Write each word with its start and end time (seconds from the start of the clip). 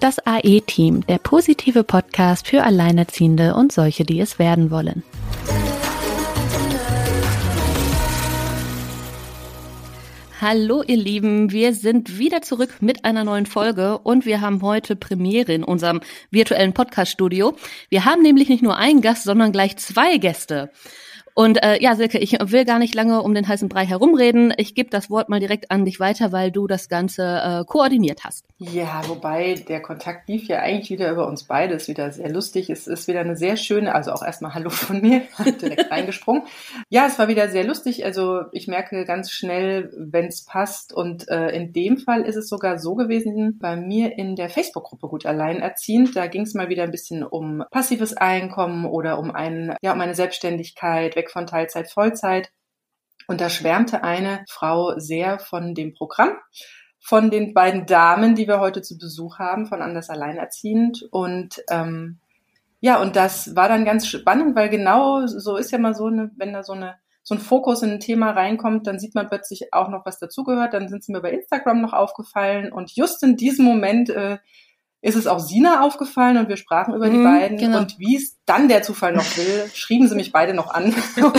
Das 0.00 0.24
AE-Team, 0.24 1.04
der 1.08 1.18
positive 1.18 1.82
Podcast 1.82 2.46
für 2.46 2.62
Alleinerziehende 2.62 3.56
und 3.56 3.72
solche, 3.72 4.04
die 4.04 4.20
es 4.20 4.38
werden 4.38 4.70
wollen. 4.70 5.02
Hallo 10.40 10.84
ihr 10.86 10.96
Lieben, 10.96 11.50
wir 11.50 11.74
sind 11.74 12.16
wieder 12.16 12.42
zurück 12.42 12.76
mit 12.78 13.04
einer 13.04 13.24
neuen 13.24 13.46
Folge 13.46 13.98
und 13.98 14.24
wir 14.24 14.40
haben 14.40 14.62
heute 14.62 14.94
Premiere 14.94 15.52
in 15.52 15.64
unserem 15.64 16.00
virtuellen 16.30 16.74
Podcast-Studio. 16.74 17.56
Wir 17.88 18.04
haben 18.04 18.22
nämlich 18.22 18.48
nicht 18.48 18.62
nur 18.62 18.76
einen 18.76 19.00
Gast, 19.00 19.24
sondern 19.24 19.50
gleich 19.50 19.78
zwei 19.78 20.18
Gäste. 20.18 20.70
Und 21.38 21.62
äh, 21.62 21.80
ja, 21.80 21.94
Silke, 21.94 22.18
ich 22.18 22.32
will 22.32 22.64
gar 22.64 22.80
nicht 22.80 22.96
lange 22.96 23.22
um 23.22 23.32
den 23.32 23.46
heißen 23.46 23.68
Brei 23.68 23.86
herumreden. 23.86 24.52
Ich 24.56 24.74
gebe 24.74 24.90
das 24.90 25.08
Wort 25.08 25.28
mal 25.28 25.38
direkt 25.38 25.70
an 25.70 25.84
dich 25.84 26.00
weiter, 26.00 26.32
weil 26.32 26.50
du 26.50 26.66
das 26.66 26.88
Ganze 26.88 27.22
äh, 27.22 27.64
koordiniert 27.64 28.24
hast. 28.24 28.44
Ja, 28.58 29.02
wobei 29.06 29.54
der 29.54 29.80
Kontakt 29.80 30.28
lief 30.28 30.48
ja 30.48 30.58
eigentlich 30.58 30.90
wieder 30.90 31.08
über 31.12 31.28
uns 31.28 31.44
beide. 31.44 31.74
Ist 31.74 31.86
wieder 31.86 32.10
sehr 32.10 32.28
lustig. 32.28 32.70
Es 32.70 32.88
ist 32.88 33.06
wieder 33.06 33.20
eine 33.20 33.36
sehr 33.36 33.56
schöne, 33.56 33.94
also 33.94 34.10
auch 34.10 34.24
erstmal 34.24 34.52
Hallo 34.52 34.68
von 34.68 35.00
mir, 35.00 35.22
direkt 35.62 35.88
reingesprungen. 35.92 36.42
Ja, 36.88 37.06
es 37.06 37.20
war 37.20 37.28
wieder 37.28 37.48
sehr 37.50 37.62
lustig. 37.62 38.04
Also 38.04 38.40
ich 38.50 38.66
merke 38.66 39.04
ganz 39.04 39.30
schnell, 39.30 39.92
wenn 39.96 40.26
es 40.26 40.44
passt. 40.44 40.92
Und 40.92 41.28
äh, 41.28 41.50
in 41.50 41.72
dem 41.72 41.98
Fall 41.98 42.22
ist 42.22 42.34
es 42.34 42.48
sogar 42.48 42.80
so 42.80 42.96
gewesen, 42.96 43.60
bei 43.60 43.76
mir 43.76 44.18
in 44.18 44.34
der 44.34 44.48
Facebook-Gruppe 44.50 45.06
Gut 45.06 45.24
Alleinerziehend, 45.24 46.16
da 46.16 46.26
ging 46.26 46.42
es 46.42 46.54
mal 46.54 46.68
wieder 46.68 46.82
ein 46.82 46.90
bisschen 46.90 47.22
um 47.22 47.62
passives 47.70 48.16
Einkommen 48.16 48.86
oder 48.86 49.20
um 49.20 49.30
einen, 49.30 49.76
ja, 49.82 49.92
um 49.92 50.00
eine 50.00 50.16
Selbstständigkeit, 50.16 51.14
weg 51.14 51.27
von 51.30 51.46
Teilzeit, 51.46 51.90
Vollzeit. 51.90 52.50
Und 53.26 53.40
da 53.40 53.50
schwärmte 53.50 54.04
eine 54.04 54.44
Frau 54.48 54.98
sehr 54.98 55.38
von 55.38 55.74
dem 55.74 55.92
Programm, 55.92 56.30
von 57.00 57.30
den 57.30 57.54
beiden 57.54 57.86
Damen, 57.86 58.34
die 58.34 58.48
wir 58.48 58.60
heute 58.60 58.82
zu 58.82 58.96
Besuch 58.96 59.38
haben, 59.38 59.66
von 59.66 59.82
Anders 59.82 60.10
Alleinerziehend. 60.10 61.06
Und 61.10 61.62
ähm, 61.70 62.20
ja, 62.80 63.00
und 63.00 63.16
das 63.16 63.54
war 63.56 63.68
dann 63.68 63.84
ganz 63.84 64.06
spannend, 64.06 64.56
weil 64.56 64.68
genau 64.68 65.26
so 65.26 65.56
ist 65.56 65.72
ja 65.72 65.78
mal 65.78 65.94
so 65.94 66.06
eine, 66.06 66.30
wenn 66.36 66.52
da 66.52 66.62
so 66.62 66.72
eine 66.72 66.96
so 67.28 67.34
ein 67.34 67.40
Fokus 67.40 67.82
in 67.82 67.90
ein 67.90 68.00
Thema 68.00 68.30
reinkommt, 68.30 68.86
dann 68.86 68.98
sieht 68.98 69.14
man 69.14 69.28
plötzlich 69.28 69.74
auch 69.74 69.90
noch, 69.90 70.06
was 70.06 70.18
dazugehört. 70.18 70.72
Dann 70.72 70.88
sind 70.88 71.04
sie 71.04 71.12
mir 71.12 71.20
bei 71.20 71.30
Instagram 71.30 71.82
noch 71.82 71.92
aufgefallen 71.92 72.72
und 72.72 72.96
just 72.96 73.22
in 73.22 73.36
diesem 73.36 73.66
Moment 73.66 74.08
äh, 74.08 74.38
ist 75.00 75.16
es 75.16 75.26
auch 75.26 75.38
Sina 75.38 75.82
aufgefallen 75.82 76.38
und 76.38 76.48
wir 76.48 76.56
sprachen 76.56 76.94
über 76.94 77.08
die 77.08 77.18
mhm, 77.18 77.24
beiden. 77.24 77.58
Genau. 77.58 77.78
Und 77.78 77.98
wie 77.98 78.16
es 78.16 78.36
dann 78.46 78.68
der 78.68 78.82
Zufall 78.82 79.12
noch 79.12 79.36
will, 79.36 79.70
schrieben 79.72 80.08
sie 80.08 80.16
mich 80.16 80.32
beide 80.32 80.54
noch 80.54 80.74
an 80.74 80.92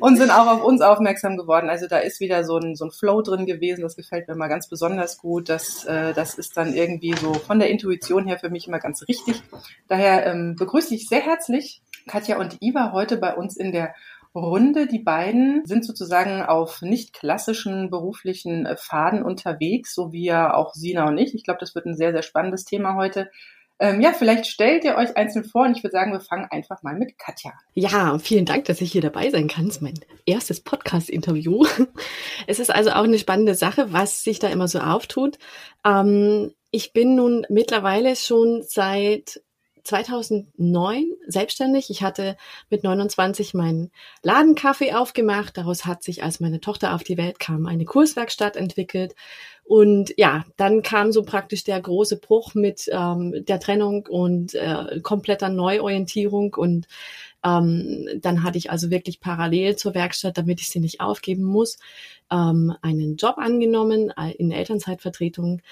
und 0.00 0.16
sind 0.16 0.30
auch 0.30 0.48
auf 0.48 0.64
uns 0.64 0.80
aufmerksam 0.80 1.36
geworden. 1.36 1.70
Also 1.70 1.86
da 1.86 1.98
ist 1.98 2.18
wieder 2.18 2.44
so 2.44 2.58
ein, 2.58 2.74
so 2.74 2.86
ein 2.86 2.90
Flow 2.90 3.22
drin 3.22 3.46
gewesen. 3.46 3.82
Das 3.82 3.94
gefällt 3.94 4.26
mir 4.26 4.34
mal 4.34 4.48
ganz 4.48 4.68
besonders 4.68 5.18
gut. 5.18 5.48
Das, 5.48 5.84
äh, 5.84 6.12
das 6.14 6.34
ist 6.34 6.56
dann 6.56 6.74
irgendwie 6.74 7.14
so 7.14 7.34
von 7.34 7.60
der 7.60 7.70
Intuition 7.70 8.26
her 8.26 8.38
für 8.38 8.50
mich 8.50 8.66
immer 8.66 8.80
ganz 8.80 9.06
richtig. 9.06 9.40
Daher 9.86 10.26
ähm, 10.26 10.56
begrüße 10.56 10.96
ich 10.96 11.08
sehr 11.08 11.20
herzlich 11.20 11.82
Katja 12.08 12.38
und 12.38 12.58
Iva 12.60 12.92
heute 12.92 13.16
bei 13.16 13.34
uns 13.34 13.56
in 13.56 13.72
der 13.72 13.94
Runde. 14.36 14.86
Die 14.86 14.98
beiden 14.98 15.64
sind 15.64 15.84
sozusagen 15.84 16.42
auf 16.42 16.82
nicht 16.82 17.12
klassischen 17.12 17.90
beruflichen 17.90 18.66
äh, 18.66 18.76
Faden 18.76 19.22
unterwegs, 19.22 19.94
so 19.94 20.12
wie 20.12 20.24
ja 20.24 20.54
auch 20.54 20.74
Sina 20.74 21.08
und 21.08 21.18
ich. 21.18 21.34
Ich 21.34 21.44
glaube, 21.44 21.60
das 21.60 21.74
wird 21.74 21.86
ein 21.86 21.96
sehr, 21.96 22.12
sehr 22.12 22.22
spannendes 22.22 22.64
Thema 22.64 22.94
heute. 22.94 23.30
Ähm, 23.78 24.00
ja, 24.00 24.12
vielleicht 24.12 24.46
stellt 24.46 24.84
ihr 24.84 24.96
euch 24.96 25.16
einzeln 25.16 25.44
vor 25.44 25.66
und 25.66 25.76
ich 25.76 25.82
würde 25.82 25.92
sagen, 25.92 26.12
wir 26.12 26.20
fangen 26.20 26.46
einfach 26.50 26.82
mal 26.82 26.94
mit 26.94 27.18
Katja. 27.18 27.52
Ja, 27.74 28.18
vielen 28.18 28.46
Dank, 28.46 28.64
dass 28.64 28.80
ich 28.80 28.90
hier 28.90 29.02
dabei 29.02 29.28
sein 29.30 29.48
kann. 29.48 29.66
Das 29.66 29.76
ist 29.76 29.82
mein 29.82 30.00
erstes 30.24 30.60
Podcast-Interview. 30.60 31.66
Es 32.46 32.58
ist 32.58 32.70
also 32.70 32.90
auch 32.90 33.02
eine 33.02 33.18
spannende 33.18 33.54
Sache, 33.54 33.92
was 33.92 34.22
sich 34.22 34.38
da 34.38 34.48
immer 34.48 34.68
so 34.68 34.78
auftut. 34.78 35.36
Ähm, 35.84 36.52
ich 36.70 36.92
bin 36.92 37.16
nun 37.16 37.44
mittlerweile 37.48 38.16
schon 38.16 38.62
seit 38.62 39.42
2009 39.86 41.12
selbstständig. 41.26 41.90
Ich 41.90 42.02
hatte 42.02 42.36
mit 42.70 42.84
29 42.84 43.54
meinen 43.54 43.90
Ladenkaffee 44.22 44.92
aufgemacht. 44.92 45.56
Daraus 45.56 45.86
hat 45.86 46.02
sich, 46.02 46.22
als 46.22 46.40
meine 46.40 46.60
Tochter 46.60 46.94
auf 46.94 47.04
die 47.04 47.16
Welt 47.16 47.38
kam, 47.38 47.66
eine 47.66 47.84
Kurswerkstatt 47.84 48.56
entwickelt. 48.56 49.14
Und 49.64 50.14
ja, 50.16 50.44
dann 50.56 50.82
kam 50.82 51.10
so 51.10 51.22
praktisch 51.22 51.64
der 51.64 51.80
große 51.80 52.18
Bruch 52.18 52.54
mit 52.54 52.88
ähm, 52.92 53.44
der 53.46 53.58
Trennung 53.58 54.06
und 54.06 54.54
äh, 54.54 55.00
kompletter 55.02 55.48
Neuorientierung. 55.48 56.54
Und 56.54 56.86
ähm, 57.44 58.08
dann 58.20 58.42
hatte 58.42 58.58
ich 58.58 58.70
also 58.70 58.90
wirklich 58.90 59.20
parallel 59.20 59.76
zur 59.76 59.94
Werkstatt, 59.94 60.38
damit 60.38 60.60
ich 60.60 60.68
sie 60.68 60.80
nicht 60.80 61.00
aufgeben 61.00 61.44
muss, 61.44 61.78
ähm, 62.30 62.74
einen 62.82 63.16
Job 63.16 63.38
angenommen 63.38 64.12
äh, 64.16 64.32
in 64.32 64.52
Elternzeitvertretung 64.52 65.62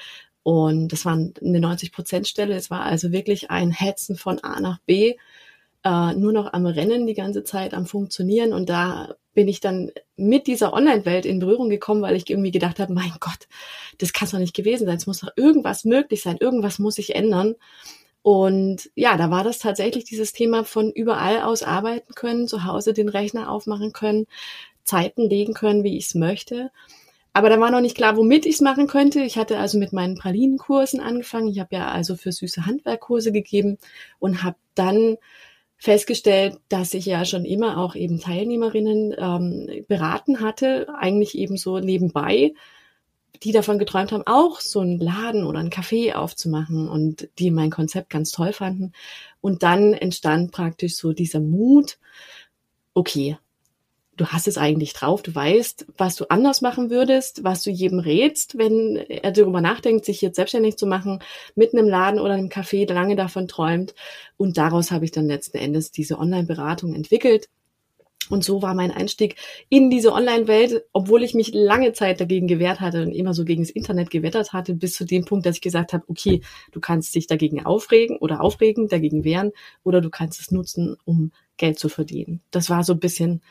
und 0.44 0.88
das 0.88 1.06
war 1.06 1.14
eine 1.14 1.58
90-Prozent-Stelle. 1.58 2.54
Es 2.54 2.70
war 2.70 2.82
also 2.82 3.10
wirklich 3.12 3.50
ein 3.50 3.70
Hetzen 3.72 4.14
von 4.14 4.38
A 4.44 4.60
nach 4.60 4.78
B, 4.80 5.16
äh, 5.84 6.14
nur 6.14 6.32
noch 6.32 6.52
am 6.52 6.66
Rennen 6.66 7.06
die 7.06 7.14
ganze 7.14 7.44
Zeit, 7.44 7.72
am 7.72 7.86
Funktionieren. 7.86 8.52
Und 8.52 8.68
da 8.68 9.16
bin 9.32 9.48
ich 9.48 9.60
dann 9.60 9.90
mit 10.16 10.46
dieser 10.46 10.74
Online-Welt 10.74 11.24
in 11.24 11.38
Berührung 11.38 11.70
gekommen, 11.70 12.02
weil 12.02 12.14
ich 12.14 12.28
irgendwie 12.28 12.50
gedacht 12.50 12.78
habe, 12.78 12.92
mein 12.92 13.14
Gott, 13.20 13.48
das 13.98 14.12
kann 14.12 14.28
doch 14.30 14.38
nicht 14.38 14.54
gewesen 14.54 14.86
sein. 14.86 14.98
Es 14.98 15.06
muss 15.06 15.20
doch 15.20 15.32
irgendwas 15.34 15.86
möglich 15.86 16.22
sein. 16.22 16.36
Irgendwas 16.38 16.78
muss 16.78 16.96
sich 16.96 17.14
ändern. 17.14 17.54
Und 18.20 18.90
ja, 18.94 19.16
da 19.16 19.30
war 19.30 19.44
das 19.44 19.58
tatsächlich 19.58 20.04
dieses 20.04 20.34
Thema 20.34 20.64
von 20.64 20.92
überall 20.92 21.40
aus 21.42 21.62
arbeiten 21.62 22.14
können, 22.14 22.48
zu 22.48 22.64
Hause 22.64 22.92
den 22.92 23.08
Rechner 23.08 23.50
aufmachen 23.50 23.94
können, 23.94 24.26
Zeiten 24.84 25.22
legen 25.22 25.54
können, 25.54 25.84
wie 25.84 25.96
ich 25.96 26.04
es 26.06 26.14
möchte. 26.14 26.70
Aber 27.36 27.50
da 27.50 27.58
war 27.58 27.72
noch 27.72 27.80
nicht 27.80 27.96
klar, 27.96 28.16
womit 28.16 28.46
ich 28.46 28.54
es 28.54 28.60
machen 28.60 28.86
könnte. 28.86 29.20
Ich 29.20 29.36
hatte 29.36 29.58
also 29.58 29.76
mit 29.76 29.92
meinen 29.92 30.14
Pralinenkursen 30.14 31.00
angefangen. 31.00 31.48
Ich 31.48 31.58
habe 31.58 31.74
ja 31.74 31.88
also 31.88 32.14
für 32.14 32.30
süße 32.30 32.64
Handwerkkurse 32.64 33.32
gegeben 33.32 33.76
und 34.20 34.44
habe 34.44 34.56
dann 34.76 35.16
festgestellt, 35.76 36.58
dass 36.68 36.94
ich 36.94 37.06
ja 37.06 37.24
schon 37.24 37.44
immer 37.44 37.78
auch 37.78 37.96
eben 37.96 38.20
Teilnehmerinnen 38.20 39.14
ähm, 39.18 39.84
beraten 39.88 40.40
hatte, 40.40 40.86
eigentlich 40.96 41.36
eben 41.36 41.56
so 41.56 41.80
nebenbei, 41.80 42.54
die 43.42 43.50
davon 43.50 43.80
geträumt 43.80 44.12
haben, 44.12 44.22
auch 44.26 44.60
so 44.60 44.78
einen 44.78 45.00
Laden 45.00 45.44
oder 45.44 45.58
ein 45.58 45.70
Café 45.70 46.14
aufzumachen 46.14 46.88
und 46.88 47.28
die 47.40 47.50
mein 47.50 47.70
Konzept 47.70 48.10
ganz 48.10 48.30
toll 48.30 48.52
fanden. 48.52 48.92
Und 49.40 49.64
dann 49.64 49.92
entstand 49.92 50.52
praktisch 50.52 50.94
so 50.94 51.12
dieser 51.12 51.40
Mut, 51.40 51.98
okay, 52.94 53.36
du 54.16 54.26
hast 54.26 54.48
es 54.48 54.58
eigentlich 54.58 54.92
drauf, 54.92 55.22
du 55.22 55.34
weißt, 55.34 55.86
was 55.96 56.16
du 56.16 56.26
anders 56.28 56.60
machen 56.60 56.90
würdest, 56.90 57.44
was 57.44 57.62
du 57.62 57.70
jedem 57.70 57.98
rätst, 57.98 58.58
wenn 58.58 58.96
er 58.96 59.32
darüber 59.32 59.60
nachdenkt, 59.60 60.04
sich 60.04 60.20
jetzt 60.20 60.36
selbstständig 60.36 60.76
zu 60.76 60.86
machen, 60.86 61.20
mit 61.54 61.72
einem 61.72 61.88
Laden 61.88 62.20
oder 62.20 62.34
einem 62.34 62.48
Café, 62.48 62.90
lange 62.92 63.16
davon 63.16 63.48
träumt. 63.48 63.94
Und 64.36 64.56
daraus 64.56 64.90
habe 64.90 65.04
ich 65.04 65.10
dann 65.10 65.26
letzten 65.26 65.58
Endes 65.58 65.90
diese 65.90 66.18
Online-Beratung 66.18 66.94
entwickelt. 66.94 67.48
Und 68.30 68.42
so 68.42 68.62
war 68.62 68.74
mein 68.74 68.90
Einstieg 68.90 69.36
in 69.68 69.90
diese 69.90 70.12
Online-Welt, 70.12 70.84
obwohl 70.92 71.22
ich 71.22 71.34
mich 71.34 71.52
lange 71.52 71.92
Zeit 71.92 72.20
dagegen 72.20 72.46
gewehrt 72.46 72.80
hatte 72.80 73.02
und 73.02 73.12
immer 73.12 73.34
so 73.34 73.44
gegen 73.44 73.62
das 73.62 73.70
Internet 73.70 74.10
gewettert 74.10 74.52
hatte, 74.52 74.74
bis 74.74 74.94
zu 74.94 75.04
dem 75.04 75.24
Punkt, 75.24 75.44
dass 75.44 75.56
ich 75.56 75.60
gesagt 75.60 75.92
habe, 75.92 76.04
okay, 76.08 76.40
du 76.72 76.80
kannst 76.80 77.14
dich 77.14 77.26
dagegen 77.26 77.66
aufregen 77.66 78.16
oder 78.16 78.40
aufregen, 78.40 78.88
dagegen 78.88 79.24
wehren, 79.24 79.52
oder 79.82 80.00
du 80.00 80.08
kannst 80.08 80.40
es 80.40 80.50
nutzen, 80.50 80.96
um 81.04 81.32
Geld 81.56 81.78
zu 81.78 81.88
verdienen. 81.88 82.40
Das 82.50 82.70
war 82.70 82.82
so 82.82 82.94
ein 82.94 82.98
bisschen 82.98 83.42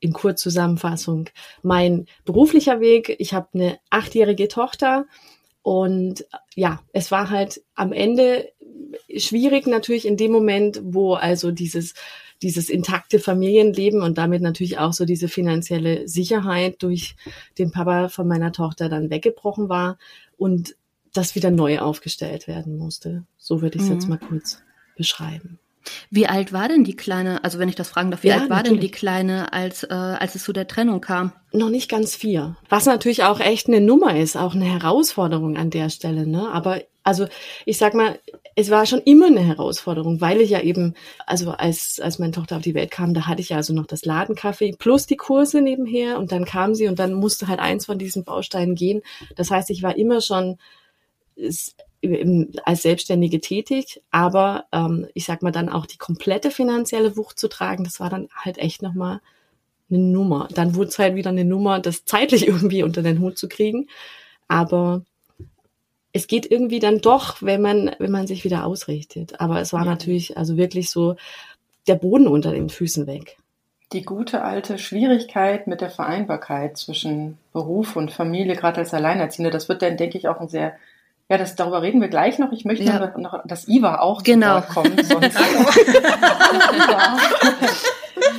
in 0.00 0.12
Kurzzusammenfassung 0.12 1.28
mein 1.62 2.06
beruflicher 2.24 2.80
Weg. 2.80 3.16
Ich 3.18 3.34
habe 3.34 3.48
eine 3.54 3.78
achtjährige 3.90 4.48
Tochter 4.48 5.06
und 5.62 6.24
ja, 6.54 6.80
es 6.92 7.10
war 7.10 7.30
halt 7.30 7.62
am 7.74 7.92
Ende 7.92 8.52
schwierig 9.16 9.66
natürlich 9.66 10.06
in 10.06 10.16
dem 10.16 10.32
Moment, 10.32 10.80
wo 10.82 11.14
also 11.14 11.50
dieses 11.50 11.94
dieses 12.42 12.70
intakte 12.70 13.18
Familienleben 13.18 14.02
und 14.02 14.16
damit 14.16 14.42
natürlich 14.42 14.78
auch 14.78 14.92
so 14.92 15.04
diese 15.04 15.28
finanzielle 15.28 16.06
Sicherheit 16.06 16.82
durch 16.82 17.16
den 17.58 17.72
Papa 17.72 18.08
von 18.08 18.28
meiner 18.28 18.52
Tochter 18.52 18.88
dann 18.88 19.10
weggebrochen 19.10 19.68
war 19.68 19.98
und 20.36 20.76
das 21.12 21.34
wieder 21.34 21.50
neu 21.50 21.80
aufgestellt 21.80 22.46
werden 22.46 22.78
musste. 22.78 23.24
So 23.38 23.60
würde 23.60 23.78
ich 23.78 23.82
es 23.82 23.88
mhm. 23.88 23.94
jetzt 23.94 24.08
mal 24.08 24.18
kurz 24.18 24.62
beschreiben. 24.96 25.58
Wie 26.10 26.26
alt 26.26 26.52
war 26.52 26.68
denn 26.68 26.84
die 26.84 26.96
Kleine, 26.96 27.44
also 27.44 27.58
wenn 27.58 27.68
ich 27.68 27.74
das 27.74 27.88
fragen 27.88 28.10
darf, 28.10 28.22
wie 28.22 28.28
ja, 28.28 28.40
alt 28.40 28.50
war 28.50 28.58
natürlich. 28.58 28.80
denn 28.80 28.80
die 28.80 28.90
Kleine, 28.90 29.52
als, 29.52 29.84
äh, 29.84 29.94
als 29.94 30.34
es 30.34 30.44
zu 30.44 30.52
der 30.52 30.68
Trennung 30.68 31.00
kam? 31.00 31.32
Noch 31.52 31.70
nicht 31.70 31.90
ganz 31.90 32.14
vier. 32.14 32.56
Was 32.68 32.86
natürlich 32.86 33.24
auch 33.24 33.40
echt 33.40 33.68
eine 33.68 33.80
Nummer 33.80 34.16
ist, 34.16 34.36
auch 34.36 34.54
eine 34.54 34.66
Herausforderung 34.66 35.56
an 35.56 35.70
der 35.70 35.88
Stelle. 35.88 36.26
Ne? 36.26 36.50
Aber 36.50 36.80
also 37.08 37.26
ich 37.64 37.78
sag 37.78 37.94
mal, 37.94 38.18
es 38.54 38.70
war 38.70 38.84
schon 38.84 39.00
immer 39.00 39.28
eine 39.28 39.40
Herausforderung, 39.40 40.20
weil 40.20 40.40
ich 40.40 40.50
ja 40.50 40.60
eben, 40.60 40.94
also 41.26 41.52
als, 41.52 42.00
als 42.00 42.18
meine 42.18 42.32
Tochter 42.32 42.56
auf 42.56 42.62
die 42.62 42.74
Welt 42.74 42.90
kam, 42.90 43.14
da 43.14 43.26
hatte 43.26 43.40
ich 43.40 43.50
ja 43.50 43.56
also 43.56 43.72
noch 43.72 43.86
das 43.86 44.04
Ladenkaffee 44.04 44.74
plus 44.78 45.06
die 45.06 45.16
Kurse 45.16 45.62
nebenher 45.62 46.18
und 46.18 46.32
dann 46.32 46.44
kam 46.44 46.74
sie 46.74 46.86
und 46.86 46.98
dann 46.98 47.14
musste 47.14 47.48
halt 47.48 47.60
eins 47.60 47.86
von 47.86 47.98
diesen 47.98 48.24
Bausteinen 48.24 48.74
gehen. 48.74 49.00
Das 49.36 49.50
heißt, 49.50 49.70
ich 49.70 49.82
war 49.82 49.96
immer 49.96 50.20
schon 50.20 50.58
als 52.64 52.82
Selbstständige 52.82 53.40
tätig, 53.40 54.00
aber 54.10 54.66
ähm, 54.72 55.06
ich 55.14 55.24
sag 55.24 55.42
mal 55.42 55.50
dann 55.50 55.68
auch 55.68 55.86
die 55.86 55.98
komplette 55.98 56.50
finanzielle 56.50 57.16
Wucht 57.16 57.38
zu 57.38 57.48
tragen, 57.48 57.84
das 57.84 57.98
war 57.98 58.08
dann 58.08 58.28
halt 58.36 58.58
echt 58.58 58.82
nochmal 58.82 59.20
eine 59.90 59.98
Nummer. 59.98 60.48
Dann 60.54 60.74
wurde 60.74 60.88
es 60.88 60.98
halt 60.98 61.16
wieder 61.16 61.30
eine 61.30 61.44
Nummer, 61.44 61.80
das 61.80 62.04
zeitlich 62.04 62.46
irgendwie 62.48 62.82
unter 62.82 63.02
den 63.02 63.20
Hut 63.20 63.38
zu 63.38 63.48
kriegen. 63.48 63.88
Aber 64.46 65.02
es 66.12 66.26
geht 66.26 66.50
irgendwie 66.50 66.78
dann 66.78 67.00
doch, 67.00 67.42
wenn 67.42 67.60
man, 67.60 67.94
wenn 67.98 68.10
man 68.10 68.26
sich 68.26 68.44
wieder 68.44 68.64
ausrichtet. 68.64 69.40
Aber 69.40 69.60
es 69.60 69.72
war 69.72 69.84
ja. 69.84 69.90
natürlich 69.90 70.36
also 70.36 70.56
wirklich 70.56 70.90
so 70.90 71.16
der 71.86 71.96
Boden 71.96 72.28
unter 72.28 72.52
den 72.52 72.68
Füßen 72.68 73.06
weg. 73.06 73.36
Die 73.92 74.02
gute 74.02 74.42
alte 74.42 74.78
Schwierigkeit 74.78 75.66
mit 75.66 75.80
der 75.80 75.90
Vereinbarkeit 75.90 76.76
zwischen 76.76 77.38
Beruf 77.54 77.96
und 77.96 78.12
Familie, 78.12 78.54
gerade 78.54 78.78
als 78.78 78.92
Alleinerziehende, 78.92 79.50
das 79.50 79.68
wird 79.70 79.80
dann, 79.80 79.96
denke 79.96 80.18
ich, 80.18 80.28
auch 80.28 80.40
ein 80.40 80.48
sehr 80.48 80.76
ja, 81.28 81.36
das, 81.36 81.56
darüber 81.56 81.82
reden 81.82 82.00
wir 82.00 82.08
gleich 82.08 82.38
noch. 82.38 82.52
Ich 82.52 82.64
möchte 82.64 82.84
ja. 82.84 83.12
noch, 83.18 83.44
dass 83.44 83.68
Iva 83.68 83.98
auch 83.98 84.22
genau. 84.22 84.62
kommt. 84.62 85.04
Sonst 85.06 85.36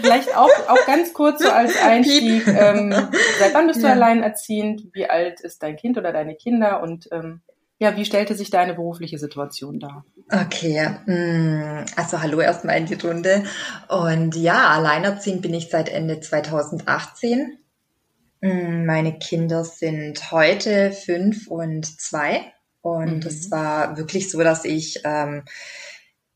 Vielleicht 0.01 0.35
auch, 0.35 0.49
auch 0.67 0.85
ganz 0.87 1.13
kurz 1.13 1.43
so 1.43 1.49
als 1.49 1.79
Einstieg. 1.81 2.47
Ähm, 2.47 2.91
seit 3.37 3.53
wann 3.53 3.67
bist 3.67 3.83
du 3.83 3.87
ja. 3.87 3.93
alleinerziehend? 3.93 4.87
Wie 4.93 5.07
alt 5.07 5.39
ist 5.41 5.61
dein 5.61 5.75
Kind 5.75 5.99
oder 5.99 6.11
deine 6.11 6.35
Kinder? 6.35 6.81
Und 6.81 7.07
ähm, 7.11 7.41
ja, 7.77 7.95
wie 7.95 8.05
stellte 8.05 8.33
sich 8.33 8.49
deine 8.49 8.73
berufliche 8.73 9.19
Situation 9.19 9.79
dar? 9.79 10.03
Okay, 10.31 10.89
mm, 11.05 11.85
also 11.95 12.21
hallo 12.21 12.39
erstmal 12.39 12.77
in 12.77 12.87
die 12.87 12.95
Runde. 12.95 13.43
Und 13.87 14.35
ja, 14.35 14.69
alleinerziehend 14.69 15.43
bin 15.43 15.53
ich 15.53 15.69
seit 15.69 15.89
Ende 15.89 16.19
2018. 16.19 17.59
Mm, 18.41 18.85
meine 18.85 19.17
Kinder 19.19 19.63
sind 19.63 20.31
heute 20.31 20.91
fünf 20.91 21.47
und 21.47 21.85
zwei. 22.01 22.51
Und 22.81 23.25
es 23.25 23.47
mhm. 23.47 23.51
war 23.51 23.97
wirklich 23.97 24.29
so, 24.29 24.41
dass 24.41 24.65
ich 24.65 25.01
ähm, 25.03 25.43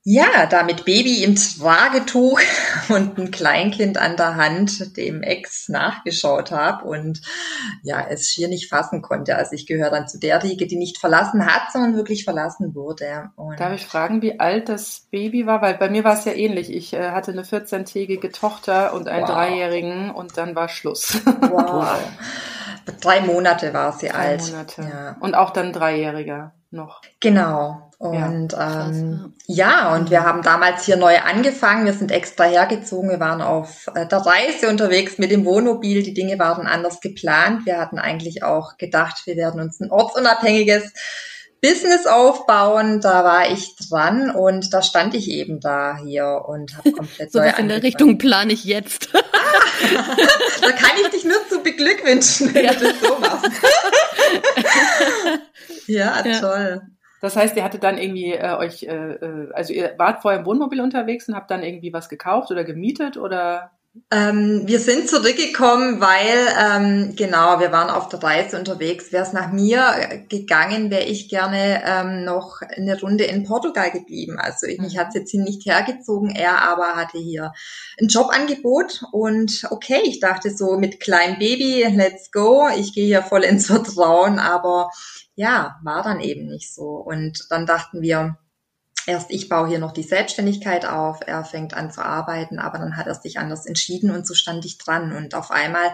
ja, 0.05 0.47
da 0.47 0.63
mit 0.63 0.83
Baby 0.83 1.23
im 1.23 1.35
Tragetuch 1.35 2.41
und 2.89 3.17
ein 3.17 3.31
Kleinkind 3.31 3.97
an 3.97 4.17
der 4.17 4.35
Hand 4.35 4.97
dem 4.97 5.23
Ex 5.23 5.69
nachgeschaut 5.69 6.51
habe 6.51 6.85
und 6.85 7.21
ja, 7.83 8.05
es 8.09 8.27
schier 8.27 8.49
nicht 8.49 8.69
fassen 8.69 9.01
konnte. 9.01 9.37
Also 9.37 9.53
ich 9.53 9.65
gehöre 9.65 9.91
dann 9.91 10.09
zu 10.09 10.19
der 10.19 10.43
Riege, 10.43 10.67
die 10.67 10.75
nicht 10.75 10.97
verlassen 10.97 11.45
hat, 11.45 11.71
sondern 11.71 11.95
wirklich 11.95 12.25
verlassen 12.25 12.75
wurde. 12.75 13.29
Und 13.37 13.57
Darf 13.57 13.73
ich 13.73 13.85
fragen, 13.85 14.21
wie 14.21 14.41
alt 14.41 14.67
das 14.67 15.07
Baby 15.09 15.45
war? 15.45 15.61
Weil 15.61 15.75
bei 15.75 15.89
mir 15.89 16.03
war 16.03 16.17
es 16.17 16.25
ja 16.25 16.33
ähnlich. 16.33 16.69
Ich 16.69 16.91
äh, 16.91 17.11
hatte 17.11 17.31
eine 17.31 17.43
14-tägige 17.43 18.29
Tochter 18.31 18.93
und 18.93 19.07
einen 19.07 19.23
wow. 19.23 19.31
Dreijährigen 19.31 20.11
und 20.11 20.37
dann 20.37 20.55
war 20.55 20.67
Schluss. 20.67 21.21
Wow. 21.53 21.97
Drei 23.01 23.21
Monate 23.21 23.73
war 23.73 23.93
sie 23.93 24.07
Drei 24.07 24.17
alt. 24.17 24.51
Monate. 24.51 24.81
Ja. 24.81 25.17
Und 25.19 25.35
auch 25.35 25.51
dann 25.51 25.73
Dreijähriger 25.73 26.53
noch. 26.71 27.01
Genau. 27.19 27.91
Und 27.99 28.51
ja, 28.51 28.87
ähm, 28.87 29.33
ja, 29.45 29.95
und 29.95 30.11
wir 30.11 30.23
haben 30.23 30.41
damals 30.41 30.83
hier 30.83 30.97
neu 30.97 31.19
angefangen. 31.19 31.85
Wir 31.85 31.93
sind 31.93 32.11
extra 32.11 32.43
hergezogen. 32.43 33.09
Wir 33.09 33.19
waren 33.21 33.41
auf 33.41 33.87
äh, 33.95 34.05
der 34.05 34.19
Reise 34.19 34.67
unterwegs 34.67 35.17
mit 35.19 35.31
dem 35.31 35.45
Wohnmobil. 35.45 36.03
Die 36.03 36.13
Dinge 36.13 36.37
waren 36.37 36.67
anders 36.67 36.99
geplant. 36.99 37.65
Wir 37.65 37.79
hatten 37.79 37.99
eigentlich 37.99 38.43
auch 38.43 38.77
gedacht, 38.77 39.21
wir 39.25 39.37
werden 39.37 39.61
uns 39.61 39.79
ein 39.79 39.89
ortsunabhängiges 39.89 40.91
Business 41.63 42.05
aufbauen. 42.05 42.99
Da 42.99 43.23
war 43.23 43.49
ich 43.49 43.75
dran 43.77 44.29
und 44.31 44.73
da 44.73 44.81
stand 44.81 45.15
ich 45.15 45.31
eben 45.31 45.61
da 45.61 45.97
hier 45.97 46.43
und 46.45 46.77
habe 46.77 46.91
komplett 46.97 47.31
so 47.31 47.39
neu 47.39 47.47
was 47.47 47.57
in 47.57 47.69
der 47.69 47.81
Richtung 47.81 48.17
plane 48.17 48.51
ich 48.51 48.65
jetzt. 48.65 49.13
da 49.13 49.21
kann 50.73 50.91
ich 51.01 51.09
dich 51.09 51.23
nur 51.23 51.39
zu 51.49 51.63
beglückwünschen, 51.63 52.53
wenn 52.53 52.65
ja. 52.65 52.73
du 52.73 52.83
das 52.83 52.99
so 52.99 53.17
machst. 53.17 53.51
ja, 55.87 56.21
ja, 56.25 56.39
toll. 56.41 56.81
Das 57.21 57.37
heißt, 57.37 57.55
ihr 57.55 57.63
hattet 57.63 57.83
dann 57.83 57.97
irgendwie 57.97 58.33
äh, 58.33 58.55
euch, 58.57 58.83
äh, 58.83 59.13
äh, 59.13 59.49
also 59.53 59.71
ihr 59.71 59.95
wart 59.97 60.21
vorher 60.21 60.41
im 60.41 60.45
Wohnmobil 60.45 60.81
unterwegs 60.81 61.29
und 61.29 61.35
habt 61.35 61.49
dann 61.49 61.63
irgendwie 61.63 61.93
was 61.93 62.09
gekauft 62.09 62.51
oder 62.51 62.65
gemietet 62.65 63.15
oder? 63.15 63.71
Ähm, 64.09 64.63
wir 64.65 64.79
sind 64.79 65.07
zurückgekommen, 65.07 66.01
weil 66.01 66.47
ähm, 66.59 67.15
genau, 67.15 67.59
wir 67.59 67.71
waren 67.71 67.91
auf 67.91 68.09
der 68.09 68.23
Reise 68.23 68.57
unterwegs. 68.57 69.11
Wäre 69.11 69.23
es 69.23 69.33
nach 69.33 69.51
mir 69.51 70.23
gegangen, 70.29 70.89
wäre 70.89 71.03
ich 71.03 71.29
gerne 71.29 71.83
ähm, 71.85 72.23
noch 72.23 72.61
eine 72.61 72.99
Runde 72.99 73.25
in 73.25 73.43
Portugal 73.43 73.91
geblieben. 73.91 74.39
Also 74.39 74.65
ich, 74.65 74.79
mich 74.79 74.95
mhm. 74.95 74.99
hat 74.99 75.09
es 75.09 75.15
jetzt 75.15 75.31
hier 75.31 75.43
nicht 75.43 75.67
hergezogen, 75.67 76.31
er 76.31 76.63
aber 76.63 76.95
hatte 76.95 77.19
hier 77.19 77.53
ein 78.01 78.07
Jobangebot 78.07 79.03
und 79.11 79.67
okay, 79.69 80.01
ich 80.05 80.19
dachte 80.19 80.49
so 80.49 80.77
mit 80.77 80.99
kleinem 80.99 81.37
Baby, 81.37 81.85
let's 81.95 82.31
go. 82.31 82.67
Ich 82.75 82.95
gehe 82.95 83.05
hier 83.05 83.21
voll 83.21 83.43
ins 83.43 83.67
Vertrauen, 83.67 84.39
aber 84.39 84.89
ja, 85.35 85.79
war 85.83 86.01
dann 86.01 86.19
eben 86.19 86.47
nicht 86.47 86.73
so. 86.73 86.85
Und 86.85 87.45
dann 87.51 87.67
dachten 87.67 88.01
wir, 88.01 88.37
erst 89.05 89.31
ich 89.31 89.49
baue 89.49 89.67
hier 89.67 89.79
noch 89.79 89.91
die 89.91 90.03
Selbstständigkeit 90.03 90.85
auf, 90.85 91.19
er 91.25 91.43
fängt 91.43 91.73
an 91.73 91.91
zu 91.91 92.03
arbeiten, 92.03 92.59
aber 92.59 92.77
dann 92.77 92.97
hat 92.97 93.07
er 93.07 93.15
sich 93.15 93.39
anders 93.39 93.65
entschieden 93.65 94.11
und 94.11 94.27
so 94.27 94.33
stand 94.33 94.65
ich 94.65 94.77
dran. 94.77 95.13
Und 95.13 95.35
auf 95.35 95.51
einmal 95.51 95.93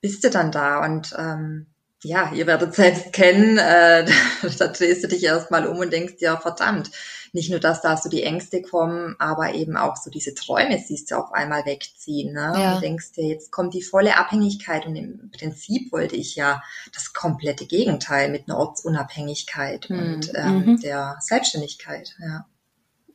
bist 0.00 0.24
du 0.24 0.30
dann 0.30 0.50
da 0.52 0.84
und 0.84 1.14
ähm, 1.18 1.66
ja, 2.02 2.32
ihr 2.32 2.46
werdet 2.46 2.74
selbst 2.74 3.12
kennen, 3.12 3.58
äh, 3.58 4.06
da 4.58 4.68
drehst 4.68 5.04
du 5.04 5.08
dich 5.08 5.24
erstmal 5.24 5.66
um 5.66 5.78
und 5.78 5.92
denkst 5.92 6.16
dir, 6.16 6.38
verdammt, 6.38 6.90
nicht 7.32 7.50
nur, 7.50 7.60
dass 7.60 7.80
da 7.80 7.96
so 7.96 8.08
die 8.08 8.24
Ängste 8.24 8.60
kommen, 8.62 9.14
aber 9.18 9.54
eben 9.54 9.76
auch 9.76 9.96
so 9.96 10.10
diese 10.10 10.34
Träume 10.34 10.78
siehst 10.78 11.10
du 11.10 11.16
auf 11.16 11.32
einmal 11.32 11.64
wegziehen. 11.64 12.32
Ne? 12.32 12.52
Ja. 12.56 12.70
Und 12.70 12.76
du 12.76 12.80
denkst 12.80 13.12
dir, 13.12 13.24
jetzt 13.24 13.52
kommt 13.52 13.74
die 13.74 13.82
volle 13.82 14.16
Abhängigkeit 14.16 14.86
und 14.86 14.96
im 14.96 15.30
Prinzip 15.30 15.92
wollte 15.92 16.16
ich 16.16 16.34
ja 16.34 16.62
das 16.92 17.12
komplette 17.12 17.66
Gegenteil 17.66 18.30
mit 18.30 18.48
einer 18.48 18.58
Ortsunabhängigkeit 18.58 19.88
hm. 19.88 19.98
und 19.98 20.32
ähm, 20.34 20.64
mhm. 20.64 20.80
der 20.80 21.18
Selbstständigkeit. 21.20 22.16
Ja. 22.18 22.46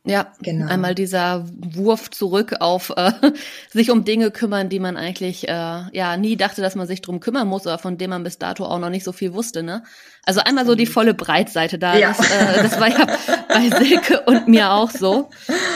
Ja, 0.07 0.31
genau. 0.41 0.67
einmal 0.67 0.93
dieser 0.93 1.45
Wurf 1.57 2.11
zurück 2.11 2.57
auf 2.59 2.93
äh, 2.95 3.11
sich 3.71 3.89
um 3.89 4.05
Dinge 4.05 4.29
kümmern, 4.29 4.69
die 4.69 4.79
man 4.79 4.97
eigentlich 4.97 5.47
äh, 5.47 5.51
ja 5.91 6.15
nie 6.17 6.37
dachte, 6.37 6.61
dass 6.61 6.75
man 6.75 6.85
sich 6.85 7.01
drum 7.01 7.19
kümmern 7.19 7.47
muss, 7.47 7.65
oder 7.65 7.79
von 7.79 7.97
denen 7.97 8.11
man 8.11 8.23
bis 8.23 8.37
dato 8.37 8.65
auch 8.65 8.77
noch 8.77 8.91
nicht 8.91 9.03
so 9.03 9.11
viel 9.11 9.33
wusste, 9.33 9.63
ne? 9.63 9.83
Also 10.27 10.41
einmal 10.41 10.65
so 10.65 10.73
die 10.73 10.87
volle 10.87 11.13
Breitseite 11.13 11.77
da. 11.77 11.95
Ja. 11.95 12.09
Das, 12.09 12.31
äh, 12.31 12.63
das 12.63 12.79
war 12.79 12.89
ja 12.89 13.05
bei 13.47 13.69
Silke 13.69 14.21
und 14.21 14.47
mir 14.47 14.71
auch 14.71 14.89
so. 14.89 15.29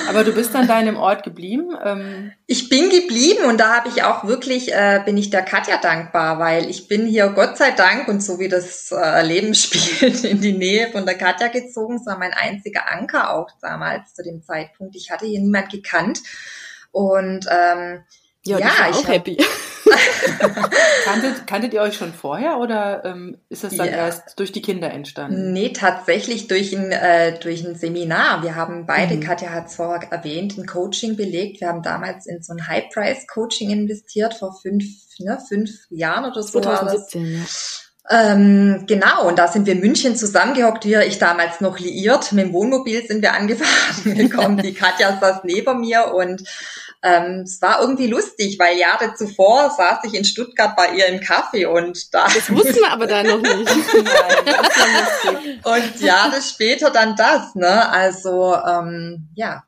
Aber 0.07 0.23
du 0.23 0.33
bist 0.33 0.55
an 0.55 0.67
deinem 0.67 0.97
Ort 0.97 1.23
geblieben? 1.23 1.77
Ähm 1.83 2.31
ich 2.47 2.67
bin 2.67 2.89
geblieben 2.89 3.45
und 3.45 3.59
da 3.59 3.75
habe 3.75 3.89
ich 3.89 4.01
auch 4.01 4.25
wirklich, 4.25 4.73
äh, 4.73 5.01
bin 5.05 5.17
ich 5.17 5.29
der 5.29 5.43
Katja 5.43 5.77
dankbar, 5.77 6.39
weil 6.39 6.67
ich 6.67 6.87
bin 6.87 7.05
hier 7.05 7.29
Gott 7.29 7.57
sei 7.57 7.69
Dank 7.69 8.07
und 8.07 8.23
so 8.23 8.39
wie 8.39 8.49
das 8.49 8.91
äh, 8.91 9.23
Leben 9.23 9.53
spielt, 9.53 10.23
in 10.23 10.41
die 10.41 10.53
Nähe 10.53 10.89
von 10.91 11.05
der 11.05 11.15
Katja 11.15 11.49
gezogen. 11.49 11.97
Das 11.97 12.07
war 12.07 12.17
mein 12.17 12.33
einziger 12.33 12.91
Anker 12.91 13.35
auch 13.35 13.49
damals 13.61 14.15
zu 14.15 14.23
dem 14.23 14.41
Zeitpunkt. 14.41 14.95
Ich 14.95 15.11
hatte 15.11 15.27
hier 15.27 15.41
niemand 15.41 15.69
gekannt. 15.69 16.21
Und 16.91 17.45
ähm, 17.51 18.03
ja, 18.57 18.67
ja 18.67 18.89
ich 18.89 18.95
auch 18.95 19.07
happy. 19.07 19.37
kanntet, 21.05 21.47
kanntet 21.47 21.73
ihr 21.73 21.81
euch 21.81 21.95
schon 21.95 22.13
vorher 22.13 22.57
oder 22.57 23.03
ähm, 23.05 23.37
ist 23.49 23.63
das 23.63 23.75
dann 23.75 23.87
ja. 23.87 23.93
erst 23.93 24.39
durch 24.39 24.51
die 24.51 24.61
Kinder 24.61 24.91
entstanden? 24.91 25.53
Nee, 25.53 25.73
tatsächlich 25.73 26.47
durch 26.47 26.73
ein, 26.73 26.91
äh, 26.91 27.37
durch 27.39 27.65
ein 27.65 27.75
Seminar. 27.75 28.43
Wir 28.43 28.55
haben 28.55 28.85
beide, 28.85 29.15
mhm. 29.15 29.21
Katja 29.21 29.49
hat 29.49 29.67
es 29.67 29.75
vorher 29.75 30.11
erwähnt, 30.11 30.57
ein 30.57 30.65
Coaching 30.65 31.15
belegt. 31.15 31.61
Wir 31.61 31.69
haben 31.69 31.83
damals 31.83 32.25
in 32.27 32.41
so 32.41 32.53
ein 32.53 32.67
High-Price-Coaching 32.67 33.69
investiert 33.69 34.33
vor 34.33 34.57
fünf, 34.61 34.85
ne, 35.19 35.39
fünf 35.47 35.71
Jahren 35.89 36.25
oder 36.25 36.43
so. 36.43 36.59
2017, 36.59 37.33
ja. 37.33 37.39
Ähm, 38.11 38.85
genau, 38.87 39.27
und 39.27 39.37
da 39.37 39.47
sind 39.47 39.67
wir 39.67 39.73
in 39.73 39.81
München 39.81 40.15
zusammengehockt, 40.15 40.83
wir, 40.83 41.05
ich 41.05 41.19
damals 41.19 41.61
noch 41.61 41.77
liiert, 41.77 42.31
mit 42.31 42.45
dem 42.45 42.53
Wohnmobil 42.53 43.05
sind 43.05 43.21
wir 43.21 43.35
angefahren 43.35 44.15
gekommen, 44.17 44.57
die 44.57 44.73
Katja 44.73 45.19
saß 45.19 45.41
neben 45.43 45.79
mir 45.79 46.11
und 46.15 46.41
ähm, 47.01 47.43
es 47.45 47.61
war 47.61 47.79
irgendwie 47.81 48.07
lustig, 48.07 48.59
weil 48.59 48.77
Jahre 48.77 49.13
zuvor 49.15 49.69
saß 49.69 49.99
ich 50.03 50.13
in 50.13 50.25
Stuttgart 50.25 50.75
bei 50.75 50.95
ihr 50.95 51.07
im 51.07 51.21
Kaffee 51.21 51.65
und 51.65 52.13
da. 52.13 52.25
Das 52.25 52.51
wussten 52.53 52.75
wir 52.75 52.91
aber 52.91 53.07
da 53.07 53.23
noch 53.23 53.41
nicht. 53.41 53.71
Nein, 53.93 55.61
und 55.63 56.01
Jahre 56.01 56.41
später 56.41 56.89
dann 56.89 57.15
das, 57.15 57.55
ne? 57.55 57.89
Also 57.89 58.55
ähm, 58.55 59.29
ja. 59.35 59.63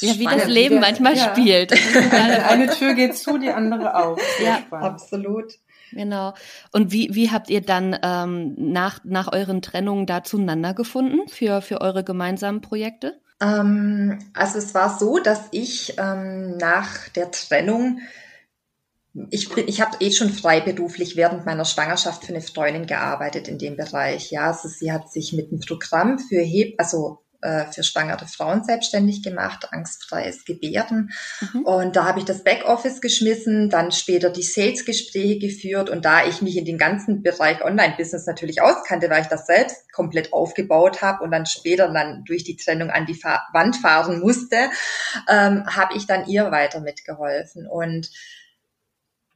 Ja, 0.00 0.18
wie 0.18 0.24
das 0.24 0.46
Leben 0.46 0.80
manchmal 0.80 1.16
ja. 1.16 1.30
spielt. 1.30 1.72
Eine 2.12 2.68
Tür 2.68 2.94
geht 2.94 3.14
zu, 3.14 3.36
die 3.36 3.50
andere 3.50 3.94
auf. 3.94 4.18
ja, 4.42 4.62
absolut. 4.70 5.52
Genau. 5.90 6.32
Und 6.72 6.92
wie, 6.92 7.10
wie 7.12 7.30
habt 7.30 7.50
ihr 7.50 7.60
dann 7.60 7.98
ähm, 8.02 8.54
nach, 8.56 9.00
nach 9.04 9.30
euren 9.30 9.60
Trennungen 9.60 10.06
da 10.06 10.24
zueinander 10.24 10.72
gefunden 10.72 11.28
für, 11.28 11.60
für 11.60 11.82
eure 11.82 12.04
gemeinsamen 12.04 12.62
Projekte? 12.62 13.20
Ähm, 13.42 14.18
also 14.34 14.58
es 14.58 14.72
war 14.74 14.98
so, 14.98 15.18
dass 15.18 15.40
ich 15.50 15.94
ähm, 15.98 16.56
nach 16.58 17.08
der 17.08 17.30
Trennung, 17.32 17.98
ich, 19.30 19.54
ich 19.56 19.80
habe 19.80 19.96
eh 20.00 20.12
schon 20.12 20.30
freiberuflich 20.30 21.16
während 21.16 21.44
meiner 21.44 21.64
Schwangerschaft 21.64 22.24
für 22.24 22.32
eine 22.32 22.40
Freundin 22.40 22.86
gearbeitet 22.86 23.48
in 23.48 23.58
dem 23.58 23.76
Bereich. 23.76 24.30
Ja, 24.30 24.46
also 24.48 24.68
sie 24.68 24.92
hat 24.92 25.10
sich 25.12 25.32
mit 25.32 25.50
einem 25.50 25.60
Programm 25.60 26.18
für 26.18 26.40
Heb, 26.40 26.76
also 26.78 27.21
äh, 27.42 27.66
für 27.66 27.82
schwangere 27.82 28.26
Frauen 28.26 28.64
selbstständig 28.64 29.22
gemacht, 29.22 29.68
angstfreies 29.72 30.44
Gebärden. 30.44 31.12
Mhm. 31.40 31.64
Und 31.64 31.96
da 31.96 32.04
habe 32.04 32.20
ich 32.20 32.24
das 32.24 32.44
Backoffice 32.44 33.00
geschmissen, 33.00 33.68
dann 33.68 33.92
später 33.92 34.30
die 34.30 34.42
Sales-Gespräche 34.42 35.38
geführt. 35.38 35.90
Und 35.90 36.04
da 36.04 36.24
ich 36.24 36.40
mich 36.40 36.56
in 36.56 36.64
den 36.64 36.78
ganzen 36.78 37.22
Bereich 37.22 37.62
Online-Business 37.62 38.26
natürlich 38.26 38.62
auskannte, 38.62 39.10
weil 39.10 39.22
ich 39.22 39.28
das 39.28 39.46
selbst 39.46 39.92
komplett 39.92 40.32
aufgebaut 40.32 41.02
habe 41.02 41.24
und 41.24 41.30
dann 41.32 41.46
später 41.46 41.88
dann 41.88 42.24
durch 42.24 42.44
die 42.44 42.56
Trennung 42.56 42.90
an 42.90 43.06
die 43.06 43.14
Fa 43.14 43.42
Wand 43.52 43.76
fahren 43.76 44.20
musste, 44.20 44.70
ähm, 45.28 45.64
habe 45.66 45.96
ich 45.96 46.06
dann 46.06 46.26
ihr 46.26 46.50
weiter 46.50 46.80
mitgeholfen. 46.80 47.66
Und 47.66 48.10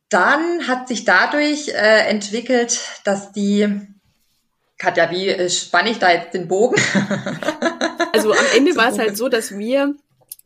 dann 0.09 0.69
hat 0.69 0.89
sich 0.89 1.05
dadurch 1.05 1.69
äh, 1.69 2.09
entwickelt, 2.09 2.81
dass 3.05 3.33
die 3.33 3.96
Katja, 4.79 5.11
wie 5.11 5.29
äh, 5.29 5.49
spanne 5.49 5.91
ich 5.91 5.99
da 5.99 6.11
jetzt 6.13 6.35
den 6.35 6.49
Bogen? 6.49 6.77
also 8.13 8.33
am 8.33 8.47
Ende 8.55 8.77
war 8.77 8.91
es 8.91 8.99
halt 8.99 9.17
so, 9.17 9.29
dass 9.29 9.57
wir 9.57 9.95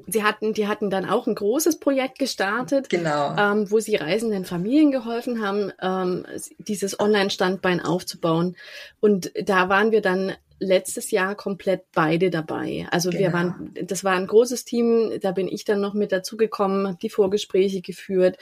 Sie 0.06 0.24
hatten, 0.24 0.54
die 0.54 0.66
hatten 0.66 0.90
dann 0.90 1.08
auch 1.08 1.26
ein 1.26 1.34
großes 1.34 1.78
Projekt 1.78 2.18
gestartet, 2.18 2.88
genau. 2.88 3.36
ähm, 3.38 3.70
wo 3.70 3.80
sie 3.80 3.96
reisenden 3.96 4.44
Familien 4.44 4.90
geholfen 4.90 5.44
haben, 5.44 5.72
ähm, 5.80 6.26
dieses 6.58 6.98
Online-Standbein 6.98 7.80
aufzubauen. 7.80 8.56
Und 9.00 9.30
da 9.40 9.68
waren 9.68 9.92
wir 9.92 10.00
dann 10.00 10.32
letztes 10.58 11.10
Jahr 11.10 11.34
komplett 11.34 11.84
beide 11.92 12.30
dabei. 12.30 12.86
Also 12.90 13.10
genau. 13.10 13.22
wir 13.22 13.32
waren, 13.32 13.74
das 13.82 14.04
war 14.04 14.14
ein 14.14 14.26
großes 14.26 14.64
Team, 14.64 15.12
da 15.20 15.32
bin 15.32 15.48
ich 15.48 15.64
dann 15.64 15.80
noch 15.80 15.94
mit 15.94 16.12
dazugekommen, 16.12 16.86
habe 16.86 16.98
die 17.00 17.10
Vorgespräche 17.10 17.80
geführt, 17.80 18.36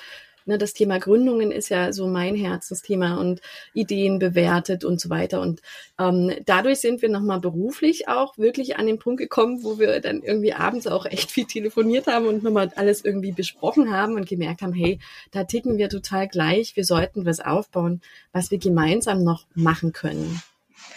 Ne, 0.49 0.57
das 0.57 0.73
Thema 0.73 0.99
Gründungen 0.99 1.53
ist 1.53 1.69
ja 1.69 1.93
so 1.93 2.07
mein 2.07 2.35
Herzensthema 2.35 3.17
und 3.17 3.43
Ideen 3.75 4.19
bewertet 4.19 4.83
und 4.83 4.99
so 4.99 5.11
weiter. 5.11 5.43
Und 5.43 5.61
ähm, 5.99 6.33
dadurch 6.47 6.81
sind 6.81 7.03
wir 7.03 7.11
nochmal 7.11 7.39
beruflich 7.39 8.09
auch 8.09 8.39
wirklich 8.39 8.79
an 8.79 8.87
den 8.87 8.99
Punkt 8.99 9.21
gekommen, 9.21 9.63
wo 9.63 9.79
wir 9.79 10.01
dann 10.01 10.23
irgendwie 10.23 10.55
abends 10.55 10.87
auch 10.87 11.05
echt 11.05 11.31
viel 11.31 11.45
telefoniert 11.45 12.07
haben 12.07 12.25
und 12.25 12.43
nochmal 12.43 12.73
alles 12.77 13.05
irgendwie 13.05 13.33
besprochen 13.33 13.93
haben 13.93 14.15
und 14.15 14.27
gemerkt 14.27 14.63
haben, 14.63 14.73
hey, 14.73 15.01
da 15.33 15.45
ticken 15.45 15.77
wir 15.77 15.91
total 15.91 16.29
gleich. 16.29 16.77
Wir 16.77 16.85
sollten 16.85 17.27
was 17.27 17.41
aufbauen, 17.41 18.01
was 18.33 18.51
wir 18.51 18.57
gemeinsam 18.57 19.23
noch 19.23 19.45
machen 19.55 19.93
können. 19.93 20.41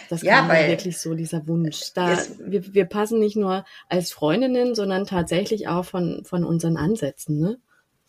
Das 0.08 0.22
ja, 0.22 0.48
war 0.48 0.66
wirklich 0.66 0.96
so 0.96 1.12
dieser 1.12 1.46
Wunsch. 1.46 1.92
Da, 1.92 2.16
wir, 2.38 2.72
wir 2.72 2.86
passen 2.86 3.18
nicht 3.18 3.36
nur 3.36 3.66
als 3.90 4.12
Freundinnen, 4.12 4.74
sondern 4.74 5.04
tatsächlich 5.04 5.68
auch 5.68 5.84
von, 5.84 6.24
von 6.24 6.42
unseren 6.42 6.78
Ansätzen. 6.78 7.38
Ne? 7.38 7.58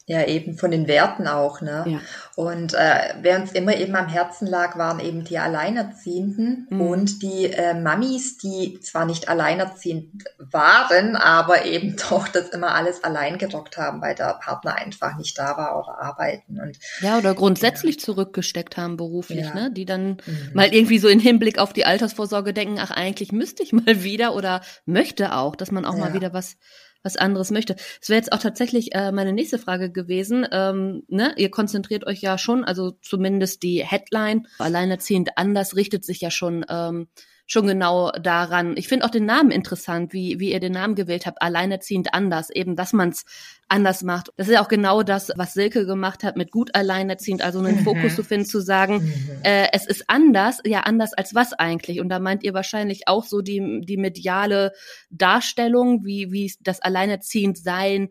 Ja, 0.05 0.25
eben 0.25 0.57
von 0.57 0.69
den 0.69 0.87
Werten 0.87 1.27
auch, 1.27 1.61
ne? 1.61 1.85
Ja. 1.87 1.99
Und 2.35 2.73
äh, 2.73 3.13
wer 3.21 3.39
uns 3.39 3.53
immer 3.53 3.77
eben 3.77 3.95
am 3.95 4.09
Herzen 4.09 4.47
lag, 4.47 4.77
waren 4.77 4.99
eben 4.99 5.23
die 5.23 5.37
Alleinerziehenden 5.37 6.67
mhm. 6.69 6.81
und 6.81 7.21
die 7.21 7.45
äh, 7.45 7.73
Mamis, 7.73 8.37
die 8.37 8.81
zwar 8.81 9.05
nicht 9.05 9.29
alleinerziehend 9.29 10.25
waren, 10.39 11.15
aber 11.15 11.63
eben 11.63 11.95
doch 12.09 12.27
das 12.27 12.49
immer 12.49 12.75
alles 12.75 13.05
allein 13.05 13.37
gedockt 13.37 13.77
haben, 13.77 14.01
weil 14.01 14.13
der 14.13 14.33
Partner 14.43 14.75
einfach 14.75 15.15
nicht 15.15 15.39
da 15.39 15.55
war 15.55 15.79
oder 15.79 15.97
arbeiten 16.01 16.59
und 16.59 16.77
ja 16.99 17.17
oder 17.17 17.33
grundsätzlich 17.33 17.95
ja. 17.95 18.01
zurückgesteckt 18.01 18.75
haben 18.75 18.97
beruflich, 18.97 19.45
ja. 19.45 19.53
ne? 19.53 19.71
Die 19.71 19.85
dann 19.85 20.17
mhm. 20.25 20.49
mal 20.53 20.73
irgendwie 20.73 20.99
so 20.99 21.07
in 21.07 21.19
Hinblick 21.19 21.59
auf 21.59 21.71
die 21.71 21.85
Altersvorsorge 21.85 22.53
denken, 22.53 22.77
ach 22.77 22.91
eigentlich 22.91 23.31
müsste 23.31 23.63
ich 23.63 23.71
mal 23.71 24.03
wieder 24.03 24.35
oder 24.35 24.59
möchte 24.85 25.33
auch, 25.33 25.55
dass 25.55 25.71
man 25.71 25.85
auch 25.85 25.95
mal 25.95 26.13
wieder 26.13 26.33
was 26.33 26.57
was 27.03 27.17
anderes 27.17 27.51
möchte. 27.51 27.75
Das 27.99 28.09
wäre 28.09 28.17
jetzt 28.17 28.31
auch 28.31 28.39
tatsächlich 28.39 28.95
äh, 28.95 29.11
meine 29.11 29.33
nächste 29.33 29.59
Frage 29.59 29.91
gewesen. 29.91 30.47
Ähm, 30.51 31.03
ne? 31.07 31.33
Ihr 31.37 31.51
konzentriert 31.51 32.07
euch 32.07 32.21
ja 32.21 32.37
schon, 32.37 32.63
also 32.63 32.91
zumindest 33.01 33.63
die 33.63 33.85
Headline, 33.85 34.47
alleinerziehend 34.57 35.37
anders, 35.37 35.75
richtet 35.75 36.05
sich 36.05 36.21
ja 36.21 36.31
schon 36.31 36.65
ähm, 36.69 37.07
schon 37.45 37.67
genau 37.67 38.11
daran. 38.11 38.75
Ich 38.77 38.87
finde 38.87 39.05
auch 39.05 39.09
den 39.09 39.25
Namen 39.25 39.51
interessant, 39.51 40.13
wie, 40.13 40.39
wie 40.39 40.51
ihr 40.51 40.59
den 40.59 40.71
Namen 40.71 40.95
gewählt 40.95 41.25
habt, 41.25 41.41
alleinerziehend 41.41 42.13
anders, 42.13 42.49
eben, 42.49 42.75
dass 42.75 42.93
man 42.93 43.09
es 43.09 43.25
anders 43.67 44.03
macht. 44.03 44.29
Das 44.37 44.47
ist 44.47 44.53
ja 44.53 44.63
auch 44.63 44.69
genau 44.69 45.03
das, 45.03 45.31
was 45.35 45.53
Silke 45.53 45.85
gemacht 45.85 46.23
hat 46.23 46.37
mit 46.37 46.51
gut 46.51 46.73
alleinerziehend, 46.73 47.41
also 47.41 47.59
einen 47.59 47.79
mhm. 47.79 47.83
Fokus 47.83 48.15
zu 48.15 48.23
finden, 48.23 48.45
zu 48.45 48.61
sagen, 48.61 49.03
mhm. 49.03 49.43
äh, 49.43 49.67
es 49.73 49.85
ist 49.85 50.05
anders, 50.07 50.59
ja 50.65 50.81
anders 50.81 51.13
als 51.13 51.35
was 51.35 51.53
eigentlich. 51.53 51.99
Und 51.99 52.09
da 52.09 52.19
meint 52.19 52.43
ihr 52.43 52.53
wahrscheinlich 52.53 53.07
auch 53.07 53.25
so 53.25 53.41
die, 53.41 53.81
die 53.83 53.97
mediale 53.97 54.71
Darstellung, 55.09 56.05
wie, 56.05 56.31
wie 56.31 56.53
das 56.61 56.81
alleinerziehend 56.81 57.57
sein 57.57 58.09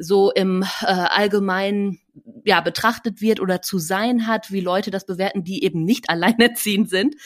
so 0.00 0.30
im 0.30 0.64
äh, 0.80 0.86
Allgemeinen 0.86 2.00
ja 2.44 2.60
betrachtet 2.60 3.20
wird 3.20 3.38
oder 3.38 3.60
zu 3.62 3.78
sein 3.78 4.26
hat, 4.26 4.50
wie 4.50 4.60
Leute 4.60 4.90
das 4.90 5.06
bewerten, 5.06 5.44
die 5.44 5.62
eben 5.62 5.84
nicht 5.84 6.08
alleinerziehend 6.10 6.88
sind. 6.88 7.16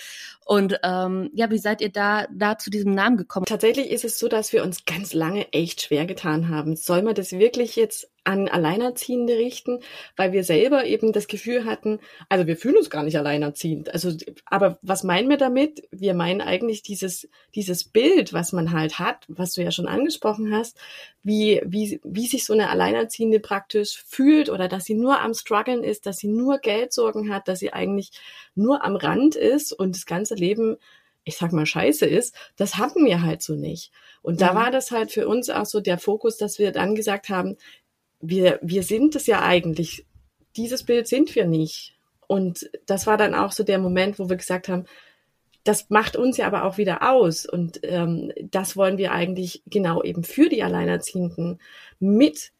Und 0.44 0.78
ähm, 0.82 1.30
ja, 1.34 1.50
wie 1.50 1.58
seid 1.58 1.80
ihr 1.80 1.90
da, 1.90 2.26
da 2.32 2.58
zu 2.58 2.70
diesem 2.70 2.94
Namen 2.94 3.16
gekommen? 3.16 3.46
Tatsächlich 3.46 3.90
ist 3.90 4.04
es 4.04 4.18
so, 4.18 4.28
dass 4.28 4.52
wir 4.52 4.62
uns 4.62 4.84
ganz 4.84 5.14
lange 5.14 5.52
echt 5.52 5.82
schwer 5.82 6.06
getan 6.06 6.48
haben. 6.48 6.76
Soll 6.76 7.02
man 7.02 7.14
das 7.14 7.32
wirklich 7.32 7.76
jetzt 7.76 8.10
an 8.24 8.48
Alleinerziehende 8.48 9.36
richten, 9.36 9.80
weil 10.16 10.32
wir 10.32 10.44
selber 10.44 10.86
eben 10.86 11.12
das 11.12 11.28
Gefühl 11.28 11.66
hatten, 11.66 12.00
also 12.28 12.46
wir 12.46 12.56
fühlen 12.56 12.78
uns 12.78 12.90
gar 12.90 13.02
nicht 13.02 13.18
alleinerziehend. 13.18 13.92
Also, 13.92 14.12
aber 14.46 14.78
was 14.82 15.04
meinen 15.04 15.28
wir 15.28 15.36
damit? 15.36 15.86
Wir 15.90 16.14
meinen 16.14 16.40
eigentlich 16.40 16.82
dieses, 16.82 17.28
dieses 17.54 17.84
Bild, 17.84 18.32
was 18.32 18.52
man 18.52 18.72
halt 18.72 18.98
hat, 18.98 19.24
was 19.28 19.52
du 19.52 19.62
ja 19.62 19.70
schon 19.70 19.86
angesprochen 19.86 20.54
hast, 20.54 20.78
wie, 21.22 21.60
wie, 21.64 22.00
wie 22.02 22.26
sich 22.26 22.44
so 22.44 22.54
eine 22.54 22.70
Alleinerziehende 22.70 23.40
praktisch 23.40 24.02
fühlt 24.06 24.48
oder 24.48 24.68
dass 24.68 24.84
sie 24.84 24.94
nur 24.94 25.20
am 25.20 25.34
struggeln 25.34 25.84
ist, 25.84 26.06
dass 26.06 26.18
sie 26.18 26.28
nur 26.28 26.58
Geldsorgen 26.58 27.32
hat, 27.32 27.46
dass 27.48 27.58
sie 27.58 27.72
eigentlich 27.72 28.10
nur 28.54 28.84
am 28.84 28.96
Rand 28.96 29.36
ist 29.36 29.72
und 29.72 29.96
das 29.96 30.06
ganze 30.06 30.34
Leben 30.34 30.78
ich 31.24 31.38
sag 31.38 31.52
mal, 31.52 31.66
scheiße 31.66 32.06
ist, 32.06 32.34
das 32.56 32.76
hatten 32.76 33.06
wir 33.06 33.22
halt 33.22 33.42
so 33.42 33.54
nicht. 33.54 33.90
Und 34.22 34.40
da 34.40 34.54
war 34.54 34.70
das 34.70 34.90
halt 34.90 35.10
für 35.10 35.26
uns 35.26 35.48
auch 35.50 35.64
so 35.64 35.80
der 35.80 35.98
Fokus, 35.98 36.36
dass 36.36 36.58
wir 36.58 36.70
dann 36.70 36.94
gesagt 36.94 37.30
haben, 37.30 37.56
wir, 38.28 38.58
wir 38.62 38.82
sind 38.82 39.14
es 39.16 39.26
ja 39.26 39.42
eigentlich. 39.42 40.06
Dieses 40.56 40.84
Bild 40.84 41.08
sind 41.08 41.34
wir 41.34 41.46
nicht. 41.46 41.96
Und 42.26 42.70
das 42.86 43.06
war 43.06 43.16
dann 43.16 43.34
auch 43.34 43.52
so 43.52 43.64
der 43.64 43.78
Moment, 43.78 44.18
wo 44.18 44.28
wir 44.28 44.36
gesagt 44.36 44.68
haben, 44.68 44.86
das 45.62 45.88
macht 45.88 46.16
uns 46.16 46.36
ja 46.36 46.46
aber 46.46 46.64
auch 46.64 46.78
wieder 46.78 47.10
aus. 47.10 47.46
Und 47.46 47.80
ähm, 47.82 48.32
das 48.50 48.76
wollen 48.76 48.98
wir 48.98 49.12
eigentlich 49.12 49.62
genau 49.66 50.02
eben 50.02 50.24
für 50.24 50.48
die 50.48 50.62
Alleinerziehenden 50.62 51.60
mit 51.98 52.52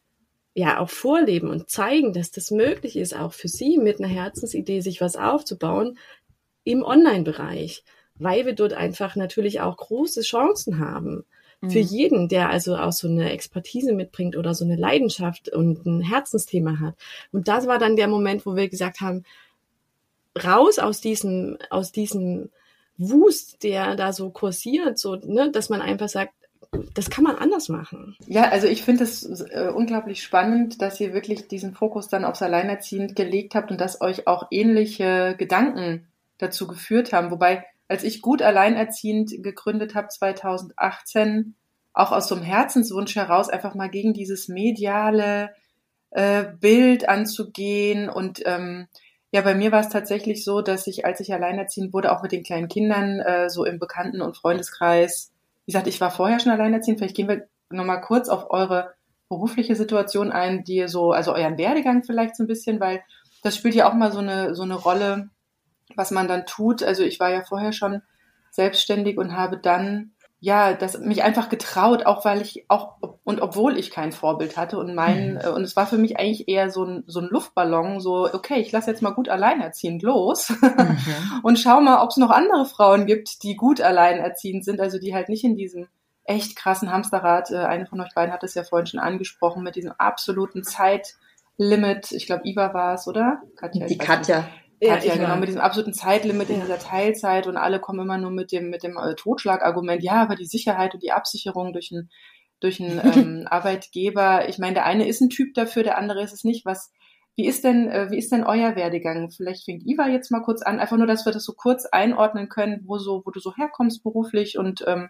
ja 0.53 0.79
auch 0.79 0.89
vorleben 0.89 1.49
und 1.49 1.69
zeigen, 1.69 2.13
dass 2.13 2.31
das 2.31 2.49
möglich 2.49 2.95
ist, 2.95 3.15
auch 3.15 3.33
für 3.33 3.49
sie 3.49 3.77
mit 3.77 3.99
einer 3.99 4.07
Herzensidee 4.07 4.79
sich 4.79 5.01
was 5.01 5.17
aufzubauen 5.17 5.97
im 6.63 6.83
Online-Bereich, 6.83 7.83
weil 8.15 8.45
wir 8.45 8.53
dort 8.53 8.73
einfach 8.73 9.15
natürlich 9.15 9.59
auch 9.59 9.75
große 9.75 10.21
Chancen 10.21 10.79
haben. 10.79 11.25
Für 11.69 11.79
mhm. 11.79 11.87
jeden, 11.87 12.29
der 12.29 12.49
also 12.49 12.75
auch 12.75 12.91
so 12.91 13.07
eine 13.07 13.31
Expertise 13.31 13.93
mitbringt 13.93 14.35
oder 14.35 14.53
so 14.53 14.65
eine 14.65 14.75
Leidenschaft 14.75 15.49
und 15.49 15.85
ein 15.85 16.01
Herzensthema 16.01 16.79
hat. 16.79 16.95
Und 17.31 17.47
das 17.47 17.67
war 17.67 17.79
dann 17.79 17.95
der 17.95 18.07
Moment, 18.07 18.45
wo 18.45 18.55
wir 18.55 18.69
gesagt 18.69 19.01
haben, 19.01 19.23
raus 20.43 20.79
aus 20.79 21.01
diesem, 21.01 21.57
aus 21.69 21.91
diesem 21.91 22.49
Wust, 22.97 23.63
der 23.63 23.95
da 23.95 24.13
so 24.13 24.29
kursiert, 24.29 24.97
so, 24.97 25.15
ne, 25.15 25.51
dass 25.51 25.69
man 25.69 25.81
einfach 25.81 26.09
sagt, 26.09 26.33
das 26.93 27.09
kann 27.09 27.23
man 27.23 27.37
anders 27.37 27.69
machen. 27.69 28.15
Ja, 28.27 28.49
also 28.49 28.67
ich 28.67 28.83
finde 28.83 29.03
es 29.03 29.23
äh, 29.23 29.71
unglaublich 29.73 30.21
spannend, 30.23 30.81
dass 30.81 30.99
ihr 30.99 31.13
wirklich 31.13 31.47
diesen 31.47 31.73
Fokus 31.73 32.09
dann 32.09 32.25
aufs 32.25 32.41
Alleinerziehend 32.41 33.15
gelegt 33.15 33.55
habt 33.55 33.71
und 33.71 33.79
dass 33.79 34.01
euch 34.01 34.27
auch 34.27 34.47
ähnliche 34.51 35.35
Gedanken 35.37 36.07
dazu 36.37 36.67
geführt 36.67 37.13
haben. 37.13 37.31
Wobei 37.31 37.65
als 37.87 38.03
ich 38.03 38.21
gut 38.21 38.41
alleinerziehend 38.41 39.43
gegründet 39.43 39.95
habe 39.95 40.07
2018, 40.07 41.55
auch 41.93 42.11
aus 42.11 42.27
so 42.27 42.35
einem 42.35 42.43
Herzenswunsch 42.43 43.15
heraus 43.15 43.49
einfach 43.49 43.75
mal 43.75 43.89
gegen 43.89 44.13
dieses 44.13 44.47
mediale 44.47 45.51
äh, 46.11 46.45
Bild 46.59 47.07
anzugehen. 47.07 48.09
Und 48.09 48.41
ähm, 48.45 48.87
ja, 49.31 49.41
bei 49.41 49.55
mir 49.55 49.71
war 49.71 49.81
es 49.81 49.89
tatsächlich 49.89 50.43
so, 50.43 50.61
dass 50.61 50.87
ich, 50.87 51.05
als 51.05 51.19
ich 51.19 51.33
alleinerziehend 51.33 51.93
wurde, 51.93 52.11
auch 52.11 52.21
mit 52.21 52.31
den 52.31 52.43
kleinen 52.43 52.67
Kindern 52.67 53.19
äh, 53.19 53.49
so 53.49 53.65
im 53.65 53.79
Bekannten- 53.79 54.21
und 54.21 54.37
Freundeskreis, 54.37 55.31
wie 55.65 55.71
gesagt, 55.71 55.87
ich 55.87 56.01
war 56.01 56.11
vorher 56.11 56.39
schon 56.39 56.51
alleinerziehend, 56.51 56.99
vielleicht 56.99 57.15
gehen 57.15 57.27
wir 57.27 57.47
nochmal 57.69 58.01
kurz 58.01 58.29
auf 58.29 58.51
eure 58.51 58.93
berufliche 59.29 59.75
Situation 59.75 60.31
ein, 60.31 60.63
die 60.63 60.75
ihr 60.75 60.89
so, 60.89 61.11
also 61.11 61.33
euren 61.33 61.57
Werdegang 61.57 62.03
vielleicht 62.03 62.35
so 62.35 62.43
ein 62.43 62.47
bisschen, 62.47 62.79
weil 62.79 63.01
das 63.41 63.55
spielt 63.55 63.75
ja 63.75 63.89
auch 63.89 63.93
mal 63.93 64.11
so 64.11 64.19
eine, 64.19 64.55
so 64.55 64.63
eine 64.63 64.75
Rolle, 64.75 65.29
was 65.95 66.11
man 66.11 66.27
dann 66.27 66.45
tut. 66.45 66.83
Also 66.83 67.03
ich 67.03 67.19
war 67.19 67.31
ja 67.31 67.43
vorher 67.43 67.73
schon 67.73 68.01
selbstständig 68.51 69.17
und 69.17 69.35
habe 69.35 69.57
dann 69.57 70.11
ja, 70.45 70.73
das 70.73 70.99
mich 70.99 71.23
einfach 71.23 71.49
getraut, 71.49 72.05
auch 72.05 72.23
weil 72.23 72.41
ich 72.41 72.65
auch 72.67 72.97
und 73.23 73.41
obwohl 73.41 73.77
ich 73.79 73.89
kein 73.89 74.11
Vorbild 74.11 74.57
hatte 74.57 74.77
und 74.77 74.93
mein 74.93 75.33
mhm. 75.43 75.53
und 75.55 75.63
es 75.63 75.75
war 75.75 75.87
für 75.87 75.97
mich 75.97 76.19
eigentlich 76.19 76.47
eher 76.47 76.69
so 76.69 76.83
ein 76.83 77.03
so 77.07 77.19
ein 77.19 77.29
Luftballon, 77.31 77.99
so 77.99 78.31
okay, 78.31 78.59
ich 78.59 78.71
lasse 78.71 78.91
jetzt 78.91 79.01
mal 79.01 79.15
gut 79.15 79.27
alleinerziehend 79.27 80.03
los 80.03 80.49
mhm. 80.61 81.39
und 81.41 81.57
schau 81.57 81.81
mal, 81.81 82.03
ob 82.03 82.11
es 82.11 82.17
noch 82.17 82.29
andere 82.29 82.65
Frauen 82.65 83.07
gibt, 83.07 83.41
die 83.41 83.55
gut 83.55 83.81
alleinerziehend 83.81 84.63
sind, 84.63 84.79
also 84.81 84.99
die 84.99 85.15
halt 85.15 85.29
nicht 85.29 85.43
in 85.43 85.55
diesem 85.55 85.87
echt 86.25 86.55
krassen 86.55 86.91
Hamsterrad. 86.91 87.49
Äh, 87.51 87.57
eine 87.57 87.85
von 87.85 88.01
euch 88.01 88.13
beiden 88.13 88.33
hat 88.33 88.43
es 88.43 88.53
ja 88.53 88.63
vorhin 88.63 88.87
schon 88.87 88.99
angesprochen 88.99 89.63
mit 89.63 89.75
diesem 89.75 89.93
absoluten 89.93 90.63
Zeitlimit. 90.63 92.11
Ich 92.11 92.25
glaube, 92.25 92.45
Iva 92.45 92.73
war 92.73 92.93
es, 92.95 93.07
oder? 93.07 93.41
Katja, 93.55 93.87
die 93.87 93.97
Katja. 93.97 94.47
Ja, 94.81 94.97
ja 94.97 95.15
genau, 95.15 95.35
mit 95.37 95.47
diesem 95.47 95.61
absoluten 95.61 95.93
Zeitlimit 95.93 96.49
in 96.49 96.61
dieser 96.61 96.79
Teilzeit 96.79 97.47
und 97.47 97.57
alle 97.57 97.79
kommen 97.79 98.01
immer 98.01 98.17
nur 98.17 98.31
mit 98.31 98.51
dem, 98.51 98.69
mit 98.69 98.83
dem 98.83 98.97
äh, 98.97 99.15
Totschlagargument, 99.15 100.03
ja, 100.03 100.21
aber 100.21 100.35
die 100.35 100.45
Sicherheit 100.45 100.93
und 100.93 101.03
die 101.03 101.11
Absicherung 101.11 101.73
durch 101.73 101.91
einen 101.91 102.09
durch 102.59 102.81
einen 102.81 102.99
ähm, 103.15 103.47
Arbeitgeber. 103.49 104.47
Ich 104.49 104.57
meine, 104.57 104.75
der 104.75 104.85
eine 104.85 105.07
ist 105.07 105.21
ein 105.21 105.29
Typ 105.29 105.53
dafür, 105.53 105.83
der 105.83 105.97
andere 105.97 106.23
ist 106.23 106.33
es 106.33 106.43
nicht. 106.43 106.65
Was, 106.65 106.91
wie 107.35 107.45
ist 107.45 107.63
denn, 107.63 107.89
äh, 107.89 108.09
wie 108.11 108.17
ist 108.17 108.31
denn 108.31 108.43
euer 108.43 108.75
Werdegang? 108.75 109.29
Vielleicht 109.31 109.65
fängt 109.65 109.85
Iva 109.85 110.07
jetzt 110.07 110.31
mal 110.31 110.41
kurz 110.41 110.61
an, 110.61 110.79
einfach 110.79 110.97
nur, 110.97 111.07
dass 111.07 111.25
wir 111.25 111.33
das 111.33 111.43
so 111.43 111.53
kurz 111.53 111.85
einordnen 111.85 112.49
können, 112.49 112.83
wo 112.85 112.97
so, 112.97 113.23
wo 113.25 113.31
du 113.31 113.39
so 113.39 113.55
herkommst 113.55 114.03
beruflich 114.03 114.57
und 114.57 114.83
ähm, 114.87 115.09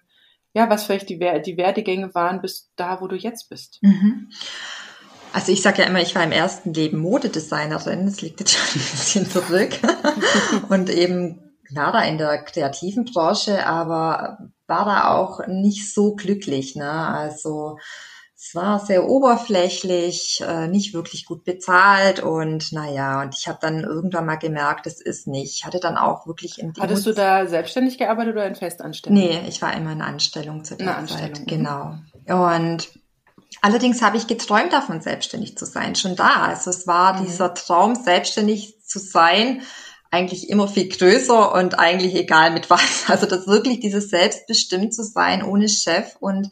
ja, 0.54 0.70
was 0.70 0.86
vielleicht 0.86 1.10
die, 1.10 1.20
die 1.20 1.58
Werdegänge 1.58 2.16
waren 2.16 2.42
bis 2.42 2.72
da, 2.76 3.02
wo 3.02 3.08
du 3.08 3.16
jetzt 3.16 3.50
bist. 3.50 3.80
Mhm. 3.82 4.30
Also 5.36 5.52
ich 5.52 5.62
sage 5.62 5.82
ja 5.82 5.90
immer, 5.90 6.02
ich 6.02 6.16
war 6.16 6.24
im 6.24 6.32
ersten 6.32 6.74
Leben 6.74 6.98
Modedesignerin, 6.98 8.06
das 8.06 8.22
liegt 8.22 8.40
jetzt 8.40 8.54
schon 8.54 8.82
ein 8.82 8.86
bisschen 8.86 9.30
zurück. 9.30 9.72
und 10.70 10.90
eben 10.90 11.58
da 11.72 12.02
in 12.04 12.18
der 12.18 12.42
kreativen 12.42 13.04
Branche, 13.04 13.68
aber 13.68 14.38
war 14.66 14.86
da 14.86 15.14
auch 15.14 15.46
nicht 15.46 15.94
so 15.94 16.16
glücklich. 16.16 16.78
Ne? 16.78 16.90
Also 16.90 17.78
es 18.34 18.56
war 18.56 18.80
sehr 18.80 19.10
oberflächlich, 19.10 20.42
äh, 20.48 20.70
nicht 20.70 20.94
wirklich 20.94 21.26
gut 21.26 21.44
bezahlt 21.44 22.24
und 22.24 22.72
naja, 22.72 23.22
und 23.22 23.36
ich 23.38 23.50
habe 23.50 23.60
dann 23.60 23.84
irgendwann 23.84 24.26
mal 24.26 24.38
gemerkt, 24.38 24.86
das 24.86 25.02
ist 25.02 25.28
nicht. 25.28 25.56
Ich 25.56 25.66
hatte 25.66 25.82
dann 25.82 25.98
auch 25.98 26.28
wirklich 26.28 26.60
in 26.60 26.72
Hattest 26.80 27.06
du 27.08 27.12
da 27.12 27.46
selbstständig 27.46 27.98
gearbeitet 27.98 28.36
oder 28.36 28.48
in 28.48 28.56
Festanstellung? 28.56 29.18
Nee, 29.18 29.42
ich 29.50 29.62
war 29.62 29.76
immer 29.76 29.92
in 29.92 30.02
Anstellung 30.02 30.64
zu 30.64 30.78
der 30.78 30.88
Zeit. 30.88 30.96
Anstellung, 30.96 31.42
mhm. 31.42 31.46
Genau. 31.46 31.96
Und 32.54 32.90
allerdings 33.66 34.04
habe 34.04 34.18
ich 34.18 34.28
geträumt 34.28 34.72
davon, 34.72 35.02
selbstständig 35.02 35.58
zu 35.58 35.66
sein, 35.66 35.96
schon 35.96 36.16
da. 36.16 36.44
Also 36.44 36.70
es 36.70 36.86
war 36.86 37.20
Mhm. 37.20 37.26
dieser 37.26 37.54
Traum, 37.56 37.96
selbstständig 37.96 38.76
zu 38.86 39.00
sein, 39.00 39.64
eigentlich 40.12 40.50
immer 40.50 40.68
viel 40.68 40.88
größer 40.88 41.54
und 41.56 41.80
eigentlich 41.80 42.14
egal 42.16 42.52
mit 42.52 42.70
was. 42.70 42.80
Also 43.10 43.26
das 43.26 43.48
wirklich 43.48 43.80
dieses 43.80 44.10
selbstbestimmt 44.10 44.94
zu 44.94 45.04
sein, 45.04 45.44
ohne 45.44 45.68
Chef 45.68 46.16
und 46.20 46.50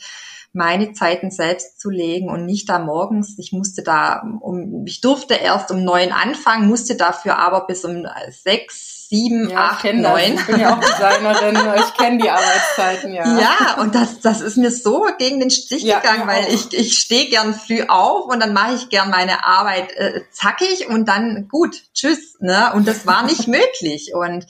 meine 0.53 0.93
Zeiten 0.93 1.29
selbst 1.31 1.79
zu 1.79 1.89
legen 1.91 2.29
und 2.29 2.45
nicht 2.45 2.67
da 2.69 2.79
morgens. 2.79 3.35
Ich 3.37 3.51
musste 3.51 3.83
da 3.83 4.23
um, 4.41 4.85
ich 4.85 5.01
durfte 5.01 5.35
erst 5.35 5.71
um 5.71 5.83
neun 5.83 6.11
anfangen, 6.11 6.67
musste 6.67 6.95
dafür 6.95 7.37
aber 7.37 7.67
bis 7.67 7.85
um 7.85 8.05
sechs, 8.43 8.92
sieben, 9.13 9.49
Ja, 9.49 9.55
ich 9.55 9.55
acht, 9.55 9.85
das. 9.85 9.93
neun. 9.93 10.33
Ich 10.33 10.45
bin 10.47 10.59
ja 10.59 10.75
auch 10.75 10.79
Designerin. 10.79 11.57
Ich 11.77 11.93
kenne 11.93 12.17
die 12.17 12.29
Arbeitszeiten, 12.29 13.13
ja. 13.13 13.39
Ja, 13.39 13.81
und 13.81 13.93
das, 13.93 14.19
das 14.21 14.41
ist 14.41 14.57
mir 14.57 14.71
so 14.71 15.05
gegen 15.19 15.39
den 15.39 15.51
Strich 15.51 15.83
Ja, 15.83 15.99
gegangen, 15.99 16.27
weil 16.27 16.45
auch. 16.45 16.49
ich, 16.49 16.73
ich 16.73 16.97
stehe 16.97 17.29
gern 17.29 17.53
früh 17.53 17.83
auf 17.87 18.25
und 18.25 18.39
dann 18.41 18.53
mache 18.53 18.73
ich 18.75 18.89
gern 18.89 19.11
meine 19.11 19.45
Arbeit 19.45 19.91
äh, 19.97 20.21
zackig 20.31 20.87
und 20.89 21.07
dann 21.07 21.47
gut, 21.47 21.83
tschüss. 21.93 22.37
Ne? 22.39 22.71
Und 22.73 22.87
das 22.87 23.05
war 23.05 23.23
nicht 23.23 23.47
möglich. 23.59 24.13
Und 24.15 24.47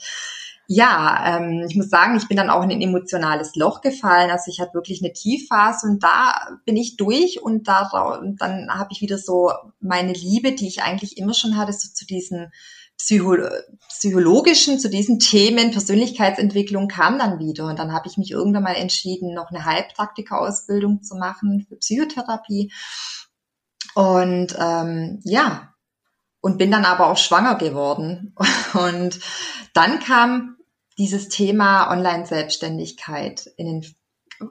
ja, 0.66 1.36
ähm, 1.36 1.66
ich 1.68 1.76
muss 1.76 1.90
sagen, 1.90 2.16
ich 2.16 2.26
bin 2.26 2.38
dann 2.38 2.48
auch 2.48 2.62
in 2.62 2.70
ein 2.70 2.80
emotionales 2.80 3.54
Loch 3.56 3.82
gefallen. 3.82 4.30
Also 4.30 4.50
ich 4.50 4.60
hatte 4.60 4.72
wirklich 4.72 5.02
eine 5.02 5.12
Tiefphase 5.12 5.86
und 5.86 6.02
da 6.02 6.48
bin 6.64 6.78
ich 6.78 6.96
durch 6.96 7.42
und, 7.42 7.68
da, 7.68 7.82
und 8.18 8.40
dann 8.40 8.70
habe 8.72 8.88
ich 8.92 9.02
wieder 9.02 9.18
so 9.18 9.52
meine 9.80 10.14
Liebe, 10.14 10.52
die 10.52 10.66
ich 10.66 10.82
eigentlich 10.82 11.18
immer 11.18 11.34
schon 11.34 11.58
hatte, 11.58 11.74
so 11.74 11.88
zu 11.92 12.06
diesen 12.06 12.50
Psycho 12.98 13.36
psychologischen, 13.88 14.78
zu 14.78 14.88
diesen 14.88 15.18
Themen, 15.18 15.70
Persönlichkeitsentwicklung 15.70 16.88
kam 16.88 17.18
dann 17.18 17.38
wieder. 17.38 17.66
Und 17.66 17.78
dann 17.78 17.92
habe 17.92 18.08
ich 18.08 18.16
mich 18.16 18.30
irgendwann 18.30 18.62
mal 18.62 18.76
entschieden, 18.76 19.34
noch 19.34 19.50
eine 19.50 19.64
Heilpraktika-Ausbildung 19.64 21.02
zu 21.02 21.16
machen 21.16 21.66
für 21.68 21.76
Psychotherapie. 21.76 22.72
Und 23.94 24.56
ähm, 24.58 25.20
ja, 25.24 25.74
und 26.40 26.58
bin 26.58 26.70
dann 26.70 26.84
aber 26.84 27.06
auch 27.06 27.16
schwanger 27.16 27.54
geworden. 27.54 28.34
Und 28.74 29.18
dann 29.72 29.98
kam 30.00 30.56
dieses 30.98 31.28
Thema 31.28 31.90
Online-Selbstständigkeit 31.90 33.50
in 33.56 33.66
den 33.66 33.94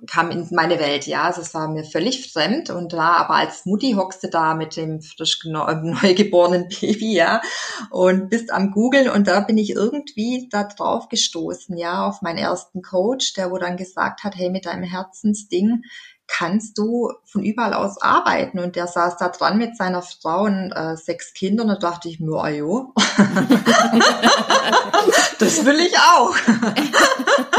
kam 0.09 0.31
in 0.31 0.47
meine 0.51 0.79
Welt, 0.79 1.07
ja. 1.07 1.23
Also 1.23 1.41
es 1.41 1.53
war 1.53 1.67
mir 1.67 1.83
völlig 1.83 2.31
fremd 2.31 2.69
und 2.69 2.93
da 2.93 3.13
aber 3.17 3.35
als 3.35 3.65
Mutti 3.65 3.93
hockste 3.93 4.29
da 4.29 4.53
mit 4.53 4.75
dem 4.77 5.01
frisch 5.01 5.41
neugeborenen 5.45 6.67
Baby, 6.69 7.13
ja, 7.13 7.41
und 7.89 8.29
bist 8.29 8.51
am 8.51 8.71
Googeln 8.71 9.09
und 9.09 9.27
da 9.27 9.41
bin 9.41 9.57
ich 9.57 9.71
irgendwie 9.71 10.47
da 10.51 10.63
drauf 10.63 11.09
gestoßen, 11.09 11.77
ja, 11.77 12.07
auf 12.07 12.21
meinen 12.21 12.37
ersten 12.37 12.81
Coach, 12.81 13.33
der 13.33 13.51
wo 13.51 13.57
dann 13.57 13.77
gesagt 13.77 14.23
hat, 14.23 14.35
hey, 14.35 14.49
mit 14.49 14.65
deinem 14.65 14.83
Herzensding 14.83 15.83
kannst 16.27 16.77
du 16.77 17.11
von 17.25 17.43
überall 17.43 17.73
aus 17.73 18.01
arbeiten 18.01 18.59
und 18.59 18.75
der 18.75 18.87
saß 18.87 19.17
da 19.17 19.29
dran 19.29 19.57
mit 19.57 19.77
seiner 19.77 20.01
Frau 20.01 20.43
und 20.43 20.71
äh, 20.71 20.95
sechs 20.95 21.33
Kindern 21.33 21.69
und 21.69 21.83
da 21.83 21.91
dachte 21.91 22.09
ich 22.09 22.19
mir, 22.19 22.35
ah 22.37 22.49
jo, 22.49 22.93
das 25.39 25.65
will 25.65 25.79
ich 25.79 25.97
auch. 25.99 26.35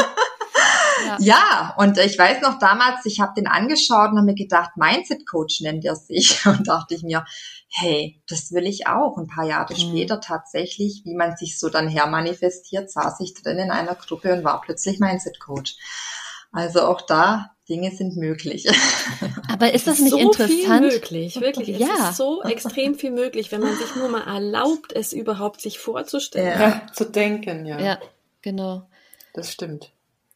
Ja. 1.20 1.34
Ja, 1.34 1.74
und 1.78 1.98
ich 1.98 2.18
weiß 2.18 2.40
noch 2.42 2.58
damals, 2.58 3.04
ich 3.06 3.20
habe 3.20 3.32
den 3.36 3.46
angeschaut 3.46 4.10
und 4.10 4.16
habe 4.18 4.26
mir 4.26 4.34
gedacht, 4.34 4.76
Mindset 4.76 5.26
Coach 5.28 5.60
nennt 5.60 5.84
er 5.84 5.96
sich. 5.96 6.40
Und 6.46 6.66
dachte 6.68 6.94
ich 6.94 7.02
mir, 7.02 7.24
hey, 7.68 8.22
das 8.28 8.52
will 8.52 8.66
ich 8.66 8.86
auch. 8.86 9.16
Ein 9.18 9.26
paar 9.26 9.44
Jahre 9.46 9.74
Mhm. 9.74 9.78
später 9.78 10.20
tatsächlich, 10.20 11.02
wie 11.04 11.14
man 11.14 11.36
sich 11.36 11.58
so 11.58 11.68
dann 11.68 11.88
hermanifestiert, 11.88 12.90
saß 12.90 13.20
ich 13.20 13.34
drin 13.34 13.58
in 13.58 13.70
einer 13.70 13.94
Gruppe 13.94 14.32
und 14.32 14.44
war 14.44 14.60
plötzlich 14.60 14.98
Mindset 15.00 15.40
Coach. 15.40 15.76
Also 16.52 16.82
auch 16.82 17.00
da, 17.00 17.50
Dinge 17.68 17.90
sind 17.90 18.16
möglich. 18.16 18.66
Aber 19.50 19.72
ist 19.72 19.86
das 19.86 19.98
nicht 19.98 20.10
so 20.10 20.18
interessant? 20.18 20.50
viel 20.50 20.80
möglich, 20.80 21.40
wirklich. 21.40 21.70
Es 21.70 21.80
Ja. 21.80 22.10
ist 22.10 22.16
so 22.18 22.42
extrem 22.42 22.94
viel 22.94 23.10
möglich, 23.10 23.50
wenn 23.52 23.60
man 23.62 23.74
sich 23.76 23.96
nur 23.96 24.08
mal 24.08 24.22
erlaubt, 24.22 24.92
es 24.92 25.12
überhaupt 25.12 25.60
sich 25.60 25.78
vorzustellen. 25.78 26.60
Ja. 26.60 26.68
Ja, 26.68 26.86
zu 26.92 27.04
denken, 27.06 27.64
ja. 27.66 27.80
Ja, 27.80 27.98
genau. 28.42 28.86
Das 29.32 29.50
stimmt. 29.50 29.90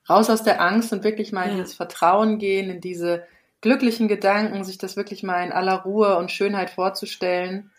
Raus 0.09 0.31
aus 0.31 0.43
der 0.43 0.61
Angst 0.61 0.93
und 0.93 1.05
wirklich 1.05 1.33
mal 1.33 1.45
in 1.45 1.57
Ja. 1.57 1.63
dieses 1.63 1.75
Vertrauen 1.75 2.39
gehen, 2.39 2.71
in 2.71 2.81
diese 2.81 3.25
glücklichen 3.61 4.09
Gedanken, 4.09 4.65
sich 4.65 4.79
das 4.79 4.97
wirklich 4.97 5.23
mal 5.23 5.45
in 5.45 5.53
aller 5.53 5.75
Ruhe 5.83 6.17
und 6.17 6.31
Schönheit 6.31 6.71
vorzustellen. 6.71 7.71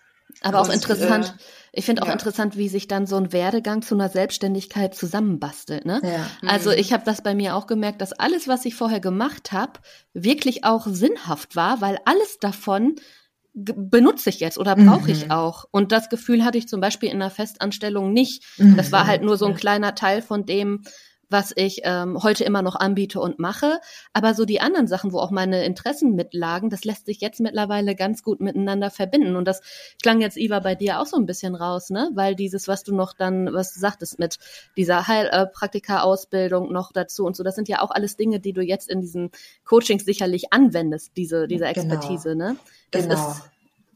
Aber 0.42 0.60
auch 0.62 0.68
Und, 0.68 0.76
interessant. 0.76 1.36
äh, 1.40 1.44
ich 1.74 1.86
finde 1.86 2.04
auch 2.04 2.08
ja. 2.08 2.14
interessant, 2.14 2.56
wie 2.56 2.70
sich 2.70 2.88
dann 2.88 3.08
so 3.08 3.16
ein 3.16 3.34
Werdegang 3.34 3.82
zu 3.82 3.96
einer 3.96 4.10
Selbstständigkeit 4.10 4.94
zusammenbastelt. 4.94 5.86
Ne? 5.86 6.02
Ja. 6.04 6.28
Also 6.48 6.70
Mhm. 6.70 6.76
ich 6.78 6.94
habe 6.94 7.04
das 7.04 7.24
bei 7.24 7.34
mir 7.34 7.56
auch 7.56 7.66
gemerkt, 7.66 8.02
dass 8.02 8.14
alles, 8.14 8.48
was 8.48 8.64
ich 8.66 8.76
vorher 8.76 9.00
gemacht 9.00 9.52
habe, 9.52 9.74
wirklich 10.14 10.66
auch 10.66 10.86
sinnhaft 10.86 11.56
war, 11.56 11.82
weil 11.82 11.98
alles 12.06 12.38
davon 12.40 12.96
benutze 13.54 14.30
ich 14.30 14.40
jetzt 14.40 14.58
oder 14.58 14.76
brauche 14.76 15.12
ich 15.12 15.26
Mhm. 15.26 15.32
auch. 15.32 15.66
Und 15.72 15.92
das 15.92 16.10
Gefühl 16.10 16.46
hatte 16.46 16.58
ich 16.58 16.68
zum 16.68 16.80
Beispiel 16.80 17.10
in 17.10 17.16
einer 17.16 17.32
Festanstellung 17.32 18.14
nicht. 18.14 18.44
Mhm. 18.58 18.78
Das 18.78 18.92
war 18.92 19.08
halt 19.08 19.24
nur 19.24 19.38
so 19.38 19.46
ein 19.48 19.56
kleiner 19.56 19.96
Teil 19.96 20.22
von 20.22 20.46
dem, 20.46 20.84
was 21.30 21.54
ich 21.56 21.82
ähm, 21.84 22.22
heute 22.24 22.44
immer 22.44 22.62
noch 22.62 22.76
anbiete 22.76 23.20
und 23.20 23.40
mache. 23.40 23.80
Aber 24.14 24.34
so 24.34 24.46
die 24.46 24.62
anderen 24.62 24.88
Sachen, 24.88 25.14
wo 25.14 25.20
auch 25.20 25.32
meine 25.32 25.64
Interessen 25.64 26.16
mitlagen, 26.16 26.70
das 26.70 26.84
lässt 26.84 27.06
sich 27.06 27.22
jetzt 27.22 27.40
mittlerweile 27.40 27.96
ganz 27.96 28.24
gut 28.24 28.40
miteinander 28.42 28.90
verbinden. 28.90 29.36
Und 29.36 29.46
das 29.46 29.62
klang 30.02 30.22
jetzt, 30.22 30.38
Iva, 30.38 30.60
bei 30.60 30.76
dir 30.76 31.00
auch 31.00 31.06
so 31.06 31.18
ein 31.18 31.26
bisschen 31.26 31.56
raus, 31.56 31.90
ne? 31.90 32.10
Weil 32.14 32.36
dieses, 32.36 32.68
was 32.68 32.84
du 32.84 32.96
noch 32.96 33.14
dann, 33.14 33.54
was 33.54 33.74
du 33.74 33.80
sagtest 33.80 34.20
mit 34.20 34.38
dieser 34.76 35.08
Heilpraktika-Ausbildung 35.08 36.72
noch 36.72 36.92
dazu 36.92 37.26
und 37.26 37.36
so, 37.36 37.44
das 37.44 37.56
sind 37.56 37.68
ja 37.68 37.82
auch 37.82 37.92
alles 37.92 38.18
Dinge, 38.18 38.40
die 38.40 38.54
du 38.54 38.62
jetzt 38.62 38.90
in 38.90 39.02
diesen 39.02 39.32
Coachings 39.66 40.06
sicherlich 40.06 40.52
anwendest, 40.52 41.12
diese, 41.16 41.48
diese 41.48 41.66
Genau. 41.66 41.96
Expertise, 41.96 42.36
ne? 42.36 42.56
Das 42.92 43.04
Genau. 43.04 43.30
ist, 43.32 43.42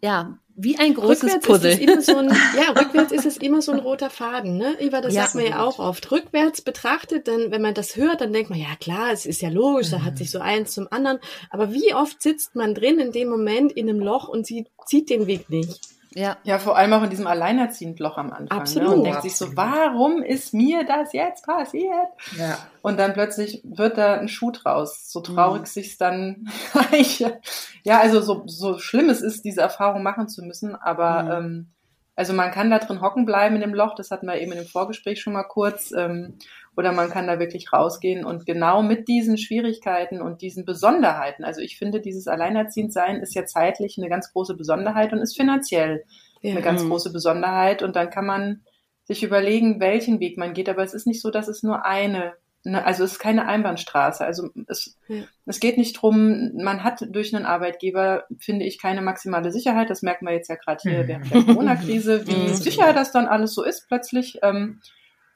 ja, 0.02 0.38
wie 0.56 0.78
ein 0.78 0.94
großes 0.94 1.24
Rückwärts 1.24 1.48
Puzzle. 1.48 1.72
ist 1.72 1.80
es 1.80 1.82
immer 1.88 2.02
so 2.02 2.18
ein, 2.18 2.28
ja, 2.58 2.72
rückwärts 2.80 3.12
ist 3.12 3.26
es 3.26 3.38
immer 3.38 3.62
so 3.62 3.72
ein 3.72 3.80
roter 3.80 4.10
Faden, 4.10 4.58
ne? 4.58 4.76
Iva, 4.80 5.02
das 5.02 5.14
Ja. 5.14 5.24
sagt 5.24 5.36
man 5.36 5.46
ja 5.46 5.64
auch 5.64 5.80
oft. 5.80 6.12
Rückwärts 6.12 6.62
betrachtet, 6.62 7.28
dann, 7.28 7.52
wenn 7.52 7.62
man 7.62 7.74
das 7.74 7.96
hört, 7.96 8.22
dann 8.22 8.34
denkt 8.34 8.50
man, 8.50 8.60
ja 8.60 8.76
klar, 8.80 9.12
es 9.12 9.26
ist 9.26 9.42
ja 9.42 9.50
logisch, 9.50 9.90
da 9.90 10.04
hat 10.04 10.18
sich 10.18 10.30
so 10.32 10.40
eins 10.40 10.74
zum 10.74 10.88
anderen. 10.92 11.20
Aber 11.50 11.74
wie 11.74 11.94
oft 11.94 12.22
sitzt 12.22 12.56
man 12.56 12.76
drin 12.76 13.00
in 13.00 13.12
dem 13.12 13.30
Moment 13.30 13.72
in 13.72 13.90
einem 13.90 14.00
Loch 14.00 14.28
und 14.28 14.46
sieht, 14.46 14.68
sieht 14.86 15.10
den 15.10 15.28
Weg 15.28 15.50
nicht? 15.50 15.80
Ja, 16.16 16.38
Ja, 16.44 16.60
vor 16.60 16.78
allem 16.78 16.94
auch 16.94 17.04
in 17.04 17.10
diesem 17.10 17.28
Alleinerziehendloch 17.28 18.18
am 18.18 18.32
Anfang. 18.32 18.60
Absolut. 18.60 18.90
Ne? 18.90 18.96
Und 18.96 19.04
denkt 19.04 19.22
sich 19.24 19.36
so, 19.36 19.56
warum 19.56 20.22
ist 20.22 20.54
mir 20.54 20.84
das 20.86 21.14
jetzt 21.14 21.46
passiert? 21.46 22.08
Ja. 22.38 22.58
Und 22.82 23.00
dann 23.00 23.14
plötzlich 23.14 23.62
wird 23.64 23.98
da 23.98 24.16
ein 24.16 24.28
Schuh 24.28 24.52
draus. 24.52 25.12
So 25.12 25.22
traurig 25.22 25.62
Mhm. 25.62 25.66
sich's 25.66 25.98
dann, 25.98 26.48
ja, 27.84 28.00
also 28.00 28.22
so, 28.22 28.44
so 28.46 28.78
schlimm 28.80 29.10
es 29.10 29.22
ist, 29.22 29.44
diese 29.46 29.62
Erfahrung 29.62 30.04
machen 30.04 30.28
zu 30.28 30.44
müssen, 30.44 30.76
aber 30.76 31.24
Mhm. 31.24 31.32
ähm, 31.32 31.68
also 32.16 32.32
man 32.34 32.52
kann 32.52 32.70
da 32.70 32.78
drin 32.78 33.02
hocken 33.02 33.26
bleiben 33.26 33.56
in 33.56 33.62
dem 33.62 33.74
Loch, 33.74 33.96
das 33.96 34.12
hatten 34.12 34.28
wir 34.28 34.40
eben 34.40 34.52
in 34.52 34.60
dem 34.60 34.68
Vorgespräch 34.68 35.20
schon 35.20 35.34
mal 35.34 35.44
kurz, 35.44 35.92
ähm, 35.98 36.38
oder 36.76 36.92
man 36.92 37.10
kann 37.10 37.28
da 37.28 37.40
wirklich 37.40 37.72
rausgehen 37.72 38.26
und 38.26 38.46
genau 38.46 38.82
mit 38.84 39.08
diesen 39.08 39.38
Schwierigkeiten 39.38 40.22
und 40.22 40.42
diesen 40.42 40.66
Besonderheiten, 40.66 41.44
also 41.44 41.62
ich 41.62 41.78
finde, 41.78 42.02
dieses 42.02 42.28
Alleinerziehendsein 42.28 43.18
ist 43.18 43.36
ja 43.36 43.46
zeitlich 43.46 43.98
eine 43.98 44.10
ganz 44.10 44.32
große 44.34 44.56
Besonderheit 44.56 45.14
und 45.14 45.20
ist 45.20 45.36
finanziell 45.38 46.04
Ja. 46.42 46.52
eine 46.52 46.62
ganz 46.62 46.84
große 46.88 47.12
Besonderheit 47.14 47.84
und 47.84 47.96
dann 47.96 48.10
kann 48.10 48.26
man 48.26 48.62
sich 49.06 49.24
überlegen, 49.24 49.80
welchen 49.80 50.20
Weg 50.20 50.38
man 50.38 50.54
geht, 50.54 50.70
aber 50.70 50.84
es 50.84 50.94
ist 50.94 51.08
nicht 51.08 51.22
so, 51.22 51.30
dass 51.30 51.48
es 51.48 51.62
nur 51.62 51.86
eine, 51.86 52.34
ne, 52.64 52.86
also 52.86 53.04
es 53.04 53.14
ist 53.14 53.20
keine 53.20 53.46
Einbahnstraße. 53.48 54.24
Also 54.26 54.50
es, 54.68 54.98
Ja. 55.10 55.24
es 55.46 55.60
geht 55.60 55.78
nicht 55.78 55.94
drum, 56.02 56.52
man 56.56 56.84
hat 56.86 57.06
durch 57.10 57.36
einen 57.36 57.46
Arbeitgeber, 57.46 58.24
finde 58.40 58.66
ich, 58.66 58.82
keine 58.82 59.02
maximale 59.02 59.52
Sicherheit. 59.52 59.90
Das 59.90 60.02
merken 60.04 60.26
wir 60.26 60.34
jetzt 60.34 60.48
ja 60.50 60.56
gerade 60.56 60.80
hier 60.82 61.04
Mhm. 61.04 61.08
während 61.08 61.32
der 61.34 61.44
Corona-Krise, 61.44 62.28
wie 62.28 62.36
Mhm. 62.36 62.54
sicher 62.54 62.94
das 62.94 63.12
dann 63.12 63.28
alles 63.28 63.54
so 63.54 63.64
ist 63.64 63.88
plötzlich. 63.90 64.40
Ähm, 64.42 64.80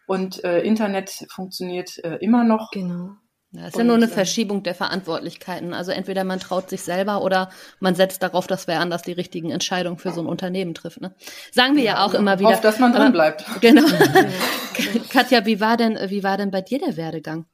und 0.07 0.43
äh, 0.43 0.61
Internet 0.61 1.25
funktioniert 1.29 2.03
äh, 2.03 2.15
immer 2.21 2.43
noch. 2.43 2.71
Genau. 2.71 3.11
Ja, 3.51 3.61
es 3.61 3.69
ist 3.69 3.77
ja 3.77 3.83
nur 3.85 3.95
Und, 3.95 4.03
eine 4.03 4.11
äh, 4.11 4.13
Verschiebung 4.13 4.63
der 4.63 4.75
Verantwortlichkeiten. 4.75 5.73
Also 5.73 5.91
entweder 5.91 6.23
man 6.23 6.39
traut 6.39 6.69
sich 6.69 6.81
selber 6.81 7.21
oder 7.21 7.49
man 7.79 7.95
setzt 7.95 8.21
darauf, 8.21 8.45
dass 8.45 8.67
wer 8.67 8.81
anders 8.81 9.03
die 9.03 9.13
richtigen 9.13 9.51
Entscheidungen 9.51 9.97
für 9.97 10.11
so 10.11 10.21
ein 10.21 10.27
Unternehmen 10.27 10.73
trifft. 10.73 10.99
Ne? 10.99 11.15
Sagen 11.51 11.75
wir 11.75 11.83
ja, 11.83 12.05
auch 12.05 12.13
immer 12.13 12.39
wieder. 12.39 12.49
Hofft, 12.49 12.63
dass 12.65 12.79
man 12.79 12.91
drin 12.91 13.03
Aber- 13.03 13.11
bleibt. 13.11 13.45
Genau. 13.61 13.87
Ja. 13.87 14.25
Katja, 15.09 15.45
wie 15.45 15.61
war 15.61 15.77
denn, 15.77 15.97
wie 16.09 16.23
war 16.23 16.37
denn 16.37 16.51
bei 16.51 16.61
dir 16.61 16.79
der 16.79 16.97
Werdegang? 16.97 17.45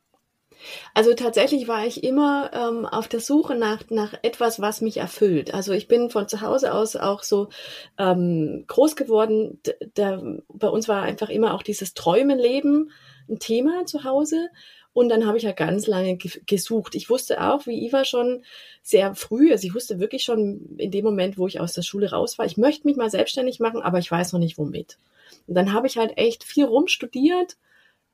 Also 0.94 1.14
tatsächlich 1.14 1.68
war 1.68 1.86
ich 1.86 2.04
immer 2.04 2.52
ähm, 2.54 2.86
auf 2.86 3.08
der 3.08 3.20
Suche 3.20 3.56
nach, 3.56 3.84
nach 3.90 4.14
etwas, 4.22 4.62
was 4.62 4.82
mich 4.82 4.98
erfüllt. 4.98 5.54
Also 5.54 5.74
ich 5.74 5.88
bin 5.88 6.10
von 6.10 6.28
zu 6.28 6.42
Hause 6.42 6.74
aus 6.74 6.96
auch 6.96 7.24
so 7.24 7.50
ähm, 7.98 8.66
groß 8.68 8.96
geworden. 8.96 9.60
Da, 9.96 10.22
bei 10.50 10.68
uns 10.68 10.88
war 10.88 11.04
einfach 11.04 11.30
immer 11.30 11.54
auch 11.54 11.64
dieses 11.64 11.94
Träumenleben 11.94 12.92
ein 13.30 13.40
Thema 13.40 13.86
zu 13.86 14.04
Hause. 14.04 14.50
Und 14.94 15.10
dann 15.10 15.26
habe 15.26 15.38
ich 15.38 15.44
ja 15.44 15.54
ganz 15.54 15.88
lange 15.88 16.18
gesucht. 16.18 16.94
Ich 16.94 17.10
wusste 17.10 17.44
auch, 17.44 17.66
wie 17.66 17.84
Iva 17.86 18.06
schon 18.06 18.44
sehr 18.84 19.16
früh, 19.16 19.52
also 19.52 19.66
ich 19.66 19.74
wusste 19.74 20.00
wirklich 20.00 20.24
schon 20.24 20.76
in 20.78 20.92
dem 20.92 21.04
Moment, 21.04 21.38
wo 21.38 21.48
ich 21.48 21.60
aus 21.60 21.74
der 21.74 21.82
Schule 21.82 22.12
raus 22.12 22.38
war, 22.38 22.46
ich 22.46 22.58
möchte 22.58 22.86
mich 22.86 22.96
mal 22.96 23.10
selbstständig 23.10 23.60
machen, 23.60 23.82
aber 23.82 23.98
ich 23.98 24.12
weiß 24.12 24.34
noch 24.34 24.40
nicht 24.40 24.58
womit. 24.60 25.00
Und 25.48 25.56
dann 25.56 25.74
habe 25.74 25.88
ich 25.88 25.98
halt 25.98 26.18
echt 26.18 26.44
viel 26.44 26.66
rumstudiert, 26.66 27.58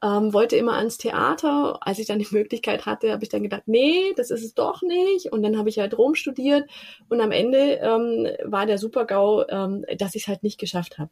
ähm, 0.03 0.33
wollte 0.33 0.55
immer 0.55 0.77
ans 0.77 0.97
Theater. 0.97 1.79
Als 1.81 1.99
ich 1.99 2.07
dann 2.07 2.19
die 2.19 2.27
Möglichkeit 2.31 2.85
hatte, 2.85 3.12
habe 3.12 3.23
ich 3.23 3.29
dann 3.29 3.43
gedacht, 3.43 3.63
nee, 3.65 4.13
das 4.15 4.31
ist 4.31 4.43
es 4.43 4.53
doch 4.53 4.81
nicht. 4.81 5.31
Und 5.31 5.43
dann 5.43 5.57
habe 5.57 5.69
ich 5.69 5.79
halt 5.79 5.97
Rom 5.97 6.15
studiert 6.15 6.69
und 7.09 7.21
am 7.21 7.31
Ende 7.31 7.79
ähm, 7.81 8.27
war 8.43 8.65
der 8.65 8.77
Super-GAU, 8.77 9.45
ähm, 9.49 9.85
dass 9.97 10.15
ich 10.15 10.23
es 10.23 10.27
halt 10.27 10.43
nicht 10.43 10.59
geschafft 10.59 10.97
habe. 10.97 11.12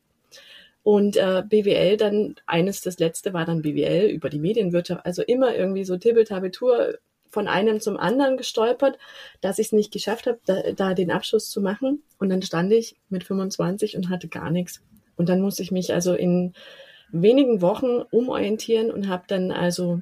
Und 0.84 1.18
äh, 1.18 1.44
BWL 1.46 1.98
dann, 1.98 2.36
eines, 2.46 2.80
das 2.80 2.98
letzte 2.98 3.34
war 3.34 3.44
dann 3.44 3.62
BWL 3.62 4.10
über 4.10 4.30
die 4.30 4.40
Medienwirtschaft, 4.40 5.06
also 5.06 5.22
immer 5.22 5.54
irgendwie 5.54 5.84
so 5.84 5.98
Tibbeltabitur 5.98 6.98
von 7.30 7.50
einem 7.50 7.82
zum 7.82 7.98
anderen 7.98 8.38
gestolpert, 8.38 8.98
dass 9.42 9.60
ich 9.60 9.68
es 9.68 9.72
nicht 9.74 9.92
geschafft 9.92 10.28
habe, 10.28 10.40
da, 10.46 10.72
da 10.72 10.94
den 10.94 11.12
Abschluss 11.12 11.50
zu 11.50 11.60
machen. 11.60 12.04
Und 12.20 12.30
dann 12.30 12.42
stand 12.42 12.72
ich 12.72 12.96
mit 13.10 13.26
25 13.26 13.98
und 13.98 14.10
hatte 14.10 14.30
gar 14.30 14.50
nichts. 14.50 14.82
Und 15.18 15.28
dann 15.28 15.42
musste 15.42 15.62
ich 15.62 15.72
mich 15.72 15.94
also 15.94 16.14
in 16.14 16.54
wenigen 17.12 17.62
Wochen 17.62 18.02
umorientieren 18.12 18.92
und 18.92 19.08
habe 19.08 19.24
dann 19.28 19.52
also 19.52 20.02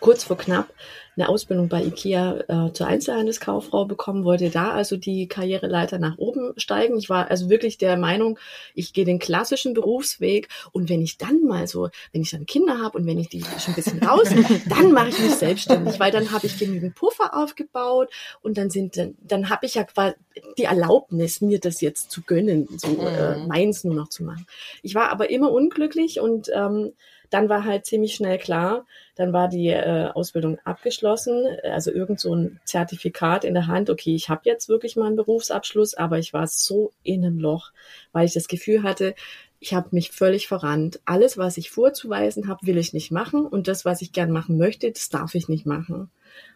kurz 0.00 0.24
vor 0.24 0.36
knapp 0.36 0.72
eine 1.16 1.28
Ausbildung 1.28 1.68
bei 1.68 1.84
IKEA 1.84 2.68
äh, 2.68 2.72
zur 2.72 2.86
Einzelhandelskauffrau 2.86 3.84
bekommen, 3.84 4.24
wollte 4.24 4.50
da 4.50 4.70
also 4.70 4.96
die 4.96 5.28
Karriereleiter 5.28 5.98
nach 5.98 6.18
oben 6.18 6.52
steigen. 6.56 6.96
Ich 6.96 7.10
war 7.10 7.30
also 7.30 7.50
wirklich 7.50 7.78
der 7.78 7.96
Meinung, 7.96 8.38
ich 8.74 8.92
gehe 8.92 9.04
den 9.04 9.18
klassischen 9.18 9.74
Berufsweg 9.74 10.48
und 10.72 10.88
wenn 10.88 11.02
ich 11.02 11.18
dann 11.18 11.44
mal 11.44 11.66
so, 11.66 11.90
wenn 12.12 12.22
ich 12.22 12.30
dann 12.30 12.46
Kinder 12.46 12.78
habe 12.80 12.98
und 12.98 13.06
wenn 13.06 13.18
ich 13.18 13.28
die 13.28 13.42
schon 13.42 13.72
ein 13.72 13.74
bisschen 13.74 14.02
raus, 14.02 14.28
dann 14.68 14.92
mache 14.92 15.10
ich 15.10 15.18
mich 15.18 15.34
selbstständig, 15.34 16.00
weil 16.00 16.12
dann 16.12 16.32
habe 16.32 16.46
ich 16.46 16.58
genügend 16.58 16.94
Puffer 16.94 17.36
aufgebaut 17.36 18.10
und 18.40 18.56
dann 18.56 18.70
sind 18.70 18.96
dann, 18.96 19.14
dann 19.22 19.50
habe 19.50 19.66
ich 19.66 19.74
ja 19.74 19.84
quasi 19.84 20.14
die 20.56 20.64
Erlaubnis, 20.64 21.40
mir 21.40 21.60
das 21.60 21.80
jetzt 21.80 22.10
zu 22.10 22.22
gönnen, 22.22 22.68
so 22.78 22.88
äh, 23.00 23.36
mhm. 23.36 23.48
meins 23.48 23.84
nur 23.84 23.94
noch 23.94 24.08
zu 24.08 24.24
machen. 24.24 24.46
Ich 24.82 24.94
war 24.94 25.10
aber 25.10 25.30
immer 25.30 25.52
unglücklich 25.52 26.20
und 26.20 26.50
ähm, 26.54 26.92
dann 27.32 27.48
war 27.48 27.64
halt 27.64 27.86
ziemlich 27.86 28.14
schnell 28.14 28.38
klar, 28.38 28.86
dann 29.14 29.32
war 29.32 29.48
die 29.48 29.68
äh, 29.68 30.10
Ausbildung 30.12 30.58
abgeschlossen, 30.64 31.46
also 31.64 31.90
irgend 31.90 32.20
so 32.20 32.34
ein 32.34 32.60
Zertifikat 32.64 33.44
in 33.44 33.54
der 33.54 33.66
Hand, 33.66 33.88
okay, 33.90 34.14
ich 34.14 34.28
habe 34.28 34.42
jetzt 34.44 34.68
wirklich 34.68 34.96
mal 34.96 35.06
einen 35.06 35.16
Berufsabschluss, 35.16 35.94
aber 35.94 36.18
ich 36.18 36.32
war 36.32 36.46
so 36.46 36.92
in 37.02 37.24
einem 37.24 37.38
Loch, 37.38 37.72
weil 38.12 38.26
ich 38.26 38.34
das 38.34 38.48
Gefühl 38.48 38.82
hatte, 38.82 39.14
ich 39.60 39.74
habe 39.74 39.88
mich 39.92 40.10
völlig 40.10 40.48
verrannt. 40.48 41.00
Alles, 41.04 41.38
was 41.38 41.56
ich 41.56 41.70
vorzuweisen 41.70 42.48
habe, 42.48 42.66
will 42.66 42.78
ich 42.78 42.92
nicht 42.92 43.12
machen 43.12 43.46
und 43.46 43.68
das, 43.68 43.84
was 43.84 44.02
ich 44.02 44.12
gern 44.12 44.32
machen 44.32 44.58
möchte, 44.58 44.90
das 44.90 45.08
darf 45.08 45.34
ich 45.36 45.48
nicht 45.48 45.66
machen. 45.66 46.10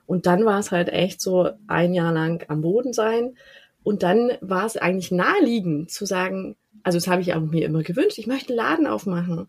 Und 0.06 0.26
dann 0.26 0.44
war 0.44 0.58
es 0.58 0.72
halt 0.72 0.88
echt 0.88 1.20
so 1.20 1.50
ein 1.68 1.94
Jahr 1.94 2.12
lang 2.12 2.44
am 2.48 2.62
Boden 2.62 2.92
sein. 2.92 3.36
Und 3.84 4.02
dann 4.02 4.32
war 4.40 4.66
es 4.66 4.76
eigentlich 4.76 5.12
naheliegend 5.12 5.90
zu 5.90 6.04
sagen, 6.04 6.56
also 6.82 6.98
das 6.98 7.06
habe 7.06 7.22
ich 7.22 7.34
auch 7.34 7.40
mir 7.40 7.64
immer 7.64 7.82
gewünscht, 7.82 8.18
ich 8.18 8.26
möchte 8.26 8.50
einen 8.50 8.56
Laden 8.56 8.86
aufmachen. 8.86 9.46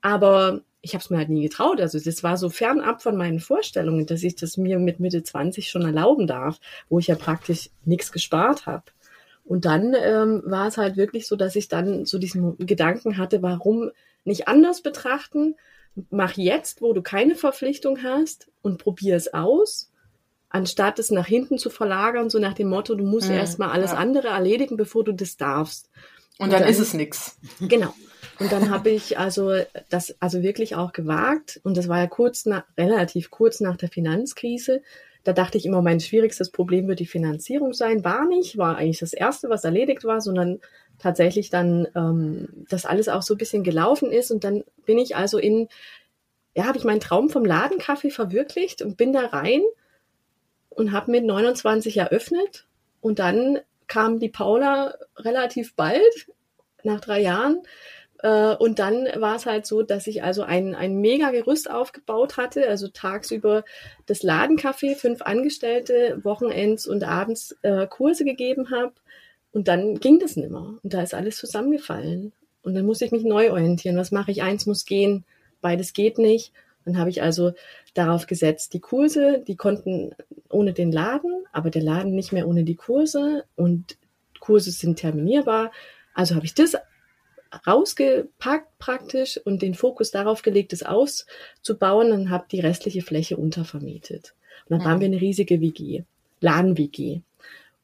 Aber 0.00 0.62
ich 0.80 0.94
habe 0.94 1.02
es 1.02 1.10
mir 1.10 1.18
halt 1.18 1.28
nie 1.28 1.42
getraut. 1.42 1.80
Also 1.80 1.98
das 1.98 2.22
war 2.22 2.36
so 2.36 2.50
fernab 2.50 3.02
von 3.02 3.16
meinen 3.16 3.40
Vorstellungen, 3.40 4.06
dass 4.06 4.22
ich 4.22 4.36
das 4.36 4.56
mir 4.56 4.78
mit 4.78 5.00
Mitte 5.00 5.22
20 5.22 5.68
schon 5.68 5.82
erlauben 5.82 6.26
darf, 6.26 6.60
wo 6.88 6.98
ich 6.98 7.08
ja 7.08 7.16
praktisch 7.16 7.70
nichts 7.84 8.12
gespart 8.12 8.66
habe. 8.66 8.84
Und 9.44 9.64
dann 9.64 9.94
ähm, 9.98 10.42
war 10.44 10.68
es 10.68 10.76
halt 10.76 10.96
wirklich 10.96 11.26
so, 11.26 11.34
dass 11.34 11.56
ich 11.56 11.68
dann 11.68 12.04
so 12.04 12.18
diesen 12.18 12.58
Gedanken 12.58 13.16
hatte, 13.16 13.42
warum 13.42 13.90
nicht 14.24 14.46
anders 14.46 14.82
betrachten? 14.82 15.56
Mach 16.10 16.36
jetzt, 16.36 16.82
wo 16.82 16.92
du 16.92 17.02
keine 17.02 17.34
Verpflichtung 17.34 18.02
hast 18.02 18.48
und 18.62 18.78
probier 18.78 19.16
es 19.16 19.32
aus, 19.32 19.90
anstatt 20.50 20.98
es 20.98 21.10
nach 21.10 21.26
hinten 21.26 21.58
zu 21.58 21.70
verlagern, 21.70 22.30
so 22.30 22.38
nach 22.38 22.52
dem 22.52 22.68
Motto, 22.68 22.94
du 22.94 23.04
musst 23.04 23.28
hm, 23.28 23.36
erstmal 23.36 23.70
alles 23.70 23.92
ja. 23.92 23.96
andere 23.96 24.28
erledigen, 24.28 24.76
bevor 24.76 25.02
du 25.02 25.12
das 25.12 25.36
darfst. 25.36 25.90
Und, 26.38 26.46
und 26.46 26.52
dann, 26.52 26.60
dann 26.60 26.70
ist 26.70 26.78
es 26.78 26.94
nix. 26.94 27.38
Genau. 27.60 27.94
Und 28.38 28.52
dann 28.52 28.70
habe 28.70 28.90
ich 28.90 29.18
also 29.18 29.52
das 29.88 30.14
also 30.20 30.42
wirklich 30.42 30.76
auch 30.76 30.92
gewagt. 30.92 31.60
Und 31.64 31.76
das 31.76 31.88
war 31.88 31.98
ja 31.98 32.06
kurz 32.06 32.46
nach, 32.46 32.64
relativ 32.76 33.30
kurz 33.30 33.60
nach 33.60 33.76
der 33.76 33.88
Finanzkrise. 33.88 34.82
Da 35.24 35.32
dachte 35.32 35.58
ich 35.58 35.66
immer, 35.66 35.82
mein 35.82 36.00
schwierigstes 36.00 36.50
Problem 36.50 36.86
wird 36.86 37.00
die 37.00 37.06
Finanzierung 37.06 37.72
sein. 37.72 38.04
War 38.04 38.26
nicht, 38.26 38.56
war 38.56 38.76
eigentlich 38.76 39.00
das 39.00 39.12
erste, 39.12 39.50
was 39.50 39.64
erledigt 39.64 40.04
war, 40.04 40.20
sondern 40.20 40.60
tatsächlich 40.98 41.50
dann, 41.50 41.88
ähm, 41.96 42.48
dass 42.68 42.86
alles 42.86 43.08
auch 43.08 43.22
so 43.22 43.34
ein 43.34 43.38
bisschen 43.38 43.64
gelaufen 43.64 44.12
ist. 44.12 44.30
Und 44.30 44.44
dann 44.44 44.64
bin 44.86 44.98
ich 44.98 45.16
also 45.16 45.38
in, 45.38 45.68
ja, 46.54 46.64
habe 46.64 46.78
ich 46.78 46.84
meinen 46.84 47.00
Traum 47.00 47.30
vom 47.30 47.44
Ladenkaffee 47.44 48.10
verwirklicht 48.10 48.82
und 48.82 48.96
bin 48.96 49.12
da 49.12 49.26
rein 49.26 49.62
und 50.70 50.92
habe 50.92 51.10
mit 51.10 51.24
29 51.24 51.96
eröffnet. 51.96 52.66
Und 53.00 53.18
dann 53.18 53.58
kam 53.88 54.20
die 54.20 54.28
Paula 54.28 54.94
relativ 55.16 55.74
bald, 55.74 56.28
nach 56.84 57.00
drei 57.00 57.20
Jahren, 57.20 57.62
und 58.22 58.80
dann 58.80 59.06
war 59.16 59.36
es 59.36 59.46
halt 59.46 59.64
so, 59.64 59.82
dass 59.82 60.08
ich 60.08 60.24
also 60.24 60.42
ein, 60.42 60.74
ein 60.74 61.00
mega 61.00 61.30
Gerüst 61.30 61.70
aufgebaut 61.70 62.36
hatte, 62.36 62.68
also 62.68 62.88
tagsüber 62.88 63.64
das 64.06 64.22
Ladencafé, 64.22 64.96
fünf 64.96 65.22
Angestellte, 65.22 66.18
Wochenends 66.24 66.86
und 66.86 67.04
abends 67.04 67.56
äh, 67.62 67.86
Kurse 67.86 68.24
gegeben 68.24 68.70
habe. 68.72 68.92
Und 69.52 69.68
dann 69.68 70.00
ging 70.00 70.18
das 70.18 70.36
nimmer. 70.36 70.78
Und 70.82 70.94
da 70.94 71.02
ist 71.02 71.14
alles 71.14 71.36
zusammengefallen. 71.36 72.32
Und 72.62 72.74
dann 72.74 72.84
musste 72.84 73.04
ich 73.04 73.12
mich 73.12 73.24
neu 73.24 73.52
orientieren. 73.52 73.96
Was 73.96 74.10
mache 74.10 74.32
ich? 74.32 74.42
Eins 74.42 74.66
muss 74.66 74.84
gehen, 74.84 75.24
beides 75.60 75.92
geht 75.92 76.18
nicht. 76.18 76.52
Dann 76.84 76.98
habe 76.98 77.10
ich 77.10 77.22
also 77.22 77.52
darauf 77.94 78.26
gesetzt, 78.26 78.74
die 78.74 78.80
Kurse, 78.80 79.44
die 79.46 79.56
konnten 79.56 80.12
ohne 80.50 80.72
den 80.72 80.90
Laden, 80.90 81.44
aber 81.52 81.70
der 81.70 81.82
Laden 81.82 82.14
nicht 82.14 82.32
mehr 82.32 82.48
ohne 82.48 82.64
die 82.64 82.76
Kurse. 82.76 83.44
Und 83.54 83.96
Kurse 84.40 84.72
sind 84.72 84.98
terminierbar. 84.98 85.70
Also 86.14 86.34
habe 86.34 86.46
ich 86.46 86.54
das 86.54 86.76
rausgepackt 87.66 88.78
praktisch 88.78 89.38
und 89.44 89.62
den 89.62 89.74
Fokus 89.74 90.10
darauf 90.10 90.42
gelegt, 90.42 90.72
es 90.72 90.82
auszubauen 90.82 92.12
und 92.12 92.30
habe 92.30 92.46
die 92.50 92.60
restliche 92.60 93.02
Fläche 93.02 93.36
untervermietet. 93.36 94.34
Und 94.68 94.70
dann 94.70 94.80
mhm. 94.80 94.84
waren 94.84 95.00
wir 95.00 95.06
eine 95.06 95.20
riesige 95.20 95.60
WG, 95.60 96.02
Laden-WG. 96.40 97.20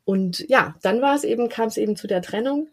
Und 0.05 0.47
ja, 0.49 0.75
dann 0.83 1.01
war 1.01 1.15
es 1.17 1.25
eben, 1.25 1.49
kam 1.49 1.69
es 1.69 1.77
eben 1.77 1.97
zu 1.97 2.07
der 2.07 2.23
Trennung. 2.23 2.69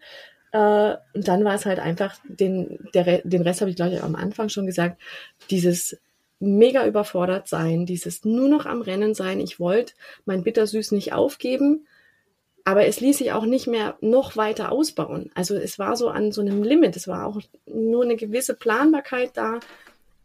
Äh, 0.52 0.96
und 1.14 1.28
dann 1.28 1.44
war 1.44 1.56
es 1.56 1.66
halt 1.66 1.80
einfach, 1.80 2.16
den, 2.28 2.80
der, 2.94 3.22
den 3.24 3.42
Rest 3.42 3.62
habe 3.62 3.70
ich 3.70 3.78
glaube 3.78 3.94
ich 3.94 4.04
am 4.04 4.16
Anfang 4.16 4.50
schon 4.50 4.66
gesagt, 4.66 5.02
dieses 5.50 5.98
mega 6.40 6.86
überfordert 6.86 7.48
sein, 7.48 7.86
dieses 7.86 8.26
nur 8.26 8.50
noch 8.50 8.66
am 8.66 8.82
Rennen 8.82 9.14
sein. 9.14 9.40
Ich 9.40 9.60
wollte 9.60 9.94
mein 10.26 10.44
Bittersüß 10.44 10.92
nicht 10.92 11.14
aufgeben, 11.14 11.86
aber 12.66 12.86
es 12.86 13.00
ließ 13.00 13.18
sich 13.18 13.32
auch 13.32 13.46
nicht 13.46 13.68
mehr 13.68 13.98
noch 14.02 14.38
weiter 14.38 14.72
ausbauen. 14.72 15.32
Also 15.34 15.56
es 15.56 15.80
war 15.80 15.96
so 15.96 16.10
an 16.10 16.32
so 16.32 16.42
einem 16.42 16.64
Limit. 16.64 16.96
Es 16.96 17.08
war 17.08 17.28
auch 17.28 17.40
nur 17.66 18.04
eine 18.04 18.16
gewisse 18.16 18.56
Planbarkeit 18.56 19.32
da. 19.36 19.60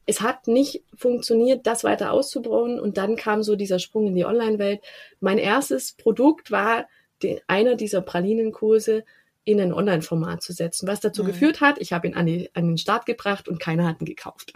Es 0.07 0.21
hat 0.21 0.47
nicht 0.47 0.83
funktioniert, 0.95 1.67
das 1.67 1.83
weiter 1.83 2.13
auszubauen. 2.13 2.79
Und 2.79 2.97
dann 2.99 3.17
kam 3.17 3.43
so 3.43 3.57
dieser 3.57 3.79
Sprung 3.79 4.09
in 4.09 4.15
die 4.15 4.25
Online-Welt. 4.25 4.81
Mein 5.21 5.39
erstes 5.39 5.93
Produkt 5.93 6.51
war 6.51 6.87
die, 7.23 7.41
einer 7.47 7.75
dieser 7.75 8.03
Pralinenkurse, 8.03 9.05
in 9.47 9.61
ein 9.61 9.73
Online-Format 9.73 10.43
zu 10.43 10.53
setzen, 10.53 10.89
was 10.89 10.99
dazu 10.99 11.23
mhm. 11.23 11.29
geführt 11.29 11.61
hat, 11.61 11.77
ich 11.79 11.93
habe 11.93 12.09
ihn 12.09 12.15
an, 12.15 12.27
die, 12.27 12.51
an, 12.55 12.67
den 12.67 12.79
Start 12.79 13.07
gebracht 13.07 13.49
und 13.49 13.61
keiner 13.61 13.87
hat 13.87 14.01
ihn 14.01 14.05
gekauft. 14.05 14.53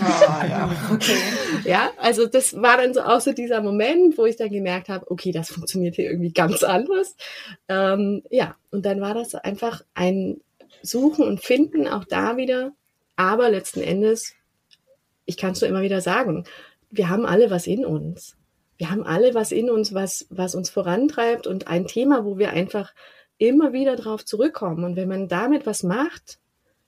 Ah, 0.00 0.44
ja, 0.50 0.76
okay. 0.92 1.16
ja, 1.64 1.92
also 1.98 2.26
das 2.26 2.60
war 2.60 2.76
dann 2.76 2.94
so 2.94 3.02
auch 3.02 3.20
so 3.20 3.32
dieser 3.32 3.62
Moment, 3.62 4.18
wo 4.18 4.26
ich 4.26 4.34
dann 4.34 4.50
gemerkt 4.50 4.88
habe, 4.88 5.08
okay, 5.08 5.30
das 5.30 5.50
funktioniert 5.50 5.94
hier 5.94 6.10
irgendwie 6.10 6.32
ganz 6.32 6.64
anders. 6.64 7.14
Ähm, 7.68 8.24
ja, 8.28 8.56
und 8.72 8.84
dann 8.84 9.00
war 9.00 9.14
das 9.14 9.36
einfach 9.36 9.82
ein 9.94 10.40
Suchen 10.82 11.24
und 11.24 11.40
Finden, 11.40 11.86
auch 11.86 12.04
da 12.04 12.36
wieder. 12.36 12.72
Aber 13.14 13.48
letzten 13.50 13.82
Endes, 13.82 14.34
ich 15.26 15.36
kann 15.36 15.52
es 15.52 15.60
nur 15.60 15.70
immer 15.70 15.82
wieder 15.82 16.00
sagen, 16.00 16.44
wir 16.90 17.08
haben 17.08 17.24
alle 17.24 17.52
was 17.52 17.68
in 17.68 17.86
uns. 17.86 18.36
Wir 18.78 18.90
haben 18.90 19.04
alle 19.04 19.32
was 19.32 19.52
in 19.52 19.70
uns, 19.70 19.94
was, 19.94 20.26
was 20.28 20.56
uns 20.56 20.70
vorantreibt 20.70 21.46
und 21.46 21.68
ein 21.68 21.86
Thema, 21.86 22.24
wo 22.24 22.36
wir 22.36 22.50
einfach 22.50 22.92
immer 23.48 23.72
wieder 23.72 23.96
drauf 23.96 24.24
zurückkommen. 24.24 24.84
Und 24.84 24.96
wenn 24.96 25.08
man 25.08 25.28
damit 25.28 25.66
was 25.66 25.82
macht, 25.82 26.38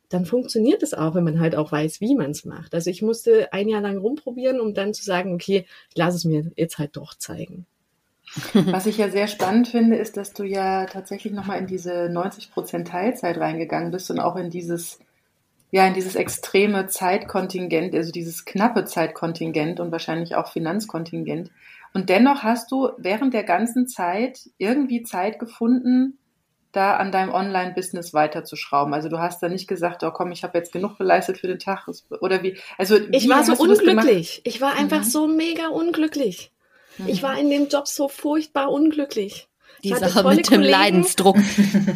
dann 0.09 0.25
funktioniert 0.25 0.83
es 0.83 0.95
auch, 0.95 1.15
wenn 1.15 1.25
man 1.25 1.41
halt 1.41 1.57
auch 1.57 1.73
weiß, 1.73 2.01
wie 2.01 2.15
man 2.15 2.31
es 2.31 2.45
macht. 2.45 2.75
Also 2.75 2.91
ich 2.91 3.03
musste 3.03 3.53
ein 3.53 3.69
Jahr 3.69 3.81
lang 3.81 3.99
rumprobieren, 3.99 4.61
um 4.61 4.75
dann 4.75 4.95
zu 4.95 5.05
sagen, 5.05 5.35
okay, 5.35 5.67
ich 5.91 5.97
lasse 5.97 6.17
es 6.17 6.25
mir 6.25 6.51
jetzt 6.57 6.79
halt 6.79 6.97
doch 6.97 7.15
zeigen. 7.15 7.67
Was 8.53 8.87
ich 8.87 8.99
ja 8.99 9.09
sehr 9.09 9.29
spannend 9.29 9.69
finde, 9.69 9.97
ist, 9.97 10.17
dass 10.17 10.33
du 10.33 10.45
ja 10.45 10.87
tatsächlich 10.87 11.33
nochmal 11.33 11.59
in 11.59 11.67
diese 11.67 12.09
90 12.11 12.51
Prozent 12.51 12.89
Teilzeit 12.89 13.39
reingegangen 13.39 13.91
bist 13.91 14.11
und 14.11 14.19
auch 14.19 14.37
in 14.37 14.51
dieses, 14.51 14.99
ja, 15.71 15.87
in 15.87 15.95
dieses 15.95 16.17
extreme 16.17 16.87
Zeitkontingent, 16.89 17.95
also 17.95 18.11
dieses 18.11 18.45
knappe 18.45 18.85
Zeitkontingent 18.85 19.81
und 19.81 19.93
wahrscheinlich 19.93 20.35
auch 20.35 20.53
Finanzkontingent. 20.53 21.51
Und 21.95 22.11
dennoch 22.11 22.43
hast 22.43 22.71
du 22.73 22.91
während 22.99 23.33
der 23.33 23.45
ganzen 23.45 23.87
Zeit 23.87 24.51
irgendwie 24.59 25.03
Zeit 25.03 25.39
gefunden, 25.39 26.19
da 26.77 26.97
an 26.97 27.11
deinem 27.11 27.33
Online-Business 27.33 28.15
weiterzuschrauben? 28.15 28.93
Also 28.95 29.09
du 29.09 29.19
hast 29.19 29.43
da 29.43 29.49
nicht 29.49 29.67
gesagt, 29.67 30.03
oh 30.05 30.11
komm, 30.11 30.31
ich 30.33 30.45
habe 30.45 30.59
jetzt 30.59 30.73
genug 30.73 30.99
geleistet 30.99 31.39
für 31.39 31.49
den 31.49 31.59
Tag 31.59 31.89
oder 32.21 32.43
wie? 32.43 32.59
Also 32.79 32.97
ich 32.97 33.25
wie 33.25 33.29
war 33.29 33.43
so 33.45 33.55
unglücklich. 33.55 34.43
Ich 34.45 34.61
war 34.61 34.75
einfach 34.75 35.01
mhm. 35.01 35.05
so 35.05 35.27
mega 35.27 35.69
unglücklich. 35.69 36.53
Mhm. 36.99 37.09
Ich 37.09 37.23
war 37.23 37.39
in 37.39 37.51
dem 37.51 37.69
Job 37.69 37.89
so 37.89 38.09
furchtbar 38.09 38.71
unglücklich. 38.71 39.49
Die 39.83 39.89
Ich 39.89 39.95
hatte 39.95 40.07
Sache 40.09 40.23
tolle 40.23 40.37
mit 40.37 40.47
dem 40.47 40.57
Kollegen. 40.57 40.71
Leidensdruck. 40.71 41.37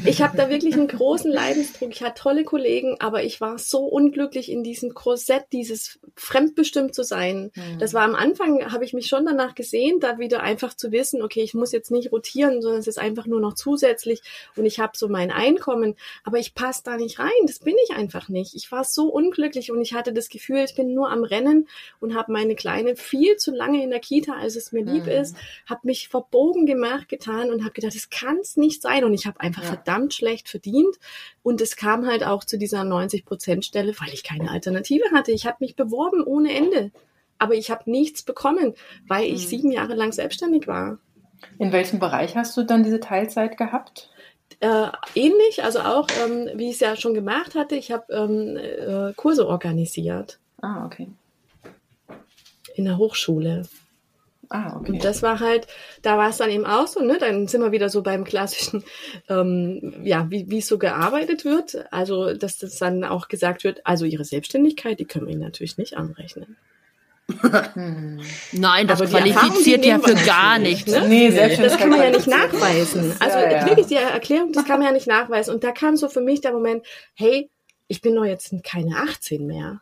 Ich 0.05 0.23
habe 0.23 0.37
da 0.37 0.49
wirklich 0.51 0.75
einen 0.75 0.89
großen 0.89 1.31
Leidensdruck. 1.31 1.91
Ich 1.91 2.03
hatte 2.03 2.23
tolle 2.23 2.45
Kollegen, 2.45 2.97
aber 3.01 3.23
ich 3.25 3.41
war 3.41 3.59
so 3.59 3.81
unglücklich 3.85 4.51
in 4.51 4.63
diesem 4.63 4.95
Korsett, 4.95 5.45
dieses 5.53 5.99
fremdbestimmt 6.17 6.95
zu 6.95 7.03
sein. 7.03 7.51
Mhm. 7.55 7.79
Das 7.79 7.95
war 7.95 8.03
am 8.03 8.15
Anfang, 8.15 8.73
habe 8.73 8.85
ich 8.85 8.93
mich 8.93 9.07
schon 9.07 9.25
danach 9.25 9.55
gesehen, 9.55 10.01
da 10.01 10.19
wieder 10.19 10.43
einfach 10.43 10.75
zu 10.75 10.93
wissen, 10.93 11.23
okay, 11.23 11.43
ich 11.43 11.55
muss 11.55 11.73
jetzt 11.73 11.91
nicht 11.91 12.13
rotieren, 12.13 12.63
sondern 12.63 12.81
es 12.81 12.87
ist 12.87 12.99
einfach 12.99 13.27
nur 13.27 13.41
noch 13.41 13.55
zusätzlich 13.55 14.21
und 14.57 14.67
ich 14.67 14.79
habe 14.79 14.93
so 14.97 15.09
mein 15.09 15.31
Einkommen, 15.31 15.97
aber 16.25 16.39
ich 16.39 16.55
passe 16.55 16.83
da 16.85 16.97
nicht 16.97 17.19
rein. 17.19 17.31
Das 17.47 17.59
bin 17.61 17.75
ich 17.89 17.97
einfach 17.97 18.29
nicht. 18.29 18.55
Ich 18.55 18.71
war 18.71 18.85
so 18.85 19.09
unglücklich 19.09 19.71
und 19.73 19.81
ich 19.81 19.95
hatte 19.95 20.13
das 20.13 20.29
Gefühl, 20.29 20.59
ich 20.65 20.75
bin 20.75 20.95
nur 20.95 21.11
am 21.11 21.25
Rennen 21.25 21.69
und 22.01 22.15
habe 22.15 22.33
meine 22.33 22.55
Kleine 22.55 22.97
viel 22.97 23.37
zu 23.37 23.53
lange 23.53 23.83
in 23.83 23.91
der 23.91 24.01
Kita, 24.01 24.35
als 24.35 24.57
es 24.57 24.73
mir 24.73 24.85
lieb 24.85 25.05
Mhm. 25.07 25.09
ist, 25.13 25.37
habe 25.67 25.81
mich 25.85 26.09
verbogen 26.09 26.67
gemacht 26.67 27.09
getan 27.09 27.51
und 27.51 27.61
habe 27.65 27.80
gedacht, 27.81 27.95
das 27.97 28.11
kann's 28.11 28.57
nicht 28.57 28.83
sein 28.83 29.05
und 29.05 29.15
ich 29.15 29.27
habe 29.27 29.41
einfach 29.41 29.63
Ja. 29.63 29.69
verdammt 29.69 30.15
schlecht 30.15 30.49
verdient 30.49 30.97
und 31.43 31.61
es 31.61 31.77
kam 31.77 32.07
halt 32.07 32.25
auch 32.25 32.45
zu 32.45 32.59
dieser 32.59 32.85
90 32.85 33.25
Prozent 33.25 33.65
Stelle, 33.65 33.95
weil 33.99 34.13
ich 34.15 34.23
keine 34.23 34.51
Alternative 34.51 35.11
hatte. 35.13 35.33
Ich 35.33 35.47
habe 35.47 35.57
mich 35.61 35.77
beworben 35.77 36.23
ohne 36.23 36.55
Ende, 36.55 36.93
aber 37.39 37.55
ich 37.55 37.71
habe 37.71 37.91
nichts 37.91 38.23
bekommen, 38.23 38.75
weil 39.09 39.25
ich 39.27 39.43
Mhm. 39.45 39.49
sieben 39.49 39.71
Jahre 39.73 39.95
lang 39.95 40.13
selbstständig 40.13 40.67
war. 40.67 40.99
In 41.59 41.73
welchem 41.73 41.99
Bereich 41.99 42.37
hast 42.37 42.57
du 42.57 42.63
dann 42.65 42.85
diese 42.85 43.01
Teilzeit 43.01 43.57
gehabt? 43.57 44.11
Äh, 44.61 44.89
ähnlich, 45.15 45.63
also 45.65 45.81
auch, 45.81 46.07
ähm, 46.25 46.51
wie 46.55 46.69
ich 46.69 46.75
es 46.75 46.81
ja 46.81 46.97
schon 46.97 47.15
gemacht 47.15 47.55
hatte, 47.55 47.77
ich 47.77 47.93
habe 47.93 48.13
ähm, 48.13 48.57
äh, 48.59 49.15
Kurse 49.15 49.47
organisiert 49.47 50.39
Ah, 50.61 50.85
okay. 50.85 51.09
in 52.75 52.85
der 52.85 52.99
Hochschule. 52.99 53.63
Ah, 54.53 54.77
okay. 54.77 54.93
Und 54.93 55.05
das 55.05 55.23
war 55.23 55.39
halt, 55.39 55.69
da 56.03 56.19
war 56.19 56.29
es 56.29 56.39
dann 56.39 56.51
eben 56.51 56.67
auch 56.67 56.89
so, 56.89 57.01
ne? 57.01 57.19
Dann 57.19 57.47
sind 57.47 57.63
wir 57.63 57.71
wieder 57.71 57.89
so 57.89 58.03
beim 58.03 58.25
klassischen, 58.25 58.83
ähm, 59.29 60.03
ja, 60.03 60.27
wie 60.29 60.51
wie 60.51 60.59
es 60.59 60.67
so 60.67 60.77
gearbeitet 60.77 61.45
wird. 61.45 61.87
Also, 61.93 62.35
dass 62.35 62.59
das 62.59 62.77
dann 62.77 63.05
auch 63.05 63.29
gesagt 63.29 63.63
wird, 63.63 63.81
also 63.87 64.05
ihre 64.05 64.25
Selbstständigkeit, 64.25 64.99
die 64.99 65.05
können 65.05 65.27
wir 65.27 65.33
ihnen 65.33 65.43
natürlich 65.43 65.79
nicht 65.79 65.97
anrechnen. 65.97 66.57
Hm. 67.75 68.21
Nein, 68.51 68.89
das 68.89 69.01
Aber 69.01 69.09
qualifiziert 69.09 69.85
ja 69.85 70.01
für 70.01 70.15
gar 70.27 70.59
nichts. 70.59 70.91
ne? 70.91 71.07
Nee, 71.07 71.31
Das 71.31 71.79
kann 71.79 71.91
man 71.91 72.01
ja 72.03 72.11
nicht 72.11 72.27
nachweisen. 72.27 73.15
Also 73.21 73.39
ja, 73.39 73.53
ja. 73.53 73.67
wirklich 73.67 73.87
die 73.87 73.95
Erklärung, 73.95 74.53
das 74.53 74.65
kann 74.65 74.81
man 74.81 74.89
ja 74.89 74.93
nicht 74.93 75.07
nachweisen. 75.07 75.55
Und 75.55 75.63
da 75.63 75.71
kam 75.71 75.97
so 75.97 76.09
für 76.09 76.21
mich 76.21 76.41
der 76.41 76.53
Moment, 76.53 76.85
hey, 77.15 77.49
ich 77.87 78.01
bin 78.01 78.17
doch 78.17 78.25
jetzt 78.25 78.53
keine 78.65 78.97
18 78.97 79.47
mehr. 79.47 79.81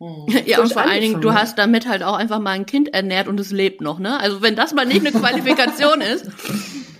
Hm. 0.00 0.26
Ja, 0.46 0.60
und 0.60 0.72
vor 0.72 0.82
allen 0.82 1.00
Dingen, 1.00 1.20
du 1.20 1.32
hast 1.34 1.58
damit 1.58 1.88
halt 1.88 2.02
auch 2.02 2.16
einfach 2.16 2.38
mal 2.40 2.50
ein 2.52 2.66
Kind 2.66 2.92
ernährt 2.92 3.28
und 3.28 3.38
es 3.40 3.50
lebt 3.52 3.80
noch, 3.80 3.98
ne? 3.98 4.18
Also 4.20 4.42
wenn 4.42 4.56
das 4.56 4.74
mal 4.74 4.84
nicht 4.86 5.00
eine 5.06 5.12
Qualifikation 5.12 6.00
ist. 6.14 6.26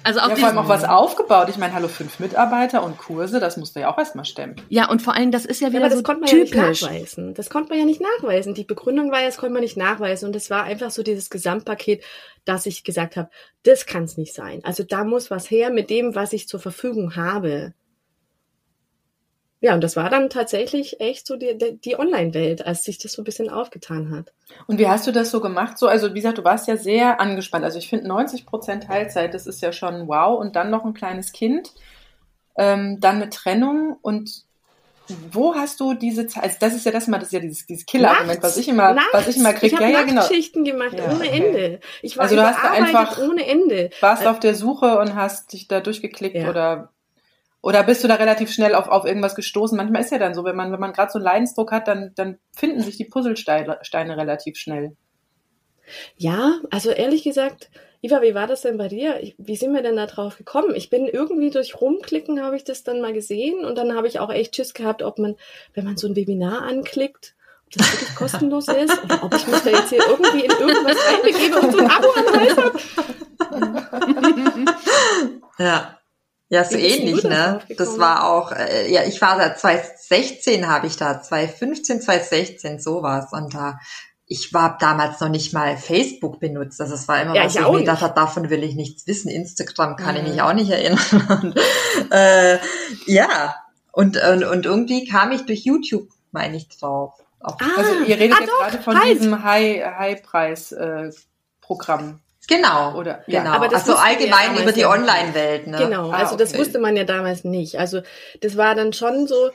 Also 0.06 0.20
auch 0.20 0.28
Ja, 0.28 0.36
vor 0.36 0.48
allem 0.48 0.58
auch 0.58 0.68
was 0.68 0.84
aufgebaut. 0.84 1.48
Ich 1.48 1.56
meine, 1.56 1.72
hallo, 1.72 1.88
fünf 1.88 2.18
Mitarbeiter 2.20 2.84
und 2.84 2.98
Kurse, 2.98 3.40
das 3.40 3.56
musst 3.56 3.74
du 3.74 3.80
ja 3.80 3.90
auch 3.90 3.96
erstmal 3.96 4.26
stemmen. 4.26 4.54
ja, 4.68 4.90
und 4.90 5.00
vor 5.00 5.14
allen 5.14 5.22
Dingen, 5.22 5.32
das 5.32 5.46
ist 5.46 5.60
ja 5.62 5.68
Ja, 5.68 5.72
wieder 5.72 5.80
aber 5.86 5.88
das 5.90 5.98
so 6.00 6.02
konnte 6.02 6.20
man 6.20 6.28
ja 6.30 6.36
nicht 6.36 6.52
typisch. 6.52 6.82
nachweisen. 6.82 7.32
Das 7.32 7.48
konnte 7.48 7.70
man 7.70 7.78
ja 7.78 7.84
nicht 7.86 8.02
nachweisen. 8.02 8.52
Die 8.52 8.64
Begründung 8.64 9.10
war 9.10 9.20
ja, 9.20 9.26
das 9.26 9.38
konnte 9.38 9.54
man 9.54 9.62
nicht 9.62 9.78
nachweisen. 9.78 10.26
Und 10.26 10.36
das 10.36 10.50
war 10.50 10.64
einfach 10.64 10.90
so 10.90 11.02
dieses 11.02 11.30
Gesamtpaket, 11.30 12.04
dass 12.44 12.66
ich 12.66 12.84
gesagt 12.84 13.16
habe, 13.16 13.30
das 13.62 13.86
kann 13.86 14.04
es 14.04 14.18
nicht 14.18 14.34
sein. 14.34 14.60
Also 14.62 14.82
da 14.82 15.04
muss 15.04 15.30
was 15.30 15.50
her 15.50 15.70
mit 15.70 15.88
dem, 15.88 16.14
was 16.14 16.34
ich 16.34 16.48
zur 16.48 16.60
Verfügung 16.60 17.16
habe. 17.16 17.72
Ja, 19.64 19.72
und 19.72 19.80
das 19.82 19.96
war 19.96 20.10
dann 20.10 20.28
tatsächlich 20.28 21.00
echt 21.00 21.26
so 21.26 21.36
die, 21.36 21.56
die, 21.82 21.98
Online-Welt, 21.98 22.66
als 22.66 22.84
sich 22.84 22.98
das 22.98 23.12
so 23.12 23.22
ein 23.22 23.24
bisschen 23.24 23.48
aufgetan 23.48 24.14
hat. 24.14 24.30
Und 24.66 24.78
wie 24.78 24.86
hast 24.86 25.06
du 25.06 25.10
das 25.10 25.30
so 25.30 25.40
gemacht? 25.40 25.78
So, 25.78 25.88
also 25.88 26.10
wie 26.10 26.16
gesagt, 26.20 26.36
du 26.36 26.44
warst 26.44 26.68
ja 26.68 26.76
sehr 26.76 27.18
angespannt. 27.18 27.64
Also 27.64 27.78
ich 27.78 27.88
finde 27.88 28.06
90 28.06 28.44
Prozent 28.44 28.82
Teilzeit, 28.84 29.32
das 29.32 29.46
ist 29.46 29.62
ja 29.62 29.72
schon 29.72 30.06
wow. 30.06 30.38
Und 30.38 30.54
dann 30.54 30.68
noch 30.68 30.84
ein 30.84 30.92
kleines 30.92 31.32
Kind, 31.32 31.72
ähm, 32.58 33.00
dann 33.00 33.16
eine 33.16 33.30
Trennung 33.30 33.96
und 34.02 34.42
wo 35.32 35.54
hast 35.54 35.80
du 35.80 35.94
diese 35.94 36.26
Zeit? 36.26 36.42
Also 36.44 36.56
das 36.60 36.74
ist 36.74 36.84
ja 36.84 36.92
das 36.92 37.06
mal, 37.08 37.16
das 37.18 37.28
ist 37.28 37.32
ja 37.32 37.40
dieses, 37.40 37.66
dieses 37.66 37.86
Killer-Argument, 37.86 38.42
was 38.42 38.58
ich 38.58 38.68
immer, 38.68 38.94
was 39.12 39.28
ich 39.28 39.38
immer 39.38 39.54
kriege. 39.54 39.66
Ich 39.76 39.80
Ja, 39.80 39.86
habe 39.86 39.92
ja, 39.92 40.02
genau. 40.02 40.20
Nachtschichten 40.20 40.64
gemacht 40.64 40.92
Ja, 40.98 41.06
ohne 41.06 41.16
okay. 41.26 41.42
Ende. 41.46 41.80
Ich 42.02 42.18
war 42.18 42.24
Also 42.24 42.36
du 42.36 42.42
hast 42.42 42.62
einfach- 42.62 43.18
ohne 43.18 43.46
Ende. 43.46 43.88
Warst 44.00 44.26
auf 44.26 44.40
der 44.40 44.54
Suche 44.54 44.98
und 44.98 45.14
hast 45.14 45.54
dich 45.54 45.68
da 45.68 45.80
durchgeklickt 45.80 46.36
Ja. 46.36 46.50
oder 46.50 46.90
oder 47.64 47.82
bist 47.82 48.04
du 48.04 48.08
da 48.08 48.16
relativ 48.16 48.52
schnell 48.52 48.74
auf, 48.74 48.88
auf 48.88 49.06
irgendwas 49.06 49.34
gestoßen? 49.34 49.74
Manchmal 49.74 50.02
ist 50.02 50.12
ja 50.12 50.18
dann 50.18 50.34
so, 50.34 50.44
wenn 50.44 50.54
man, 50.54 50.70
wenn 50.70 50.80
man 50.80 50.92
gerade 50.92 51.10
so 51.10 51.18
einen 51.18 51.24
Leidensdruck 51.24 51.72
hat, 51.72 51.88
dann, 51.88 52.12
dann 52.14 52.36
finden 52.54 52.82
sich 52.82 52.98
die 52.98 53.06
Puzzlesteine 53.06 53.78
Steine 53.80 54.18
relativ 54.18 54.58
schnell. 54.58 54.94
Ja, 56.18 56.60
also 56.70 56.90
ehrlich 56.90 57.24
gesagt, 57.24 57.70
Iva, 58.02 58.20
wie 58.20 58.34
war 58.34 58.46
das 58.46 58.60
denn 58.60 58.76
bei 58.76 58.88
dir? 58.88 59.18
Wie 59.38 59.56
sind 59.56 59.72
wir 59.72 59.80
denn 59.80 59.96
da 59.96 60.04
drauf 60.04 60.36
gekommen? 60.36 60.74
Ich 60.74 60.90
bin 60.90 61.06
irgendwie 61.06 61.48
durch 61.48 61.80
Rumklicken 61.80 62.42
habe 62.42 62.56
ich 62.56 62.64
das 62.64 62.82
dann 62.82 63.00
mal 63.00 63.14
gesehen 63.14 63.64
und 63.64 63.78
dann 63.78 63.96
habe 63.96 64.08
ich 64.08 64.18
auch 64.18 64.30
echt 64.30 64.54
Schiss 64.56 64.74
gehabt, 64.74 65.02
ob 65.02 65.18
man, 65.18 65.36
wenn 65.72 65.86
man 65.86 65.96
so 65.96 66.06
ein 66.06 66.16
Webinar 66.16 66.64
anklickt, 66.64 67.34
ob 67.64 67.72
das 67.72 67.92
wirklich 67.92 68.14
kostenlos 68.14 68.68
ist 68.68 69.04
oder 69.04 69.24
ob 69.24 69.34
ich 69.34 69.46
mich 69.46 69.60
da 69.60 69.70
jetzt 69.70 69.88
hier 69.88 70.02
irgendwie 70.06 70.44
in 70.44 70.50
irgendwas 70.50 70.98
einbegebe 71.08 71.60
und 71.60 71.72
so 71.72 71.78
ein 71.78 71.90
Abo 71.90 72.08
am 72.14 72.26
Hals 72.40 72.56
habe. 72.58 72.78
Ja. 75.56 75.98
Ja, 76.54 76.64
so 76.64 76.76
ähnlich, 76.76 77.22
da 77.22 77.28
ne? 77.28 77.60
Das 77.76 77.98
war 77.98 78.28
auch, 78.30 78.52
äh, 78.52 78.90
ja, 78.92 79.02
ich 79.04 79.20
war 79.20 79.36
da 79.38 79.54
2016 79.56 80.66
habe 80.68 80.86
ich 80.86 80.96
da, 80.96 81.20
2015, 81.22 82.00
2016 82.00 82.78
sowas 82.80 83.26
und 83.32 83.52
da, 83.54 83.78
ich 84.26 84.54
war 84.54 84.78
damals 84.78 85.20
noch 85.20 85.28
nicht 85.28 85.52
mal 85.52 85.76
Facebook 85.76 86.40
benutzt, 86.40 86.80
also 86.80 86.94
es 86.94 87.06
war 87.08 87.20
immer 87.20 87.34
Ja, 87.34 87.44
was, 87.44 87.54
ich 87.56 87.62
auch 87.62 87.72
mir 87.72 87.80
gedacht 87.80 88.00
habe, 88.02 88.14
davon 88.14 88.48
will 88.50 88.62
ich 88.62 88.74
nichts 88.74 89.06
wissen, 89.06 89.28
Instagram 89.28 89.96
kann 89.96 90.16
ich 90.16 90.22
Mhm. 90.22 90.28
mich 90.30 90.40
auch 90.42 90.52
nicht 90.54 90.70
erinnern 90.70 91.28
und, 91.42 91.54
äh, 92.12 92.58
ja, 93.06 93.54
und, 93.92 94.16
und, 94.16 94.44
und 94.44 94.64
irgendwie 94.66 95.06
kam 95.06 95.30
ich 95.32 95.44
durch 95.46 95.60
YouTube, 95.64 96.08
meine 96.32 96.56
ich, 96.56 96.68
drauf. 96.68 97.14
Auf, 97.40 97.56
Ah, 97.60 97.64
Also 97.76 97.92
ihr 98.06 98.18
redet 98.18 98.38
ah, 98.38 98.40
jetzt 98.40 98.50
doch, 98.50 98.58
gerade 98.60 98.78
von 98.82 98.98
halt. 98.98 99.10
diesem 99.20 99.44
High, 99.44 99.84
High-Preis-Programm. 99.98 102.20
Genau, 102.46 102.96
Oder- 102.98 103.22
ja. 103.26 103.40
genau, 103.42 103.54
Aber 103.54 103.68
das 103.68 103.82
also 103.88 103.92
ja 103.92 103.98
allgemein 103.98 104.46
damals 104.48 104.62
über 104.62 104.72
die 104.72 104.80
ja. 104.80 104.90
Online-Welt, 104.90 105.66
ne? 105.66 105.78
Genau, 105.78 106.10
Ah, 106.10 106.18
also 106.18 106.36
das 106.36 106.50
okay. 106.50 106.58
wusste 106.60 106.78
man 106.78 106.96
ja 106.96 107.04
damals 107.04 107.44
nicht. 107.44 107.78
Also 107.78 108.02
das 108.40 108.56
war 108.56 108.74
dann 108.74 108.92
schon 108.92 109.26
so, 109.26 109.50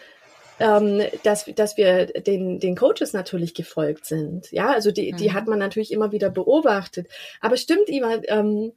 ähm, 0.60 1.02
dass, 1.23 1.45
dass 1.56 1.78
wir 1.78 2.08
den, 2.08 2.60
den 2.60 2.75
Coaches 2.75 3.13
natürlich 3.13 3.54
gefolgt 3.54 4.06
sind. 4.06 4.52
Ja, 4.52 4.71
also 4.71 4.91
die, 4.91 5.12
die 5.13 5.30
Mhm. 5.30 5.34
hat 5.34 5.47
man 5.47 5.60
natürlich 5.60 5.91
immer 5.91 6.12
wieder 6.12 6.30
beobachtet. 6.30 7.08
Aber 7.41 7.56
stimmt, 7.58 7.88
Iva, 7.89 8.15
ähm, 8.28 8.73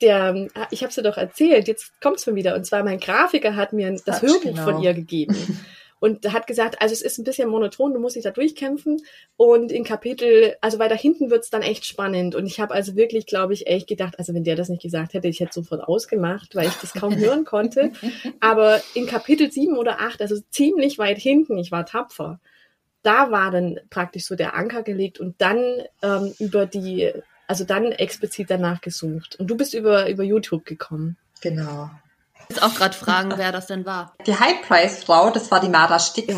der, 0.00 0.46
ich 0.70 0.82
habe 0.82 0.90
es 0.90 0.94
dir 0.94 1.02
doch 1.02 1.16
erzählt, 1.16 1.66
jetzt 1.68 2.00
kommt's 2.00 2.24
schon 2.24 2.34
wieder. 2.36 2.54
Und 2.54 2.64
zwar 2.64 2.82
mein 2.84 3.00
Grafiker 3.00 3.56
hat 3.56 3.72
mir 3.72 3.94
das 4.06 4.22
Hörbuch 4.22 4.42
genau. 4.42 4.64
von 4.64 4.82
ihr 4.82 4.94
gegeben. 4.94 5.36
Und 6.00 6.32
hat 6.32 6.46
gesagt, 6.46 6.80
also 6.80 6.92
es 6.92 7.02
ist 7.02 7.18
ein 7.18 7.24
bisschen 7.24 7.48
monoton, 7.48 7.92
du 7.92 8.00
musst 8.00 8.16
dich 8.16 8.24
da 8.24 8.30
durchkämpfen. 8.30 8.98
Und 9.36 9.72
in 9.72 9.84
Kapitel, 9.84 10.56
also 10.60 10.78
weiter 10.78 10.96
hinten 10.96 11.30
wird's 11.30 11.50
dann 11.50 11.62
echt 11.62 11.84
spannend. 11.84 12.34
Und 12.34 12.46
ich 12.46 12.60
habe 12.60 12.74
also 12.74 12.96
wirklich, 12.96 13.26
glaube 13.26 13.52
ich, 13.54 13.66
echt 13.66 13.88
gedacht, 13.88 14.18
also 14.18 14.34
wenn 14.34 14.44
der 14.44 14.56
das 14.56 14.68
nicht 14.68 14.82
gesagt 14.82 15.14
hätte, 15.14 15.28
ich 15.28 15.40
hätte 15.40 15.54
sofort 15.54 15.82
ausgemacht, 15.82 16.54
weil 16.54 16.68
ich 16.68 16.74
das 16.74 16.92
kaum 16.92 17.16
hören 17.18 17.44
konnte. 17.44 17.92
Aber 18.40 18.80
in 18.94 19.06
Kapitel 19.06 19.50
sieben 19.50 19.76
oder 19.76 20.00
acht, 20.00 20.22
also 20.22 20.36
ziemlich 20.50 20.98
weit 20.98 21.18
hinten, 21.18 21.58
ich 21.58 21.72
war 21.72 21.86
tapfer, 21.86 22.40
da 23.02 23.30
war 23.30 23.50
dann 23.50 23.80
praktisch 23.90 24.24
so 24.24 24.34
der 24.34 24.54
Anker 24.54 24.82
gelegt 24.82 25.20
und 25.20 25.40
dann 25.40 25.58
ähm, 26.02 26.34
über 26.38 26.66
die, 26.66 27.12
also 27.46 27.64
dann 27.64 27.92
explizit 27.92 28.50
danach 28.50 28.80
gesucht. 28.80 29.36
Und 29.38 29.48
du 29.48 29.56
bist 29.56 29.74
über, 29.74 30.08
über 30.10 30.24
YouTube 30.24 30.64
gekommen. 30.64 31.16
Genau. 31.40 31.90
Ich 32.50 32.56
muss 32.56 32.62
auch 32.64 32.74
gerade 32.74 32.96
fragen, 32.96 33.32
wer 33.36 33.52
das 33.52 33.66
denn 33.66 33.84
war. 33.84 34.14
Die 34.26 34.34
High-Price-Frau, 34.38 35.30
das 35.30 35.50
war 35.50 35.60
die 35.60 35.68
Mara 35.68 35.98
Stix. 35.98 36.28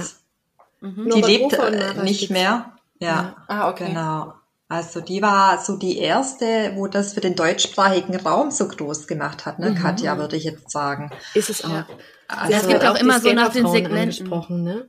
Ja. 0.83 0.88
Mhm. 0.88 1.11
Die 1.14 1.20
lebt 1.20 1.53
äh, 1.53 1.94
nicht 2.03 2.16
Stix. 2.18 2.31
mehr. 2.31 2.73
Ja, 2.99 3.37
Ah, 3.49 3.68
okay. 3.70 3.87
genau. 3.88 4.35
Also 4.68 5.01
die 5.01 5.20
war 5.23 5.59
so 5.61 5.77
die 5.77 5.99
erste, 5.99 6.73
wo 6.77 6.87
das 6.87 7.14
für 7.14 7.20
den 7.20 7.35
deutschsprachigen 7.35 8.14
Raum 8.16 8.51
so 8.51 8.68
groß 8.68 9.07
gemacht 9.09 9.44
hat, 9.46 9.59
ne? 9.59 9.70
Mhm. 9.70 9.75
Katja, 9.77 10.16
würde 10.18 10.37
ich 10.37 10.44
jetzt 10.44 10.70
sagen. 10.70 11.11
Ist 11.35 11.51
es 11.51 11.64
auch. 11.64 11.70
Ja. 11.70 11.87
Also, 12.29 12.53
es 12.53 12.68
gibt 12.68 12.85
auch 12.85 12.94
die 12.94 13.01
immer 13.01 13.20
so 13.20 13.33
nach 13.33 13.49
den 13.53 13.66
Segmenten. 13.66 13.99
angesprochen, 13.99 14.62
ne? 14.62 14.88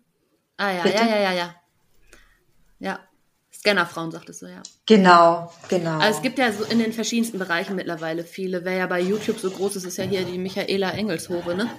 Ah 0.57 0.71
ja, 0.71 0.83
Bitte? 0.83 0.95
ja, 0.97 1.05
ja, 1.05 1.17
ja, 1.19 1.31
ja. 1.31 1.55
Ja. 2.79 2.99
Scannerfrauen 3.61 4.09
sagtest 4.09 4.41
du, 4.41 4.47
ja. 4.47 4.63
Genau, 4.87 5.53
genau. 5.69 5.99
Also 5.99 6.17
es 6.17 6.21
gibt 6.23 6.39
ja 6.39 6.51
so 6.51 6.63
in 6.63 6.79
den 6.79 6.93
verschiedensten 6.93 7.37
Bereichen 7.37 7.75
mittlerweile 7.75 8.23
viele. 8.23 8.65
Wer 8.65 8.73
ja 8.73 8.87
bei 8.87 8.99
YouTube 8.99 9.39
so 9.39 9.51
groß 9.51 9.75
ist, 9.75 9.85
ist 9.85 9.99
ja 9.99 10.03
hier 10.03 10.23
die 10.25 10.39
Michaela 10.39 10.89
Engelshove, 10.91 11.53
ne? 11.53 11.69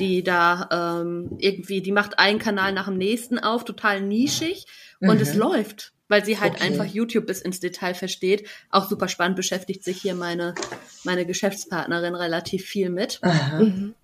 Die 0.00 0.22
da 0.24 0.68
ähm, 1.02 1.36
irgendwie, 1.38 1.82
die 1.82 1.92
macht 1.92 2.18
einen 2.18 2.38
Kanal 2.38 2.72
nach 2.72 2.86
dem 2.86 2.96
nächsten 2.96 3.38
auf, 3.38 3.64
total 3.66 4.00
nischig 4.00 4.64
und 5.00 5.16
Mhm. 5.16 5.20
es 5.22 5.34
läuft, 5.34 5.92
weil 6.08 6.24
sie 6.24 6.40
halt 6.40 6.54
Okay. 6.54 6.64
einfach 6.64 6.86
YouTube 6.86 7.26
bis 7.26 7.42
ins 7.42 7.60
Detail 7.60 7.92
versteht. 7.92 8.48
Auch 8.70 8.88
super 8.88 9.08
spannend 9.08 9.36
beschäftigt 9.36 9.84
sich 9.84 10.00
hier 10.00 10.14
meine 10.14 10.54
meine 11.04 11.26
Geschäftspartnerin 11.26 12.14
relativ 12.14 12.64
viel 12.64 12.88
mit. 12.88 13.20
Mhm. 13.58 13.94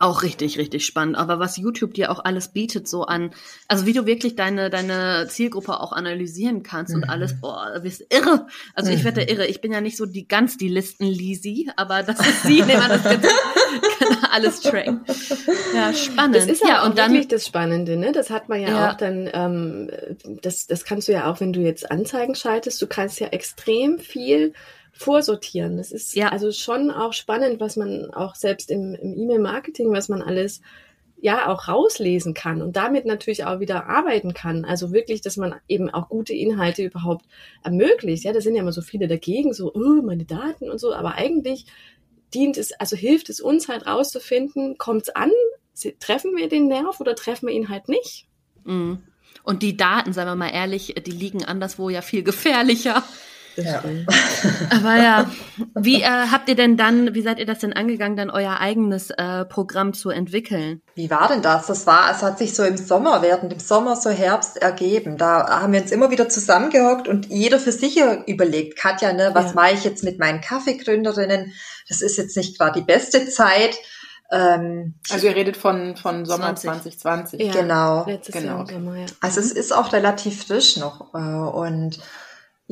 Auch 0.00 0.22
richtig, 0.22 0.56
richtig 0.56 0.86
spannend. 0.86 1.18
Aber 1.18 1.38
was 1.38 1.58
YouTube 1.58 1.92
dir 1.92 2.10
auch 2.10 2.24
alles 2.24 2.48
bietet, 2.48 2.88
so 2.88 3.04
an, 3.04 3.32
also 3.68 3.84
wie 3.84 3.92
du 3.92 4.06
wirklich 4.06 4.34
deine, 4.34 4.70
deine 4.70 5.26
Zielgruppe 5.28 5.78
auch 5.78 5.92
analysieren 5.92 6.62
kannst 6.62 6.94
mhm. 6.94 7.02
und 7.02 7.10
alles, 7.10 7.38
boah, 7.38 7.70
du 7.74 7.82
bist 7.82 8.06
irre. 8.08 8.46
Also 8.74 8.90
ich 8.92 9.04
werde 9.04 9.20
mhm. 9.20 9.28
irre. 9.28 9.46
Ich 9.46 9.60
bin 9.60 9.72
ja 9.72 9.82
nicht 9.82 9.98
so 9.98 10.06
die 10.06 10.26
ganz 10.26 10.56
die 10.56 10.68
Listen-Lisi, 10.68 11.70
aber 11.76 12.02
das 12.02 12.18
ist 12.18 12.44
sie, 12.44 12.66
wenn 12.66 12.78
man 12.78 12.88
das 12.88 13.02
kann 13.02 13.20
alles 14.30 14.60
tracken. 14.60 15.04
Ja, 15.74 15.92
spannend. 15.92 16.34
Das 16.34 16.46
ist 16.46 16.64
ja 16.66 16.80
auch 16.80 16.86
und 16.86 16.96
dann, 16.96 17.12
wirklich 17.12 17.28
das 17.28 17.46
Spannende, 17.46 17.98
ne? 17.98 18.12
Das 18.12 18.30
hat 18.30 18.48
man 18.48 18.58
ja, 18.58 18.68
ja. 18.68 18.90
auch 18.90 18.96
dann, 18.96 19.28
ähm, 19.30 19.90
das, 20.40 20.66
das 20.66 20.86
kannst 20.86 21.08
du 21.08 21.12
ja 21.12 21.30
auch, 21.30 21.40
wenn 21.40 21.52
du 21.52 21.60
jetzt 21.60 21.90
Anzeigen 21.90 22.34
schaltest, 22.34 22.80
du 22.80 22.86
kannst 22.86 23.20
ja 23.20 23.26
extrem 23.28 23.98
viel 23.98 24.54
vorsortieren. 25.00 25.78
Das 25.78 25.92
ist 25.92 26.14
ja 26.14 26.28
also 26.28 26.52
schon 26.52 26.90
auch 26.90 27.14
spannend, 27.14 27.58
was 27.58 27.76
man 27.76 28.10
auch 28.12 28.34
selbst 28.34 28.70
im, 28.70 28.94
im 28.94 29.16
E-Mail-Marketing, 29.16 29.90
was 29.92 30.10
man 30.10 30.20
alles 30.20 30.60
ja 31.16 31.48
auch 31.48 31.68
rauslesen 31.68 32.34
kann 32.34 32.60
und 32.60 32.76
damit 32.76 33.06
natürlich 33.06 33.46
auch 33.46 33.60
wieder 33.60 33.86
arbeiten 33.86 34.34
kann. 34.34 34.66
Also 34.66 34.92
wirklich, 34.92 35.22
dass 35.22 35.38
man 35.38 35.54
eben 35.68 35.88
auch 35.88 36.10
gute 36.10 36.34
Inhalte 36.34 36.82
überhaupt 36.82 37.24
ermöglicht. 37.64 38.24
Ja, 38.24 38.34
da 38.34 38.42
sind 38.42 38.54
ja 38.54 38.60
immer 38.60 38.72
so 38.72 38.82
viele 38.82 39.08
dagegen, 39.08 39.54
so, 39.54 39.72
oh, 39.72 40.02
meine 40.02 40.26
Daten 40.26 40.70
und 40.70 40.78
so, 40.78 40.92
aber 40.92 41.14
eigentlich 41.14 41.64
dient 42.34 42.58
es, 42.58 42.72
also 42.72 42.94
hilft 42.94 43.30
es 43.30 43.40
uns 43.40 43.68
halt 43.68 43.86
rauszufinden, 43.86 44.76
kommt 44.76 45.02
es 45.04 45.16
an, 45.16 45.30
treffen 45.98 46.36
wir 46.36 46.50
den 46.50 46.68
Nerv 46.68 47.00
oder 47.00 47.14
treffen 47.14 47.48
wir 47.48 47.54
ihn 47.54 47.70
halt 47.70 47.88
nicht? 47.88 48.26
Mhm. 48.64 48.98
Und 49.44 49.62
die 49.62 49.78
Daten, 49.78 50.12
sagen 50.12 50.28
wir 50.28 50.36
mal 50.36 50.52
ehrlich, 50.52 50.94
die 51.06 51.10
liegen 51.10 51.42
anderswo 51.42 51.88
ja 51.88 52.02
viel 52.02 52.22
gefährlicher. 52.22 53.02
Ja. 53.64 53.82
Aber 54.70 54.96
ja, 54.96 55.30
wie 55.74 56.02
äh, 56.02 56.06
habt 56.06 56.48
ihr 56.48 56.54
denn 56.54 56.76
dann, 56.76 57.14
wie 57.14 57.22
seid 57.22 57.38
ihr 57.38 57.46
das 57.46 57.58
denn 57.58 57.72
angegangen, 57.72 58.16
dann 58.16 58.30
euer 58.30 58.58
eigenes 58.58 59.10
äh, 59.10 59.44
Programm 59.44 59.92
zu 59.92 60.10
entwickeln? 60.10 60.80
Wie 60.94 61.10
war 61.10 61.28
denn 61.28 61.42
das? 61.42 61.66
Das 61.66 61.86
war, 61.86 62.10
es 62.10 62.22
hat 62.22 62.38
sich 62.38 62.54
so 62.54 62.64
im 62.64 62.76
Sommer, 62.76 63.22
während 63.22 63.52
dem 63.52 63.60
Sommer 63.60 63.96
so 63.96 64.10
Herbst 64.10 64.56
ergeben. 64.56 65.16
Da 65.16 65.60
haben 65.60 65.72
wir 65.72 65.82
uns 65.82 65.92
immer 65.92 66.10
wieder 66.10 66.28
zusammengehockt 66.28 67.08
und 67.08 67.26
jeder 67.26 67.58
für 67.58 67.72
sich 67.72 68.00
überlegt, 68.26 68.78
Katja, 68.78 69.12
ne, 69.12 69.30
was 69.34 69.46
ja. 69.46 69.52
mache 69.54 69.74
ich 69.74 69.84
jetzt 69.84 70.04
mit 70.04 70.18
meinen 70.18 70.40
Kaffeegründerinnen? 70.40 71.52
Das 71.88 72.00
ist 72.00 72.16
jetzt 72.16 72.36
nicht 72.36 72.58
gerade 72.58 72.80
die 72.80 72.86
beste 72.86 73.28
Zeit. 73.28 73.76
Ähm, 74.30 74.94
also 75.10 75.26
ihr 75.26 75.34
redet 75.34 75.56
von, 75.56 75.96
von 75.96 76.24
Sommer 76.24 76.54
20. 76.54 76.98
2020. 76.98 77.40
Ja, 77.40 77.52
genau. 77.52 78.06
genau. 78.30 78.64
Sommer, 78.64 78.96
ja. 78.96 79.06
Also 79.20 79.40
es 79.40 79.50
ist 79.50 79.72
auch 79.72 79.92
relativ 79.92 80.46
frisch 80.46 80.76
noch. 80.76 81.12
Äh, 81.14 81.18
und 81.18 81.98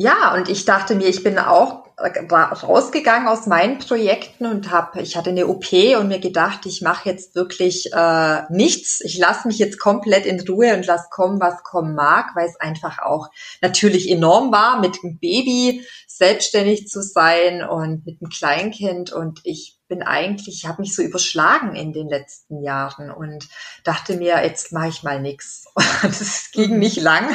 ja, 0.01 0.33
und 0.33 0.49
ich 0.49 0.65
dachte 0.65 0.95
mir, 0.95 1.09
ich 1.09 1.25
bin 1.25 1.41
auch 1.41 1.83
rausgegangen 1.99 3.27
aus 3.27 3.49
meinen 3.49 3.79
Projekten 3.79 4.47
und 4.47 4.71
habe, 4.71 5.03
ich 5.03 5.17
hatte 5.17 5.31
eine 5.31 5.49
OP 5.49 5.73
und 5.73 6.07
mir 6.07 6.21
gedacht, 6.21 6.67
ich 6.67 6.83
mache 6.83 7.09
jetzt 7.09 7.35
wirklich 7.35 7.93
äh, 7.93 8.43
nichts. 8.49 9.01
Ich 9.01 9.19
lasse 9.19 9.49
mich 9.49 9.59
jetzt 9.59 9.81
komplett 9.81 10.25
in 10.25 10.39
Ruhe 10.49 10.73
und 10.77 10.87
lass 10.87 11.11
kommen, 11.11 11.41
was 11.41 11.65
kommen 11.65 11.97
mag, 11.97 12.37
weil 12.37 12.47
es 12.47 12.61
einfach 12.61 13.01
auch 13.01 13.27
natürlich 13.61 14.09
enorm 14.09 14.53
war, 14.53 14.79
mit 14.79 14.99
einem 15.03 15.19
Baby 15.19 15.85
selbstständig 16.07 16.87
zu 16.87 17.03
sein 17.03 17.65
und 17.65 18.07
mit 18.07 18.21
einem 18.21 18.31
Kleinkind. 18.31 19.13
Und 19.13 19.41
ich 19.43 19.78
bin 19.89 20.03
eigentlich, 20.03 20.63
ich 20.63 20.67
habe 20.69 20.83
mich 20.83 20.95
so 20.95 21.03
überschlagen 21.03 21.75
in 21.75 21.93
den 21.93 22.09
letzten 22.09 22.63
Jahren 22.63 23.11
und 23.11 23.49
dachte 23.85 24.17
mir, 24.17 24.43
jetzt 24.45 24.73
mache 24.73 24.89
ich 24.89 25.03
mal 25.03 25.21
nichts. 25.21 25.67
Das 26.03 26.51
ging 26.53 26.75
mhm. 26.75 26.79
nicht 26.79 27.01
lang. 27.01 27.27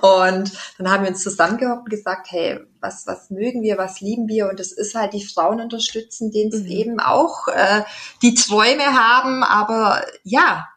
Und 0.00 0.52
dann 0.78 0.90
haben 0.90 1.02
wir 1.02 1.10
uns 1.10 1.22
zusammengehockt 1.22 1.82
und 1.82 1.90
gesagt, 1.90 2.28
hey, 2.30 2.60
was, 2.80 3.06
was 3.06 3.30
mögen 3.30 3.62
wir, 3.62 3.76
was 3.76 4.00
lieben 4.00 4.28
wir? 4.28 4.48
Und 4.48 4.58
es 4.60 4.72
ist 4.72 4.94
halt 4.94 5.12
die 5.12 5.24
Frauen 5.24 5.60
unterstützen, 5.60 6.30
denen 6.30 6.52
es 6.52 6.62
mhm. 6.62 6.70
eben 6.70 7.00
auch 7.00 7.48
äh, 7.48 7.82
die 8.22 8.34
Träume 8.34 8.84
haben, 8.84 9.42
aber 9.42 10.04
ja, 10.22 10.68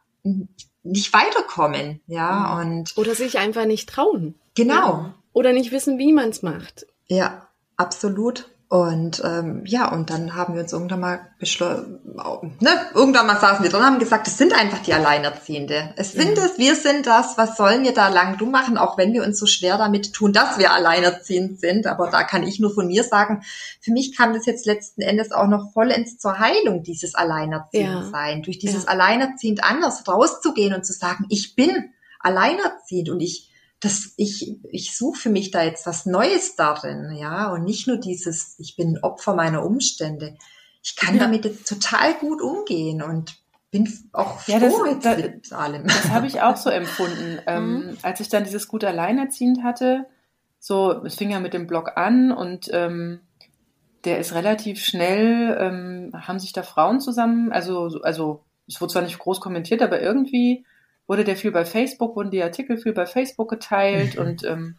nicht 0.84 1.14
weiterkommen. 1.14 2.02
Ja, 2.08 2.32
mhm. 2.32 2.60
und. 2.60 2.98
Oder 2.98 3.16
sich 3.16 3.38
einfach 3.38 3.66
nicht 3.66 3.90
trauen. 3.90 4.36
Genau. 4.56 4.74
Ja. 4.74 5.16
Oder 5.34 5.54
nicht 5.54 5.72
wissen, 5.72 6.00
wie 6.00 6.14
man 6.14 6.30
es 6.30 6.42
macht. 6.42 6.88
Ja, 7.08 7.48
absolut. 7.76 8.50
Und 8.70 9.22
ähm, 9.24 9.64
ja, 9.66 9.90
und 9.94 10.10
dann 10.10 10.36
haben 10.36 10.54
wir 10.54 10.62
uns 10.62 10.74
irgendwann 10.74 11.00
mal 11.00 11.20
beschlossen, 11.40 12.02
ne, 12.60 12.70
irgendwann 12.94 13.26
mal 13.26 13.40
saßen 13.40 13.64
wir 13.64 13.72
drin 13.72 13.80
und 13.80 13.86
haben 13.86 14.00
gesagt, 14.00 14.28
es 14.28 14.38
sind 14.38 14.52
einfach 14.54 14.80
die 14.80 14.94
Alleinerziehende. 14.94 15.94
Es 15.96 16.12
sind 16.12 16.38
mhm. 16.38 16.44
es, 16.44 16.58
wir 16.58 16.76
sind 16.76 17.08
das, 17.08 17.38
was 17.38 17.56
sollen 17.56 17.86
wir 17.86 17.94
da 17.94 18.10
lang 18.10 18.38
du 18.38 18.46
machen, 18.46 18.78
auch 18.78 18.98
wenn 18.98 19.14
wir 19.14 19.24
uns 19.24 19.40
so 19.40 19.46
schwer 19.46 19.78
damit 19.78 20.12
tun, 20.12 20.34
dass 20.34 20.58
wir 20.58 20.74
alleinerziehend 20.74 21.62
sind. 21.62 21.88
Aber 21.88 22.10
da 22.10 22.24
kann 22.24 22.44
ich 22.44 22.60
nur 22.60 22.74
von 22.74 22.88
mir 22.88 23.06
sagen, 23.06 23.42
für 23.80 23.94
mich 23.94 24.18
kam 24.18 24.34
das 24.34 24.46
jetzt 24.46 24.66
letzten 24.66 25.02
Endes 25.02 25.32
auch 25.32 25.48
noch 25.48 25.72
vollends 25.72 26.18
zur 26.18 26.38
Heilung, 26.38 26.84
dieses 26.84 27.16
Alleinerziehend 27.16 28.12
sein. 28.12 28.40
Ja. 28.40 28.44
Durch 28.44 28.60
dieses 28.60 28.84
ja. 28.84 28.90
Alleinerziehend 28.90 29.64
anders 29.64 30.06
rauszugehen 30.06 30.74
und 30.74 30.86
zu 30.86 30.92
sagen, 30.92 31.26
ich 31.30 31.56
bin 31.56 31.94
alleinerziehend 32.20 33.10
und 33.12 33.22
ich 33.22 33.50
dass 33.80 34.14
ich, 34.18 34.58
ich 34.72 34.98
suche 34.98 35.20
für 35.20 35.30
mich 35.30 35.52
da 35.52 35.64
jetzt 35.64 35.86
was 35.86 36.06
Neues 36.06 36.56
darin, 36.56 37.16
ja, 37.16 37.52
und 37.52 37.64
nicht 37.64 37.88
nur 37.88 37.98
dieses, 37.98 38.56
ich 38.60 38.76
bin 38.76 39.00
Opfer 39.00 39.36
meiner 39.36 39.64
Umstände. 39.64 40.36
Ich 40.84 40.96
kann 40.96 41.16
ja. 41.16 41.24
damit 41.24 41.46
jetzt 41.46 41.68
total 41.68 42.14
gut 42.16 42.42
umgehen 42.42 43.02
und 43.02 43.36
bin 43.70 43.88
auch 44.14 44.40
froh 44.40 44.54
ja, 44.54 44.60
das, 44.60 44.74
jetzt 44.86 45.06
da, 45.06 45.16
mit 45.16 45.54
allem. 45.54 45.84
Das 45.84 46.10
habe 46.10 46.28
ich 46.28 46.42
auch 46.42 46.58
so 46.58 46.70
empfunden. 46.72 47.40
ähm, 47.46 47.74
mhm. 47.74 47.98
als 48.02 48.20
ich 48.20 48.30
dann 48.30 48.46
dieses 48.46 48.68
gut 48.68 48.84
alleinerziehend 48.84 49.64
hatte, 49.64 50.06
so, 50.60 51.04
es 51.04 51.16
fing 51.16 51.30
ja 51.30 51.40
mit 51.40 51.54
dem 51.54 51.68
Blog 51.68 51.98
an 51.98 52.32
und 52.32 52.70
ähm, 52.74 53.22
der 54.06 54.20
ist 54.20 54.34
relativ 54.34 54.84
schnell, 54.84 55.56
ähm, 55.60 56.12
haben 56.14 56.40
sich 56.40 56.54
da 56.54 56.64
Frauen 56.64 57.00
zusammen, 57.00 57.52
also, 57.52 58.00
also 58.02 58.44
es 58.68 58.82
wurde 58.82 58.94
zwar 58.94 59.02
nicht 59.04 59.20
groß 59.20 59.40
kommentiert, 59.40 59.82
aber 59.82 60.02
irgendwie 60.02 60.66
wurde 61.08 61.24
der 61.24 61.38
viel 61.38 61.52
bei 61.52 61.66
Facebook, 61.66 62.16
wurden 62.16 62.32
die 62.32 62.44
Artikel 62.44 62.78
viel 62.78 62.94
bei 62.94 63.06
Facebook 63.06 63.50
geteilt 63.50 64.16
mhm. 64.16 64.22
und 64.22 64.44
ähm, 64.44 64.76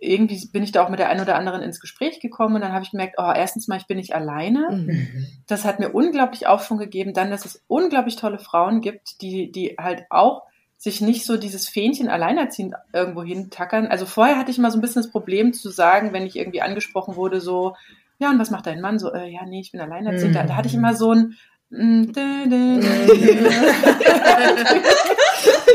irgendwie 0.00 0.46
bin 0.46 0.62
ich 0.62 0.72
da 0.72 0.84
auch 0.84 0.88
mit 0.88 0.98
der 0.98 1.10
einen 1.10 1.20
oder 1.20 1.36
anderen 1.36 1.62
ins 1.62 1.80
Gespräch 1.80 2.20
gekommen 2.20 2.56
und 2.56 2.60
dann 2.62 2.72
habe 2.72 2.84
ich 2.84 2.90
gemerkt, 2.90 3.16
oh, 3.18 3.32
erstens 3.34 3.68
mal, 3.68 3.76
ich 3.76 3.86
bin 3.86 3.98
nicht 3.98 4.14
alleine. 4.14 4.68
Mhm. 4.70 5.26
Das 5.46 5.64
hat 5.64 5.80
mir 5.80 5.90
unglaublich 5.90 6.46
Aufschwung 6.46 6.78
gegeben. 6.78 7.12
Dann, 7.12 7.30
dass 7.30 7.44
es 7.44 7.62
unglaublich 7.68 8.16
tolle 8.16 8.38
Frauen 8.38 8.80
gibt, 8.80 9.20
die, 9.20 9.52
die 9.52 9.76
halt 9.78 10.04
auch 10.10 10.42
sich 10.78 11.00
nicht 11.00 11.24
so 11.24 11.36
dieses 11.36 11.68
Fähnchen 11.68 12.08
alleinerziehend 12.08 12.74
irgendwo 12.92 13.22
hintackern. 13.22 13.86
Also 13.86 14.06
vorher 14.06 14.38
hatte 14.38 14.50
ich 14.50 14.58
mal 14.58 14.70
so 14.70 14.78
ein 14.78 14.80
bisschen 14.80 15.02
das 15.02 15.12
Problem 15.12 15.52
zu 15.52 15.70
sagen, 15.70 16.12
wenn 16.12 16.26
ich 16.26 16.36
irgendwie 16.36 16.62
angesprochen 16.62 17.14
wurde, 17.14 17.40
so, 17.40 17.76
ja, 18.18 18.30
und 18.30 18.38
was 18.38 18.50
macht 18.50 18.66
dein 18.66 18.80
Mann? 18.80 18.98
So, 18.98 19.12
äh, 19.12 19.28
ja, 19.28 19.44
nee, 19.46 19.60
ich 19.60 19.72
bin 19.72 19.80
alleinerziehend. 19.80 20.30
Mhm. 20.30 20.34
Da, 20.34 20.44
da 20.44 20.56
hatte 20.56 20.68
ich 20.68 20.74
immer 20.74 20.94
so 20.94 21.12
ein, 21.12 21.36
mm, 21.70 22.12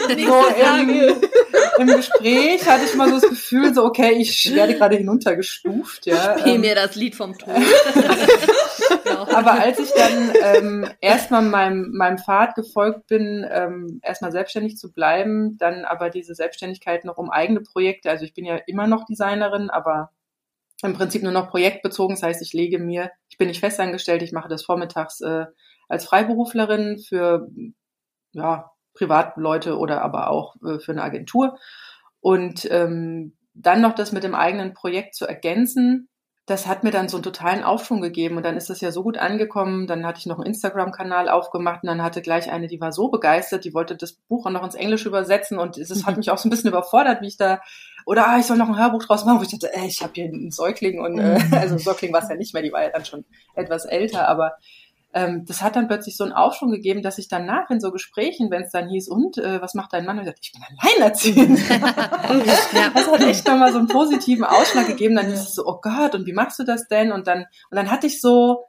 so 0.02 0.44
im, 0.82 1.90
im, 1.90 1.96
Gespräch 1.96 2.66
hatte 2.68 2.86
ich 2.86 2.96
mal 2.96 3.10
so 3.10 3.20
das 3.20 3.30
Gefühl, 3.30 3.74
so 3.74 3.86
okay, 3.86 4.14
ich 4.18 4.54
werde 4.54 4.76
gerade 4.76 4.98
hinuntergestuft. 4.98 6.06
Ja, 6.06 6.38
Spiel 6.40 6.56
ähm, 6.56 6.62
mir 6.62 6.76
das 6.76 6.96
Lied 6.96 7.16
vom 7.16 7.38
Tod. 7.38 7.56
Aber 9.34 9.54
als 9.54 9.80
ich 9.80 9.90
dann 9.92 10.34
ähm, 10.42 10.90
erstmal 11.02 11.42
meinem, 11.42 11.92
meinem 11.94 12.18
Pfad 12.18 12.56
gefolgt 12.56 13.08
bin, 13.08 13.46
ähm, 13.50 14.00
erstmal 14.04 14.32
selbstständig 14.32 14.78
zu 14.78 14.92
bleiben, 14.92 15.58
dann 15.58 15.86
aber 15.86 16.10
diese 16.10 16.36
Selbstständigkeit 16.36 17.06
noch 17.06 17.18
um 17.18 17.30
eigene 17.30 17.62
Projekte, 17.62 18.10
also 18.10 18.26
ich 18.26 18.34
bin 18.34 18.46
ja 18.46 18.58
immer 18.68 18.88
noch 18.88 19.06
Designerin, 19.06 19.70
aber 19.70 20.12
im 20.84 20.94
Prinzip 20.94 21.24
nur 21.24 21.32
noch 21.32 21.50
projektbezogen. 21.50 22.16
Das 22.16 22.24
heißt, 22.24 22.42
ich 22.42 22.54
lege 22.54 22.80
mir, 22.80 23.12
ich 23.30 23.38
bin 23.38 23.48
nicht 23.48 23.60
festangestellt, 23.60 24.22
ich 24.22 24.32
mache 24.32 24.50
das 24.50 24.64
vormittags 24.64 25.22
äh, 25.22 25.46
als 25.88 26.06
Freiberuflerin 26.06 27.00
für 27.00 27.48
ja, 28.34 28.72
Privatleute 28.98 29.78
oder 29.78 30.02
aber 30.02 30.30
auch 30.30 30.56
äh, 30.64 30.80
für 30.80 30.92
eine 30.92 31.04
Agentur. 31.04 31.58
Und 32.20 32.68
ähm, 32.72 33.34
dann 33.54 33.82
noch 33.82 33.94
das 33.94 34.12
mit 34.12 34.24
dem 34.24 34.36
eigenen 34.36 34.74
Projekt 34.74 35.16
zu 35.16 35.26
ergänzen, 35.26 36.10
das 36.48 36.66
hat 36.66 36.86
mir 36.86 36.92
dann 36.92 37.10
so 37.10 37.18
einen 37.18 37.24
totalen 37.24 37.62
Aufschwung 37.62 38.00
gegeben 38.00 38.38
und 38.38 38.44
dann 38.44 38.56
ist 38.56 38.70
das 38.70 38.80
ja 38.80 38.94
so 38.94 39.04
gut 39.04 39.18
angekommen. 39.18 39.86
Dann 39.86 40.06
hatte 40.06 40.20
ich 40.20 40.28
noch 40.28 40.38
einen 40.38 40.46
Instagram-Kanal 40.46 41.28
aufgemacht 41.28 41.84
und 41.84 41.88
dann 41.88 42.02
hatte 42.02 42.22
gleich 42.22 42.50
eine, 42.50 42.68
die 42.68 42.80
war 42.80 42.94
so 42.94 43.10
begeistert, 43.10 43.66
die 43.66 43.74
wollte 43.74 43.98
das 43.98 44.14
Buch 44.14 44.46
auch 44.46 44.52
noch 44.52 44.64
ins 44.64 44.76
Englische 44.76 45.10
übersetzen 45.10 45.60
und 45.60 45.78
es 45.78 46.06
hat 46.06 46.16
mich 46.16 46.32
auch 46.32 46.38
so 46.38 46.48
ein 46.48 46.50
bisschen 46.50 46.70
überfordert, 46.70 47.22
wie 47.22 47.28
ich 47.28 47.36
da 47.36 47.60
oder 48.06 48.30
ah, 48.30 48.38
ich 48.40 48.46
soll 48.46 48.56
noch 48.56 48.70
ein 48.70 48.80
Hörbuch 48.80 49.04
draus 49.04 49.26
machen, 49.26 49.40
wo 49.40 49.44
ich 49.44 49.50
dachte, 49.50 49.76
ey, 49.76 49.88
ich 49.88 50.02
habe 50.02 50.14
hier 50.16 50.26
einen 50.26 50.50
Säugling 50.50 51.02
und 51.02 51.20
äh, 51.20 51.38
mhm. 51.38 51.54
also 51.54 51.78
Säugling 51.78 52.14
war 52.14 52.24
es 52.24 52.30
ja 52.30 52.36
nicht 52.36 52.54
mehr, 52.54 52.64
die 52.64 52.72
war 52.72 52.82
ja 52.82 52.92
dann 52.92 53.04
schon 53.04 53.26
etwas 53.54 53.84
älter, 53.84 54.30
aber 54.30 54.54
ähm, 55.18 55.46
das 55.48 55.64
hat 55.64 55.76
dann 55.76 55.88
plötzlich 55.88 56.16
so 56.16 56.24
einen 56.24 56.34
Aufschwung 56.34 56.70
gegeben, 56.70 57.02
dass 57.02 57.18
ich 57.18 57.28
danach 57.28 57.72
in 57.72 57.80
so 57.80 57.92
Gesprächen, 57.92 58.52
wenn 58.52 58.62
es 58.62 58.72
dann 58.72 58.88
hieß, 58.88 59.10
und 59.10 59.40
äh, 59.40 59.60
was 59.60 59.74
macht 59.74 59.92
dein 59.94 60.06
Mann? 60.06 60.20
Und 60.20 60.26
ich, 60.26 60.30
dachte, 60.30 60.42
ich 60.44 60.52
bin 60.52 60.62
alleinerziehend. 60.78 61.60
ja. 61.70 62.92
Das 62.94 63.08
hat 63.08 63.22
echt 63.22 63.48
nochmal 63.48 63.72
so 63.72 63.80
einen 63.80 63.88
positiven 63.88 64.44
Ausschlag 64.44 64.86
gegeben. 64.86 65.16
Dann 65.16 65.26
hieß 65.26 65.40
es 65.40 65.56
so, 65.56 65.66
oh 65.66 65.80
Gott, 65.82 66.14
und 66.14 66.28
wie 66.28 66.34
machst 66.34 66.60
du 66.60 66.64
das 66.64 66.88
denn? 66.88 67.12
Und 67.12 67.26
dann, 67.26 67.40
und 67.40 67.78
dann 67.78 67.90
hatte 67.90 68.06
ich 68.06 68.22
so, 68.22 68.64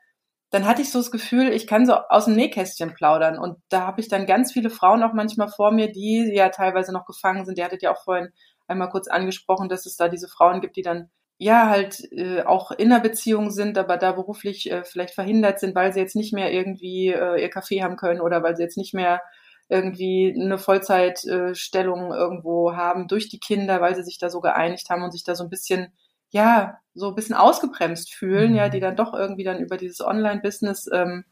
dann 0.48 0.64
hatte 0.64 0.80
ich 0.80 0.90
so 0.90 1.00
das 1.00 1.10
Gefühl, 1.10 1.52
ich 1.52 1.66
kann 1.66 1.84
so 1.84 1.92
aus 1.94 2.24
dem 2.24 2.34
Nähkästchen 2.34 2.94
plaudern. 2.94 3.38
Und 3.38 3.58
da 3.68 3.82
habe 3.82 4.00
ich 4.00 4.08
dann 4.08 4.24
ganz 4.24 4.50
viele 4.50 4.70
Frauen 4.70 5.02
auch 5.02 5.12
manchmal 5.12 5.48
vor 5.48 5.70
mir, 5.70 5.92
die 5.92 6.32
ja 6.32 6.48
teilweise 6.48 6.94
noch 6.94 7.04
gefangen 7.04 7.44
sind. 7.44 7.58
Die 7.58 7.64
hattet 7.64 7.82
ja 7.82 7.92
auch 7.92 8.02
vorhin 8.02 8.30
einmal 8.66 8.88
kurz 8.88 9.06
angesprochen, 9.06 9.68
dass 9.68 9.84
es 9.84 9.96
da 9.96 10.08
diese 10.08 10.28
Frauen 10.28 10.62
gibt, 10.62 10.76
die 10.76 10.82
dann 10.82 11.10
ja 11.38 11.68
halt 11.68 12.00
äh, 12.12 12.42
auch 12.42 12.72
in 12.72 12.92
einer 12.92 13.00
Beziehung 13.00 13.50
sind, 13.50 13.78
aber 13.78 13.96
da 13.96 14.12
beruflich 14.12 14.70
äh, 14.70 14.84
vielleicht 14.84 15.14
verhindert 15.14 15.60
sind, 15.60 15.74
weil 15.74 15.92
sie 15.92 16.00
jetzt 16.00 16.16
nicht 16.16 16.32
mehr 16.32 16.52
irgendwie 16.52 17.08
äh, 17.08 17.40
ihr 17.40 17.48
Kaffee 17.48 17.82
haben 17.82 17.96
können 17.96 18.20
oder 18.20 18.42
weil 18.42 18.56
sie 18.56 18.64
jetzt 18.64 18.76
nicht 18.76 18.92
mehr 18.92 19.22
irgendwie 19.68 20.34
eine 20.36 20.58
Vollzeitstellung 20.58 22.12
irgendwo 22.12 22.74
haben 22.74 23.06
durch 23.06 23.28
die 23.28 23.38
Kinder, 23.38 23.80
weil 23.80 23.94
sie 23.94 24.02
sich 24.02 24.18
da 24.18 24.30
so 24.30 24.40
geeinigt 24.40 24.90
haben 24.90 25.02
und 25.02 25.12
sich 25.12 25.24
da 25.24 25.34
so 25.34 25.44
ein 25.44 25.50
bisschen, 25.50 25.92
ja, 26.30 26.78
so 26.94 27.08
ein 27.08 27.14
bisschen 27.14 27.36
ausgebremst 27.36 28.12
fühlen, 28.12 28.52
mhm. 28.52 28.56
ja, 28.56 28.68
die 28.68 28.80
dann 28.80 28.96
doch 28.96 29.14
irgendwie 29.14 29.44
dann 29.44 29.60
über 29.60 29.76
dieses 29.76 30.00
Online-Business 30.00 30.88
ähm, 30.92 31.24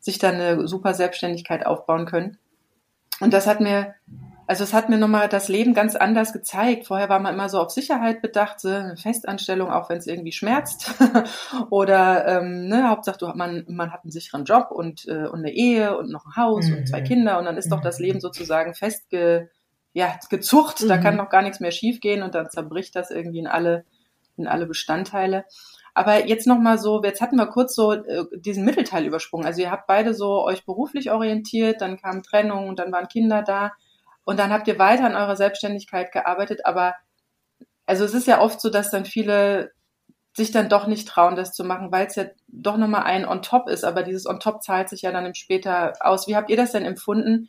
sich 0.00 0.18
dann 0.18 0.34
eine 0.34 0.66
super 0.66 0.94
Selbstständigkeit 0.94 1.64
aufbauen 1.64 2.06
können. 2.06 2.38
Und 3.20 3.32
das 3.32 3.46
hat 3.46 3.60
mir 3.60 3.94
also 4.46 4.64
es 4.64 4.74
hat 4.74 4.88
mir 4.88 4.98
nochmal 4.98 5.28
das 5.28 5.48
Leben 5.48 5.74
ganz 5.74 5.96
anders 5.96 6.32
gezeigt. 6.32 6.86
Vorher 6.86 7.08
war 7.08 7.18
man 7.18 7.34
immer 7.34 7.48
so 7.48 7.60
auf 7.60 7.70
Sicherheit 7.70 8.20
bedacht, 8.20 8.60
so 8.60 8.68
eine 8.68 8.96
Festanstellung, 8.96 9.70
auch 9.70 9.88
wenn 9.88 9.98
es 9.98 10.06
irgendwie 10.06 10.32
schmerzt. 10.32 10.92
Oder 11.70 12.26
ähm, 12.26 12.68
ne, 12.68 12.88
Hauptsache 12.88 13.18
du, 13.18 13.26
man, 13.34 13.64
man 13.68 13.92
hat 13.92 14.04
einen 14.04 14.10
sicheren 14.10 14.44
Job 14.44 14.70
und, 14.70 15.06
äh, 15.08 15.26
und 15.26 15.40
eine 15.40 15.52
Ehe 15.52 15.96
und 15.96 16.10
noch 16.10 16.26
ein 16.26 16.36
Haus 16.36 16.66
mhm. 16.66 16.78
und 16.78 16.88
zwei 16.88 17.00
mhm. 17.00 17.04
Kinder 17.04 17.38
und 17.38 17.46
dann 17.46 17.56
ist 17.56 17.66
mhm. 17.66 17.70
doch 17.70 17.80
das 17.80 17.98
Leben 17.98 18.20
sozusagen 18.20 18.74
festge, 18.74 19.50
ja, 19.92 20.18
gezucht. 20.28 20.82
Mhm. 20.82 20.88
Da 20.88 20.98
kann 20.98 21.16
noch 21.16 21.30
gar 21.30 21.42
nichts 21.42 21.60
mehr 21.60 21.72
schiefgehen 21.72 22.22
und 22.22 22.34
dann 22.34 22.50
zerbricht 22.50 22.94
das 22.96 23.10
irgendwie 23.10 23.38
in 23.38 23.46
alle, 23.46 23.84
in 24.36 24.46
alle 24.46 24.66
Bestandteile. 24.66 25.44
Aber 25.94 26.26
jetzt 26.26 26.48
nochmal 26.48 26.78
so, 26.78 27.02
jetzt 27.02 27.20
hatten 27.20 27.36
wir 27.36 27.46
kurz 27.46 27.74
so 27.74 27.92
äh, 27.92 28.24
diesen 28.34 28.64
Mittelteil 28.64 29.06
übersprungen. 29.06 29.46
Also 29.46 29.62
ihr 29.62 29.70
habt 29.70 29.86
beide 29.86 30.12
so 30.12 30.44
euch 30.44 30.66
beruflich 30.66 31.12
orientiert, 31.12 31.80
dann 31.80 31.96
kam 31.96 32.22
Trennung 32.24 32.68
und 32.68 32.80
dann 32.80 32.92
waren 32.92 33.08
Kinder 33.08 33.42
da. 33.42 33.72
Und 34.24 34.38
dann 34.38 34.52
habt 34.52 34.68
ihr 34.68 34.78
weiter 34.78 35.04
an 35.04 35.14
eurer 35.14 35.36
Selbstständigkeit 35.36 36.12
gearbeitet, 36.12 36.64
aber 36.64 36.94
also 37.86 38.04
es 38.04 38.14
ist 38.14 38.26
ja 38.26 38.40
oft 38.40 38.60
so, 38.60 38.70
dass 38.70 38.90
dann 38.90 39.04
viele 39.04 39.72
sich 40.36 40.50
dann 40.50 40.68
doch 40.68 40.86
nicht 40.86 41.06
trauen, 41.06 41.36
das 41.36 41.52
zu 41.52 41.62
machen, 41.62 41.92
weil 41.92 42.06
es 42.06 42.16
ja 42.16 42.24
doch 42.48 42.76
nochmal 42.76 43.04
ein 43.04 43.26
on 43.26 43.42
top 43.42 43.68
ist, 43.68 43.84
aber 43.84 44.02
dieses 44.02 44.26
on 44.26 44.40
top 44.40 44.62
zahlt 44.62 44.88
sich 44.88 45.02
ja 45.02 45.12
dann 45.12 45.26
im 45.26 45.34
später 45.34 45.92
aus. 46.00 46.26
Wie 46.26 46.34
habt 46.34 46.50
ihr 46.50 46.56
das 46.56 46.72
denn 46.72 46.84
empfunden, 46.84 47.48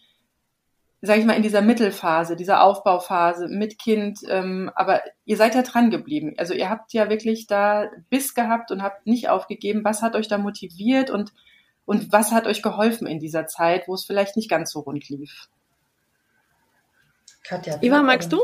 sage 1.01 1.19
ich 1.19 1.25
mal, 1.25 1.35
in 1.35 1.43
dieser 1.43 1.61
Mittelphase, 1.61 2.35
dieser 2.35 2.63
Aufbauphase 2.63 3.47
mit 3.47 3.79
Kind, 3.79 4.19
ähm, 4.29 4.71
aber 4.75 5.01
ihr 5.25 5.37
seid 5.37 5.55
ja 5.55 5.63
dran 5.63 5.89
geblieben. 5.89 6.33
Also 6.37 6.53
ihr 6.53 6.69
habt 6.69 6.93
ja 6.93 7.09
wirklich 7.09 7.47
da 7.47 7.89
Biss 8.09 8.33
gehabt 8.33 8.71
und 8.71 8.83
habt 8.83 9.07
nicht 9.07 9.29
aufgegeben. 9.29 9.83
Was 9.83 10.01
hat 10.01 10.15
euch 10.15 10.27
da 10.27 10.37
motiviert 10.37 11.09
und, 11.09 11.33
und 11.85 12.11
was 12.11 12.31
hat 12.31 12.47
euch 12.47 12.61
geholfen 12.61 13.07
in 13.07 13.19
dieser 13.19 13.47
Zeit, 13.47 13.87
wo 13.87 13.93
es 13.93 14.05
vielleicht 14.05 14.35
nicht 14.35 14.49
ganz 14.49 14.71
so 14.71 14.81
rund 14.81 15.09
lief? 15.09 15.47
Katja. 17.47 17.77
Iva, 17.81 18.01
magst 18.01 18.31
du? 18.31 18.43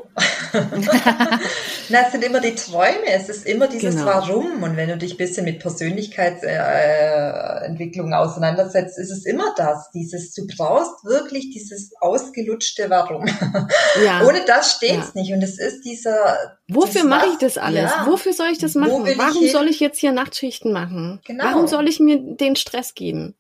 Na, 1.89 2.01
es 2.05 2.11
sind 2.11 2.23
immer 2.23 2.39
die 2.39 2.53
Träume, 2.53 3.07
es 3.07 3.29
ist 3.29 3.47
immer 3.47 3.67
dieses 3.67 3.95
genau. 3.95 4.05
Warum. 4.05 4.61
Und 4.61 4.77
wenn 4.77 4.89
du 4.89 4.97
dich 4.97 5.15
ein 5.15 5.17
bisschen 5.17 5.45
mit 5.45 5.57
Persönlichkeitsentwicklung 5.59 8.13
auseinandersetzt, 8.13 8.99
ist 8.99 9.09
es 9.09 9.25
immer 9.25 9.55
das, 9.57 9.89
dieses, 9.91 10.33
du 10.33 10.45
brauchst 10.55 11.03
wirklich 11.03 11.49
dieses 11.49 11.93
ausgelutschte 11.99 12.91
Warum. 12.91 13.25
Ja. 14.03 14.25
Ohne 14.25 14.41
das 14.45 14.73
steht's 14.73 15.11
ja. 15.13 15.21
nicht. 15.21 15.33
Und 15.33 15.41
es 15.41 15.59
ist 15.59 15.81
dieser. 15.81 16.37
Wofür 16.69 17.03
mache 17.03 17.27
ich 17.27 17.37
das 17.39 17.57
alles? 17.57 17.91
Ja. 17.91 18.05
Wofür 18.07 18.31
soll 18.33 18.47
ich 18.51 18.57
das 18.57 18.73
machen? 18.75 19.05
Warum 19.17 19.43
ich 19.43 19.51
soll 19.51 19.67
ich 19.67 19.81
jetzt 19.81 19.99
hier 19.99 20.13
Nachtschichten 20.13 20.71
machen? 20.71 21.19
Genau. 21.25 21.43
Warum 21.43 21.67
soll 21.67 21.89
ich 21.89 21.99
mir 21.99 22.19
den 22.19 22.55
Stress 22.55 22.93
geben? 22.93 23.35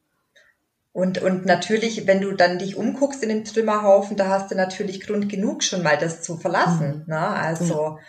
Und, 0.93 1.21
und 1.21 1.45
natürlich, 1.45 2.05
wenn 2.05 2.19
du 2.19 2.33
dann 2.33 2.59
dich 2.59 2.75
umguckst 2.75 3.23
in 3.23 3.29
den 3.29 3.45
Trümmerhaufen, 3.45 4.17
da 4.17 4.27
hast 4.27 4.51
du 4.51 4.55
natürlich 4.55 4.99
Grund 5.01 5.29
genug 5.29 5.63
schon 5.63 5.83
mal 5.83 5.97
das 5.97 6.21
zu 6.21 6.37
verlassen. 6.37 7.03
Mhm. 7.05 7.13
Ne? 7.13 7.27
Also 7.27 7.91
mhm. 7.91 7.99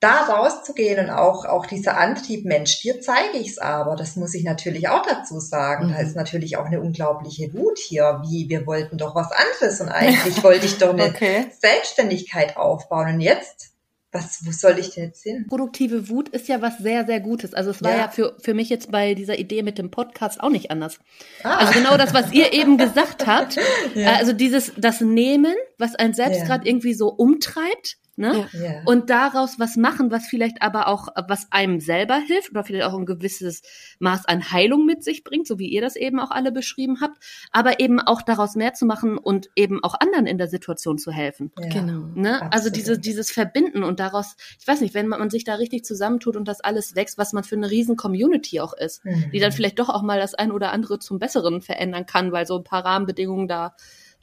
da 0.00 0.22
rauszugehen 0.24 0.98
und 1.04 1.10
auch, 1.10 1.44
auch 1.44 1.66
dieser 1.66 1.96
Antrieb, 1.96 2.44
Mensch, 2.44 2.80
dir 2.80 3.00
zeige 3.00 3.38
ich's 3.38 3.58
aber, 3.58 3.94
das 3.94 4.16
muss 4.16 4.34
ich 4.34 4.42
natürlich 4.42 4.88
auch 4.88 5.06
dazu 5.06 5.38
sagen. 5.38 5.86
Mhm. 5.86 5.92
Da 5.92 5.98
ist 6.00 6.16
natürlich 6.16 6.56
auch 6.56 6.66
eine 6.66 6.80
unglaubliche 6.80 7.54
Wut 7.54 7.78
hier, 7.78 8.20
wie 8.24 8.48
wir 8.48 8.66
wollten 8.66 8.98
doch 8.98 9.14
was 9.14 9.30
anderes 9.30 9.80
und 9.80 9.90
eigentlich 9.90 10.42
wollte 10.42 10.66
ich 10.66 10.78
doch 10.78 10.90
eine 10.90 11.04
okay. 11.10 11.46
Selbstständigkeit 11.60 12.56
aufbauen. 12.56 13.14
Und 13.14 13.20
jetzt 13.20 13.73
was, 14.14 14.46
wo 14.46 14.52
soll 14.52 14.78
ich 14.78 14.90
denn 14.90 15.06
jetzt 15.06 15.24
hin? 15.24 15.46
Produktive 15.48 16.08
Wut 16.08 16.28
ist 16.28 16.46
ja 16.48 16.62
was 16.62 16.78
sehr, 16.78 17.04
sehr 17.04 17.20
Gutes. 17.20 17.52
Also 17.52 17.70
es 17.70 17.82
war 17.82 17.90
ja, 17.90 17.96
ja 17.98 18.08
für, 18.08 18.36
für 18.40 18.54
mich 18.54 18.68
jetzt 18.68 18.90
bei 18.90 19.14
dieser 19.14 19.38
Idee 19.38 19.62
mit 19.62 19.76
dem 19.76 19.90
Podcast 19.90 20.40
auch 20.40 20.50
nicht 20.50 20.70
anders. 20.70 21.00
Ah. 21.42 21.56
Also 21.56 21.72
genau 21.72 21.96
das, 21.96 22.14
was 22.14 22.32
ihr 22.32 22.52
eben 22.52 22.78
gesagt 22.78 23.26
habt. 23.26 23.58
Ja. 23.94 24.14
Also 24.14 24.32
dieses, 24.32 24.72
das 24.76 25.00
Nehmen, 25.00 25.54
was 25.78 25.94
einen 25.94 26.14
selbst 26.14 26.40
ja. 26.40 26.46
gerade 26.46 26.66
irgendwie 26.66 26.94
so 26.94 27.08
umtreibt 27.08 27.96
Ne? 28.16 28.48
Ja. 28.52 28.82
Und 28.84 29.10
daraus 29.10 29.58
was 29.58 29.76
machen, 29.76 30.10
was 30.10 30.26
vielleicht 30.26 30.62
aber 30.62 30.86
auch, 30.86 31.08
was 31.28 31.50
einem 31.50 31.80
selber 31.80 32.16
hilft 32.16 32.50
oder 32.50 32.62
vielleicht 32.62 32.84
auch 32.84 32.94
ein 32.94 33.06
gewisses 33.06 33.62
Maß 33.98 34.26
an 34.26 34.52
Heilung 34.52 34.86
mit 34.86 35.02
sich 35.02 35.24
bringt, 35.24 35.48
so 35.48 35.58
wie 35.58 35.68
ihr 35.68 35.80
das 35.80 35.96
eben 35.96 36.20
auch 36.20 36.30
alle 36.30 36.52
beschrieben 36.52 37.00
habt, 37.00 37.18
aber 37.50 37.80
eben 37.80 38.00
auch 38.00 38.22
daraus 38.22 38.54
mehr 38.54 38.74
zu 38.74 38.86
machen 38.86 39.18
und 39.18 39.48
eben 39.56 39.82
auch 39.82 39.94
anderen 39.98 40.26
in 40.26 40.38
der 40.38 40.48
Situation 40.48 40.98
zu 40.98 41.10
helfen. 41.10 41.50
Ja, 41.58 41.68
genau. 41.68 42.08
Ne? 42.14 42.52
Also 42.52 42.70
diese, 42.70 42.98
dieses 42.98 43.32
Verbinden 43.32 43.82
und 43.82 43.98
daraus, 43.98 44.36
ich 44.60 44.66
weiß 44.66 44.80
nicht, 44.80 44.94
wenn 44.94 45.08
man, 45.08 45.18
man 45.18 45.30
sich 45.30 45.44
da 45.44 45.54
richtig 45.54 45.84
zusammentut 45.84 46.36
und 46.36 46.46
das 46.46 46.60
alles 46.60 46.94
wächst, 46.94 47.18
was 47.18 47.32
man 47.32 47.42
für 47.42 47.56
eine 47.56 47.70
riesen 47.70 47.96
Community 47.96 48.60
auch 48.60 48.74
ist, 48.74 49.04
mhm. 49.04 49.30
die 49.32 49.40
dann 49.40 49.50
mhm. 49.50 49.54
vielleicht 49.54 49.78
doch 49.78 49.88
auch 49.88 50.02
mal 50.02 50.20
das 50.20 50.34
ein 50.34 50.52
oder 50.52 50.70
andere 50.70 51.00
zum 51.00 51.18
Besseren 51.18 51.62
verändern 51.62 52.06
kann, 52.06 52.30
weil 52.30 52.46
so 52.46 52.56
ein 52.56 52.64
paar 52.64 52.84
Rahmenbedingungen 52.84 53.48
da 53.48 53.74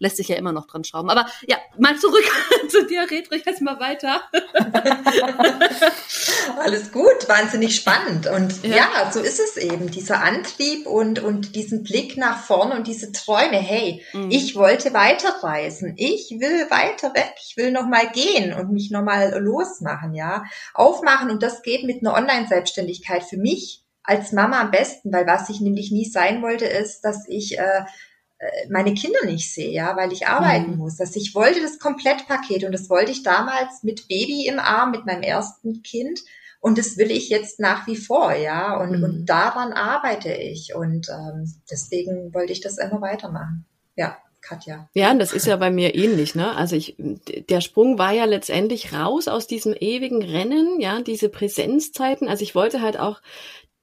lässt 0.01 0.17
sich 0.17 0.27
ja 0.27 0.35
immer 0.35 0.51
noch 0.51 0.65
dran 0.65 0.83
schrauben. 0.83 1.11
Aber 1.11 1.27
ja, 1.47 1.57
mal 1.77 1.95
zurück 1.95 2.25
zu 2.69 2.87
dir, 2.87 3.09
Redrich, 3.09 3.43
jetzt 3.45 3.61
mal 3.61 3.79
weiter. 3.79 4.21
Alles 6.59 6.91
gut, 6.91 7.29
wahnsinnig 7.29 7.75
spannend. 7.75 8.25
Und 8.25 8.63
ja. 8.63 8.77
ja. 8.77 9.11
so 9.11 9.19
ist 9.19 9.39
es 9.39 9.57
eben, 9.57 9.91
dieser 9.91 10.23
Antrieb 10.23 10.87
und, 10.87 11.19
und 11.19 11.55
diesen 11.55 11.83
Blick 11.83 12.17
nach 12.17 12.43
vorne 12.43 12.75
und 12.75 12.87
diese 12.87 13.11
Träume. 13.11 13.57
Hey, 13.57 14.03
mhm. 14.13 14.31
ich 14.31 14.55
wollte 14.55 14.91
weiterreisen. 14.93 15.93
Ich 15.97 16.35
will 16.39 16.71
weiter 16.71 17.13
weg. 17.13 17.35
Ich 17.45 17.55
will 17.55 17.71
nochmal 17.71 18.09
gehen 18.11 18.53
und 18.53 18.71
mich 18.71 18.89
nochmal 18.89 19.39
losmachen, 19.39 20.15
ja. 20.15 20.45
Aufmachen. 20.73 21.29
Und 21.29 21.43
das 21.43 21.61
geht 21.61 21.83
mit 21.83 22.01
einer 22.01 22.15
Online-Selbstständigkeit 22.15 23.23
für 23.23 23.37
mich 23.37 23.83
als 24.03 24.31
Mama 24.31 24.61
am 24.61 24.71
besten, 24.71 25.13
weil 25.13 25.27
was 25.27 25.47
ich 25.49 25.61
nämlich 25.61 25.91
nie 25.91 26.05
sein 26.05 26.41
wollte, 26.41 26.65
ist, 26.65 27.01
dass 27.01 27.27
ich 27.27 27.59
äh, 27.59 27.83
meine 28.69 28.93
Kinder 28.93 29.25
nicht 29.25 29.53
sehe, 29.53 29.71
ja, 29.71 29.95
weil 29.95 30.11
ich 30.11 30.27
arbeiten 30.27 30.71
mhm. 30.71 30.77
muss. 30.77 30.97
Dass 30.97 31.15
ich 31.15 31.35
wollte 31.35 31.61
das 31.61 31.79
Komplettpaket 31.79 32.63
und 32.63 32.71
das 32.71 32.89
wollte 32.89 33.11
ich 33.11 33.23
damals 33.23 33.83
mit 33.83 34.07
Baby 34.07 34.47
im 34.47 34.59
Arm, 34.59 34.91
mit 34.91 35.05
meinem 35.05 35.23
ersten 35.23 35.83
Kind. 35.83 36.21
Und 36.59 36.77
das 36.77 36.97
will 36.97 37.09
ich 37.09 37.29
jetzt 37.29 37.59
nach 37.59 37.87
wie 37.87 37.97
vor, 37.97 38.33
ja. 38.33 38.77
Und, 38.77 38.97
mhm. 38.97 39.03
und 39.03 39.25
daran 39.25 39.73
arbeite 39.73 40.31
ich. 40.33 40.75
Und 40.75 41.09
ähm, 41.09 41.51
deswegen 41.69 42.33
wollte 42.33 42.53
ich 42.53 42.61
das 42.61 42.77
immer 42.77 43.01
weitermachen. 43.01 43.65
Ja. 43.95 44.17
Katja. 44.41 44.89
Ja, 44.93 45.11
und 45.11 45.19
das 45.19 45.33
ist 45.33 45.45
ja 45.45 45.55
bei 45.55 45.69
mir 45.69 45.93
ähnlich, 45.93 46.33
ne? 46.33 46.55
Also 46.55 46.75
ich, 46.75 46.95
der 46.97 47.61
Sprung 47.61 47.99
war 47.99 48.11
ja 48.11 48.25
letztendlich 48.25 48.91
raus 48.91 49.27
aus 49.27 49.45
diesem 49.45 49.75
ewigen 49.79 50.23
Rennen, 50.23 50.79
ja, 50.79 51.01
diese 51.01 51.29
Präsenzzeiten. 51.29 52.27
Also 52.27 52.41
ich 52.43 52.55
wollte 52.55 52.81
halt 52.81 52.99
auch 52.99 53.21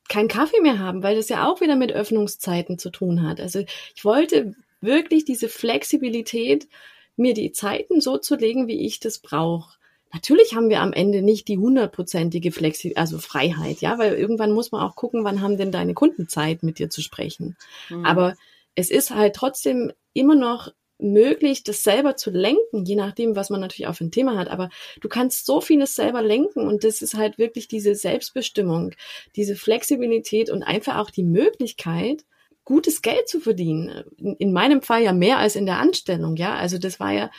keinen 0.08 0.28
Kaffee 0.28 0.60
mehr 0.60 0.78
haben, 0.78 1.02
weil 1.02 1.16
das 1.16 1.28
ja 1.28 1.46
auch 1.48 1.60
wieder 1.60 1.76
mit 1.76 1.92
Öffnungszeiten 1.92 2.78
zu 2.78 2.90
tun 2.90 3.22
hat. 3.22 3.40
Also 3.40 3.64
ich 3.94 4.04
wollte 4.04 4.54
wirklich 4.80 5.24
diese 5.24 5.48
Flexibilität, 5.48 6.68
mir 7.16 7.34
die 7.34 7.52
Zeiten 7.52 8.00
so 8.00 8.16
zu 8.16 8.36
legen, 8.36 8.68
wie 8.68 8.86
ich 8.86 9.00
das 9.00 9.18
brauche. 9.18 9.76
Natürlich 10.12 10.54
haben 10.54 10.70
wir 10.70 10.80
am 10.80 10.92
Ende 10.92 11.20
nicht 11.20 11.48
die 11.48 11.58
hundertprozentige 11.58 12.52
Flexi 12.52 12.94
also 12.96 13.18
Freiheit, 13.18 13.80
ja, 13.80 13.98
weil 13.98 14.14
irgendwann 14.14 14.52
muss 14.52 14.72
man 14.72 14.82
auch 14.82 14.96
gucken, 14.96 15.24
wann 15.24 15.42
haben 15.42 15.58
denn 15.58 15.72
deine 15.72 15.94
Kunden 15.94 16.28
Zeit, 16.28 16.62
mit 16.62 16.78
dir 16.78 16.88
zu 16.88 17.02
sprechen. 17.02 17.56
Mhm. 17.90 18.06
Aber 18.06 18.34
es 18.74 18.90
ist 18.90 19.10
halt 19.10 19.34
trotzdem 19.34 19.92
immer 20.14 20.34
noch 20.34 20.72
möglich, 20.98 21.62
das 21.62 21.84
selber 21.84 22.16
zu 22.16 22.30
lenken, 22.30 22.84
je 22.84 22.96
nachdem, 22.96 23.36
was 23.36 23.50
man 23.50 23.60
natürlich 23.60 23.86
auch 23.86 23.94
für 23.94 24.04
ein 24.04 24.10
Thema 24.10 24.36
hat. 24.36 24.48
Aber 24.48 24.68
du 25.00 25.08
kannst 25.08 25.46
so 25.46 25.60
vieles 25.60 25.94
selber 25.94 26.22
lenken 26.22 26.66
und 26.66 26.84
das 26.84 27.02
ist 27.02 27.14
halt 27.14 27.38
wirklich 27.38 27.68
diese 27.68 27.94
Selbstbestimmung, 27.94 28.92
diese 29.36 29.56
Flexibilität 29.56 30.50
und 30.50 30.62
einfach 30.62 30.96
auch 30.96 31.10
die 31.10 31.22
Möglichkeit, 31.22 32.24
gutes 32.64 33.00
Geld 33.00 33.28
zu 33.28 33.40
verdienen. 33.40 34.04
In, 34.38 34.52
meinem 34.52 34.82
Fall 34.82 35.02
ja 35.02 35.12
mehr 35.12 35.38
als 35.38 35.56
in 35.56 35.66
der 35.66 35.78
Anstellung, 35.78 36.36
ja. 36.36 36.54
Also 36.56 36.78
das 36.78 37.00
war 37.00 37.12
ja, 37.12 37.30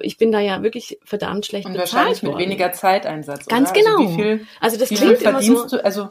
ich 0.00 0.16
bin 0.16 0.32
da 0.32 0.40
ja 0.40 0.62
wirklich 0.62 0.98
verdammt 1.04 1.46
schlecht 1.46 1.66
und 1.66 1.74
bezahlt 1.74 1.92
wahrscheinlich 1.92 2.22
mit 2.22 2.38
weniger 2.38 2.72
Zeiteinsatz. 2.72 3.46
Ganz 3.46 3.70
oder? 3.70 3.80
genau. 3.80 3.98
Also, 3.98 4.14
viel, 4.14 4.46
also 4.60 4.78
das 4.78 4.88
klingt 4.88 5.22
immer 5.22 5.42
so. 5.42 5.68
Du, 5.68 5.84
also 5.84 6.08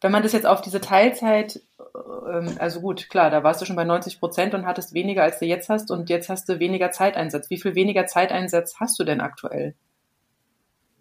wenn 0.00 0.12
man 0.12 0.22
das 0.22 0.32
jetzt 0.32 0.46
auf 0.46 0.62
diese 0.62 0.80
Teilzeit 0.80 1.60
also 2.58 2.80
gut, 2.80 3.08
klar, 3.08 3.30
da 3.30 3.42
warst 3.42 3.60
du 3.60 3.66
schon 3.66 3.76
bei 3.76 3.84
90 3.84 4.20
Prozent 4.20 4.54
und 4.54 4.66
hattest 4.66 4.94
weniger, 4.94 5.22
als 5.22 5.38
du 5.38 5.46
jetzt 5.46 5.68
hast 5.68 5.90
und 5.90 6.08
jetzt 6.10 6.28
hast 6.28 6.48
du 6.48 6.58
weniger 6.58 6.90
Zeiteinsatz. 6.90 7.50
Wie 7.50 7.58
viel 7.58 7.74
weniger 7.74 8.06
Zeiteinsatz 8.06 8.76
hast 8.78 8.98
du 8.98 9.04
denn 9.04 9.20
aktuell? 9.20 9.74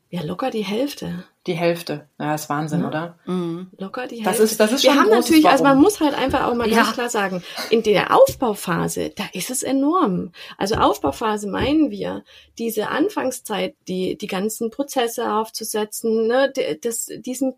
Ja, 0.10 0.22
locker 0.22 0.52
die 0.52 0.64
Hälfte. 0.64 1.26
Die 1.48 1.54
Hälfte. 1.54 2.08
Ja, 2.18 2.34
ist 2.34 2.50
Wahnsinn, 2.50 2.82
ja. 2.82 2.88
oder? 2.88 3.20
Mhm. 3.26 3.72
Locker 3.78 4.08
die 4.08 4.24
das 4.24 4.40
Hälfte. 4.40 4.44
Ist, 4.44 4.60
das 4.60 4.72
ist 4.72 4.86
schon 4.86 4.94
Wir 4.94 5.02
haben 5.02 5.10
natürlich, 5.10 5.44
Warum. 5.44 5.52
also 5.52 5.64
man 5.66 5.78
muss 5.80 6.00
halt 6.00 6.14
einfach 6.14 6.46
auch 6.48 6.56
mal 6.56 6.70
ja. 6.70 6.78
ganz 6.78 6.94
klar 6.94 7.10
sagen, 7.10 7.44
in 7.72 7.84
der 7.84 8.16
Aufbauphase, 8.16 9.10
da 9.10 9.26
ist 9.34 9.50
es 9.50 9.64
enorm. 9.64 10.32
Also 10.58 10.76
Aufbauphase 10.76 11.50
meinen 11.50 11.92
wir, 11.92 12.24
diese 12.58 12.88
Anfangszeit, 12.88 13.76
die, 13.90 14.18
die 14.18 14.28
ganzen 14.28 14.72
Prozesse 14.72 15.34
aufzusetzen, 15.34 16.28
ne, 16.28 16.54
das, 16.82 17.10
diesen 17.18 17.56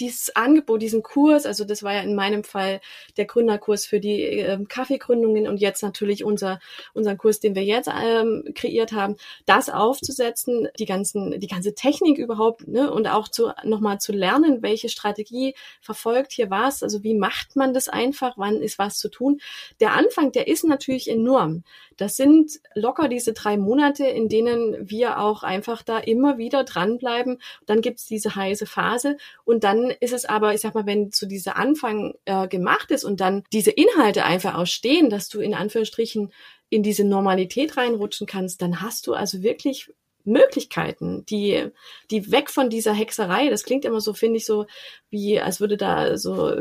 dieses 0.00 0.34
Angebot, 0.36 0.80
diesen 0.80 1.02
Kurs, 1.02 1.46
also 1.46 1.64
das 1.64 1.82
war 1.82 1.94
ja 1.94 2.00
in 2.00 2.14
meinem 2.14 2.44
Fall 2.44 2.80
der 3.16 3.24
Gründerkurs 3.24 3.84
für 3.84 4.00
die 4.00 4.22
äh, 4.22 4.64
Kaffeegründungen 4.68 5.48
und 5.48 5.60
jetzt 5.60 5.82
natürlich 5.82 6.24
unser 6.24 6.60
unseren 6.94 7.18
Kurs, 7.18 7.40
den 7.40 7.54
wir 7.54 7.64
jetzt 7.64 7.88
ähm, 7.88 8.44
kreiert 8.54 8.92
haben, 8.92 9.16
das 9.46 9.68
aufzusetzen, 9.68 10.68
die 10.78 10.86
ganzen 10.86 11.38
die 11.40 11.48
ganze 11.48 11.74
Technik 11.74 12.18
überhaupt 12.18 12.68
ne, 12.68 12.92
und 12.92 13.08
auch 13.08 13.28
zu 13.28 13.52
nochmal 13.64 13.98
zu 13.98 14.12
lernen, 14.12 14.62
welche 14.62 14.88
Strategie 14.88 15.54
verfolgt 15.80 16.32
hier 16.32 16.50
was, 16.50 16.82
also 16.82 17.02
wie 17.02 17.14
macht 17.14 17.56
man 17.56 17.74
das 17.74 17.88
einfach, 17.88 18.34
wann 18.38 18.62
ist 18.62 18.78
was 18.78 18.98
zu 18.98 19.08
tun. 19.08 19.40
Der 19.80 19.94
Anfang, 19.94 20.32
der 20.32 20.46
ist 20.46 20.64
natürlich 20.64 21.10
enorm. 21.10 21.64
Das 21.96 22.16
sind 22.16 22.60
locker 22.74 23.08
diese 23.08 23.32
drei 23.32 23.56
Monate, 23.56 24.06
in 24.06 24.28
denen 24.28 24.88
wir 24.88 25.18
auch 25.18 25.42
einfach 25.42 25.82
da 25.82 25.98
immer 25.98 26.38
wieder 26.38 26.64
dranbleiben. 26.64 27.40
Dann 27.66 27.80
gibt's 27.80 28.06
diese 28.06 28.34
heiße 28.34 28.66
Phase 28.66 29.16
und 29.44 29.64
dann 29.64 29.90
ist 30.00 30.12
es 30.12 30.24
aber, 30.24 30.54
ich 30.54 30.60
sag 30.60 30.74
mal, 30.74 30.86
wenn 30.86 31.12
zu 31.12 31.26
dieser 31.26 31.56
Anfang 31.56 32.14
äh, 32.24 32.48
gemacht 32.48 32.90
ist 32.90 33.04
und 33.04 33.20
dann 33.20 33.44
diese 33.52 33.70
Inhalte 33.70 34.24
einfach 34.24 34.56
auch 34.56 34.66
stehen, 34.66 35.10
dass 35.10 35.28
du 35.28 35.40
in 35.40 35.54
Anführungsstrichen 35.54 36.32
in 36.68 36.82
diese 36.82 37.04
Normalität 37.04 37.76
reinrutschen 37.76 38.26
kannst, 38.26 38.62
dann 38.62 38.80
hast 38.80 39.06
du 39.06 39.12
also 39.12 39.42
wirklich 39.42 39.92
Möglichkeiten, 40.24 41.24
die, 41.26 41.68
die 42.10 42.30
weg 42.30 42.50
von 42.50 42.70
dieser 42.70 42.92
Hexerei, 42.92 43.48
das 43.48 43.64
klingt 43.64 43.84
immer 43.84 44.00
so, 44.00 44.12
finde 44.12 44.38
ich, 44.38 44.46
so, 44.46 44.66
wie, 45.10 45.40
als 45.40 45.60
würde 45.60 45.76
da 45.76 46.16
so 46.16 46.52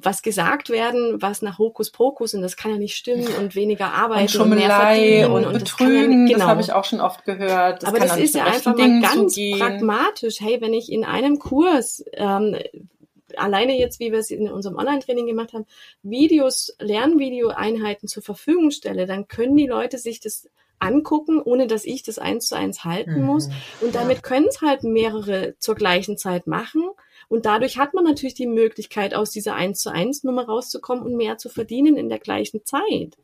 was 0.00 0.22
gesagt 0.22 0.70
werden, 0.70 1.20
was 1.20 1.42
nach 1.42 1.58
Hokuspokus 1.58 2.34
und 2.34 2.42
das 2.42 2.56
kann 2.56 2.70
ja 2.70 2.78
nicht 2.78 2.96
stimmen 2.96 3.26
und 3.38 3.54
weniger 3.54 3.92
Arbeit 3.92 4.22
und, 4.22 4.30
Schummelei 4.30 5.26
und, 5.26 5.32
und, 5.32 5.46
und 5.46 5.52
Betrügen, 5.58 6.26
das, 6.26 6.30
ja, 6.30 6.36
genau. 6.36 6.38
das 6.38 6.48
habe 6.48 6.60
ich 6.60 6.72
auch 6.72 6.84
schon 6.84 7.00
oft 7.00 7.24
gehört. 7.24 7.82
Das 7.82 7.88
Aber 7.88 7.98
das 7.98 8.16
ist 8.16 8.34
ja 8.34 8.44
einfach 8.44 8.76
mal 8.76 9.00
ganz 9.00 9.36
pragmatisch. 9.58 10.40
Hey, 10.40 10.60
wenn 10.60 10.72
ich 10.72 10.90
in 10.92 11.04
einem 11.04 11.38
Kurs 11.38 12.04
ähm, 12.12 12.56
alleine 13.36 13.78
jetzt, 13.78 14.00
wie 14.00 14.12
wir 14.12 14.18
es 14.18 14.30
in 14.30 14.50
unserem 14.50 14.76
Online-Training 14.76 15.26
gemacht 15.26 15.52
haben, 15.52 15.66
Videos, 16.02 16.74
Lernvideo-Einheiten 16.78 18.08
zur 18.08 18.22
Verfügung 18.22 18.70
stelle, 18.70 19.06
dann 19.06 19.28
können 19.28 19.56
die 19.56 19.66
Leute 19.66 19.98
sich 19.98 20.20
das 20.20 20.48
angucken, 20.78 21.40
ohne 21.40 21.66
dass 21.66 21.84
ich 21.84 22.02
das 22.02 22.18
eins 22.18 22.46
zu 22.46 22.54
eins 22.54 22.84
halten 22.84 23.20
mhm. 23.20 23.26
muss. 23.26 23.48
Und 23.80 23.94
damit 23.94 24.18
ja. 24.18 24.22
können 24.22 24.46
es 24.48 24.60
halt 24.60 24.82
mehrere 24.82 25.54
zur 25.58 25.74
gleichen 25.74 26.16
Zeit 26.16 26.46
machen. 26.46 26.88
Und 27.28 27.46
dadurch 27.46 27.78
hat 27.78 27.94
man 27.94 28.04
natürlich 28.04 28.34
die 28.34 28.46
Möglichkeit, 28.46 29.14
aus 29.14 29.30
dieser 29.30 29.54
eins 29.54 29.80
zu 29.80 29.90
eins 29.90 30.24
Nummer 30.24 30.46
rauszukommen 30.46 31.04
und 31.04 31.16
mehr 31.16 31.36
zu 31.38 31.48
verdienen 31.48 31.96
in 31.96 32.08
der 32.08 32.18
gleichen 32.18 32.64
Zeit. 32.64 33.16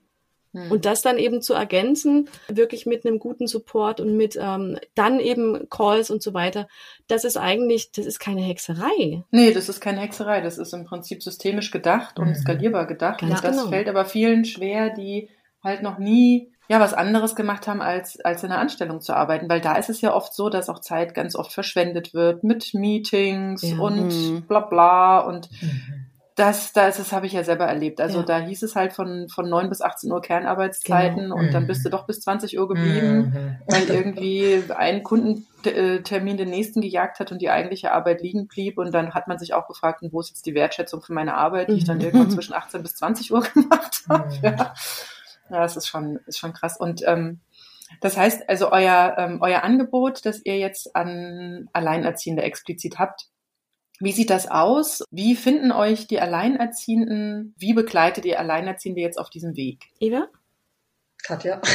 Mhm. 0.55 0.71
Und 0.71 0.85
das 0.85 1.03
dann 1.03 1.19
eben 1.19 1.43
zu 1.43 1.53
ergänzen, 1.53 2.29
wirklich 2.49 2.87
mit 2.87 3.05
einem 3.05 3.19
guten 3.19 3.47
Support 3.47 4.01
und 4.01 4.17
mit 4.17 4.39
ähm, 4.41 4.79
dann 4.95 5.21
eben 5.21 5.69
Calls 5.69 6.11
und 6.11 6.23
so 6.23 6.33
weiter, 6.33 6.69
das 7.09 7.25
ist 7.25 7.37
eigentlich, 7.37 7.93
das 7.93 8.07
ist 8.07 8.21
keine 8.21 8.41
Hexerei. 8.41 9.25
Nee, 9.31 9.53
das 9.53 9.69
ist 9.69 9.81
keine 9.81 10.01
Hexerei. 10.01 10.41
Das 10.41 10.59
ist 10.59 10.73
im 10.73 10.85
Prinzip 10.85 11.23
systemisch 11.23 11.71
gedacht 11.71 12.19
und 12.19 12.29
mhm. 12.29 12.35
skalierbar 12.37 12.87
gedacht. 12.87 13.21
Ganz 13.21 13.35
und 13.35 13.45
das 13.45 13.57
genau. 13.57 13.69
fällt 13.69 13.89
aber 13.89 14.05
vielen 14.05 14.45
schwer, 14.45 14.91
die 14.91 15.29
halt 15.63 15.83
noch 15.83 15.99
nie 15.99 16.53
ja 16.69 16.81
was 16.81 16.95
anderes 16.95 17.35
gemacht 17.35 17.67
haben, 17.67 17.83
als, 17.83 18.21
als 18.21 18.43
in 18.43 18.51
einer 18.51 18.61
Anstellung 18.61 19.01
zu 19.01 19.15
arbeiten. 19.15 19.49
Weil 19.49 19.61
da 19.61 19.77
ist 19.77 19.91
es 19.91 20.01
ja 20.01 20.15
oft 20.15 20.35
so, 20.35 20.49
dass 20.49 20.69
auch 20.69 20.81
Zeit 20.81 21.15
ganz 21.15 21.37
oft 21.37 21.53
verschwendet 21.53 22.15
wird 22.15 22.45
mit 22.45 22.75
Meetings 22.75 23.63
ja. 23.63 23.79
und 23.79 24.09
mhm. 24.09 24.43
bla 24.43 24.61
bla 24.61 25.19
und 25.21 25.51
mhm. 25.61 26.07
das, 26.37 26.73
das, 26.73 26.97
das 26.97 27.13
habe 27.13 27.27
ich 27.27 27.35
ja 27.35 27.45
selber 27.45 27.67
erlebt. 27.67 28.01
Also 28.01 28.19
ja. 28.21 28.25
da 28.25 28.39
hieß 28.39 28.63
es 28.63 28.77
halt 28.77 28.95
von, 28.95 29.29
von 29.29 29.49
9 29.49 29.69
bis 29.69 29.83
18 29.83 30.11
Uhr 30.11 30.23
Kernarbeitszeiten 30.23 31.25
genau. 31.25 31.37
und 31.37 31.47
mhm. 31.49 31.53
dann 31.53 31.67
bist 31.67 31.85
du 31.85 31.91
doch 31.91 32.07
bis 32.07 32.21
20 32.23 32.59
Uhr 32.59 32.67
geblieben, 32.67 33.19
mhm. 33.19 33.57
weil 33.67 33.91
irgendwie 33.91 34.63
ein 34.75 35.03
Kundentermin 35.03 36.39
den 36.39 36.49
nächsten 36.49 36.81
gejagt 36.81 37.21
hat 37.21 37.31
und 37.31 37.43
die 37.43 37.51
eigentliche 37.51 37.93
Arbeit 37.93 38.23
liegen 38.23 38.47
blieb. 38.47 38.79
Und 38.79 38.95
dann 38.95 39.13
hat 39.13 39.29
man 39.29 39.39
sich 39.39 39.53
auch 39.53 39.69
gefragt, 39.69 40.01
wo 40.11 40.21
ist 40.21 40.31
jetzt 40.31 40.47
die 40.47 40.55
Wertschätzung 40.55 41.03
für 41.03 41.13
meine 41.13 41.35
Arbeit, 41.35 41.69
die 41.69 41.75
ich 41.75 41.85
dann 41.85 41.99
mhm. 41.99 42.05
irgendwann 42.05 42.31
zwischen 42.33 42.55
18 42.55 42.83
bis 42.83 42.97
20 42.97 43.35
Uhr 43.35 43.43
gemacht 43.55 44.03
habe. 44.09 44.35
Mhm. 44.35 44.41
Ja. 44.43 44.75
Ja, 45.51 45.61
das 45.61 45.77
ist 45.77 45.87
schon, 45.87 46.21
ist 46.27 46.39
schon 46.39 46.53
krass. 46.53 46.77
Und 46.77 47.03
ähm, 47.07 47.41
das 48.01 48.17
heißt 48.17 48.49
also, 48.49 48.73
euer, 48.73 49.15
ähm, 49.19 49.39
euer 49.41 49.63
Angebot, 49.63 50.25
das 50.25 50.41
ihr 50.45 50.59
jetzt 50.59 50.97
an 50.97 51.69
Alleinerziehende 51.73 52.43
explizit 52.43 52.99
habt, 52.99 53.29
wie 54.01 54.13
sieht 54.13 54.31
das 54.31 54.51
aus? 54.51 55.05
Wie 55.11 55.37
finden 55.37 55.71
euch 55.71 56.09
die 56.09 56.21
Alleinerziehenden? 56.21 57.55
Wie 57.57 57.75
begleitet 57.75 58.25
ihr 58.25 58.41
Alleinerziehende 58.41 59.01
jetzt 59.01 59.19
auf 59.19 59.31
diesem 59.31 59.57
Weg? 59.57 59.85
Eva? 60.01 60.27
Katja. 61.23 61.61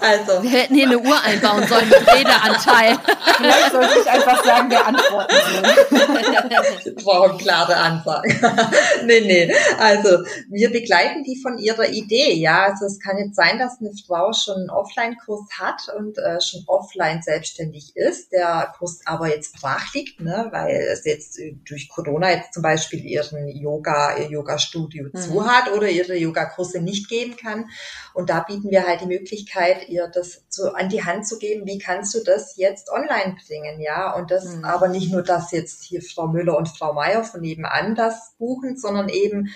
Also. 0.00 0.42
Wir 0.42 0.50
hätten 0.50 0.74
hier 0.74 0.86
eine 0.86 0.98
Uhr 0.98 1.22
einbauen 1.22 1.66
sollen 1.66 1.88
mit 1.88 2.06
Redeanteil. 2.06 2.98
Vielleicht 3.36 3.72
sollte 3.72 3.98
ich 4.00 4.10
einfach 4.10 4.44
sagen, 4.44 4.70
wer 4.70 4.86
antworten 4.86 5.34
soll. 5.52 6.84
Wir 6.84 6.94
brauchen 7.02 7.38
klare 7.38 7.76
Ansagen. 7.76 8.40
nee, 9.06 9.20
nee. 9.20 9.54
Also, 9.78 10.24
wir 10.48 10.70
begleiten 10.70 11.24
die 11.24 11.40
von 11.40 11.58
ihrer 11.58 11.88
Idee, 11.88 12.34
ja. 12.34 12.64
Also, 12.64 12.86
es 12.86 12.98
kann 13.00 13.18
jetzt 13.18 13.36
sein, 13.36 13.58
dass 13.58 13.78
eine 13.80 13.92
Frau 14.06 14.32
schon 14.32 14.56
einen 14.56 14.70
Offline-Kurs 14.70 15.48
hat 15.58 15.82
und 15.96 16.18
äh, 16.18 16.40
schon 16.40 16.64
offline 16.66 17.22
selbstständig 17.22 17.92
ist, 17.94 18.32
der 18.32 18.72
Kurs 18.78 19.00
aber 19.04 19.28
jetzt 19.28 19.60
brach 19.60 19.92
liegt, 19.94 20.20
ne, 20.20 20.48
weil 20.50 20.88
es 20.92 21.04
jetzt 21.04 21.38
durch 21.68 21.88
Corona 21.88 22.30
jetzt 22.30 22.54
zum 22.54 22.62
Beispiel 22.62 23.04
ihren 23.04 23.48
Yoga, 23.48 24.16
ihr 24.16 24.30
Yoga-Studio 24.30 25.08
mhm. 25.12 25.18
zu 25.18 25.46
hat 25.46 25.72
oder 25.72 25.88
ihre 25.88 26.16
Yoga-Kurse 26.16 26.80
nicht 26.80 27.08
geben 27.08 27.36
kann. 27.36 27.66
Und 28.14 28.30
da 28.30 28.40
bieten 28.40 28.70
wir 28.70 28.86
halt 28.86 29.00
die 29.00 29.06
Möglichkeit, 29.06 29.88
ihr 29.98 30.08
das 30.08 30.44
so 30.48 30.72
an 30.72 30.88
die 30.88 31.04
Hand 31.04 31.26
zu 31.26 31.38
geben, 31.38 31.66
wie 31.66 31.78
kannst 31.78 32.14
du 32.14 32.22
das 32.24 32.56
jetzt 32.56 32.90
online 32.90 33.36
bringen, 33.46 33.80
ja? 33.80 34.14
Und 34.14 34.30
das 34.30 34.44
mhm. 34.44 34.64
aber 34.64 34.88
nicht 34.88 35.12
nur, 35.12 35.22
dass 35.22 35.52
jetzt 35.52 35.82
hier 35.82 36.02
Frau 36.02 36.28
Müller 36.28 36.56
und 36.56 36.68
Frau 36.68 36.92
Meier 36.94 37.24
von 37.24 37.40
nebenan 37.40 37.94
das 37.94 38.34
buchen, 38.38 38.76
sondern 38.76 39.08
eben, 39.08 39.48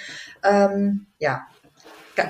ähm, 0.45 1.07
ja, 1.19 1.47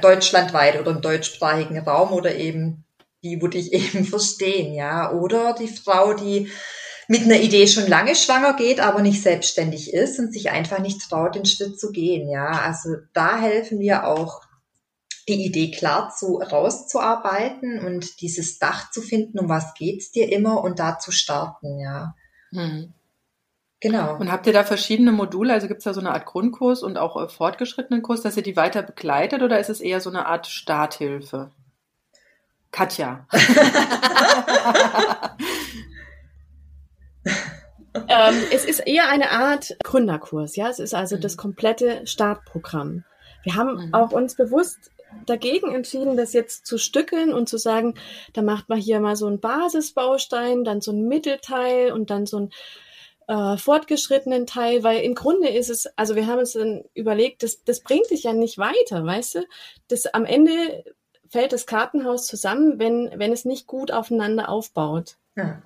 deutschlandweit 0.00 0.78
oder 0.78 0.92
im 0.92 1.00
deutschsprachigen 1.00 1.78
Raum 1.78 2.12
oder 2.12 2.36
eben 2.36 2.84
die, 3.24 3.40
wo 3.42 3.48
dich 3.48 3.72
eben 3.72 4.04
verstehen, 4.04 4.74
ja? 4.74 5.12
Oder 5.12 5.54
die 5.54 5.68
Frau, 5.68 6.14
die 6.14 6.50
mit 7.08 7.22
einer 7.24 7.40
Idee 7.40 7.66
schon 7.66 7.88
lange 7.88 8.14
schwanger 8.14 8.54
geht, 8.54 8.80
aber 8.80 9.02
nicht 9.02 9.22
selbstständig 9.22 9.92
ist 9.92 10.18
und 10.18 10.32
sich 10.32 10.50
einfach 10.50 10.78
nicht 10.78 11.00
traut, 11.00 11.34
den 11.34 11.44
Schritt 11.44 11.78
zu 11.78 11.90
gehen. 11.90 12.28
Ja, 12.28 12.46
also 12.46 12.96
da 13.12 13.38
helfen 13.38 13.80
wir 13.80 14.06
auch 14.06 14.42
die 15.28 15.44
Idee 15.46 15.70
klar 15.70 16.10
zu 16.10 16.36
rauszuarbeiten 16.36 17.84
und 17.84 18.20
dieses 18.20 18.58
Dach 18.58 18.90
zu 18.90 19.00
finden, 19.00 19.38
um 19.38 19.48
was 19.48 19.74
geht's 19.74 20.10
dir 20.10 20.32
immer 20.32 20.62
und 20.62 20.78
da 20.78 20.98
zu 20.98 21.12
starten, 21.12 21.78
ja. 21.78 22.14
Hm. 22.50 22.92
Genau. 23.80 24.16
Und 24.16 24.30
habt 24.30 24.46
ihr 24.46 24.52
da 24.52 24.62
verschiedene 24.62 25.10
Module? 25.10 25.52
Also 25.52 25.66
gibt's 25.66 25.82
da 25.84 25.92
so 25.92 25.98
eine 25.98 26.12
Art 26.12 26.24
Grundkurs 26.24 26.84
und 26.84 26.96
auch 26.98 27.20
äh, 27.20 27.28
fortgeschrittenen 27.28 28.02
Kurs, 28.02 28.22
dass 28.22 28.36
ihr 28.36 28.44
die 28.44 28.56
weiter 28.56 28.82
begleitet 28.82 29.42
oder 29.42 29.58
ist 29.58 29.70
es 29.70 29.80
eher 29.80 30.00
so 30.00 30.08
eine 30.08 30.26
Art 30.26 30.46
Starthilfe? 30.46 31.50
Katja. 32.70 33.26
ähm, 38.08 38.36
es 38.52 38.64
ist 38.64 38.86
eher 38.86 39.08
eine 39.08 39.32
Art 39.32 39.76
Gründerkurs, 39.82 40.54
ja. 40.54 40.68
Es 40.68 40.78
ist 40.78 40.94
also 40.94 41.16
mhm. 41.16 41.20
das 41.20 41.36
komplette 41.36 42.06
Startprogramm. 42.06 43.02
Wir 43.42 43.56
haben 43.56 43.86
mhm. 43.86 43.94
auch 43.94 44.12
uns 44.12 44.36
bewusst 44.36 44.92
dagegen 45.26 45.74
entschieden, 45.74 46.16
das 46.16 46.32
jetzt 46.32 46.66
zu 46.66 46.78
stückeln 46.78 47.32
und 47.32 47.48
zu 47.48 47.58
sagen, 47.58 47.94
da 48.32 48.42
macht 48.42 48.68
man 48.68 48.78
hier 48.78 49.00
mal 49.00 49.16
so 49.16 49.26
einen 49.26 49.40
Basisbaustein, 49.40 50.64
dann 50.64 50.80
so 50.80 50.92
ein 50.92 51.08
Mittelteil 51.08 51.92
und 51.92 52.10
dann 52.10 52.26
so 52.26 52.38
ein 52.40 52.50
äh, 53.28 53.56
fortgeschrittenen 53.56 54.46
Teil, 54.46 54.82
weil 54.82 55.02
im 55.02 55.14
Grunde 55.14 55.48
ist 55.48 55.70
es, 55.70 55.86
also 55.96 56.16
wir 56.16 56.26
haben 56.26 56.40
uns 56.40 56.52
dann 56.52 56.84
überlegt, 56.94 57.42
das, 57.42 57.62
das 57.64 57.80
bringt 57.80 58.10
dich 58.10 58.24
ja 58.24 58.32
nicht 58.32 58.58
weiter, 58.58 59.04
weißt 59.04 59.36
du? 59.36 59.46
Das 59.88 60.06
am 60.06 60.24
Ende 60.24 60.84
fällt 61.28 61.52
das 61.52 61.66
Kartenhaus 61.66 62.26
zusammen, 62.26 62.78
wenn, 62.78 63.10
wenn 63.16 63.32
es 63.32 63.44
nicht 63.44 63.66
gut 63.66 63.90
aufeinander 63.90 64.48
aufbaut. 64.48 65.16
Ja. 65.36 65.62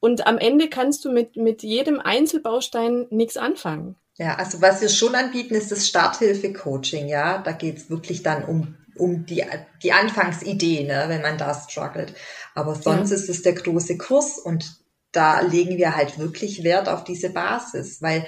Und 0.00 0.26
am 0.26 0.38
Ende 0.38 0.68
kannst 0.68 1.04
du 1.04 1.10
mit, 1.10 1.36
mit 1.36 1.62
jedem 1.62 2.00
Einzelbaustein 2.00 3.06
nichts 3.10 3.36
anfangen. 3.36 3.96
Ja, 4.18 4.36
also 4.36 4.60
was 4.60 4.80
wir 4.80 4.88
schon 4.88 5.14
anbieten, 5.14 5.54
ist 5.54 5.72
das 5.72 5.88
Starthilfe-Coaching, 5.88 7.08
ja. 7.08 7.38
Da 7.38 7.52
geht's 7.52 7.90
wirklich 7.90 8.22
dann 8.22 8.44
um 8.44 8.76
um 8.98 9.26
die, 9.26 9.44
die 9.82 9.92
Anfangsidee, 9.92 10.84
ne, 10.84 11.04
wenn 11.08 11.22
man 11.22 11.38
da 11.38 11.54
struggelt. 11.54 12.14
Aber 12.54 12.74
sonst 12.74 13.10
ja. 13.10 13.16
ist 13.16 13.28
es 13.28 13.42
der 13.42 13.54
große 13.54 13.98
Kurs 13.98 14.38
und 14.38 14.76
da 15.12 15.40
legen 15.40 15.78
wir 15.78 15.96
halt 15.96 16.18
wirklich 16.18 16.62
Wert 16.62 16.88
auf 16.88 17.04
diese 17.04 17.30
Basis, 17.30 18.02
weil 18.02 18.26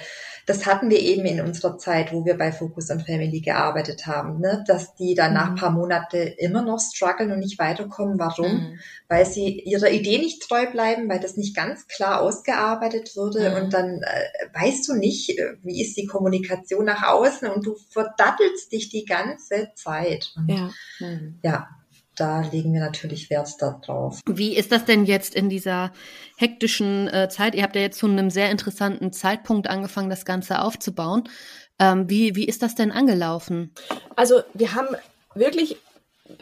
das 0.49 0.65
hatten 0.65 0.89
wir 0.89 0.99
eben 0.99 1.25
in 1.25 1.41
unserer 1.41 1.77
Zeit, 1.77 2.11
wo 2.11 2.25
wir 2.25 2.35
bei 2.35 2.51
Focus 2.51 2.89
on 2.89 3.01
Family 3.01 3.39
gearbeitet 3.39 4.07
haben, 4.07 4.39
ne? 4.39 4.63
dass 4.65 4.95
die 4.95 5.13
dann 5.13 5.35
nach 5.35 5.51
mhm. 5.51 5.55
paar 5.57 5.69
Monate 5.69 6.17
immer 6.17 6.63
noch 6.63 6.79
strugglen 6.79 7.31
und 7.31 7.37
nicht 7.37 7.59
weiterkommen. 7.59 8.17
Warum? 8.17 8.53
Mhm. 8.53 8.79
Weil 9.07 9.27
sie 9.27 9.59
ihrer 9.59 9.91
Idee 9.91 10.17
nicht 10.17 10.41
treu 10.41 10.65
bleiben, 10.71 11.07
weil 11.07 11.19
das 11.19 11.37
nicht 11.37 11.55
ganz 11.55 11.87
klar 11.87 12.21
ausgearbeitet 12.21 13.15
wurde 13.15 13.51
mhm. 13.51 13.57
und 13.57 13.73
dann 13.75 14.01
äh, 14.01 14.59
weißt 14.59 14.87
du 14.87 14.95
nicht, 14.95 15.37
äh, 15.37 15.53
wie 15.61 15.83
ist 15.83 15.95
die 15.97 16.07
Kommunikation 16.07 16.85
nach 16.85 17.03
außen 17.03 17.47
und 17.47 17.67
du 17.67 17.75
verdattelst 17.91 18.71
dich 18.71 18.89
die 18.89 19.05
ganze 19.05 19.69
Zeit. 19.75 20.33
Und 20.35 20.49
ja. 20.49 20.71
ja, 21.43 21.69
da 22.19 22.41
legen 22.41 22.73
wir 22.73 22.81
natürlich 22.81 23.29
Wert 23.29 23.61
darauf. 23.61 24.19
Wie 24.27 24.55
ist 24.55 24.71
das 24.71 24.85
denn 24.85 25.05
jetzt 25.05 25.35
in 25.35 25.49
dieser 25.49 25.91
hektischen 26.37 27.07
äh, 27.07 27.29
Zeit? 27.29 27.55
Ihr 27.55 27.63
habt 27.63 27.75
ja 27.75 27.81
jetzt 27.81 27.99
zu 27.99 28.07
einem 28.07 28.29
sehr 28.29 28.51
interessanten 28.51 29.11
Zeitpunkt 29.11 29.69
angefangen, 29.69 30.09
das 30.09 30.25
Ganze 30.25 30.61
aufzubauen. 30.61 31.23
Ähm, 31.79 32.09
wie, 32.09 32.35
wie 32.35 32.45
ist 32.45 32.61
das 32.61 32.75
denn 32.75 32.91
angelaufen? 32.91 33.73
Also 34.15 34.41
wir 34.53 34.75
haben 34.75 34.87
wirklich 35.33 35.77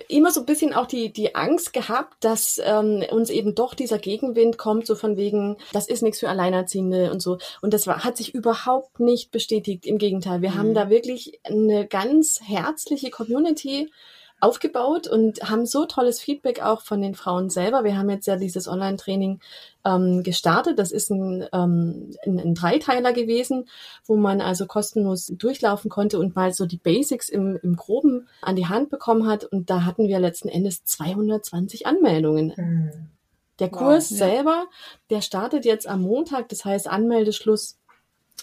immer 0.10 0.32
so 0.32 0.42
ein 0.42 0.46
bisschen 0.46 0.74
auch 0.74 0.86
die, 0.86 1.14
die 1.14 1.36
Angst 1.36 1.74
gehabt, 1.74 2.16
dass 2.24 2.60
ähm, 2.64 3.04
uns 3.10 3.30
eben 3.30 3.56
doch 3.56 3.74
dieser 3.74 4.00
Gegenwind 4.00 4.58
kommt, 4.58 4.86
so 4.86 4.96
von 4.96 5.16
wegen, 5.16 5.58
das 5.72 5.88
ist 5.88 6.02
nichts 6.02 6.20
für 6.20 6.30
Alleinerziehende 6.30 7.12
und 7.12 7.22
so. 7.22 7.38
Und 7.62 7.74
das 7.74 7.88
war, 7.88 8.04
hat 8.04 8.18
sich 8.18 8.34
überhaupt 8.34 9.00
nicht 9.00 9.32
bestätigt. 9.32 9.86
Im 9.86 9.98
Gegenteil, 9.98 10.42
wir 10.42 10.52
mhm. 10.52 10.58
haben 10.58 10.74
da 10.74 10.90
wirklich 10.90 11.40
eine 11.44 11.88
ganz 11.88 12.42
herzliche 12.44 13.10
Community 13.10 13.90
aufgebaut 14.40 15.08
und 15.08 15.42
haben 15.50 15.66
so 15.66 15.86
tolles 15.86 16.20
Feedback 16.20 16.62
auch 16.62 16.82
von 16.82 17.02
den 17.02 17.16
Frauen 17.16 17.50
selber. 17.50 17.84
Wir 17.84 17.98
haben 17.98 18.10
jetzt 18.10 18.28
ja 18.28 18.36
dieses 18.36 18.68
Online-Training 18.68 19.40
ähm, 19.84 20.22
gestartet. 20.22 20.78
Das 20.78 20.92
ist 20.92 21.10
ein, 21.10 21.48
ähm, 21.54 22.16
ein, 22.24 22.40
ein 22.40 22.54
Dreiteiler 22.54 23.14
gewesen, 23.14 23.68
wo 24.06 24.16
man 24.16 24.42
also 24.42 24.68
kostenlos 24.68 25.28
durchlaufen 25.28 25.90
konnte 25.90 26.20
und 26.20 26.36
mal 26.36 26.54
so 26.54 26.68
die 26.68 26.78
Basics 26.78 27.30
im, 27.30 27.58
im 27.64 27.76
Groben 27.76 28.28
an 28.42 28.56
die 28.56 28.68
Hand 28.68 28.90
bekommen 28.90 29.28
hat. 29.28 29.44
Und 29.44 29.72
da 29.72 29.86
hatten 29.86 30.08
wir 30.08 30.20
letzten 30.20 30.50
Endes 30.50 30.84
220 30.86 31.88
Anmeldungen. 31.88 32.54
Mhm. 32.56 32.92
Der 33.60 33.70
Kurs 33.70 34.12
wow, 34.12 34.20
ja. 34.20 34.26
selber, 34.28 34.66
der 35.10 35.22
startet 35.22 35.66
jetzt 35.66 35.88
am 35.88 36.02
Montag, 36.02 36.50
das 36.50 36.64
heißt 36.64 36.88
Anmeldeschluss 36.88 37.78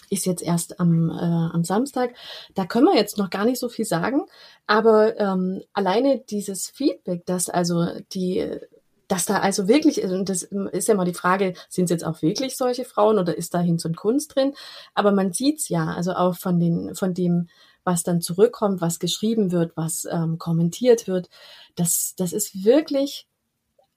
ist 0.09 0.25
jetzt 0.25 0.43
erst 0.43 0.79
am, 0.79 1.09
äh, 1.09 1.13
am 1.13 1.63
Samstag. 1.63 2.15
Da 2.53 2.65
können 2.65 2.85
wir 2.85 2.95
jetzt 2.95 3.17
noch 3.17 3.29
gar 3.29 3.45
nicht 3.45 3.59
so 3.59 3.69
viel 3.69 3.85
sagen, 3.85 4.25
aber 4.67 5.19
ähm, 5.19 5.61
alleine 5.73 6.19
dieses 6.19 6.69
Feedback, 6.69 7.25
dass 7.25 7.49
also 7.49 7.87
die 8.13 8.59
dass 9.07 9.25
da 9.25 9.39
also 9.39 9.67
wirklich, 9.67 10.03
und 10.03 10.29
das 10.29 10.43
ist 10.43 10.87
ja 10.87 10.95
mal 10.95 11.05
die 11.05 11.13
Frage, 11.13 11.53
sind 11.69 11.85
es 11.85 11.91
jetzt 11.91 12.05
auch 12.05 12.21
wirklich 12.21 12.57
solche 12.57 12.85
Frauen 12.85 13.19
oder 13.19 13.37
ist 13.37 13.53
da 13.53 13.59
Hinz 13.59 13.85
und 13.85 13.95
Kunst 13.97 14.35
drin? 14.35 14.53
Aber 14.93 15.11
man 15.11 15.31
sieht's 15.31 15.69
ja, 15.69 15.93
also 15.93 16.13
auch 16.13 16.35
von 16.35 16.59
den, 16.59 16.95
von 16.95 17.13
dem, 17.13 17.47
was 17.83 18.03
dann 18.03 18.21
zurückkommt, 18.21 18.81
was 18.81 18.99
geschrieben 18.99 19.51
wird, 19.51 19.77
was 19.77 20.05
ähm, 20.09 20.37
kommentiert 20.39 21.07
wird, 21.07 21.29
das, 21.75 22.15
das 22.17 22.33
ist 22.33 22.65
wirklich, 22.65 23.27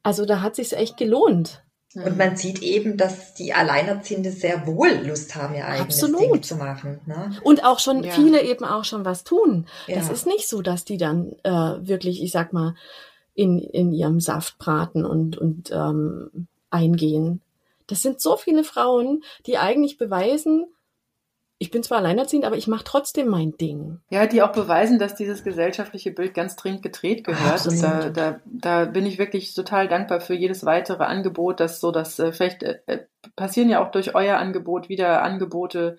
also 0.02 0.26
da 0.26 0.42
hat 0.42 0.56
sich's 0.56 0.72
echt 0.72 0.96
gelohnt. 0.96 1.62
Und 1.94 2.18
man 2.18 2.36
sieht 2.36 2.62
eben, 2.62 2.98
dass 2.98 3.32
die 3.34 3.54
Alleinerziehende 3.54 4.30
sehr 4.30 4.66
wohl 4.66 4.90
Lust 5.06 5.34
haben, 5.34 5.54
ihr 5.54 5.66
eigenes 5.66 6.02
Absolut. 6.02 6.20
Ding 6.20 6.42
zu 6.42 6.56
machen. 6.56 7.00
Ne? 7.06 7.36
Und 7.42 7.64
auch 7.64 7.78
schon 7.78 8.04
ja. 8.04 8.12
viele 8.12 8.42
eben 8.42 8.64
auch 8.64 8.84
schon 8.84 9.06
was 9.06 9.24
tun. 9.24 9.66
Ja. 9.86 9.96
Das 9.96 10.10
ist 10.10 10.26
nicht 10.26 10.48
so, 10.48 10.60
dass 10.60 10.84
die 10.84 10.98
dann 10.98 11.32
äh, 11.44 11.50
wirklich, 11.50 12.22
ich 12.22 12.30
sag 12.30 12.52
mal, 12.52 12.74
in, 13.34 13.58
in 13.58 13.92
ihrem 13.92 14.20
Saft 14.20 14.58
braten 14.58 15.06
und, 15.06 15.38
und 15.38 15.70
ähm, 15.72 16.48
eingehen. 16.70 17.40
Das 17.86 18.02
sind 18.02 18.20
so 18.20 18.36
viele 18.36 18.64
Frauen, 18.64 19.22
die 19.46 19.56
eigentlich 19.56 19.96
beweisen, 19.96 20.66
ich 21.60 21.72
bin 21.72 21.82
zwar 21.82 21.98
alleinerziehend, 21.98 22.44
aber 22.44 22.56
ich 22.56 22.68
mache 22.68 22.84
trotzdem 22.84 23.26
mein 23.26 23.56
Ding. 23.56 23.98
Ja, 24.10 24.26
die 24.26 24.42
auch 24.42 24.52
beweisen, 24.52 25.00
dass 25.00 25.16
dieses 25.16 25.42
gesellschaftliche 25.42 26.12
Bild 26.12 26.32
ganz 26.32 26.54
dringend 26.54 26.82
gedreht 26.82 27.24
gehört. 27.24 27.66
Und 27.66 27.82
da, 27.82 28.10
da, 28.10 28.40
da 28.44 28.84
bin 28.84 29.04
ich 29.06 29.18
wirklich 29.18 29.54
total 29.54 29.88
dankbar 29.88 30.20
für 30.20 30.34
jedes 30.34 30.64
weitere 30.64 31.02
Angebot, 31.02 31.58
dass 31.58 31.80
so, 31.80 31.90
dass 31.90 32.18
äh, 32.20 32.32
vielleicht 32.32 32.62
äh, 32.62 32.78
äh 32.86 32.98
passieren 33.34 33.68
ja 33.68 33.84
auch 33.84 33.90
durch 33.90 34.14
euer 34.14 34.38
Angebot 34.38 34.88
wieder 34.88 35.22
Angebote 35.22 35.96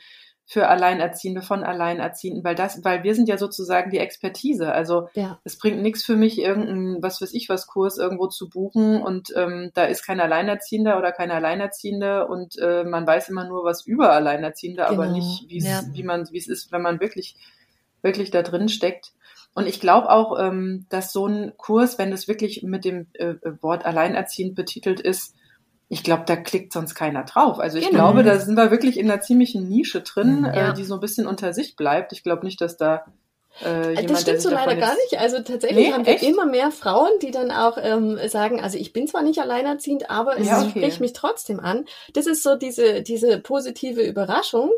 für 0.52 0.68
Alleinerziehende 0.68 1.44
von 1.44 1.64
Alleinerziehenden, 1.64 2.44
weil 2.44 2.56
das, 2.56 2.84
weil 2.84 3.04
wir 3.04 3.14
sind 3.14 3.30
ja 3.30 3.38
sozusagen 3.38 3.92
die 3.92 4.00
Expertise. 4.00 4.72
Also 4.72 5.08
ja. 5.14 5.40
es 5.44 5.60
bringt 5.60 5.84
nichts 5.84 6.04
für 6.04 6.16
mich, 6.16 6.40
irgendein, 6.40 7.04
was 7.04 7.22
weiß 7.22 7.36
ich 7.36 7.50
was, 7.50 7.68
Kurs 7.68 8.00
irgendwo 8.00 8.26
zu 8.26 8.50
buchen 8.50 9.00
und 9.00 9.32
ähm, 9.36 9.70
da 9.76 9.84
ist 9.84 10.04
kein 10.04 10.20
Alleinerziehender 10.20 10.98
oder 10.98 11.12
keine 11.12 11.36
Alleinerziehende 11.36 12.28
und 12.28 12.58
äh, 12.58 12.84
man 12.84 13.06
weiß 13.06 13.30
immer 13.30 13.48
nur 13.48 13.64
was 13.64 13.86
über 13.86 14.12
Alleinerziehende, 14.12 14.86
genau. 14.90 15.04
aber 15.04 15.12
nicht, 15.12 15.46
ja. 15.52 15.84
wie 15.94 16.02
man, 16.02 16.28
wie 16.32 16.40
es 16.40 16.48
ist, 16.48 16.72
wenn 16.72 16.82
man 16.82 17.00
wirklich, 17.00 17.36
wirklich 18.02 18.32
da 18.32 18.42
drin 18.42 18.70
steckt. 18.70 19.12
Und 19.54 19.68
ich 19.68 19.80
glaube 19.80 20.10
auch, 20.10 20.40
ähm, 20.40 20.88
dass 20.90 21.14
so 21.14 21.28
ein 21.28 21.54
Kurs, 21.58 22.00
wenn 22.00 22.12
es 22.12 22.28
wirklich 22.28 22.64
mit 22.64 22.86
dem 22.86 23.06
äh, 23.14 23.36
Wort 23.62 23.86
alleinerziehend 23.86 24.56
betitelt 24.56 25.00
ist, 25.00 25.36
ich 25.90 26.04
glaube, 26.04 26.24
da 26.28 26.36
klickt 26.36 26.72
sonst 26.72 26.94
keiner 26.94 27.24
drauf. 27.24 27.60
Also 27.60 27.80
ich 27.80 27.90
genau. 27.90 28.12
glaube, 28.12 28.24
da 28.24 28.40
sind 28.40 28.56
wir 28.56 28.70
wirklich 28.70 28.98
in 28.98 29.10
einer 29.10 29.22
ziemlichen 29.22 29.68
Nische 29.68 30.02
drin, 30.02 30.46
ja. 30.46 30.70
äh, 30.70 30.74
die 30.74 30.84
so 30.84 30.94
ein 30.94 31.00
bisschen 31.00 31.26
unter 31.26 31.52
sich 31.52 31.76
bleibt. 31.76 32.14
Ich 32.14 32.24
glaube 32.24 32.46
nicht, 32.46 32.62
dass 32.62 32.78
da 32.78 33.06
äh, 33.66 33.90
jemand, 33.90 34.12
das 34.12 34.22
stimmt 34.22 34.42
so 34.42 34.52
leider 34.52 34.76
gar 34.76 34.94
nicht. 34.94 35.20
Also 35.20 35.38
tatsächlich 35.38 35.88
nee, 35.88 35.92
haben 35.92 36.06
wir 36.06 36.14
echt? 36.14 36.24
immer 36.24 36.46
mehr 36.46 36.70
Frauen, 36.70 37.10
die 37.24 37.32
dann 37.32 37.50
auch 37.50 37.78
ähm, 37.82 38.20
sagen, 38.28 38.62
also 38.62 38.78
ich 38.78 38.94
bin 38.94 39.08
zwar 39.08 39.24
nicht 39.24 39.40
alleinerziehend, 39.40 40.12
aber 40.12 40.40
es 40.40 40.48
ja, 40.48 40.62
okay. 40.62 40.70
spricht 40.70 41.02
mich 41.02 41.14
trotzdem 41.14 41.60
an. 41.60 41.86
Das 42.14 42.28
ist 42.28 42.44
so 42.44 42.56
diese, 42.56 43.02
diese 43.02 43.40
positive 43.40 44.04
Überraschung. 44.04 44.70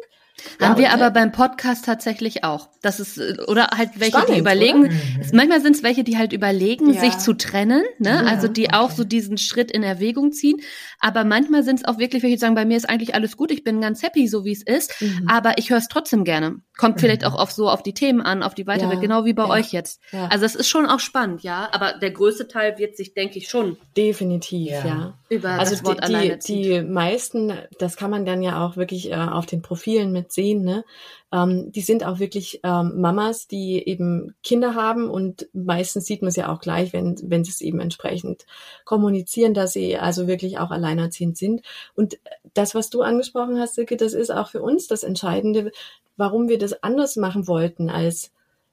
Haben 0.59 0.77
wir 0.77 0.93
aber 0.93 1.11
beim 1.11 1.31
Podcast 1.31 1.85
tatsächlich 1.85 2.43
auch. 2.43 2.69
Das 2.81 2.99
ist, 2.99 3.19
oder 3.47 3.69
halt 3.77 3.91
welche, 3.95 4.17
Spannend, 4.17 4.35
die 4.35 4.39
überlegen. 4.39 4.81
Mhm. 4.83 4.91
Manchmal 5.33 5.61
sind 5.61 5.75
es 5.75 5.83
welche, 5.83 6.03
die 6.03 6.17
halt 6.17 6.33
überlegen, 6.33 6.93
ja. 6.93 6.99
sich 6.99 7.17
zu 7.17 7.33
trennen, 7.33 7.83
ne? 7.99 8.09
Ja, 8.09 8.23
also 8.23 8.47
die 8.47 8.67
okay. 8.67 8.75
auch 8.75 8.91
so 8.91 9.03
diesen 9.03 9.37
Schritt 9.37 9.71
in 9.71 9.83
Erwägung 9.83 10.31
ziehen. 10.31 10.57
Aber 10.99 11.23
manchmal 11.23 11.63
sind 11.63 11.79
es 11.79 11.85
auch 11.85 11.99
wirklich 11.99 12.23
welche, 12.23 12.35
die 12.35 12.39
sagen, 12.39 12.55
bei 12.55 12.65
mir 12.65 12.77
ist 12.77 12.89
eigentlich 12.89 13.13
alles 13.13 13.37
gut, 13.37 13.51
ich 13.51 13.63
bin 13.63 13.81
ganz 13.81 14.01
happy, 14.01 14.27
so 14.27 14.45
wie 14.45 14.51
es 14.51 14.63
ist, 14.63 14.99
mhm. 15.01 15.27
aber 15.27 15.57
ich 15.57 15.69
höre 15.69 15.77
es 15.77 15.87
trotzdem 15.87 16.23
gerne. 16.23 16.57
Kommt 16.77 16.99
vielleicht 16.99 17.21
mhm. 17.21 17.27
auch 17.27 17.35
auf 17.35 17.51
so 17.51 17.69
auf 17.69 17.83
die 17.83 17.93
Themen 17.93 18.21
an, 18.21 18.41
auf 18.41 18.55
die 18.55 18.65
weitere, 18.65 18.95
ja, 18.95 18.99
genau 18.99 19.25
wie 19.25 19.33
bei 19.33 19.47
euch 19.47 19.71
jetzt. 19.71 20.01
Also 20.29 20.45
es 20.45 20.55
ist 20.55 20.67
schon 20.67 20.87
auch 20.87 20.99
spannend, 20.99 21.43
ja. 21.43 21.69
Aber 21.71 21.93
der 21.93 22.11
größte 22.11 22.47
Teil 22.47 22.77
wird 22.77 22.97
sich, 22.97 23.13
denke 23.13 23.37
ich, 23.37 23.49
schon. 23.49 23.77
Definitiv, 23.95 24.71
ja. 24.71 25.13
Über 25.29 25.51
also 25.51 25.71
das 25.71 25.85
Wort 25.85 26.07
die, 26.07 26.37
die, 26.45 26.61
die 26.61 26.81
meisten, 26.81 27.53
das 27.79 27.95
kann 27.95 28.11
man 28.11 28.25
dann 28.25 28.41
ja 28.41 28.65
auch 28.65 28.77
wirklich 28.77 29.11
äh, 29.11 29.15
auf 29.15 29.45
den 29.45 29.61
Profilen 29.61 30.11
mit 30.11 30.30
sehen, 30.31 30.63
ne? 30.63 30.83
Ähm, 31.31 31.71
die 31.71 31.81
sind 31.81 32.05
auch 32.05 32.19
wirklich 32.19 32.59
ähm, 32.63 32.99
Mamas, 32.99 33.47
die 33.47 33.87
eben 33.87 34.35
Kinder 34.43 34.75
haben 34.75 35.09
und 35.09 35.47
meistens 35.53 36.05
sieht 36.05 36.21
man 36.21 36.29
es 36.29 36.35
ja 36.35 36.51
auch 36.51 36.59
gleich, 36.59 36.93
wenn, 36.93 37.17
wenn 37.23 37.43
sie 37.43 37.51
es 37.51 37.61
eben 37.61 37.79
entsprechend 37.79 38.45
kommunizieren, 38.85 39.53
dass 39.53 39.73
sie 39.73 39.97
also 39.97 40.27
wirklich 40.27 40.59
auch 40.59 40.71
alleinerziehend 40.71 41.37
sind. 41.37 41.61
Und 41.95 42.19
das, 42.53 42.75
was 42.75 42.89
du 42.89 43.01
angesprochen 43.01 43.59
hast, 43.59 43.75
Silke, 43.75 43.97
das 43.97 44.13
ist 44.13 44.31
auch 44.31 44.49
für 44.49 44.61
uns 44.61 44.87
das 44.87 45.03
Entscheidende, 45.03 45.71
warum 46.17 46.49
wir 46.49 46.57
das 46.57 46.83
anders 46.83 47.15
machen 47.15 47.47
wollten 47.47 47.89
als 47.89 48.31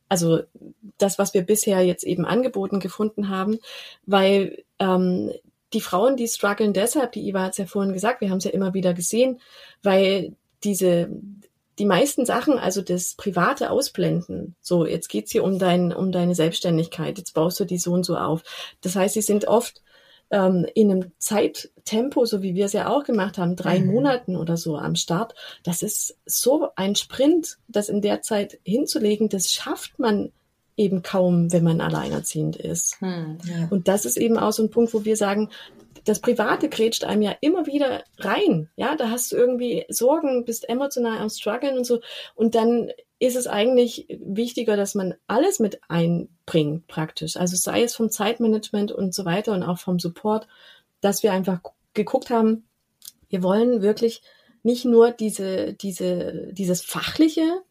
also 0.09 0.41
das, 0.97 1.19
was 1.19 1.35
wir 1.35 1.43
bisher 1.43 1.83
jetzt 1.83 2.05
eben 2.05 2.25
angeboten 2.25 2.81
gefunden 2.81 3.29
haben, 3.29 3.59
weil 4.07 4.65
ähm, 4.79 5.31
die 5.73 5.81
Frauen, 5.81 6.17
die 6.17 6.29
strugglen 6.29 6.73
deshalb, 6.73 7.13
die 7.13 7.29
Iva 7.29 7.43
hat 7.43 7.53
es 7.53 7.59
ja 7.59 7.67
vorhin 7.67 7.93
gesagt, 7.93 8.21
wir 8.21 8.31
haben 8.31 8.39
es 8.39 8.45
ja 8.45 8.51
immer 8.51 8.75
wieder 8.75 8.95
gesehen, 8.95 9.41
weil 9.83 10.35
diese 10.65 11.11
die 11.79 11.85
meisten 11.85 12.27
Sachen, 12.27 12.59
also 12.59 12.83
das 12.83 13.15
private 13.15 13.71
Ausblenden, 13.71 14.57
so 14.61 14.87
jetzt 14.87 15.09
geht's 15.09 15.33
hier 15.33 15.45
um 15.45 15.59
dein 15.59 15.93
um 15.93 16.13
deine 16.13 16.35
Selbstständigkeit, 16.35 17.19
jetzt 17.19 17.35
baust 17.35 17.61
du 17.61 17.65
die 17.65 17.79
so 17.79 17.93
und 17.93 18.05
so 18.05 18.17
auf. 18.17 18.43
Das 18.81 18.97
heißt, 18.97 19.15
sie 19.15 19.23
sind 19.23 19.47
oft 19.47 19.83
ähm, 20.31 20.67
in 20.75 20.91
einem 20.91 21.13
Zeittempo, 21.19 22.25
so 22.25 22.43
wie 22.43 22.55
wir 22.55 22.67
es 22.67 22.73
ja 22.73 22.89
auch 22.89 23.05
gemacht 23.05 23.39
haben, 23.39 23.57
drei 23.57 23.81
mhm. 23.81 23.93
Monaten 23.93 24.37
oder 24.37 24.57
so 24.57 24.77
am 24.77 24.95
Start. 24.95 25.35
Das 25.63 25.83
ist 25.83 26.19
so 26.27 26.69
ein 26.77 26.97
Sprint, 26.97 27.59
das 27.69 27.89
in 27.89 28.03
der 28.03 28.23
Zeit 28.23 28.59
hinzulegen, 28.65 29.29
das 29.29 29.53
schafft 29.53 29.99
man 29.99 30.33
eben 30.77 31.03
kaum, 31.03 31.53
wenn 31.53 31.65
man 31.65 31.81
alleinerziehend 31.81 32.57
ist. 32.57 33.01
Hm, 33.01 33.39
ja. 33.45 33.67
Und 33.71 33.89
das 33.89 34.05
ist 34.05 34.17
eben 34.17 34.39
auch 34.39 34.53
so 34.53 34.63
ein 34.63 34.71
Punkt, 34.71 34.95
wo 34.95 35.05
wir 35.05 35.17
sagen, 35.17 35.51
das 36.09 36.21
Private 36.21 36.69
grätscht 36.69 37.05
einem 37.05 37.23
ja 37.23 37.37
immer 37.41 37.67
wieder 37.67 38.03
rein. 38.19 38.71
Ja, 38.77 38.97
da 38.97 39.11
hast 39.11 39.33
du 39.33 39.37
irgendwie 39.37 39.85
Sorgen, 39.89 40.45
bist 40.45 40.69
emotional 40.69 41.19
am 41.19 41.29
struggeln 41.29 41.77
und 41.77 41.85
so. 41.85 42.01
Und 42.35 42.55
dann 42.55 42.91
ist 43.19 43.37
es 43.37 43.47
eigentlich 43.47 44.07
wichtiger, 44.21 44.77
dass 44.77 44.95
man 44.95 45.15
alles 45.27 45.59
mit 45.59 45.81
einbringt, 45.89 46.87
praktisch. 46.87 47.37
Also 47.37 47.57
sei 47.57 47.83
es 47.83 47.95
vom 47.95 48.11
Zeitmanagement 48.11 48.93
und 48.93 49.15
so 49.15 49.25
weiter 49.25 49.53
und 49.53 49.63
auch 49.63 49.79
vom 49.79 49.99
Support, 49.99 50.47
dass 51.01 51.23
wir 51.23 51.33
einfach 51.33 51.61
geguckt 51.95 52.31
haben, 52.31 52.69
wir 53.29 53.43
wollen 53.43 53.83
wirklich 53.83 54.23
nicht 54.63 54.85
nur 54.85 55.11
diese, 55.11 55.75
diese, 55.75 56.49
dieses 56.53 56.83
fachliche 56.83 57.63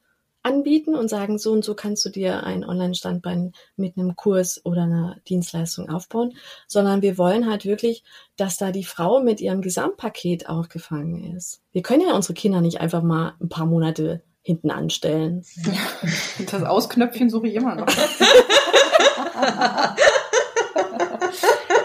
anbieten 0.48 0.96
und 0.96 1.10
sagen, 1.10 1.38
so 1.38 1.52
und 1.52 1.66
so 1.66 1.76
kannst 1.76 2.06
du 2.06 2.10
dir 2.10 2.44
ein 2.44 2.64
Online-Standbein 2.64 3.52
mit 3.76 3.98
einem 3.98 4.16
Kurs 4.16 4.62
oder 4.64 4.84
einer 4.84 5.18
Dienstleistung 5.28 5.90
aufbauen, 5.90 6.34
sondern 6.68 7.02
wir 7.02 7.18
wollen 7.18 7.50
halt 7.50 7.66
wirklich, 7.66 8.04
dass 8.38 8.58
da 8.58 8.72
die 8.72 8.86
Frau 8.86 9.20
mit 9.20 9.42
ihrem 9.42 9.62
Gesamtpaket 9.62 10.48
aufgefangen 10.50 11.36
ist. 11.36 11.62
Wir 11.74 11.82
können 11.82 12.08
ja 12.08 12.16
unsere 12.16 12.34
Kinder 12.34 12.62
nicht 12.62 12.80
einfach 12.80 13.04
mal 13.04 13.34
ein 13.42 13.50
paar 13.50 13.66
Monate 13.66 14.22
hinten 14.42 14.72
anstellen. 14.72 15.44
Das 16.52 16.64
Ausknöpfchen 16.64 17.30
suche 17.30 17.48
ich 17.48 17.56
immer 17.56 17.76
noch. 17.76 17.88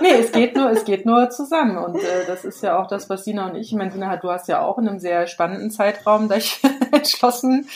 nee, 0.00 0.12
es 0.20 0.32
geht 0.32 0.56
nur, 0.56 0.70
es 0.70 0.84
geht 0.84 1.06
nur 1.06 1.30
zusammen. 1.30 1.78
Und 1.78 1.96
äh, 1.96 2.26
das 2.26 2.44
ist 2.44 2.62
ja 2.62 2.80
auch 2.80 2.86
das, 2.86 3.08
was 3.08 3.24
Sina 3.24 3.46
und 3.46 3.56
ich, 3.56 3.68
ich 3.68 3.74
meine, 3.74 3.90
Sina, 3.90 4.16
du 4.16 4.30
hast 4.30 4.48
ja 4.48 4.62
auch 4.62 4.78
in 4.78 4.88
einem 4.88 4.98
sehr 4.98 5.26
spannenden 5.26 5.70
Zeitraum 5.70 6.28
dich 6.28 6.60
entschlossen, 6.92 7.68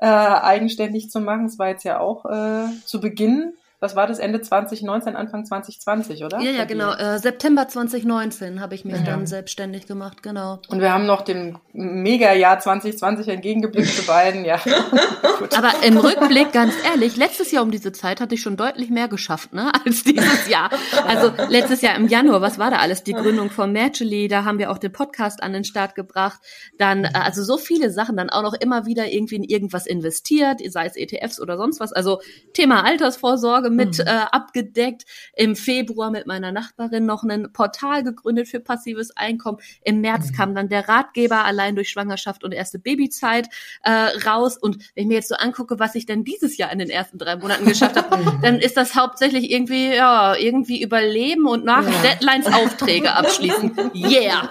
äh, 0.00 0.06
eigenständig 0.06 1.10
zu 1.10 1.20
machen. 1.20 1.46
Es 1.46 1.58
war 1.58 1.68
jetzt 1.68 1.84
ja 1.84 2.00
auch 2.00 2.24
äh, 2.26 2.68
zu 2.84 3.00
Beginn 3.00 3.54
was 3.80 3.96
war 3.96 4.06
das, 4.06 4.18
Ende 4.18 4.42
2019, 4.42 5.16
Anfang 5.16 5.46
2020, 5.46 6.22
oder? 6.22 6.38
Ja, 6.40 6.50
ja, 6.50 6.64
genau. 6.64 6.92
Äh, 6.92 7.18
September 7.18 7.66
2019 7.66 8.60
habe 8.60 8.74
ich 8.74 8.84
mich 8.84 8.96
ja. 8.96 9.02
dann 9.04 9.26
selbstständig 9.26 9.86
gemacht, 9.86 10.22
genau. 10.22 10.60
Und 10.68 10.80
wir 10.82 10.92
haben 10.92 11.06
noch 11.06 11.22
dem 11.22 11.56
Mega-Jahr 11.72 12.58
2020 12.58 13.28
entgegengeblickt 13.28 13.88
zu 13.88 14.04
beiden, 14.04 14.44
ja. 14.44 14.60
Aber 15.56 15.82
im 15.82 15.96
Rückblick, 15.96 16.52
ganz 16.52 16.74
ehrlich, 16.92 17.16
letztes 17.16 17.52
Jahr 17.52 17.62
um 17.62 17.70
diese 17.70 17.90
Zeit 17.92 18.20
hatte 18.20 18.34
ich 18.34 18.42
schon 18.42 18.58
deutlich 18.58 18.90
mehr 18.90 19.08
geschafft, 19.08 19.54
ne, 19.54 19.72
als 19.86 20.04
dieses 20.04 20.46
Jahr. 20.46 20.68
Also 21.06 21.32
letztes 21.48 21.80
Jahr 21.80 21.96
im 21.96 22.06
Januar, 22.06 22.42
was 22.42 22.58
war 22.58 22.70
da 22.70 22.80
alles? 22.80 23.02
Die 23.02 23.14
Gründung 23.14 23.48
von 23.48 23.72
Merchely, 23.72 24.28
da 24.28 24.44
haben 24.44 24.58
wir 24.58 24.70
auch 24.70 24.78
den 24.78 24.92
Podcast 24.92 25.42
an 25.42 25.54
den 25.54 25.64
Start 25.64 25.94
gebracht. 25.94 26.38
Dann, 26.76 27.04
äh, 27.04 27.10
also 27.14 27.42
so 27.42 27.56
viele 27.56 27.90
Sachen, 27.90 28.18
dann 28.18 28.28
auch 28.28 28.42
noch 28.42 28.54
immer 28.54 28.84
wieder 28.84 29.10
irgendwie 29.10 29.36
in 29.36 29.44
irgendwas 29.44 29.86
investiert, 29.86 30.60
sei 30.68 30.84
es 30.84 30.96
ETFs 30.96 31.40
oder 31.40 31.56
sonst 31.56 31.80
was. 31.80 31.94
Also 31.94 32.20
Thema 32.52 32.84
Altersvorsorge 32.84 33.69
mit 33.70 33.98
mhm. 33.98 34.06
äh, 34.06 34.10
abgedeckt. 34.10 35.04
Im 35.34 35.56
Februar 35.56 36.10
mit 36.10 36.26
meiner 36.26 36.52
Nachbarin 36.52 37.06
noch 37.06 37.22
ein 37.22 37.52
Portal 37.52 38.02
gegründet 38.02 38.48
für 38.48 38.60
passives 38.60 39.16
Einkommen. 39.16 39.58
Im 39.82 40.00
März 40.00 40.30
mhm. 40.30 40.34
kam 40.34 40.54
dann 40.54 40.68
der 40.68 40.88
Ratgeber 40.88 41.44
allein 41.44 41.74
durch 41.74 41.88
Schwangerschaft 41.90 42.44
und 42.44 42.52
erste 42.52 42.78
Babyzeit 42.78 43.48
äh, 43.82 43.90
raus. 43.90 44.56
Und 44.56 44.78
wenn 44.94 45.04
ich 45.04 45.08
mir 45.08 45.14
jetzt 45.14 45.28
so 45.28 45.36
angucke, 45.36 45.78
was 45.78 45.94
ich 45.94 46.06
denn 46.06 46.24
dieses 46.24 46.56
Jahr 46.56 46.72
in 46.72 46.78
den 46.78 46.90
ersten 46.90 47.18
drei 47.18 47.36
Monaten 47.36 47.64
geschafft 47.64 47.96
habe, 47.96 48.38
dann 48.42 48.58
ist 48.58 48.76
das 48.76 48.94
hauptsächlich 48.94 49.50
irgendwie, 49.50 49.94
ja, 49.94 50.34
irgendwie 50.36 50.82
überleben 50.82 51.46
und 51.46 51.64
nach 51.64 51.84
ja. 51.84 52.02
Deadlines 52.02 52.46
Aufträge 52.46 53.14
abschließen. 53.14 53.72
Yeah! 53.94 54.50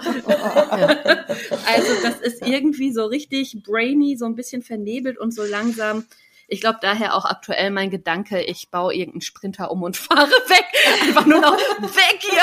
also 1.66 1.92
das 2.02 2.20
ist 2.20 2.46
irgendwie 2.46 2.92
so 2.92 3.06
richtig 3.06 3.62
brainy, 3.62 4.16
so 4.16 4.26
ein 4.26 4.34
bisschen 4.34 4.62
vernebelt 4.62 5.18
und 5.18 5.34
so 5.34 5.44
langsam 5.44 6.04
ich 6.50 6.60
glaube 6.60 6.80
daher 6.82 7.14
auch 7.14 7.24
aktuell 7.24 7.70
mein 7.70 7.90
Gedanke, 7.90 8.42
ich 8.42 8.70
baue 8.70 8.92
irgendeinen 8.92 9.20
Sprinter 9.20 9.70
um 9.70 9.84
und 9.84 9.96
fahre 9.96 10.28
weg. 10.28 10.66
Einfach 11.02 11.24
nur 11.24 11.40
noch 11.40 11.56
weg 11.56 12.18
hier. 12.20 12.42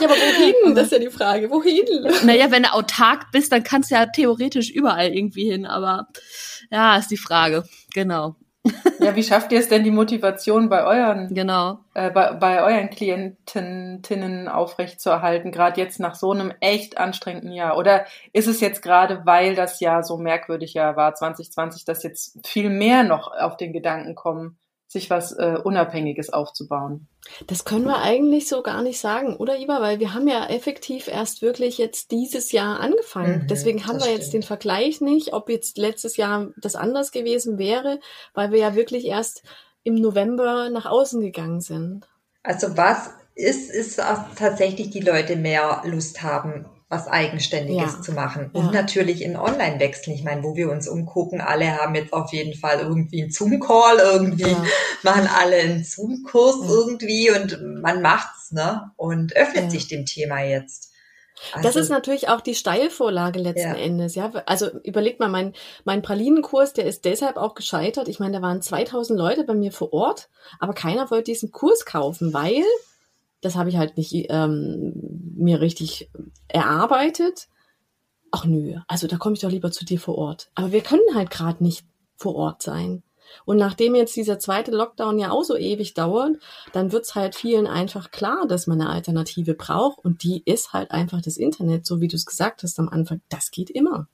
Ja, 0.00 0.06
aber 0.06 0.16
wohin? 0.16 0.74
Das 0.74 0.86
ist 0.86 0.92
ja 0.92 0.98
die 0.98 1.10
Frage. 1.10 1.50
Wohin? 1.50 1.86
Naja, 2.26 2.50
wenn 2.50 2.64
du 2.64 2.72
autark 2.72 3.30
bist, 3.32 3.52
dann 3.52 3.62
kannst 3.62 3.90
du 3.90 3.94
ja 3.94 4.06
theoretisch 4.06 4.70
überall 4.70 5.14
irgendwie 5.14 5.48
hin. 5.48 5.66
Aber 5.66 6.08
ja, 6.70 6.96
ist 6.96 7.10
die 7.10 7.16
Frage. 7.16 7.64
Genau. 7.94 8.34
Ja, 9.00 9.16
wie 9.16 9.22
schafft 9.22 9.50
ihr 9.52 9.58
es 9.58 9.68
denn, 9.68 9.84
die 9.84 9.90
Motivation 9.90 10.68
bei 10.68 10.84
euren, 10.84 11.34
genau. 11.34 11.78
äh, 11.94 12.10
bei, 12.10 12.32
bei 12.32 12.62
euren 12.62 12.90
Klientinnen 12.90 14.48
aufrechtzuerhalten, 14.48 15.52
gerade 15.52 15.80
jetzt 15.80 16.00
nach 16.00 16.14
so 16.14 16.32
einem 16.32 16.52
echt 16.60 16.98
anstrengenden 16.98 17.52
Jahr? 17.52 17.78
Oder 17.78 18.04
ist 18.34 18.46
es 18.46 18.60
jetzt 18.60 18.82
gerade, 18.82 19.22
weil 19.24 19.54
das 19.54 19.80
Jahr 19.80 20.02
so 20.02 20.18
merkwürdig 20.18 20.74
ja 20.74 20.96
war, 20.96 21.14
2020, 21.14 21.86
dass 21.86 22.02
jetzt 22.02 22.46
viel 22.46 22.68
mehr 22.68 23.02
noch 23.02 23.32
auf 23.32 23.56
den 23.56 23.72
Gedanken 23.72 24.14
kommen, 24.14 24.58
sich 24.90 25.08
was 25.08 25.30
äh, 25.32 25.56
Unabhängiges 25.62 26.32
aufzubauen. 26.32 27.06
Das 27.46 27.64
können 27.64 27.84
wir 27.84 28.02
eigentlich 28.02 28.48
so 28.48 28.60
gar 28.60 28.82
nicht 28.82 28.98
sagen, 28.98 29.36
oder 29.36 29.56
Iva? 29.56 29.80
Weil 29.80 30.00
wir 30.00 30.14
haben 30.14 30.26
ja 30.26 30.46
effektiv 30.46 31.06
erst 31.06 31.42
wirklich 31.42 31.78
jetzt 31.78 32.10
dieses 32.10 32.50
Jahr 32.50 32.80
angefangen. 32.80 33.42
Mhm, 33.42 33.46
Deswegen 33.46 33.86
haben 33.86 33.98
wir 33.98 34.06
stimmt. 34.06 34.18
jetzt 34.18 34.32
den 34.32 34.42
Vergleich 34.42 35.00
nicht, 35.00 35.32
ob 35.32 35.48
jetzt 35.48 35.78
letztes 35.78 36.16
Jahr 36.16 36.48
das 36.56 36.74
anders 36.74 37.12
gewesen 37.12 37.56
wäre, 37.56 38.00
weil 38.34 38.50
wir 38.50 38.58
ja 38.58 38.74
wirklich 38.74 39.04
erst 39.04 39.44
im 39.84 39.94
November 39.94 40.70
nach 40.70 40.86
außen 40.86 41.20
gegangen 41.20 41.60
sind. 41.60 42.08
Also 42.42 42.76
was 42.76 43.10
ist, 43.36 43.70
ist 43.70 44.02
auch 44.02 44.24
tatsächlich 44.34 44.90
die 44.90 45.00
Leute 45.00 45.36
mehr 45.36 45.82
Lust 45.84 46.24
haben, 46.24 46.66
was 46.90 47.06
Eigenständiges 47.06 47.94
ja. 47.94 48.02
zu 48.02 48.12
machen. 48.12 48.50
Und 48.52 48.66
ja. 48.66 48.82
natürlich 48.82 49.22
in 49.22 49.36
Online-Wechseln. 49.36 50.14
Ich 50.14 50.24
meine, 50.24 50.42
wo 50.42 50.56
wir 50.56 50.70
uns 50.70 50.88
umgucken, 50.88 51.40
alle 51.40 51.78
haben 51.78 51.94
jetzt 51.94 52.12
auf 52.12 52.32
jeden 52.32 52.58
Fall 52.58 52.80
irgendwie 52.80 53.22
einen 53.22 53.30
Zoom-Call, 53.30 53.98
irgendwie 53.98 54.50
ja. 54.50 54.64
machen 55.04 55.28
alle 55.40 55.56
einen 55.56 55.84
Zoom-Kurs 55.84 56.68
irgendwie 56.68 57.30
und 57.30 57.80
man 57.80 58.02
macht's, 58.02 58.50
ne? 58.50 58.90
Und 58.96 59.36
öffnet 59.36 59.70
sich 59.70 59.86
dem 59.86 60.04
Thema 60.04 60.42
jetzt. 60.42 60.90
Also, 61.52 61.68
das 61.68 61.76
ist 61.76 61.90
natürlich 61.90 62.28
auch 62.28 62.40
die 62.40 62.56
Steilvorlage 62.56 63.38
letzten. 63.38 63.76
Endes, 63.76 64.16
ja. 64.16 64.32
Also 64.46 64.68
überlegt 64.82 65.20
mal, 65.20 65.28
mein, 65.28 65.54
mein 65.84 66.02
Pralinenkurs, 66.02 66.72
der 66.72 66.86
ist 66.86 67.04
deshalb 67.04 67.36
auch 67.36 67.54
gescheitert. 67.54 68.08
Ich 68.08 68.18
meine, 68.18 68.38
da 68.38 68.42
waren 68.42 68.62
2000 68.62 69.16
Leute 69.16 69.44
bei 69.44 69.54
mir 69.54 69.70
vor 69.70 69.92
Ort, 69.92 70.28
aber 70.58 70.74
keiner 70.74 71.08
wollte 71.12 71.30
diesen 71.30 71.52
Kurs 71.52 71.86
kaufen, 71.86 72.34
weil 72.34 72.64
das 73.40 73.56
habe 73.56 73.68
ich 73.68 73.76
halt 73.76 73.96
nicht 73.96 74.14
ähm, 74.28 74.92
mir 75.36 75.60
richtig 75.60 76.10
erarbeitet. 76.48 77.48
Ach 78.30 78.44
nö, 78.44 78.76
also 78.86 79.06
da 79.06 79.16
komme 79.16 79.34
ich 79.34 79.40
doch 79.40 79.50
lieber 79.50 79.72
zu 79.72 79.84
dir 79.84 79.98
vor 79.98 80.16
Ort. 80.16 80.50
Aber 80.54 80.72
wir 80.72 80.82
können 80.82 81.14
halt 81.14 81.30
gerade 81.30 81.62
nicht 81.62 81.84
vor 82.16 82.36
Ort 82.36 82.62
sein. 82.62 83.02
Und 83.44 83.56
nachdem 83.56 83.94
jetzt 83.94 84.16
dieser 84.16 84.38
zweite 84.38 84.70
Lockdown 84.72 85.18
ja 85.18 85.30
auch 85.30 85.44
so 85.44 85.56
ewig 85.56 85.94
dauert, 85.94 86.36
dann 86.72 86.92
wird's 86.92 87.14
halt 87.14 87.34
vielen 87.34 87.66
einfach 87.66 88.10
klar, 88.10 88.46
dass 88.46 88.66
man 88.66 88.80
eine 88.80 88.90
Alternative 88.90 89.54
braucht. 89.54 90.04
Und 90.04 90.22
die 90.22 90.42
ist 90.44 90.72
halt 90.72 90.90
einfach 90.90 91.22
das 91.22 91.36
Internet, 91.36 91.86
so 91.86 92.00
wie 92.00 92.08
du 92.08 92.16
es 92.16 92.26
gesagt 92.26 92.62
hast 92.62 92.78
am 92.78 92.88
Anfang. 92.88 93.20
Das 93.28 93.50
geht 93.50 93.70
immer. 93.70 94.08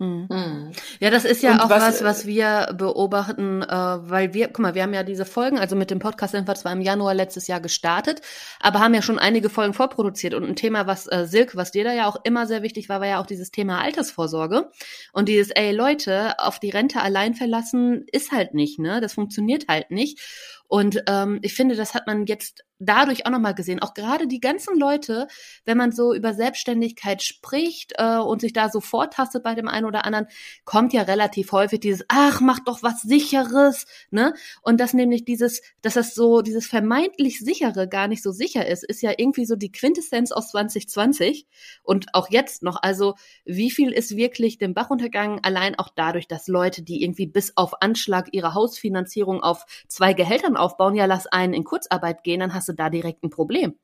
Mhm. 0.00 0.70
Ja, 0.98 1.10
das 1.10 1.26
ist 1.26 1.42
ja 1.42 1.52
und 1.52 1.60
auch 1.60 1.68
was, 1.68 1.82
was, 1.82 2.02
was 2.02 2.26
wir 2.26 2.72
beobachten, 2.72 3.60
äh, 3.60 3.68
weil 3.68 4.32
wir, 4.32 4.46
guck 4.46 4.60
mal, 4.60 4.74
wir 4.74 4.82
haben 4.82 4.94
ja 4.94 5.02
diese 5.02 5.26
Folgen, 5.26 5.58
also 5.58 5.76
mit 5.76 5.90
dem 5.90 5.98
Podcast 5.98 6.32
sind 6.32 6.48
wir 6.48 6.54
zwar 6.54 6.72
im 6.72 6.80
Januar 6.80 7.12
letztes 7.12 7.48
Jahr 7.48 7.60
gestartet, 7.60 8.22
aber 8.60 8.80
haben 8.80 8.94
ja 8.94 9.02
schon 9.02 9.18
einige 9.18 9.50
Folgen 9.50 9.74
vorproduziert. 9.74 10.32
Und 10.32 10.44
ein 10.44 10.56
Thema, 10.56 10.86
was 10.86 11.06
äh, 11.06 11.26
Silke, 11.26 11.58
was 11.58 11.70
dir 11.70 11.84
da 11.84 11.92
ja 11.92 12.08
auch 12.08 12.16
immer 12.24 12.46
sehr 12.46 12.62
wichtig 12.62 12.88
war, 12.88 13.00
war 13.00 13.08
ja 13.08 13.20
auch 13.20 13.26
dieses 13.26 13.50
Thema 13.50 13.82
Altersvorsorge. 13.82 14.70
Und 15.12 15.28
dieses, 15.28 15.50
ey 15.50 15.72
Leute, 15.72 16.38
auf 16.38 16.58
die 16.58 16.70
Rente 16.70 17.02
allein 17.02 17.34
verlassen 17.34 18.06
ist 18.10 18.32
halt 18.32 18.54
nicht, 18.54 18.78
ne? 18.78 19.02
Das 19.02 19.12
funktioniert 19.12 19.66
halt 19.68 19.90
nicht. 19.90 20.18
Und 20.66 21.02
ähm, 21.08 21.40
ich 21.42 21.52
finde, 21.52 21.76
das 21.76 21.92
hat 21.92 22.06
man 22.06 22.24
jetzt 22.24 22.64
dadurch 22.80 23.26
auch 23.26 23.30
nochmal 23.30 23.54
gesehen. 23.54 23.80
Auch 23.80 23.94
gerade 23.94 24.26
die 24.26 24.40
ganzen 24.40 24.76
Leute, 24.76 25.28
wenn 25.64 25.76
man 25.76 25.92
so 25.92 26.14
über 26.14 26.34
Selbstständigkeit 26.34 27.22
spricht 27.22 27.92
äh, 27.98 28.16
und 28.16 28.40
sich 28.40 28.52
da 28.52 28.70
so 28.70 28.80
vortastet 28.80 29.44
bei 29.44 29.54
dem 29.54 29.68
einen 29.68 29.86
oder 29.86 30.04
anderen, 30.04 30.26
kommt 30.64 30.92
ja 30.92 31.02
relativ 31.02 31.52
häufig 31.52 31.80
dieses, 31.80 32.04
ach, 32.08 32.40
mach 32.40 32.58
doch 32.60 32.82
was 32.82 33.02
sicheres, 33.02 33.86
ne? 34.10 34.34
Und 34.62 34.80
das 34.80 34.94
nämlich 34.94 35.24
dieses, 35.24 35.60
dass 35.82 35.94
das 35.94 36.14
so, 36.14 36.40
dieses 36.40 36.66
vermeintlich 36.66 37.38
sichere 37.40 37.86
gar 37.86 38.08
nicht 38.08 38.22
so 38.22 38.32
sicher 38.32 38.66
ist, 38.66 38.82
ist 38.82 39.02
ja 39.02 39.12
irgendwie 39.16 39.44
so 39.44 39.56
die 39.56 39.70
Quintessenz 39.70 40.32
aus 40.32 40.50
2020 40.50 41.46
und 41.82 42.14
auch 42.14 42.30
jetzt 42.30 42.62
noch. 42.62 42.82
Also, 42.82 43.14
wie 43.44 43.70
viel 43.70 43.92
ist 43.92 44.16
wirklich 44.16 44.56
den 44.56 44.72
Bach 44.72 44.88
untergangen? 44.88 45.40
Allein 45.42 45.78
auch 45.78 45.90
dadurch, 45.94 46.28
dass 46.28 46.48
Leute, 46.48 46.82
die 46.82 47.02
irgendwie 47.02 47.26
bis 47.26 47.56
auf 47.56 47.82
Anschlag 47.82 48.28
ihre 48.32 48.54
Hausfinanzierung 48.54 49.42
auf 49.42 49.66
zwei 49.86 50.14
Gehältern 50.14 50.56
aufbauen, 50.56 50.94
ja, 50.94 51.04
lass 51.04 51.26
einen 51.26 51.52
in 51.52 51.64
Kurzarbeit 51.64 52.24
gehen, 52.24 52.40
dann 52.40 52.54
hast 52.54 52.69
du 52.70 52.74
da 52.74 52.90
direkt 52.90 53.22
ein 53.22 53.30
Problem. 53.30 53.74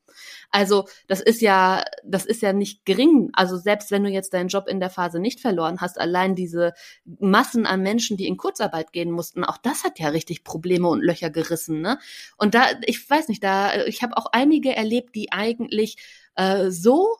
Also 0.49 0.87
das 1.07 1.21
ist 1.21 1.41
ja, 1.41 1.83
das 2.03 2.25
ist 2.25 2.41
ja 2.41 2.53
nicht 2.53 2.85
gering. 2.85 3.29
Also 3.33 3.57
selbst 3.57 3.91
wenn 3.91 4.03
du 4.03 4.09
jetzt 4.09 4.33
deinen 4.33 4.47
Job 4.47 4.67
in 4.67 4.79
der 4.79 4.89
Phase 4.89 5.19
nicht 5.19 5.39
verloren 5.39 5.79
hast, 5.81 5.99
allein 5.99 6.35
diese 6.35 6.73
Massen 7.05 7.65
an 7.65 7.83
Menschen, 7.83 8.17
die 8.17 8.27
in 8.27 8.37
Kurzarbeit 8.37 8.91
gehen 8.91 9.11
mussten, 9.11 9.43
auch 9.43 9.57
das 9.57 9.83
hat 9.83 9.99
ja 9.99 10.09
richtig 10.09 10.43
Probleme 10.43 10.87
und 10.87 11.01
Löcher 11.01 11.29
gerissen. 11.29 11.81
Ne? 11.81 11.99
Und 12.37 12.55
da, 12.55 12.65
ich 12.85 13.07
weiß 13.09 13.27
nicht, 13.27 13.43
da, 13.43 13.85
ich 13.85 14.01
habe 14.01 14.17
auch 14.17 14.27
einige 14.31 14.75
erlebt, 14.75 15.15
die 15.15 15.31
eigentlich 15.31 15.97
äh, 16.35 16.69
so 16.69 17.17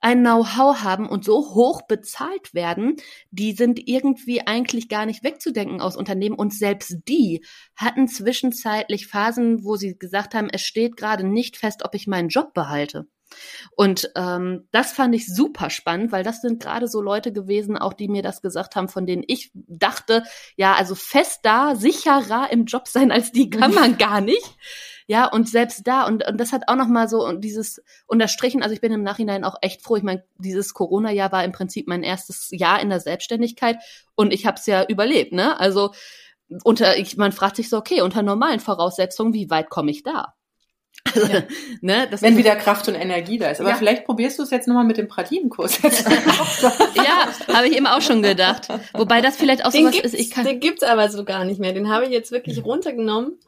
ein 0.00 0.20
Know-how 0.20 0.82
haben 0.82 1.08
und 1.08 1.24
so 1.24 1.54
hoch 1.54 1.82
bezahlt 1.82 2.54
werden, 2.54 2.96
die 3.30 3.52
sind 3.52 3.88
irgendwie 3.88 4.46
eigentlich 4.46 4.88
gar 4.88 5.06
nicht 5.06 5.24
wegzudenken 5.24 5.80
aus 5.80 5.96
Unternehmen. 5.96 6.36
Und 6.36 6.54
selbst 6.54 6.98
die 7.08 7.44
hatten 7.74 8.08
zwischenzeitlich 8.08 9.08
Phasen, 9.08 9.64
wo 9.64 9.76
sie 9.76 9.98
gesagt 9.98 10.34
haben, 10.34 10.48
es 10.50 10.62
steht 10.62 10.96
gerade 10.96 11.26
nicht 11.26 11.56
fest, 11.56 11.84
ob 11.84 11.94
ich 11.94 12.06
meinen 12.06 12.28
Job 12.28 12.54
behalte. 12.54 13.06
Und 13.76 14.10
ähm, 14.16 14.68
das 14.70 14.92
fand 14.92 15.14
ich 15.14 15.26
super 15.26 15.70
spannend, 15.70 16.12
weil 16.12 16.24
das 16.24 16.40
sind 16.40 16.62
gerade 16.62 16.88
so 16.88 17.00
Leute 17.00 17.32
gewesen, 17.32 17.76
auch 17.76 17.92
die 17.92 18.08
mir 18.08 18.22
das 18.22 18.40
gesagt 18.40 18.76
haben, 18.76 18.88
von 18.88 19.06
denen 19.06 19.24
ich 19.26 19.50
dachte, 19.54 20.22
ja, 20.56 20.74
also 20.74 20.94
fest 20.94 21.40
da, 21.42 21.76
sicherer 21.76 22.50
im 22.50 22.64
Job 22.64 22.88
sein 22.88 23.10
als 23.10 23.32
die 23.32 23.50
kann 23.50 23.74
man 23.74 23.98
gar 23.98 24.20
nicht. 24.20 24.56
Ja, 25.10 25.26
und 25.26 25.48
selbst 25.48 25.86
da, 25.86 26.06
und, 26.06 26.28
und 26.28 26.38
das 26.38 26.52
hat 26.52 26.64
auch 26.66 26.76
nochmal 26.76 27.08
so 27.08 27.32
dieses 27.32 27.82
unterstrichen, 28.06 28.62
also 28.62 28.74
ich 28.74 28.82
bin 28.82 28.92
im 28.92 29.02
Nachhinein 29.02 29.42
auch 29.42 29.56
echt 29.62 29.82
froh. 29.82 29.96
Ich 29.96 30.02
meine, 30.02 30.22
dieses 30.36 30.74
Corona-Jahr 30.74 31.32
war 31.32 31.44
im 31.44 31.52
Prinzip 31.52 31.88
mein 31.88 32.02
erstes 32.02 32.48
Jahr 32.50 32.78
in 32.82 32.90
der 32.90 33.00
Selbstständigkeit 33.00 33.78
und 34.16 34.34
ich 34.34 34.44
habe 34.44 34.58
es 34.58 34.66
ja 34.66 34.84
überlebt, 34.84 35.32
ne? 35.32 35.58
Also 35.58 35.92
unter, 36.62 36.98
ich, 36.98 37.16
man 37.16 37.32
fragt 37.32 37.56
sich 37.56 37.70
so, 37.70 37.78
okay, 37.78 38.02
unter 38.02 38.22
normalen 38.22 38.60
Voraussetzungen, 38.60 39.32
wie 39.32 39.48
weit 39.48 39.70
komme 39.70 39.90
ich 39.90 40.02
da? 40.02 40.34
Ja. 41.14 41.42
ne, 41.80 42.06
das 42.10 42.20
Wenn 42.20 42.36
wieder 42.36 42.56
Kraft 42.56 42.86
und 42.88 42.94
Energie 42.94 43.38
da 43.38 43.48
ist. 43.48 43.60
Aber 43.60 43.70
ja. 43.70 43.76
vielleicht 43.76 44.04
probierst 44.04 44.38
du 44.38 44.42
es 44.42 44.50
jetzt 44.50 44.68
nochmal 44.68 44.84
mit 44.84 44.98
dem 44.98 45.08
Pralinenkurs. 45.08 45.78
ja, 45.82 47.54
habe 47.54 47.68
ich 47.68 47.76
eben 47.76 47.86
auch 47.86 48.02
schon 48.02 48.22
gedacht. 48.22 48.68
Wobei 48.92 49.22
das 49.22 49.38
vielleicht 49.38 49.64
auch 49.64 49.72
so 49.72 49.82
was 49.84 49.96
ist. 49.96 50.14
Ich 50.14 50.30
kann 50.30 50.44
den 50.44 50.60
gibt's 50.60 50.82
aber 50.82 51.08
so 51.08 51.24
gar 51.24 51.46
nicht 51.46 51.60
mehr. 51.60 51.72
Den 51.72 51.88
habe 51.88 52.04
ich 52.04 52.10
jetzt 52.10 52.30
wirklich 52.30 52.62
runtergenommen. 52.62 53.38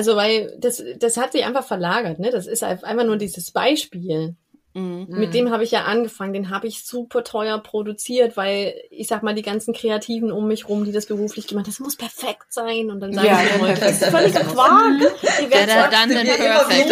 Also 0.00 0.16
weil 0.16 0.56
das, 0.58 0.82
das 0.98 1.18
hat 1.18 1.32
sich 1.32 1.44
einfach 1.44 1.66
verlagert. 1.66 2.20
Ne? 2.20 2.30
Das 2.30 2.46
ist 2.46 2.64
einfach 2.64 3.04
nur 3.04 3.18
dieses 3.18 3.50
Beispiel. 3.50 4.34
Mhm. 4.72 5.06
Mit 5.08 5.34
dem 5.34 5.50
habe 5.50 5.64
ich 5.64 5.72
ja 5.72 5.84
angefangen, 5.84 6.32
den 6.32 6.50
habe 6.50 6.68
ich 6.68 6.84
super 6.84 7.24
teuer 7.24 7.58
produziert, 7.58 8.36
weil 8.36 8.74
ich 8.90 9.08
sag 9.08 9.22
mal, 9.22 9.34
die 9.34 9.42
ganzen 9.42 9.74
Kreativen 9.74 10.30
um 10.30 10.46
mich 10.46 10.68
rum, 10.68 10.84
die 10.84 10.92
das 10.92 11.06
beruflich 11.06 11.48
gemacht 11.48 11.64
haben, 11.64 11.72
das 11.72 11.80
muss 11.80 11.96
perfekt 11.96 12.52
sein. 12.52 12.90
Und 12.90 13.00
dann 13.00 13.12
sagen 13.12 13.26
ja, 13.26 13.38
sie 13.38 13.60
heute, 13.60 13.80
das 13.80 14.02
ist 14.02 14.04
völlig 14.06 14.34
Quark. 14.34 14.98
Die 15.40 15.50
werden 15.50 15.90
dann 15.90 16.26
perfekt. 16.26 16.90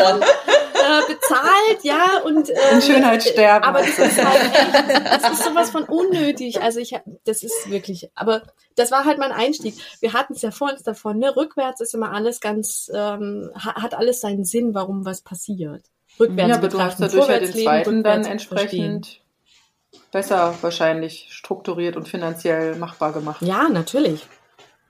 Äh, 0.78 1.12
bezahlt, 1.12 1.82
ja, 1.82 2.20
und 2.24 2.48
äh, 2.48 2.74
In 2.74 2.80
Schönheit 2.80 3.22
sterben. 3.22 3.64
Aber 3.64 3.80
das 3.80 3.98
ist 3.98 4.24
halt 4.24 4.40
echt, 4.40 5.22
das 5.22 5.32
ist 5.32 5.44
sowas 5.44 5.70
von 5.70 5.84
unnötig. 5.84 6.62
Also 6.62 6.78
ich 6.78 6.94
das 7.24 7.42
ist 7.42 7.68
wirklich, 7.68 8.10
aber 8.14 8.42
das 8.76 8.90
war 8.90 9.04
halt 9.04 9.18
mein 9.18 9.32
Einstieg. 9.32 9.74
Wir 10.00 10.12
hatten 10.12 10.34
es 10.34 10.42
ja 10.42 10.50
vor 10.50 10.70
uns 10.70 10.84
davon, 10.84 11.18
ne? 11.18 11.34
Rückwärts 11.36 11.80
ist 11.80 11.94
immer 11.94 12.12
alles 12.12 12.40
ganz, 12.40 12.90
ähm, 12.94 13.50
hat 13.54 13.94
alles 13.94 14.20
seinen 14.20 14.44
Sinn, 14.44 14.72
warum 14.72 15.04
was 15.04 15.20
passiert 15.20 15.82
rückwärts 16.18 16.48
ja, 16.50 16.56
aber 16.56 16.68
du 16.68 16.80
hast 16.80 17.00
dadurch 17.00 17.28
ja 17.28 17.38
den 17.38 17.52
zweiten 17.52 18.02
dann 18.02 18.24
entsprechend 18.24 19.06
verstehen. 19.06 20.10
besser 20.12 20.54
wahrscheinlich 20.60 21.28
strukturiert 21.30 21.96
und 21.96 22.08
finanziell 22.08 22.76
machbar 22.76 23.12
gemacht. 23.12 23.42
Ja, 23.42 23.68
natürlich. 23.68 24.26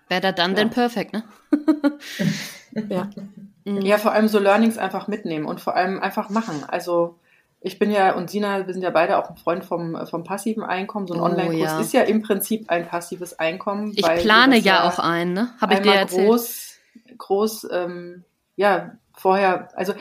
Wäre 0.09 0.21
da 0.21 0.33
dann 0.33 0.53
ja. 0.53 0.57
denn 0.57 0.71
perfekt, 0.71 1.13
ne? 1.13 1.25
ja. 2.89 3.09
Mhm. 3.65 3.83
Ja, 3.83 3.99
vor 3.99 4.13
allem 4.13 4.29
so 4.29 4.39
Learnings 4.39 4.79
einfach 4.79 5.09
mitnehmen 5.09 5.47
und 5.47 5.61
vor 5.61 5.77
allem 5.77 6.01
einfach 6.01 6.31
machen. 6.31 6.65
Also 6.67 7.19
ich 7.61 7.79
bin 7.79 7.91
ja 7.91 8.15
und 8.15 8.31
Sina, 8.31 8.67
wir 8.67 8.73
sind 8.73 8.83
ja 8.83 8.91
beide 8.91 9.19
auch 9.19 9.31
ein 9.31 9.37
Freund 9.37 9.65
vom, 9.65 9.99
vom 10.07 10.25
passiven 10.25 10.63
Einkommen. 10.63 11.07
So 11.07 11.15
ein 11.15 11.21
oh, 11.21 11.25
Online-Kurs 11.25 11.61
ja. 11.61 11.81
ist 11.81 11.93
ja 11.93 12.03
im 12.03 12.23
Prinzip 12.23 12.71
ein 12.71 12.87
passives 12.87 13.39
Einkommen. 13.39 13.93
Ich 13.97 14.07
plane 14.07 14.57
ja, 14.59 14.63
ja 14.63 14.89
auch 14.89 14.99
ein, 14.99 15.33
ne? 15.33 15.51
Habe 15.61 15.75
ich 15.75 15.81
dir 15.81 15.95
erzählt. 15.95 16.27
Groß, 16.27 16.79
groß, 17.19 17.69
ähm, 17.73 18.25
ja, 18.57 18.93
vorher, 19.13 19.69
also 19.77 19.93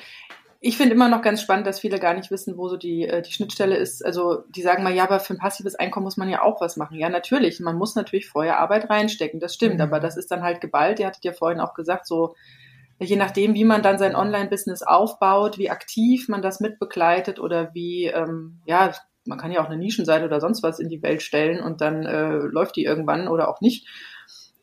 ich 0.60 0.78
finde 0.78 0.96
immer 0.96 1.10
noch 1.10 1.22
ganz 1.22 1.42
spannend, 1.42 1.68
dass 1.68 1.80
viele 1.80 2.00
gar 2.00 2.14
nicht 2.14 2.32
wissen, 2.32 2.58
wo 2.58 2.68
so 2.68 2.78
die, 2.78 3.04
äh, 3.04 3.22
die 3.22 3.32
Schnittstelle 3.32 3.76
ist. 3.76 4.04
Also 4.06 4.44
die 4.50 4.62
sagen 4.62 4.84
mal, 4.84 4.94
ja, 4.94 5.04
aber 5.04 5.20
für 5.20 5.34
ein 5.34 5.40
passives 5.40 5.76
Einkommen 5.76 6.06
muss 6.06 6.18
man 6.18 6.30
ja 6.30 6.42
auch 6.42 6.62
was 6.62 6.78
machen. 6.78 6.98
Ja, 6.98 7.10
natürlich. 7.10 7.60
Man 7.60 7.78
muss 7.78 7.96
natürlich 7.96 8.28
vorher 8.28 8.60
Arbeit 8.60 8.90
reinstecken. 8.90 9.40
Das 9.40 9.54
stimmt. 9.54 9.76
Mhm. 9.76 9.82
Aber 9.82 10.00
das 10.00 10.18
ist 10.18 10.32
dann 10.32 10.44
halt 10.44 10.62
geballt. 10.62 11.00
Ihr 11.00 11.08
hattet 11.08 11.24
ja 11.24 11.34
vorhin 11.34 11.60
auch 11.60 11.74
gesagt, 11.74 12.08
so 12.08 12.36
je 13.00 13.16
nachdem, 13.16 13.54
wie 13.54 13.66
man 13.66 13.84
dann 13.84 14.00
sein 14.00 14.16
Online-Business 14.16 14.82
aufbaut, 14.82 15.58
wie 15.58 15.70
aktiv 15.70 16.30
man 16.30 16.42
das 16.42 16.60
mitbegleitet 16.60 17.40
oder 17.40 17.74
wie, 17.74 18.06
ähm, 18.06 18.62
ja, 18.66 18.92
man 19.26 19.38
kann 19.38 19.52
ja 19.52 19.62
auch 19.62 19.68
eine 19.68 19.78
Nischenseite 19.78 20.26
oder 20.26 20.42
sonst 20.42 20.64
was 20.64 20.80
in 20.80 20.90
die 20.90 21.04
Welt 21.04 21.22
stellen 21.22 21.62
und 21.62 21.82
dann 21.82 22.06
äh, 22.06 22.38
läuft 22.38 22.76
die 22.76 22.86
irgendwann 22.86 23.28
oder 23.28 23.50
auch 23.50 23.62
nicht. 23.62 23.88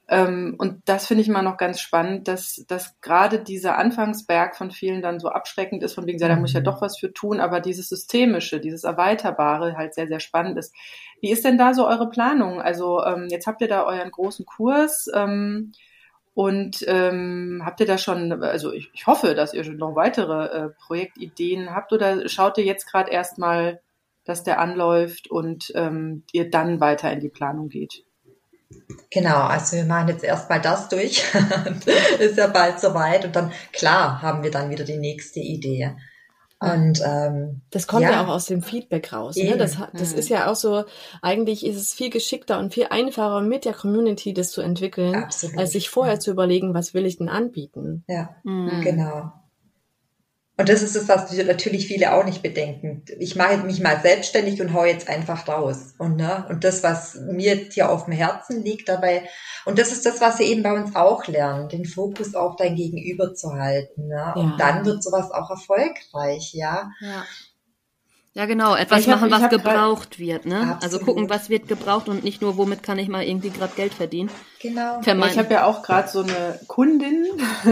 Ähm, 0.07 0.57
und 0.59 0.83
das 0.85 1.07
finde 1.07 1.23
ich 1.23 1.29
immer 1.29 1.43
noch 1.43 1.57
ganz 1.57 1.81
spannend, 1.81 2.29
dass, 2.29 2.63
dass 2.69 3.01
gerade 3.01 3.39
dieser 3.39 3.79
Anfangsberg 3.79 4.55
von 4.55 4.71
vielen 4.71 5.01
dann 5.01 5.19
so 5.19 5.29
abschreckend 5.29 5.83
ist, 5.83 5.95
von 5.95 6.07
wegen, 6.07 6.19
ja, 6.19 6.29
da 6.29 6.37
muss 6.37 6.51
ich 6.51 6.55
ja 6.55 6.61
mhm. 6.61 6.65
doch 6.65 6.83
was 6.83 6.99
für 6.99 7.13
tun, 7.13 7.41
aber 7.41 7.61
dieses 7.61 7.89
Systemische, 7.89 8.61
dieses 8.61 8.85
Erweiterbare 8.85 9.77
halt 9.77 9.95
sehr, 9.95 10.07
sehr 10.07 10.21
spannend 10.21 10.59
ist. 10.59 10.75
Wie 11.23 11.31
ist 11.31 11.45
denn 11.45 11.57
da 11.57 11.73
so 11.73 11.87
eure 11.87 12.11
Planung? 12.11 12.61
Also 12.61 13.03
ähm, 13.03 13.29
jetzt 13.31 13.47
habt 13.47 13.63
ihr 13.63 13.69
da 13.69 13.85
euren 13.85 14.11
großen 14.11 14.45
Kurs 14.45 15.11
ähm, 15.15 15.73
und 16.35 16.85
ähm, 16.87 17.63
habt 17.65 17.81
ihr 17.81 17.87
da 17.87 17.97
schon, 17.97 18.43
also 18.43 18.73
ich, 18.73 18.91
ich 18.93 19.07
hoffe, 19.07 19.35
dass 19.35 19.55
ihr 19.55 19.65
schon 19.65 19.79
noch 19.79 19.97
weitere 19.97 20.67
äh, 20.67 20.69
Projektideen 20.87 21.75
habt 21.75 21.95
oder 21.95 22.29
schaut 22.29 22.59
ihr 22.59 22.65
jetzt 22.65 22.87
gerade 22.91 23.11
erstmal, 23.11 23.81
dass 24.25 24.43
der 24.43 24.61
anläuft 24.61 25.31
und 25.31 25.73
ähm, 25.75 26.25
ihr 26.33 26.51
dann 26.51 26.81
weiter 26.81 27.11
in 27.11 27.21
die 27.21 27.31
Planung 27.31 27.71
geht? 27.71 28.05
Genau, 29.11 29.43
also 29.43 29.77
wir 29.77 29.85
machen 29.85 30.09
jetzt 30.09 30.25
erstmal 30.25 30.61
das 30.61 30.89
durch. 30.89 31.25
ist 32.19 32.37
ja 32.37 32.47
bald 32.49 32.81
soweit 32.81 33.25
und 33.25 33.37
dann, 33.37 33.53
klar, 33.73 34.23
haben 34.23 34.43
wir 34.43 34.51
dann 34.51 34.71
wieder 34.71 34.85
die 34.85 34.99
nächste 34.99 35.41
Idee. 35.41 35.97
Und 36.61 37.03
ähm, 37.05 37.61
das 37.71 37.87
kommt 37.87 38.03
ja, 38.03 38.13
ja 38.13 38.25
auch 38.25 38.29
aus 38.29 38.47
dem 38.47 38.63
Feedback 38.63 39.13
raus. 39.13 39.37
Ne? 39.37 39.57
Das, 39.57 39.77
das 39.93 40.13
mhm. 40.13 40.19
ist 40.19 40.29
ja 40.29 40.51
auch 40.51 40.57
so, 40.57 40.85
eigentlich 41.21 41.67
ist 41.67 41.77
es 41.77 41.93
viel 41.93 42.11
geschickter 42.11 42.59
und 42.59 42.73
viel 42.73 42.87
einfacher 42.89 43.41
mit 43.43 43.65
der 43.65 43.75
Community 43.75 44.33
das 44.33 44.51
zu 44.51 44.63
entwickeln, 44.63 45.15
Absolut. 45.15 45.59
als 45.59 45.73
sich 45.73 45.91
vorher 45.91 46.21
zu 46.21 46.31
überlegen, 46.31 46.73
was 46.73 46.95
will 46.95 47.05
ich 47.07 47.19
denn 47.19 47.29
anbieten. 47.29 48.05
Ja, 48.09 48.37
mhm. 48.45 48.81
genau. 48.83 49.33
Und 50.57 50.69
das 50.69 50.83
ist 50.83 50.95
es, 50.95 51.09
was 51.09 51.33
natürlich 51.33 51.89
viele 51.89 52.13
auch 52.15 52.25
nicht 52.25 52.43
bedenken. 52.43 53.05
Ich 53.19 53.35
mache 53.35 53.57
mich 53.59 53.81
mal 53.81 54.01
selbstständig 54.01 54.61
und 54.61 54.73
hau 54.73 54.85
jetzt 54.85 55.09
einfach 55.09 55.49
raus. 55.49 55.95
Und, 55.99 56.17
ne, 56.17 56.47
und 56.49 56.63
das, 56.63 56.85
was 56.85 57.17
mir 57.17 57.57
hier 57.57 57.91
auf 57.91 58.05
dem 58.05 58.15
Herzen 58.15 58.63
liegt 58.63 58.89
dabei, 58.89 59.29
und 59.65 59.81
das 59.81 59.91
ist 59.91 60.07
das, 60.07 60.21
was 60.21 60.37
sie 60.37 60.45
eben 60.45 60.63
bei 60.63 60.73
uns 60.73 60.95
auch 60.95 61.27
lernen, 61.27 61.69
den 61.69 61.85
Fokus 61.85 62.37
auf 62.37 62.55
dein 62.55 62.77
Gegenüber 62.77 63.35
zu 63.35 63.53
halten. 63.53 64.07
Ne? 64.07 64.33
Und 64.37 64.51
ja. 64.51 64.57
dann 64.59 64.85
wird 64.85 65.03
sowas 65.03 65.33
auch 65.33 65.51
erfolgreich, 65.51 66.53
ja. 66.55 66.91
ja. 67.01 67.25
Ja, 68.37 68.47
genau, 68.47 68.75
etwas 68.75 69.07
hab, 69.07 69.21
machen, 69.21 69.31
was 69.31 69.49
gebraucht 69.49 70.19
wird, 70.19 70.45
ne? 70.45 70.57
Absolut. 70.57 70.83
Also 70.83 70.99
gucken, 70.99 71.31
was 71.31 71.51
wird 71.51 71.69
gebraucht 71.69 72.09
und 72.09 72.25
nicht 72.25 72.43
nur, 72.43 72.57
womit 72.57 72.83
kann 72.83 72.99
ich 72.99 73.07
mal 73.07 73.23
irgendwie 73.23 73.51
gerade 73.51 73.73
Geld 73.77 73.95
verdienen. 73.95 74.29
Genau. 74.61 75.01
Vermeiden. 75.03 75.35
Ich 75.35 75.39
habe 75.39 75.55
ja 75.55 75.67
auch 75.67 75.83
gerade 75.83 76.09
so 76.09 76.23
eine 76.23 76.59
Kundin, 76.67 77.27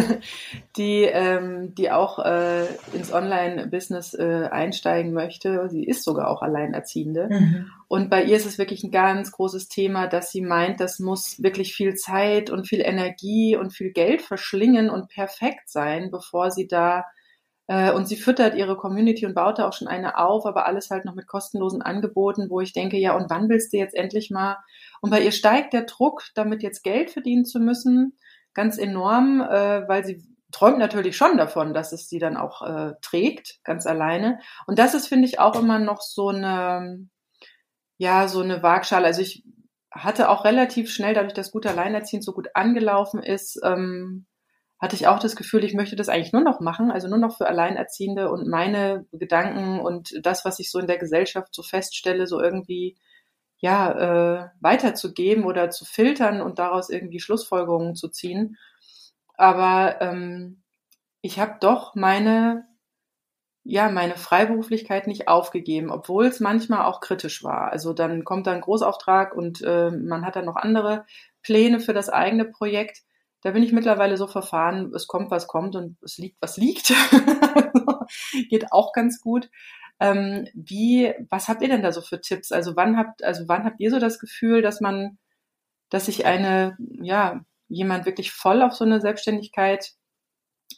die, 0.77 1.03
ähm, 1.03 1.75
die 1.75 1.91
auch 1.91 2.21
äh, 2.21 2.67
ins 2.93 3.13
Online-Business 3.13 4.15
äh, 4.15 4.49
einsteigen 4.53 5.13
möchte. 5.13 5.69
Sie 5.69 5.83
ist 5.83 6.05
sogar 6.05 6.29
auch 6.29 6.43
Alleinerziehende. 6.43 7.29
Mhm. 7.29 7.71
Und 7.89 8.09
bei 8.09 8.23
ihr 8.23 8.37
ist 8.37 8.47
es 8.47 8.57
wirklich 8.57 8.85
ein 8.85 8.93
ganz 8.93 9.33
großes 9.33 9.69
Thema, 9.69 10.07
dass 10.07 10.31
sie 10.31 10.43
meint, 10.43 10.79
das 10.79 11.01
muss 11.01 11.43
wirklich 11.43 11.75
viel 11.75 11.97
Zeit 11.97 12.51
und 12.51 12.69
viel 12.69 12.83
Energie 12.83 13.57
und 13.57 13.73
viel 13.73 13.91
Geld 13.91 14.23
verschlingen 14.23 14.91
und 14.91 15.09
perfekt 15.09 15.71
sein, 15.71 16.13
bevor 16.13 16.53
sie 16.53 16.69
da 16.69 17.05
und 17.67 18.07
sie 18.07 18.17
füttert 18.17 18.55
ihre 18.55 18.77
Community 18.77 19.25
und 19.25 19.35
baut 19.35 19.59
da 19.59 19.69
auch 19.69 19.73
schon 19.73 19.89
eine 19.89 20.19
auf, 20.19 20.47
aber 20.47 20.67
alles 20.67 20.91
halt 20.91 21.05
noch 21.05 21.15
mit 21.15 21.27
kostenlosen 21.27 21.81
Angeboten, 21.81 22.51
wo 22.51 22.61
ich 22.61 22.73
denke, 22.73 22.99
ja, 22.99 23.15
und 23.17 23.31
wann 23.31 23.49
willst 23.49 23.73
du 23.73 23.79
jetzt 23.79 23.95
endlich 23.95 24.31
mal? 24.31 24.59
Und 25.01 25.11
bei 25.11 25.23
ihr 25.23 25.33
steigt 25.33 25.73
der 25.73 25.83
Druck, 25.85 26.25
damit 26.35 26.63
jetzt 26.63 26.83
Geld 26.83 27.11
verdienen 27.11 27.45
zu 27.45 27.61
müssen, 27.61 28.19
ganz 28.53 28.79
enorm, 28.79 29.41
äh, 29.41 29.89
weil 29.89 30.05
sie 30.05 30.23
träumt 30.51 30.79
natürlich 30.79 31.17
schon 31.17 31.37
davon, 31.39 31.73
dass 31.75 31.93
es 31.93 32.09
sie 32.09 32.19
dann 32.19 32.37
auch 32.37 32.63
äh, 32.63 32.93
trägt, 33.01 33.61
ganz 33.65 33.87
alleine. 33.87 34.39
Und 34.67 34.79
das 34.79 34.95
ist, 34.95 35.09
finde 35.09 35.27
ich, 35.27 35.41
auch 35.41 35.59
immer 35.59 35.79
noch 35.79 36.03
so 36.03 36.29
eine, 36.29 37.09
ja, 37.97 38.29
so 38.29 38.41
eine 38.41 38.63
Waagschale. 38.63 39.07
Also 39.07 39.23
ich 39.23 39.45
hatte 39.91 40.29
auch 40.29 40.45
relativ 40.45 40.91
schnell, 40.91 41.15
dadurch, 41.15 41.35
dass 41.35 41.53
gut 41.53 41.67
alleinerziehend 41.67 42.25
so 42.25 42.33
gut 42.33 42.49
angelaufen 42.55 43.23
ist, 43.23 43.61
ähm, 43.65 44.27
hatte 44.83 44.97
ich 44.97 45.07
auch 45.07 45.21
das 45.21 45.37
Gefühl, 45.37 45.63
ich 45.63 45.75
möchte 45.75 45.95
das 45.95 46.09
eigentlich 46.09 46.33
nur 46.33 46.43
noch 46.43 46.59
machen, 46.59 46.91
also 46.91 47.07
nur 47.07 47.19
noch 47.19 47.37
für 47.37 47.47
Alleinerziehende 47.47 48.29
und 48.33 48.49
meine 48.49 49.07
Gedanken 49.13 49.79
und 49.79 50.13
das, 50.27 50.45
was 50.45 50.59
ich 50.59 50.73
so 50.73 50.81
in 50.81 50.89
der 50.89 50.99
Gesellschaft 50.99 51.55
so 51.55 51.63
feststelle, 51.63 52.27
so 52.27 52.41
irgendwie 52.41 52.97
ja 53.59 53.93
äh, 53.93 54.49
weiterzugeben 54.61 55.45
oder 55.45 55.71
zu 55.71 55.85
filtern 55.85 56.41
und 56.43 56.59
daraus 56.59 56.91
irgendwie 56.91 57.21
Schlussfolgerungen 57.21 57.95
zu 57.95 58.09
ziehen. 58.09 58.59
Aber 59.37 60.01
ähm, 60.01 60.65
ich 61.21 61.39
habe 61.39 61.59
doch 61.61 61.95
meine 61.95 62.65
ja 63.65 63.89
meine 63.89 64.17
Freiberuflichkeit 64.17 65.07
nicht 65.07 65.29
aufgegeben, 65.29 65.93
obwohl 65.93 66.27
es 66.27 66.41
manchmal 66.41 66.87
auch 66.87 67.01
kritisch 67.01 67.45
war. 67.45 67.71
Also 67.71 67.93
dann 67.93 68.25
kommt 68.25 68.49
da 68.49 68.53
ein 68.53 68.61
Großauftrag 68.61 69.37
und 69.37 69.63
äh, 69.63 69.93
man 69.93 70.27
hat 70.27 70.35
dann 70.35 70.47
noch 70.47 70.57
andere 70.57 71.07
Pläne 71.43 71.79
für 71.79 71.95
das 71.95 72.09
eigene 72.09 72.47
Projekt 72.47 73.05
da 73.43 73.51
bin 73.51 73.63
ich 73.63 73.73
mittlerweile 73.73 74.17
so 74.17 74.29
verfahren, 74.29 74.93
es 74.95 75.09
kommt, 75.09 75.31
was 75.31 75.49
kommt 75.49 75.75
und 75.75 75.97
es 76.03 76.17
liegt, 76.17 76.41
was 76.41 76.57
liegt. 76.57 76.95
Geht 78.49 78.73
auch 78.73 78.93
ganz 78.93 79.21
gut. 79.21 79.51
Ähm, 79.99 80.49
wie, 80.55 81.13
was 81.29 81.49
habt 81.49 81.61
ihr 81.63 81.69
denn 81.69 81.83
da 81.83 81.93
so 81.93 82.03
für 82.03 82.21
Tipps? 82.21 82.53
Also 82.53 82.77
wann 82.77 82.97
habt, 82.97 83.23
also 83.25 83.49
wann 83.49 83.65
habt 83.65 83.81
ihr 83.81 83.91
so 83.91 83.99
das 83.99 84.21
Gefühl, 84.21 84.63
dass 84.63 84.81
man, 84.81 85.19
dass 85.91 86.07
sich 86.07 86.25
eine, 86.25 86.77
ja, 86.79 87.45
jemand 87.69 88.07
wirklich 88.07 88.33
voll 88.33 88.63
auf 88.63 88.75
so 88.75 88.85
eine 88.85 89.01
Selbstständigkeit 89.01 89.93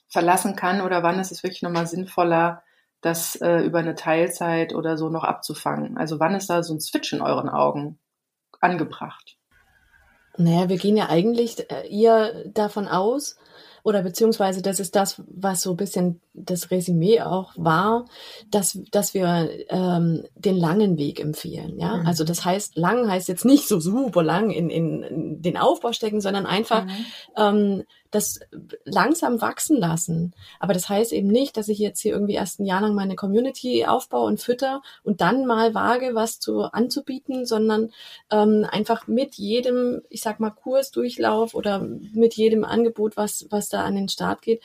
verlassen 0.09 0.57
kann 0.57 0.81
oder 0.81 1.03
wann 1.03 1.19
ist 1.19 1.33
es 1.33 1.43
wirklich 1.43 1.63
nochmal 1.63 1.87
sinnvoller, 1.87 2.63
das 3.03 3.37
äh, 3.37 3.59
über 3.59 3.81
eine 3.81 3.95
Teilzeit 3.95 4.75
oder 4.75 4.97
so 4.97 5.11
noch 5.11 5.25
abzufangen? 5.25 5.99
Also 5.99 6.19
wann 6.19 6.35
ist 6.35 6.49
da 6.49 6.63
so 6.63 6.75
ein 6.75 6.81
Switch 6.81 7.13
in 7.13 7.21
euren 7.21 7.51
Augen 7.51 7.99
angebracht? 8.61 9.37
Naja, 10.37 10.69
wir 10.69 10.79
gehen 10.79 10.97
ja 10.97 11.09
eigentlich 11.09 11.71
äh, 11.71 11.89
eher 11.89 12.45
davon 12.47 12.89
aus, 12.89 13.37
oder 13.85 14.03
beziehungsweise 14.03 14.63
das 14.63 14.81
ist 14.81 14.97
das, 14.97 15.23
was 15.27 15.61
so 15.61 15.73
ein 15.73 15.77
bisschen 15.77 16.21
das 16.33 16.71
Resümee 16.71 17.21
auch 17.21 17.53
war, 17.57 18.07
dass, 18.51 18.79
dass 18.91 19.13
wir 19.13 19.51
ähm, 19.69 20.25
den 20.37 20.57
langen 20.57 20.97
Weg 20.97 21.21
empfehlen. 21.21 21.79
Ja, 21.79 21.99
mhm. 21.99 22.07
also 22.07 22.25
das 22.25 22.47
heißt, 22.47 22.77
lang 22.77 23.11
heißt 23.11 23.29
jetzt 23.29 23.45
nicht 23.45 23.69
so 23.69 23.79
super 23.79 24.23
lang 24.23 24.51
in, 24.51 24.71
in, 24.71 25.03
in 25.03 25.43
den 25.43 25.59
Aufbau 25.59 25.93
stecken, 25.93 26.23
sondern 26.23 26.47
einfach 26.47 26.87
mhm. 26.87 27.07
ähm, 27.37 27.85
das 28.15 28.41
langsam 28.85 29.41
wachsen 29.41 29.77
lassen. 29.77 30.35
Aber 30.61 30.73
das 30.73 30.89
heißt 30.89 31.13
eben 31.13 31.29
nicht, 31.29 31.57
dass 31.57 31.69
ich 31.69 31.79
jetzt 31.79 32.01
hier 32.01 32.13
irgendwie 32.13 32.35
erst 32.35 32.61
ein 32.61 32.67
Jahr 32.67 32.81
lang 32.81 32.95
meine 32.95 33.17
Community 33.17 33.85
aufbaue 33.87 34.27
und 34.27 34.41
fütter 34.41 34.83
und 35.03 35.21
dann 35.21 35.47
mal 35.47 35.75
wage, 35.75 36.15
was 36.15 36.39
zu 36.39 36.63
anzubieten, 36.63 37.45
sondern 37.45 37.91
ähm, 38.31 38.67
einfach 38.71 39.09
mit 39.09 39.35
jedem, 39.35 40.03
ich 40.09 40.21
sag 40.21 40.39
mal, 40.39 40.51
Kursdurchlauf 40.51 41.55
oder 41.55 41.81
mit 41.81 42.35
jedem 42.35 42.65
Angebot, 42.65 43.17
was, 43.17 43.47
was 43.51 43.69
da 43.69 43.85
an 43.85 43.97
den 43.97 44.09
Start 44.09 44.43
geht, 44.43 44.63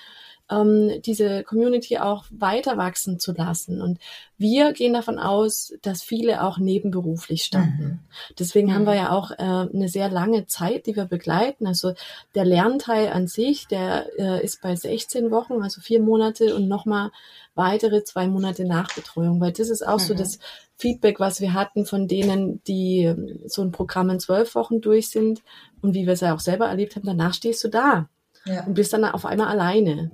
ähm, 0.49 1.01
diese 1.05 1.43
Community 1.43 1.97
auch 1.97 2.25
weiter 2.31 2.77
wachsen 2.77 3.19
zu 3.19 3.33
lassen. 3.33 3.81
Und 3.81 3.99
wir 4.37 4.73
gehen 4.73 4.93
davon 4.93 5.19
aus, 5.19 5.73
dass 5.81 6.01
viele 6.01 6.43
auch 6.43 6.57
nebenberuflich 6.57 7.43
starten. 7.43 7.83
Mhm. 7.83 7.99
Deswegen 8.37 8.69
mhm. 8.69 8.73
haben 8.73 8.85
wir 8.85 8.95
ja 8.95 9.11
auch 9.11 9.31
äh, 9.31 9.35
eine 9.37 9.89
sehr 9.89 10.09
lange 10.09 10.47
Zeit, 10.47 10.85
die 10.85 10.95
wir 10.95 11.05
begleiten. 11.05 11.67
Also 11.67 11.93
der 12.35 12.45
Lernteil 12.45 13.09
an 13.09 13.27
sich, 13.27 13.67
der 13.67 14.07
äh, 14.17 14.43
ist 14.43 14.61
bei 14.61 14.75
16 14.75 15.31
Wochen, 15.31 15.61
also 15.61 15.81
vier 15.81 16.01
Monate 16.01 16.55
und 16.55 16.67
nochmal 16.67 17.11
weitere 17.55 18.03
zwei 18.03 18.27
Monate 18.27 18.65
Nachbetreuung, 18.65 19.41
weil 19.41 19.51
das 19.51 19.69
ist 19.69 19.85
auch 19.85 19.99
mhm. 19.99 20.03
so 20.03 20.13
das 20.13 20.39
Feedback, 20.77 21.19
was 21.19 21.41
wir 21.41 21.53
hatten 21.53 21.85
von 21.85 22.07
denen, 22.07 22.63
die 22.63 23.03
ähm, 23.03 23.39
so 23.45 23.61
ein 23.61 23.71
Programm 23.71 24.09
in 24.09 24.19
zwölf 24.19 24.55
Wochen 24.55 24.79
durch 24.79 25.09
sind 25.09 25.41
und 25.81 25.93
wie 25.93 26.05
wir 26.05 26.13
es 26.13 26.21
ja 26.21 26.33
auch 26.33 26.39
selber 26.39 26.67
erlebt 26.67 26.95
haben, 26.95 27.05
danach 27.05 27.33
stehst 27.33 27.63
du 27.65 27.67
da 27.67 28.07
ja. 28.45 28.63
und 28.65 28.75
bist 28.75 28.93
dann 28.93 29.03
auf 29.03 29.25
einmal 29.25 29.47
alleine. 29.47 30.09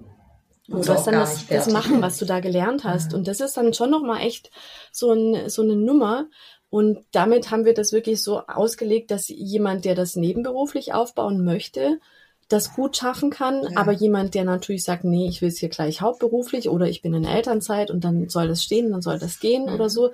Du 0.67 0.81
sollst 0.81 1.07
dann 1.07 1.15
das, 1.15 1.45
das, 1.47 1.71
machen, 1.71 2.01
was 2.01 2.17
du 2.17 2.25
da 2.25 2.39
gelernt 2.39 2.83
hast. 2.83 3.11
Mhm. 3.11 3.19
Und 3.19 3.27
das 3.27 3.39
ist 3.39 3.55
dann 3.55 3.73
schon 3.73 3.91
nochmal 3.91 4.21
echt 4.21 4.49
so, 4.91 5.11
ein, 5.11 5.49
so 5.49 5.61
eine 5.61 5.75
Nummer. 5.75 6.27
Und 6.69 7.05
damit 7.11 7.51
haben 7.51 7.65
wir 7.65 7.73
das 7.73 7.93
wirklich 7.93 8.23
so 8.23 8.41
ausgelegt, 8.47 9.11
dass 9.11 9.27
jemand, 9.27 9.85
der 9.85 9.95
das 9.95 10.15
nebenberuflich 10.15 10.93
aufbauen 10.93 11.45
möchte, 11.45 11.99
das 12.47 12.73
gut 12.73 12.97
schaffen 12.97 13.29
kann. 13.29 13.63
Ja. 13.63 13.69
Aber 13.75 13.91
jemand, 13.91 14.33
der 14.33 14.43
natürlich 14.43 14.83
sagt, 14.83 15.03
nee, 15.03 15.27
ich 15.27 15.41
will 15.41 15.49
es 15.49 15.59
hier 15.59 15.69
gleich 15.69 16.01
hauptberuflich 16.01 16.69
oder 16.69 16.87
ich 16.87 17.01
bin 17.01 17.13
in 17.13 17.25
Elternzeit 17.25 17.91
und 17.91 18.03
dann 18.03 18.29
soll 18.29 18.47
das 18.47 18.63
stehen, 18.63 18.91
dann 18.91 19.01
soll 19.01 19.19
das 19.19 19.39
gehen 19.39 19.67
mhm. 19.67 19.73
oder 19.73 19.89
so, 19.89 20.11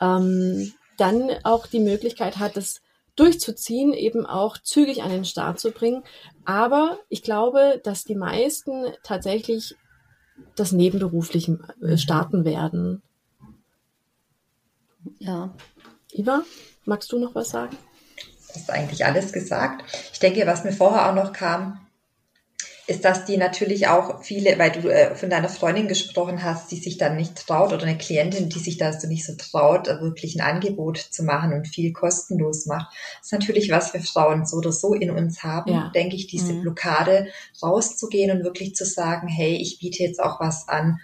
ähm, 0.00 0.72
dann 0.96 1.30
auch 1.44 1.66
die 1.66 1.80
Möglichkeit 1.80 2.38
hat, 2.38 2.56
das 2.56 2.80
durchzuziehen, 3.16 3.92
eben 3.92 4.24
auch 4.24 4.56
zügig 4.58 5.02
an 5.02 5.10
den 5.10 5.24
Start 5.24 5.60
zu 5.60 5.72
bringen. 5.72 6.02
Aber 6.44 6.98
ich 7.08 7.22
glaube, 7.22 7.80
dass 7.84 8.04
die 8.04 8.14
meisten 8.14 8.86
tatsächlich 9.02 9.74
das 10.56 10.72
nebenberuflich 10.72 11.50
äh, 11.82 11.96
starten 11.96 12.44
werden. 12.44 13.02
Ja. 15.18 15.54
Iva, 16.12 16.42
magst 16.84 17.10
du 17.12 17.18
noch 17.18 17.34
was 17.34 17.50
sagen? 17.50 17.76
Das 18.48 18.56
ist 18.56 18.70
eigentlich 18.70 19.04
alles 19.04 19.32
gesagt. 19.32 19.84
Ich 20.12 20.18
denke, 20.18 20.46
was 20.46 20.64
mir 20.64 20.72
vorher 20.72 21.08
auch 21.08 21.14
noch 21.14 21.32
kam, 21.32 21.80
ist, 22.90 23.04
dass 23.04 23.24
die 23.24 23.36
natürlich 23.36 23.86
auch 23.88 24.22
viele, 24.22 24.58
weil 24.58 24.72
du 24.72 24.88
äh, 24.88 25.14
von 25.14 25.30
deiner 25.30 25.48
Freundin 25.48 25.88
gesprochen 25.88 26.42
hast, 26.42 26.70
die 26.70 26.76
sich 26.76 26.98
dann 26.98 27.16
nicht 27.16 27.46
traut 27.46 27.72
oder 27.72 27.84
eine 27.84 27.96
Klientin, 27.96 28.48
die 28.48 28.58
sich 28.58 28.78
da 28.78 28.92
so 28.92 29.06
nicht 29.06 29.24
so 29.24 29.34
traut, 29.36 29.88
äh, 29.88 30.00
wirklich 30.00 30.34
ein 30.34 30.40
Angebot 30.40 30.98
zu 30.98 31.22
machen 31.22 31.52
und 31.52 31.68
viel 31.68 31.92
kostenlos 31.92 32.66
macht. 32.66 32.92
Das 33.18 33.26
ist 33.26 33.32
natürlich, 33.32 33.70
was 33.70 33.94
wir 33.94 34.00
Frauen 34.00 34.44
so 34.44 34.56
oder 34.56 34.72
so 34.72 34.94
in 34.94 35.10
uns 35.10 35.42
haben, 35.42 35.72
ja. 35.72 35.92
denke 35.94 36.16
ich, 36.16 36.26
diese 36.26 36.52
mhm. 36.52 36.62
Blockade 36.62 37.28
rauszugehen 37.62 38.36
und 38.36 38.44
wirklich 38.44 38.74
zu 38.74 38.84
sagen, 38.84 39.28
hey, 39.28 39.54
ich 39.54 39.78
biete 39.78 40.02
jetzt 40.02 40.20
auch 40.20 40.40
was 40.40 40.68
an, 40.68 40.98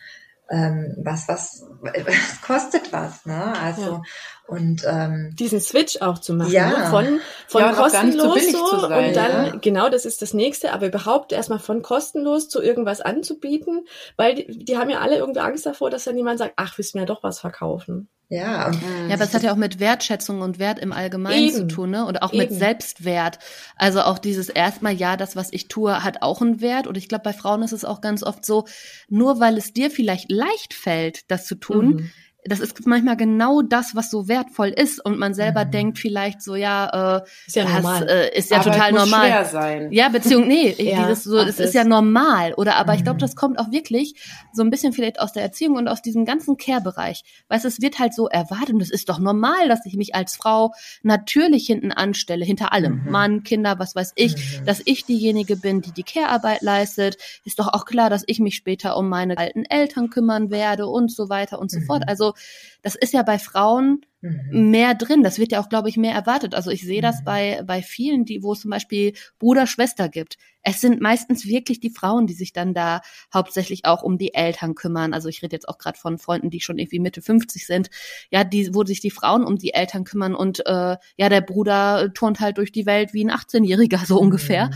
ähm, 0.51 0.95
was, 0.99 1.29
was, 1.29 1.65
was 1.81 2.41
kostet 2.43 2.93
was, 2.93 3.25
ne? 3.27 3.59
Also, 3.59 3.83
ja. 3.83 4.03
Und 4.47 4.83
ähm, 4.87 5.35
diesen 5.35 5.61
Switch 5.61 6.01
auch 6.01 6.19
zu 6.19 6.35
machen, 6.35 6.53
ja. 6.53 6.69
ne? 6.69 6.87
von, 6.91 7.21
von 7.49 7.63
ja, 7.63 7.73
kostenlos 7.73 8.53
so, 8.53 8.67
so 8.67 8.81
sein, 8.81 9.09
und 9.09 9.17
dann, 9.17 9.47
ja. 9.47 9.57
genau, 9.61 9.89
das 9.89 10.07
ist 10.07 10.23
das 10.23 10.35
nächste, 10.35 10.73
aber 10.73 10.87
überhaupt 10.87 11.33
erstmal 11.33 11.59
von 11.59 11.83
kostenlos 11.83 12.49
zu 12.49 12.63
irgendwas 12.63 13.01
anzubieten, 13.01 13.87
weil 14.17 14.37
die, 14.37 14.65
die 14.65 14.79
haben 14.79 14.91
ja 14.91 15.01
alle 15.01 15.17
irgendwie 15.17 15.41
Angst 15.41 15.67
davor, 15.67 15.91
dass 15.91 16.05
dann 16.05 16.17
jemand 16.17 16.39
sagt, 16.39 16.55
ach, 16.57 16.79
willst 16.79 16.95
du 16.95 16.99
mir 16.99 17.07
doch 17.07 17.23
was 17.23 17.41
verkaufen. 17.41 18.09
Ja, 18.29 18.73
ja, 18.73 19.15
aber 19.15 19.23
es 19.23 19.35
hat 19.35 19.45
ja 19.45 19.53
auch 19.53 19.57
mit 19.57 19.79
Wertschätzung 19.79 20.41
und 20.41 20.59
Wert 20.59 20.81
im 20.81 20.93
Allgemeinen 20.93 21.49
Eben. 21.49 21.57
zu 21.57 21.67
tun, 21.69 21.91
ne? 21.91 22.05
Und 22.07 22.23
auch 22.23 22.33
Eben. 22.33 22.39
mit 22.43 22.53
Selbstwert. 22.53 23.39
Also 23.77 24.01
auch 24.01 24.19
dieses 24.19 24.49
erstmal, 24.49 24.95
ja, 24.95 25.17
das, 25.17 25.37
was 25.37 25.53
ich 25.53 25.69
tue, 25.69 26.03
hat 26.03 26.23
auch 26.23 26.43
einen 26.43 26.61
Wert. 26.61 26.89
Und 26.89 26.97
ich 26.97 27.09
glaube, 27.09 27.23
bei 27.23 27.33
Frauen 27.33 27.63
ist 27.63 27.71
es 27.71 27.85
auch 27.85 28.01
ganz 28.01 28.25
oft 28.25 28.45
so, 28.45 28.65
nur 29.09 29.39
weil 29.39 29.57
es 29.57 29.73
dir 29.73 29.93
vielleicht 29.93 30.29
leicht 30.29 30.75
fällt, 30.75 31.31
das 31.31 31.47
zu 31.47 31.55
tun, 31.55 31.87
mhm 31.87 32.11
das 32.49 32.61
ist 32.61 32.87
manchmal 32.87 33.17
genau 33.17 33.63
das, 33.63 33.95
was 33.95 34.11
so 34.11 34.29
wertvoll 34.29 34.69
ist 34.69 35.05
und 35.05 35.19
man 35.19 35.35
selber 35.35 35.65
mhm. 35.65 35.71
denkt 35.71 35.99
vielleicht 35.99 36.43
so, 36.43 36.55
ja, 36.55 37.19
äh, 37.19 37.23
ist 37.47 37.57
ja 37.57 37.65
das, 37.65 37.73
normal. 37.75 38.09
Äh, 38.09 38.39
ist 38.39 38.51
ja 38.51 38.59
aber 38.59 38.73
total 38.73 38.93
muss 38.93 39.01
normal. 39.03 39.27
Schwer 39.29 39.45
sein. 39.45 39.93
Ja, 39.93 40.09
beziehungsweise 40.09 40.49
nee, 40.49 40.75
ja, 40.79 41.03
dieses 41.03 41.25
so, 41.25 41.39
es 41.39 41.59
ist 41.59 41.75
ja 41.75 41.85
normal 41.85 42.55
oder 42.55 42.77
aber 42.77 42.93
mhm. 42.93 42.99
ich 42.99 43.05
glaube, 43.05 43.21
das 43.21 43.37
kommt 43.37 43.59
auch 43.59 43.71
wirklich 43.71 44.15
so 44.53 44.63
ein 44.63 44.71
bisschen 44.71 44.93
vielleicht 44.93 45.21
aus 45.21 45.33
der 45.33 45.43
Erziehung 45.43 45.77
und 45.77 45.89
aus 45.89 46.03
diesem 46.03 46.25
ganzen 46.25 46.57
Care-Bereich. 46.57 47.25
Weißt, 47.49 47.65
es 47.65 47.81
wird 47.81 47.99
halt 47.99 48.15
so 48.15 48.29
erwartet 48.29 48.75
und 48.75 48.83
es 48.83 48.91
ist 48.91 49.09
doch 49.09 49.19
normal, 49.19 49.69
dass 49.69 49.85
ich 49.87 49.97
mich 49.97 50.15
als 50.15 50.37
Frau 50.37 50.73
natürlich 51.03 51.67
hinten 51.67 51.93
anstelle, 51.93 52.45
hinter 52.45 52.73
allem, 52.73 53.03
mhm. 53.05 53.11
Mann, 53.11 53.43
Kinder, 53.43 53.79
was 53.79 53.95
weiß 53.95 54.13
ich, 54.15 54.37
mhm. 54.37 54.67
dass 54.67 54.83
ich 54.85 55.05
diejenige 55.05 55.57
bin, 55.57 55.81
die 55.81 55.93
die 55.93 56.03
Care-Arbeit 56.03 56.63
leistet. 56.63 57.17
Ist 57.45 57.59
doch 57.59 57.69
auch 57.69 57.85
klar, 57.85 58.11
dass 58.11 58.25
ich 58.27 58.41
mich 58.41 58.55
später 58.55 58.97
um 58.97 59.09
meine 59.09 59.39
alten 59.39 59.65
Eltern 59.65 60.11
kümmern 60.11 60.51
werde 60.51 60.87
und 60.87 61.11
so 61.11 61.29
weiter 61.29 61.59
und 61.59 61.71
so 61.71 61.81
fort. 61.81 62.01
Mhm. 62.01 62.09
Also 62.09 62.36
das 62.83 62.95
ist 62.95 63.13
ja 63.13 63.23
bei 63.23 63.39
Frauen 63.39 64.03
mhm. 64.21 64.71
mehr 64.71 64.95
drin. 64.95 65.23
Das 65.23 65.39
wird 65.39 65.53
ja 65.53 65.61
auch, 65.61 65.69
glaube 65.69 65.89
ich, 65.89 65.97
mehr 65.97 66.15
erwartet. 66.15 66.55
Also 66.55 66.71
ich 66.71 66.83
sehe 66.83 67.03
das 67.03 67.21
mhm. 67.21 67.25
bei, 67.25 67.63
bei 67.67 67.83
vielen, 67.83 68.25
die, 68.25 68.43
wo 68.43 68.53
es 68.53 68.61
zum 68.61 68.71
Beispiel 68.71 69.15
Bruder, 69.39 69.67
Schwester 69.67 70.09
gibt. 70.09 70.37
Es 70.63 70.81
sind 70.81 71.01
meistens 71.01 71.47
wirklich 71.47 71.81
die 71.81 71.91
Frauen, 71.91 72.27
die 72.27 72.35
sich 72.35 72.53
dann 72.53 72.75
da 72.75 73.01
hauptsächlich 73.33 73.85
auch 73.85 74.03
um 74.03 74.19
die 74.19 74.35
Eltern 74.35 74.75
kümmern. 74.75 75.15
Also 75.15 75.29
ich 75.29 75.43
rede 75.43 75.55
jetzt 75.55 75.69
auch 75.69 75.79
gerade 75.79 75.99
von 75.99 76.19
Freunden, 76.19 76.51
die 76.51 76.61
schon 76.61 76.79
irgendwie 76.79 76.99
Mitte 76.99 77.23
50 77.23 77.67
sind, 77.67 77.91
ja, 78.31 78.45
die, 78.45 78.75
wo 78.75 78.85
sich 78.85 79.01
die 79.01 79.11
Frauen 79.11 79.45
um 79.45 79.59
die 79.59 79.75
Eltern 79.75 80.05
kümmern 80.05 80.35
und 80.35 80.67
äh, 80.67 80.97
ja, 81.17 81.29
der 81.29 81.41
Bruder 81.41 82.13
turnt 82.15 82.41
halt 82.41 82.59
durch 82.59 82.73
die 82.73 82.87
Welt 82.87 83.15
wie 83.15 83.25
ein 83.25 83.31
18-Jähriger, 83.31 84.05
so 84.07 84.19
ungefähr. 84.19 84.67
Mhm. 84.67 84.75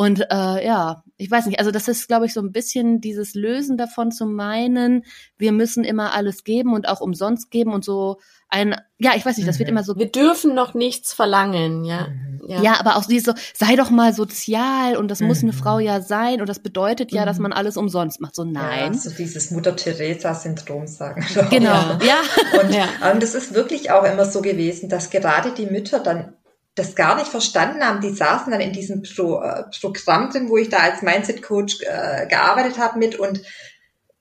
Und 0.00 0.22
äh, 0.30 0.64
ja, 0.64 1.04
ich 1.18 1.30
weiß 1.30 1.44
nicht, 1.44 1.58
also 1.58 1.70
das 1.70 1.86
ist, 1.86 2.08
glaube 2.08 2.24
ich, 2.24 2.32
so 2.32 2.40
ein 2.40 2.52
bisschen 2.52 3.02
dieses 3.02 3.34
Lösen 3.34 3.76
davon 3.76 4.12
zu 4.12 4.24
meinen, 4.24 5.04
wir 5.36 5.52
müssen 5.52 5.84
immer 5.84 6.14
alles 6.14 6.42
geben 6.42 6.72
und 6.72 6.88
auch 6.88 7.02
umsonst 7.02 7.50
geben 7.50 7.74
und 7.74 7.84
so 7.84 8.18
ein, 8.48 8.80
ja, 8.96 9.12
ich 9.14 9.26
weiß 9.26 9.36
nicht, 9.36 9.46
das 9.46 9.58
wird 9.58 9.68
mhm. 9.68 9.76
immer 9.76 9.84
so. 9.84 9.96
Wir 9.96 10.10
dürfen 10.10 10.54
noch 10.54 10.72
nichts 10.72 11.12
verlangen, 11.12 11.84
ja. 11.84 12.06
Mhm. 12.08 12.40
Ja, 12.48 12.62
ja 12.62 12.80
aber 12.80 12.96
auch 12.96 13.04
dieses 13.04 13.26
so, 13.26 13.34
sei 13.54 13.76
doch 13.76 13.90
mal 13.90 14.14
sozial 14.14 14.96
und 14.96 15.10
das 15.10 15.20
mhm. 15.20 15.26
muss 15.26 15.42
eine 15.42 15.52
mhm. 15.52 15.56
Frau 15.58 15.80
ja 15.80 16.00
sein 16.00 16.40
und 16.40 16.48
das 16.48 16.60
bedeutet 16.60 17.12
ja, 17.12 17.26
dass 17.26 17.38
man 17.38 17.52
alles 17.52 17.76
umsonst 17.76 18.22
macht. 18.22 18.34
So 18.34 18.44
nein. 18.44 18.94
Ja, 18.94 18.98
so 18.98 19.10
dieses 19.10 19.50
Mutter-Teresa-Syndrom 19.50 20.86
sagen. 20.86 21.26
Genau, 21.50 21.68
ja. 21.68 21.98
ja. 22.00 22.58
Und 22.58 22.70
ja. 22.74 22.88
Ähm, 23.04 23.20
das 23.20 23.34
ist 23.34 23.52
wirklich 23.52 23.90
auch 23.90 24.04
immer 24.04 24.24
so 24.24 24.40
gewesen, 24.40 24.88
dass 24.88 25.10
gerade 25.10 25.52
die 25.52 25.66
Mütter 25.66 26.00
dann 26.00 26.32
das 26.74 26.94
gar 26.94 27.16
nicht 27.16 27.28
verstanden 27.28 27.84
haben. 27.84 28.00
Die 28.00 28.14
saßen 28.14 28.50
dann 28.50 28.60
in 28.60 28.72
diesem 28.72 29.02
Pro, 29.02 29.40
äh, 29.40 29.64
Programm 29.80 30.30
drin, 30.30 30.48
wo 30.48 30.56
ich 30.56 30.68
da 30.68 30.78
als 30.78 31.02
Mindset-Coach 31.02 31.82
äh, 31.82 32.26
gearbeitet 32.26 32.78
habe 32.78 32.98
mit 32.98 33.16
und 33.18 33.42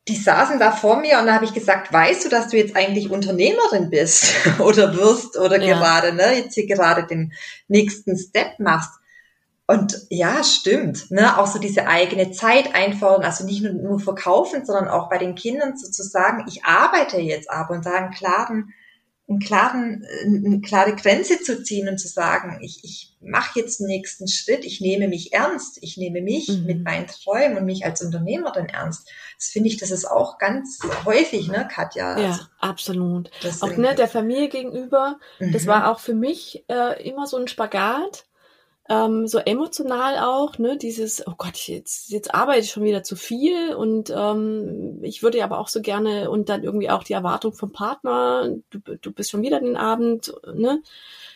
die 0.07 0.15
saßen 0.15 0.57
da 0.59 0.71
vor 0.71 0.99
mir 0.99 1.19
und 1.19 1.27
da 1.27 1.35
habe 1.35 1.45
ich 1.45 1.53
gesagt, 1.53 1.93
weißt 1.93 2.25
du, 2.25 2.29
dass 2.29 2.47
du 2.47 2.57
jetzt 2.57 2.75
eigentlich 2.75 3.11
Unternehmerin 3.11 3.91
bist 3.91 4.33
oder 4.59 4.95
wirst 4.97 5.37
oder 5.37 5.61
ja. 5.61 5.77
gerade, 5.77 6.13
ne, 6.13 6.35
jetzt 6.35 6.55
hier 6.55 6.65
gerade 6.65 7.05
den 7.05 7.33
nächsten 7.67 8.17
Step 8.17 8.59
machst. 8.59 8.91
Und 9.67 10.07
ja, 10.09 10.43
stimmt, 10.43 11.11
ne, 11.11 11.37
auch 11.37 11.45
so 11.45 11.59
diese 11.59 11.85
eigene 11.85 12.31
Zeit 12.31 12.73
einfordern, 12.73 13.23
also 13.23 13.45
nicht 13.45 13.61
nur, 13.61 13.73
nur 13.73 13.99
verkaufen, 13.99 14.65
sondern 14.65 14.87
auch 14.87 15.09
bei 15.09 15.19
den 15.19 15.35
Kindern 15.35 15.77
sozusagen, 15.77 16.45
ich 16.47 16.65
arbeite 16.65 17.19
jetzt 17.19 17.51
aber 17.51 17.75
und 17.75 17.85
einen 17.85 18.09
klaren 18.09 18.73
einen 19.29 19.39
klaren, 19.39 20.05
eine 20.25 20.61
klare 20.61 20.95
Grenze 20.95 21.39
zu 21.39 21.61
ziehen 21.63 21.87
und 21.87 21.99
zu 21.99 22.07
sagen, 22.07 22.59
ich, 22.61 22.83
ich 22.83 23.15
mache 23.21 23.59
jetzt 23.59 23.79
den 23.79 23.87
nächsten 23.87 24.27
Schritt, 24.27 24.65
ich 24.65 24.81
nehme 24.81 25.07
mich 25.07 25.33
ernst, 25.33 25.77
ich 25.81 25.97
nehme 25.97 26.21
mich 26.21 26.47
mhm. 26.47 26.65
mit 26.65 26.83
meinen 26.83 27.05
Träumen 27.05 27.57
und 27.57 27.65
mich 27.65 27.85
als 27.85 28.01
Unternehmerin 28.01 28.67
ernst. 28.67 29.07
Das 29.37 29.47
finde 29.47 29.69
ich, 29.69 29.77
das 29.77 29.91
ist 29.91 30.05
auch 30.05 30.39
ganz 30.39 30.79
häufig, 31.05 31.47
ne, 31.47 31.67
Katja? 31.71 32.19
Ja, 32.19 32.27
also, 32.31 32.41
absolut. 32.59 33.29
Auch 33.61 33.77
ne, 33.77 33.93
der 33.93 34.07
Familie 34.07 34.49
gegenüber, 34.49 35.19
mhm. 35.39 35.51
das 35.51 35.67
war 35.67 35.91
auch 35.91 35.99
für 35.99 36.15
mich 36.15 36.63
äh, 36.67 37.07
immer 37.07 37.27
so 37.27 37.37
ein 37.37 37.47
Spagat 37.47 38.25
ähm, 38.89 39.27
so 39.27 39.37
emotional 39.37 40.17
auch, 40.17 40.57
ne, 40.57 40.75
dieses, 40.77 41.25
oh 41.27 41.35
Gott, 41.37 41.57
jetzt, 41.67 42.09
jetzt 42.09 42.33
arbeite 42.33 42.61
ich 42.61 42.71
schon 42.71 42.83
wieder 42.83 43.03
zu 43.03 43.15
viel 43.15 43.75
und 43.75 44.11
ähm, 44.15 44.99
ich 45.03 45.21
würde 45.21 45.43
aber 45.43 45.59
auch 45.59 45.67
so 45.67 45.81
gerne 45.81 46.29
und 46.31 46.49
dann 46.49 46.63
irgendwie 46.63 46.89
auch 46.89 47.03
die 47.03 47.13
Erwartung 47.13 47.53
vom 47.53 47.71
Partner, 47.71 48.49
du, 48.71 48.79
du 48.79 49.11
bist 49.11 49.29
schon 49.29 49.43
wieder 49.43 49.59
den 49.59 49.77
Abend, 49.77 50.33
ne, 50.53 50.81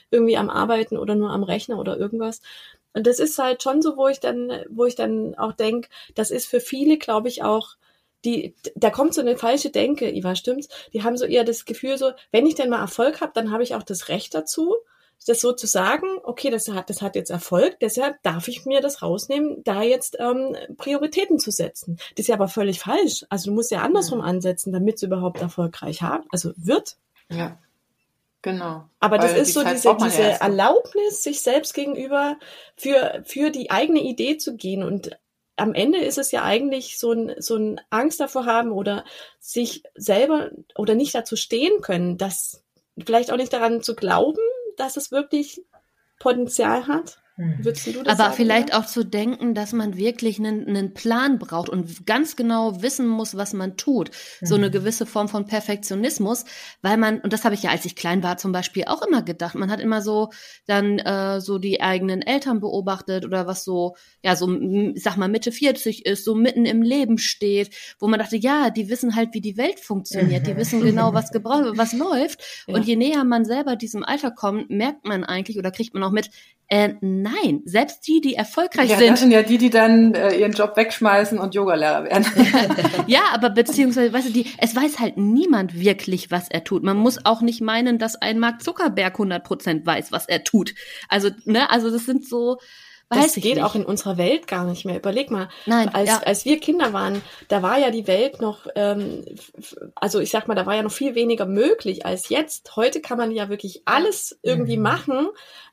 irgendwie 0.10 0.38
am 0.38 0.50
Arbeiten 0.50 0.98
oder 0.98 1.16
nur 1.16 1.30
am 1.32 1.44
Rechner 1.44 1.80
oder 1.80 1.98
irgendwas. 1.98 2.42
Und 2.94 3.08
das 3.08 3.20
ist 3.20 3.38
halt 3.40 3.64
schon 3.64 3.82
so, 3.82 3.98
wo 3.98 4.08
ich 4.08 4.20
dann, 4.20 4.52
wo 4.70 4.86
ich 4.86 4.96
dann 4.96 5.36
auch 5.36 5.54
denk, 5.54 5.90
das 6.16 6.32
ist 6.32 6.48
für 6.48 6.60
viele, 6.60 6.98
glaube 6.98 7.28
ich, 7.28 7.44
auch 7.44 7.76
die, 8.26 8.56
da 8.76 8.90
kommt 8.90 9.14
so 9.14 9.22
eine 9.22 9.38
falsche 9.38 9.70
Denke, 9.70 10.10
Iva, 10.12 10.36
stimmt's? 10.36 10.70
Die 10.94 11.04
haben 11.04 11.18
so 11.18 11.26
eher 11.26 11.44
das 11.44 11.66
Gefühl 11.66 11.98
so, 11.98 12.12
wenn 12.32 12.48
ich 12.48 12.56
denn 12.56 12.70
mal 12.70 12.80
Erfolg 12.80 13.22
habe, 13.22 13.34
dann 13.36 13.52
habe 13.52 13.64
ich 13.64 13.76
auch 13.76 13.84
das 13.84 14.10
Recht 14.10 14.34
dazu 14.34 14.76
das 15.26 15.42
so 15.42 15.54
zu 15.54 15.68
sagen, 15.68 16.08
okay, 16.24 16.50
das 16.50 16.68
hat, 16.68 16.90
das 16.90 17.02
hat 17.02 17.16
jetzt 17.16 17.30
Erfolg, 17.30 17.80
deshalb 17.80 18.22
darf 18.24 18.48
ich 18.48 18.66
mir 18.66 18.82
das 18.82 19.02
rausnehmen, 19.02 19.64
da 19.64 19.82
jetzt 19.82 20.18
ähm, 20.20 20.56
Prioritäten 20.78 21.40
zu 21.40 21.52
setzen. 21.52 21.98
Das 22.16 22.24
ist 22.24 22.28
ja 22.28 22.36
aber 22.36 22.48
völlig 22.48 22.80
falsch. 22.80 23.26
Also 23.30 23.50
du 23.50 23.56
musst 23.56 23.72
ja 23.72 23.82
andersrum 23.82 24.20
ja. 24.20 24.26
ansetzen, 24.26 24.74
damit 24.74 24.96
es 24.96 25.04
überhaupt 25.04 25.42
erfolgreich 25.42 26.02
haben, 26.02 26.26
also 26.32 26.52
wird. 26.56 26.98
Ja. 27.30 27.58
Genau. 28.44 28.84
Aber 29.00 29.18
das 29.18 29.32
ist 29.38 29.48
die 29.48 29.52
so 29.54 29.64
diese, 29.64 29.96
diese 30.04 30.42
Erlaubnis, 30.42 31.24
sich 31.24 31.42
selbst 31.42 31.74
gegenüber 31.74 32.38
für, 32.76 33.24
für 33.26 33.52
die 33.52 33.72
eigene 33.72 34.02
Idee 34.02 34.38
zu 34.38 34.58
gehen. 34.58 34.84
Und 34.84 35.18
am 35.56 35.74
Ende 35.74 36.00
ist 36.00 36.18
es 36.18 36.32
ja 36.32 36.44
eigentlich 36.44 37.00
so 37.00 37.14
ein, 37.14 37.34
so 37.38 37.56
ein 37.56 37.80
Angst 37.90 38.20
davor 38.20 38.46
haben 38.46 38.74
oder 38.74 39.06
sich 39.40 39.84
selber 39.96 40.52
oder 40.76 40.94
nicht 40.94 41.16
dazu 41.16 41.38
stehen 41.38 41.80
können, 41.82 42.18
dass 42.18 42.64
vielleicht 43.06 43.32
auch 43.32 43.38
nicht 43.38 43.54
daran 43.54 43.82
zu 43.82 43.96
glauben, 43.96 44.42
dass 44.78 44.98
es 44.98 45.12
wirklich 45.12 45.62
Potenzial 46.20 46.88
hat. 46.88 47.23
Würdest 47.36 47.88
du 47.88 47.94
das 47.94 48.02
Aber 48.06 48.16
sagen, 48.16 48.34
vielleicht 48.36 48.70
oder? 48.70 48.80
auch 48.80 48.86
zu 48.86 49.04
denken, 49.04 49.56
dass 49.56 49.74
man 49.74 49.98
wirklich 49.98 50.38
einen, 50.38 50.68
einen 50.68 50.94
Plan 50.94 51.40
braucht 51.40 51.68
und 51.68 52.06
ganz 52.06 52.36
genau 52.36 52.84
wissen 52.84 53.08
muss, 53.08 53.36
was 53.36 53.54
man 53.54 53.76
tut. 53.76 54.12
Mhm. 54.42 54.46
So 54.46 54.56
eine 54.56 54.68
mhm. 54.68 54.72
gewisse 54.72 55.08
Form 55.08 55.28
von 55.28 55.48
Perfektionismus, 55.48 56.46
weil 56.84 56.98
man, 56.98 57.22
und 57.22 57.34
das 57.34 57.44
habe 57.44 57.56
ich 57.56 57.64
ja, 57.64 57.72
als 57.72 57.86
ich 57.86 57.96
klein 57.96 58.22
war, 58.22 58.38
zum 58.38 58.52
Beispiel 58.52 58.84
auch 58.86 59.02
immer 59.02 59.24
gedacht, 59.24 59.56
man 59.56 59.72
hat 59.72 59.80
immer 59.80 60.04
so 60.04 60.30
dann 60.68 61.00
äh, 61.00 61.42
so 61.42 61.58
die 61.58 61.82
eigenen 61.82 62.22
Eltern 62.22 62.60
beobachtet 62.60 63.26
oder 63.26 63.48
was 63.48 63.64
so, 63.64 63.96
ja, 64.22 64.36
so, 64.36 64.52
ich 64.52 65.02
sag 65.02 65.18
mal, 65.18 65.28
Mitte 65.28 65.52
40 65.52 66.06
ist, 66.06 66.26
so 66.26 66.36
mitten 66.36 66.66
im 66.66 66.84
Leben 66.84 67.18
steht, 67.18 67.72
wo 68.00 68.08
man 68.08 68.20
dachte, 68.20 68.38
ja, 68.38 68.70
die 68.70 68.90
wissen 68.90 69.16
halt, 69.16 69.34
wie 69.34 69.42
die 69.42 69.58
Welt 69.58 69.80
funktioniert, 69.80 70.46
die 70.46 70.56
wissen 70.56 70.82
genau, 70.84 71.16
was 71.16 71.32
gebraucht, 71.32 71.78
was 71.78 71.94
läuft. 71.94 72.42
Ja. 72.68 72.76
Und 72.76 72.86
je 72.86 72.96
näher 72.96 73.24
man 73.24 73.46
selber 73.46 73.76
diesem 73.76 74.04
Alter 74.04 74.32
kommt, 74.32 74.70
merkt 74.70 75.06
man 75.06 75.24
eigentlich 75.24 75.58
oder 75.58 75.72
kriegt 75.72 75.94
man 75.94 76.04
auch 76.04 76.12
mit, 76.12 76.30
äh, 76.74 76.96
nein, 77.02 77.62
selbst 77.66 78.08
die, 78.08 78.20
die 78.20 78.34
erfolgreich 78.34 78.90
ja, 78.90 78.98
sind. 78.98 79.12
Das 79.12 79.20
sind 79.20 79.30
ja 79.30 79.44
die, 79.44 79.60
die 79.60 79.70
dann 79.70 80.16
äh, 80.16 80.36
ihren 80.36 80.54
Job 80.54 80.76
wegschmeißen 80.76 81.38
und 81.38 81.54
Yogalehrer 81.54 82.06
werden. 82.06 82.26
ja, 83.06 83.22
aber 83.32 83.52
beziehungsweise, 83.52 84.12
weißt 84.12 84.30
du, 84.30 84.34
die, 84.34 84.48
es 84.58 84.76
weiß 84.76 84.98
halt 84.98 85.16
niemand 85.16 85.80
wirklich, 85.80 86.32
was 86.32 86.50
er 86.50 86.64
tut. 86.64 86.82
Man 86.82 86.98
muss 86.98 87.28
auch 87.28 87.42
nicht 87.42 87.62
meinen, 87.62 88.00
dass 88.00 88.16
ein 88.16 88.40
Mark 88.40 88.64
Zuckerberg 88.64 89.14
100 89.14 89.44
Prozent 89.44 89.86
weiß, 89.86 90.12
was 90.12 90.26
er 90.26 90.44
tut. 90.44 90.74
Also, 91.10 91.30
ne, 91.46 91.70
also 91.70 91.92
das 91.92 92.08
sind 92.08 92.28
so, 92.28 92.58
Weiß 93.10 93.34
das 93.34 93.36
geht 93.36 93.56
nicht. 93.56 93.64
auch 93.64 93.76
in 93.76 93.86
unserer 93.86 94.18
Welt 94.18 94.48
gar 94.48 94.66
nicht 94.66 94.86
mehr. 94.86 94.98
Überleg 94.98 95.30
mal, 95.30 95.50
Nein, 95.66 95.90
als, 95.90 96.10
ja. 96.10 96.22
als 96.26 96.46
wir 96.46 96.60
Kinder 96.60 96.94
waren, 96.94 97.22
da 97.48 97.62
war 97.62 97.78
ja 97.78 97.92
die 97.92 98.08
Welt 98.08 98.42
noch, 98.42 98.68
ähm, 98.76 99.24
also 99.96 100.20
ich 100.20 100.32
sag 100.32 100.48
mal, 100.48 100.56
da 100.56 100.66
war 100.66 100.76
ja 100.76 100.84
noch 100.84 100.92
viel 100.92 101.16
weniger 101.16 101.46
möglich 101.46 102.06
als 102.06 102.30
jetzt. 102.30 102.76
Heute 102.76 103.02
kann 103.02 103.18
man 103.18 103.32
ja 103.32 103.50
wirklich 103.50 103.84
alles 103.86 104.40
irgendwie 104.42 104.78
mhm. 104.78 104.84
machen, 104.84 105.28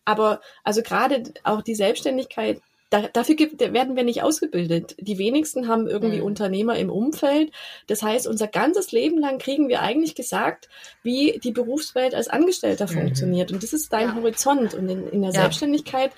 aber 0.05 0.41
also 0.65 0.83
gerade 0.83 1.23
auch 1.45 1.63
die 1.63 1.75
Selbstständigkeit 1.75 2.61
da, 2.91 3.03
dafür 3.03 3.37
gibt, 3.37 3.61
werden 3.61 3.95
wir 3.95 4.03
nicht 4.03 4.23
ausgebildet. 4.23 4.97
Die 4.99 5.17
wenigsten 5.17 5.69
haben 5.69 5.87
irgendwie 5.87 6.19
mhm. 6.19 6.25
Unternehmer 6.25 6.77
im 6.77 6.91
Umfeld. 6.91 7.53
Das 7.87 8.03
heißt, 8.03 8.27
unser 8.27 8.49
ganzes 8.49 8.91
Leben 8.91 9.17
lang 9.19 9.39
kriegen 9.39 9.69
wir 9.69 9.81
eigentlich 9.81 10.17
gesagt, 10.17 10.69
wie 11.05 11.41
die 11.43 11.53
Berufswelt 11.53 12.17
als 12.17 12.27
Angestellter 12.27 12.87
mhm. 12.87 12.95
funktioniert. 12.95 13.53
Und 13.53 13.63
das 13.63 13.73
ist 13.73 13.93
dein 13.93 14.09
ja. 14.09 14.15
Horizont. 14.17 14.75
Und 14.75 14.89
in, 14.89 15.07
in 15.09 15.23
der 15.23 15.31
ja. 15.31 15.41
Selbstständigkeit, 15.43 16.11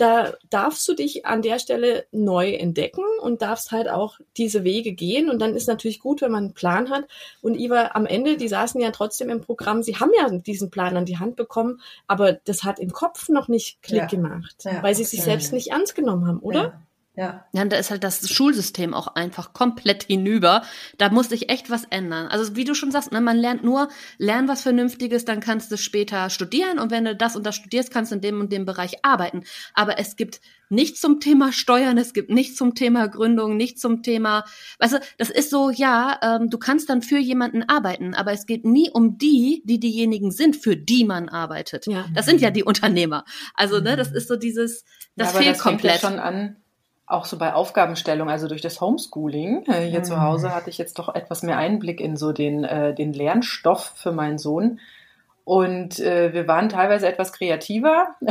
da 0.00 0.32
darfst 0.48 0.88
du 0.88 0.94
dich 0.94 1.26
an 1.26 1.42
der 1.42 1.58
Stelle 1.58 2.06
neu 2.10 2.52
entdecken 2.52 3.04
und 3.20 3.42
darfst 3.42 3.70
halt 3.70 3.88
auch 3.88 4.18
diese 4.36 4.64
Wege 4.64 4.92
gehen. 4.92 5.28
Und 5.28 5.40
dann 5.40 5.54
ist 5.54 5.68
natürlich 5.68 6.00
gut, 6.00 6.22
wenn 6.22 6.32
man 6.32 6.44
einen 6.44 6.54
Plan 6.54 6.90
hat. 6.90 7.04
Und 7.42 7.56
Iva, 7.56 7.90
am 7.94 8.06
Ende, 8.06 8.36
die 8.36 8.48
saßen 8.48 8.80
ja 8.80 8.90
trotzdem 8.90 9.28
im 9.28 9.40
Programm, 9.40 9.82
sie 9.82 9.96
haben 9.96 10.12
ja 10.16 10.28
diesen 10.30 10.70
Plan 10.70 10.96
an 10.96 11.04
die 11.04 11.18
Hand 11.18 11.36
bekommen, 11.36 11.80
aber 12.06 12.32
das 12.32 12.64
hat 12.64 12.78
im 12.78 12.92
Kopf 12.92 13.28
noch 13.28 13.48
nicht 13.48 13.82
Klick 13.82 14.00
ja. 14.00 14.06
gemacht, 14.06 14.64
weil 14.82 14.94
sie 14.94 15.04
sich 15.04 15.22
selbst 15.22 15.52
nicht 15.52 15.70
ernst 15.70 15.94
genommen 15.94 16.26
haben, 16.26 16.40
oder? 16.40 16.62
Ja. 16.62 16.82
Ja. 17.16 17.44
ja, 17.52 17.64
da 17.64 17.76
ist 17.76 17.90
halt 17.90 18.04
das 18.04 18.30
Schulsystem 18.30 18.94
auch 18.94 19.08
einfach 19.16 19.52
komplett 19.52 20.04
hinüber. 20.04 20.62
Da 20.96 21.10
muss 21.10 21.28
sich 21.28 21.50
echt 21.50 21.68
was 21.68 21.84
ändern. 21.90 22.28
Also 22.28 22.54
wie 22.54 22.64
du 22.64 22.74
schon 22.74 22.92
sagst, 22.92 23.10
ne, 23.10 23.20
man 23.20 23.36
lernt 23.36 23.64
nur, 23.64 23.88
lern 24.18 24.46
was 24.46 24.62
Vernünftiges, 24.62 25.24
dann 25.24 25.40
kannst 25.40 25.72
du 25.72 25.76
später 25.76 26.30
studieren 26.30 26.78
und 26.78 26.92
wenn 26.92 27.04
du 27.04 27.16
das 27.16 27.34
und 27.34 27.44
das 27.44 27.56
studierst, 27.56 27.92
kannst 27.92 28.12
du 28.12 28.16
in 28.16 28.20
dem 28.20 28.40
und 28.40 28.52
dem 28.52 28.64
Bereich 28.64 29.04
arbeiten. 29.04 29.42
Aber 29.74 29.98
es 29.98 30.14
gibt 30.14 30.40
nichts 30.70 31.00
zum 31.00 31.18
Thema 31.18 31.52
Steuern, 31.52 31.98
es 31.98 32.12
gibt 32.12 32.30
nichts 32.30 32.56
zum 32.56 32.76
Thema 32.76 33.08
Gründung, 33.08 33.56
nichts 33.56 33.80
zum 33.80 34.02
Thema, 34.04 34.44
weißt 34.78 34.94
du, 34.94 35.00
das 35.18 35.30
ist 35.30 35.50
so, 35.50 35.70
ja, 35.70 36.18
ähm, 36.22 36.48
du 36.48 36.58
kannst 36.58 36.88
dann 36.88 37.02
für 37.02 37.18
jemanden 37.18 37.64
arbeiten, 37.64 38.14
aber 38.14 38.32
es 38.32 38.46
geht 38.46 38.64
nie 38.64 38.88
um 38.88 39.18
die, 39.18 39.62
die 39.66 39.80
diejenigen 39.80 40.30
sind, 40.30 40.56
für 40.56 40.76
die 40.76 41.04
man 41.04 41.28
arbeitet. 41.28 41.86
Ja. 41.86 42.06
Das 42.14 42.24
sind 42.24 42.40
ja 42.40 42.50
die 42.50 42.62
Unternehmer. 42.62 43.24
Also, 43.54 43.80
ne, 43.80 43.96
das 43.96 44.12
ist 44.12 44.28
so 44.28 44.36
dieses, 44.36 44.84
das 45.16 45.32
ja, 45.32 45.40
fehlt 45.40 45.56
das 45.56 45.58
komplett. 45.58 46.00
Fängt 46.00 46.02
ja 46.02 46.08
schon 46.08 46.20
an, 46.20 46.56
auch 47.10 47.24
so 47.24 47.38
bei 47.38 47.54
Aufgabenstellung, 47.54 48.30
also 48.30 48.48
durch 48.48 48.60
das 48.60 48.80
Homeschooling 48.80 49.64
äh, 49.66 49.86
hier 49.86 50.00
mhm. 50.00 50.04
zu 50.04 50.20
Hause 50.20 50.54
hatte 50.54 50.70
ich 50.70 50.78
jetzt 50.78 50.98
doch 50.98 51.14
etwas 51.14 51.42
mehr 51.42 51.58
Einblick 51.58 52.00
in 52.00 52.16
so 52.16 52.32
den, 52.32 52.64
äh, 52.64 52.94
den 52.94 53.12
Lernstoff 53.12 53.92
für 53.96 54.12
meinen 54.12 54.38
Sohn. 54.38 54.80
Und 55.44 55.98
äh, 55.98 56.32
wir 56.32 56.46
waren 56.46 56.68
teilweise 56.68 57.08
etwas 57.08 57.32
kreativer. 57.32 58.14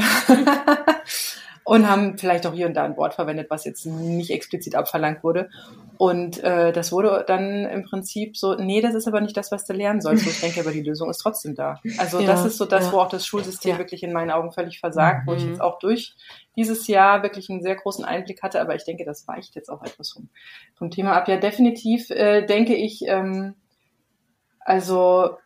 und 1.70 1.88
haben 1.88 2.18
vielleicht 2.18 2.48
auch 2.48 2.54
hier 2.54 2.66
und 2.66 2.74
da 2.74 2.84
ein 2.84 2.98
Wort 2.98 3.14
verwendet, 3.14 3.52
was 3.52 3.64
jetzt 3.64 3.86
nicht 3.86 4.32
explizit 4.32 4.74
abverlangt 4.74 5.24
wurde. 5.24 5.52
Und 6.00 6.44
äh, 6.44 6.72
das 6.72 6.92
wurde 6.92 7.24
dann 7.28 7.64
im 7.66 7.84
Prinzip 7.84 8.36
so, 8.38 8.56
nee, 8.56 8.82
das 8.82 8.96
ist 8.96 9.08
aber 9.08 9.22
nicht 9.22 9.38
das, 9.38 9.52
was 9.52 9.66
du 9.66 9.74
lernen 9.74 10.02
sollst. 10.02 10.26
Ich 10.26 10.42
denke, 10.42 10.62
aber 10.62 10.72
die 10.72 10.82
Lösung 10.82 11.12
ist 11.12 11.20
trotzdem 11.20 11.54
da. 11.54 11.80
Also 12.00 12.22
ja, 12.22 12.26
das 12.26 12.44
ist 12.44 12.58
so 12.58 12.66
das, 12.66 12.88
ja. 12.88 12.94
wo 12.94 12.98
auch 12.98 13.10
das 13.10 13.24
Schulsystem 13.28 13.74
ja. 13.74 13.78
wirklich 13.78 14.02
in 14.02 14.12
meinen 14.12 14.32
Augen 14.32 14.52
völlig 14.52 14.80
versagt, 14.80 15.28
mhm. 15.28 15.30
wo 15.30 15.36
ich 15.36 15.44
mhm. 15.44 15.50
jetzt 15.52 15.62
auch 15.62 15.78
durch 15.78 16.16
dieses 16.56 16.88
Jahr 16.88 17.22
wirklich 17.22 17.52
einen 17.52 17.62
sehr 17.62 17.76
großen 17.76 18.04
Einblick 18.04 18.42
hatte. 18.42 18.62
Aber 18.62 18.74
ich 18.74 18.84
denke, 18.84 19.06
das 19.06 19.28
weicht 19.28 19.54
jetzt 19.54 19.70
auch 19.70 19.84
etwas 19.84 20.10
vom, 20.10 20.30
vom 20.74 20.90
Thema 20.90 21.14
ab. 21.14 21.28
Ja, 21.28 21.38
definitiv 21.38 22.10
äh, 22.10 22.48
denke 22.48 22.74
ich, 22.74 23.04
ähm, 23.06 23.54
also 24.62 25.38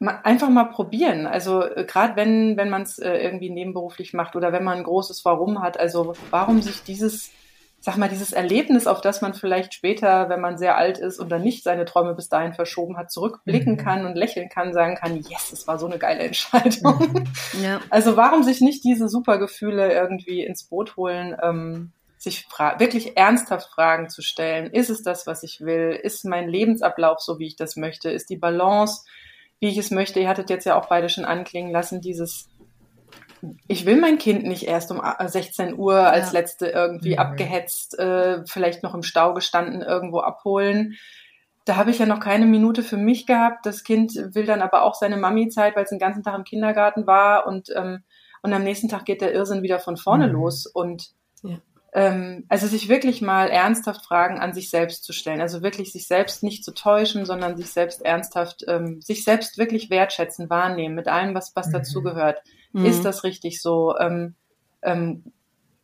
einfach 0.00 0.48
mal 0.48 0.64
probieren. 0.64 1.26
Also 1.26 1.62
äh, 1.62 1.84
gerade 1.84 2.16
wenn, 2.16 2.56
wenn 2.56 2.70
man 2.70 2.82
es 2.82 2.98
äh, 2.98 3.14
irgendwie 3.14 3.50
nebenberuflich 3.50 4.14
macht 4.14 4.36
oder 4.36 4.52
wenn 4.52 4.64
man 4.64 4.78
ein 4.78 4.84
großes 4.84 5.24
Warum 5.24 5.60
hat, 5.60 5.78
also 5.78 6.14
warum 6.30 6.62
sich 6.62 6.82
dieses, 6.84 7.30
sag 7.80 7.96
mal, 7.96 8.08
dieses 8.08 8.32
Erlebnis, 8.32 8.86
auf 8.86 9.00
das 9.00 9.22
man 9.22 9.34
vielleicht 9.34 9.74
später, 9.74 10.28
wenn 10.28 10.40
man 10.40 10.56
sehr 10.56 10.76
alt 10.76 10.98
ist 10.98 11.18
und 11.18 11.30
dann 11.30 11.42
nicht 11.42 11.64
seine 11.64 11.84
Träume 11.84 12.14
bis 12.14 12.28
dahin 12.28 12.54
verschoben 12.54 12.96
hat, 12.96 13.10
zurückblicken 13.10 13.72
mhm. 13.72 13.78
kann 13.78 14.06
und 14.06 14.14
lächeln 14.14 14.48
kann, 14.48 14.72
sagen 14.72 14.94
kann, 14.94 15.16
yes, 15.16 15.52
es 15.52 15.66
war 15.66 15.78
so 15.78 15.86
eine 15.86 15.98
geile 15.98 16.20
Entscheidung. 16.20 16.98
Mhm. 16.98 17.62
Ja. 17.62 17.80
Also 17.90 18.16
warum 18.16 18.44
sich 18.44 18.60
nicht 18.60 18.84
diese 18.84 19.08
Supergefühle 19.08 19.92
irgendwie 19.92 20.44
ins 20.44 20.64
Boot 20.64 20.96
holen? 20.96 21.36
Ähm, 21.42 21.92
sich 22.18 22.48
wirklich 22.78 23.16
ernsthaft 23.16 23.70
Fragen 23.70 24.08
zu 24.08 24.22
stellen. 24.22 24.72
Ist 24.72 24.90
es 24.90 25.02
das, 25.02 25.26
was 25.28 25.44
ich 25.44 25.60
will? 25.60 25.98
Ist 26.02 26.24
mein 26.24 26.48
Lebensablauf 26.48 27.20
so, 27.20 27.38
wie 27.38 27.46
ich 27.46 27.56
das 27.56 27.76
möchte? 27.76 28.10
Ist 28.10 28.28
die 28.28 28.36
Balance 28.36 29.04
wie 29.60 29.68
ich 29.68 29.78
es 29.78 29.90
möchte. 29.90 30.20
Ihr 30.20 30.28
hattet 30.28 30.50
jetzt 30.50 30.64
ja 30.64 30.78
auch 30.78 30.88
beide 30.88 31.08
schon 31.08 31.24
anklingen 31.24 31.72
lassen, 31.72 32.00
dieses 32.00 32.48
ich 33.68 33.86
will 33.86 34.00
mein 34.00 34.18
Kind 34.18 34.44
nicht 34.44 34.64
erst 34.64 34.90
um 34.90 35.00
16 35.00 35.78
Uhr 35.78 35.94
als 35.94 36.32
ja. 36.32 36.40
letzte 36.40 36.66
irgendwie 36.66 37.12
mhm. 37.12 37.18
abgehetzt, 37.20 37.96
äh, 37.98 38.44
vielleicht 38.46 38.82
noch 38.82 38.94
im 38.94 39.04
Stau 39.04 39.32
gestanden, 39.32 39.80
irgendwo 39.80 40.20
abholen. 40.20 40.94
Da 41.64 41.76
habe 41.76 41.90
ich 41.90 41.98
ja 41.98 42.06
noch 42.06 42.18
keine 42.18 42.46
Minute 42.46 42.82
für 42.82 42.96
mich 42.96 43.26
gehabt. 43.26 43.64
Das 43.64 43.84
Kind 43.84 44.14
will 44.34 44.44
dann 44.44 44.62
aber 44.62 44.82
auch 44.82 44.94
seine 44.94 45.16
Mami-Zeit, 45.16 45.76
weil 45.76 45.84
es 45.84 45.90
den 45.90 46.00
ganzen 46.00 46.22
Tag 46.22 46.34
im 46.34 46.44
Kindergarten 46.44 47.06
war 47.06 47.46
und, 47.46 47.68
ähm, 47.76 48.02
und 48.42 48.52
am 48.52 48.64
nächsten 48.64 48.88
Tag 48.88 49.04
geht 49.04 49.20
der 49.20 49.32
Irrsinn 49.32 49.62
wieder 49.62 49.78
von 49.78 49.96
vorne 49.96 50.26
mhm. 50.26 50.32
los. 50.32 50.66
Und 50.66 51.10
ja 51.42 51.58
ähm, 51.92 52.44
also 52.48 52.66
sich 52.66 52.88
wirklich 52.88 53.22
mal 53.22 53.48
ernsthaft 53.48 54.04
Fragen 54.04 54.38
an 54.38 54.52
sich 54.52 54.70
selbst 54.70 55.04
zu 55.04 55.12
stellen. 55.12 55.40
Also 55.40 55.62
wirklich 55.62 55.92
sich 55.92 56.06
selbst 56.06 56.42
nicht 56.42 56.64
zu 56.64 56.72
täuschen, 56.72 57.24
sondern 57.24 57.56
sich 57.56 57.70
selbst 57.70 58.02
ernsthaft, 58.02 58.64
ähm, 58.68 59.00
sich 59.00 59.24
selbst 59.24 59.58
wirklich 59.58 59.90
wertschätzen, 59.90 60.50
wahrnehmen 60.50 60.94
mit 60.94 61.08
allem, 61.08 61.34
was, 61.34 61.54
was 61.56 61.68
mhm. 61.68 61.72
dazugehört. 61.72 62.42
Mhm. 62.72 62.84
Ist 62.84 63.04
das 63.04 63.24
richtig 63.24 63.62
so? 63.62 63.96
Ähm, 63.98 64.34
ähm, 64.82 65.32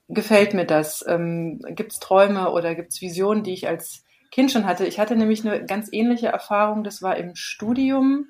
gefällt 0.09 0.55
mir 0.55 0.67
das? 0.67 1.05
Ähm, 1.07 1.61
gibt 1.71 1.93
es 1.93 2.01
Träume 2.01 2.51
oder 2.51 2.75
gibt 2.75 2.93
es 2.93 3.01
Visionen, 3.01 3.43
die 3.43 3.55
ich 3.55 3.67
als 3.67 4.05
Kind 4.31 4.53
schon 4.53 4.67
hatte? 4.67 4.87
Ich 4.87 5.01
hatte 5.01 5.17
nämlich 5.17 5.47
eine 5.47 5.65
ganz 5.65 5.89
ähnliche 5.91 6.29
Erfahrung, 6.29 6.85
das 6.85 7.01
war 7.01 7.17
im 7.17 7.35
Studium 7.35 8.27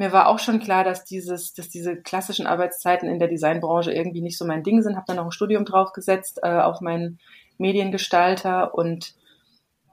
mir 0.00 0.12
war 0.12 0.28
auch 0.28 0.38
schon 0.38 0.60
klar, 0.60 0.82
dass 0.82 1.04
dieses, 1.04 1.52
dass 1.52 1.68
diese 1.68 1.94
klassischen 1.94 2.46
Arbeitszeiten 2.46 3.06
in 3.06 3.18
der 3.18 3.28
Designbranche 3.28 3.92
irgendwie 3.92 4.22
nicht 4.22 4.38
so 4.38 4.46
mein 4.46 4.62
Ding 4.62 4.80
sind. 4.80 4.96
Habe 4.96 5.04
dann 5.06 5.16
noch 5.16 5.26
ein 5.26 5.30
Studium 5.30 5.66
draufgesetzt 5.66 6.40
äh, 6.42 6.58
auf 6.58 6.80
meinen 6.80 7.18
Mediengestalter 7.58 8.74
und 8.74 9.12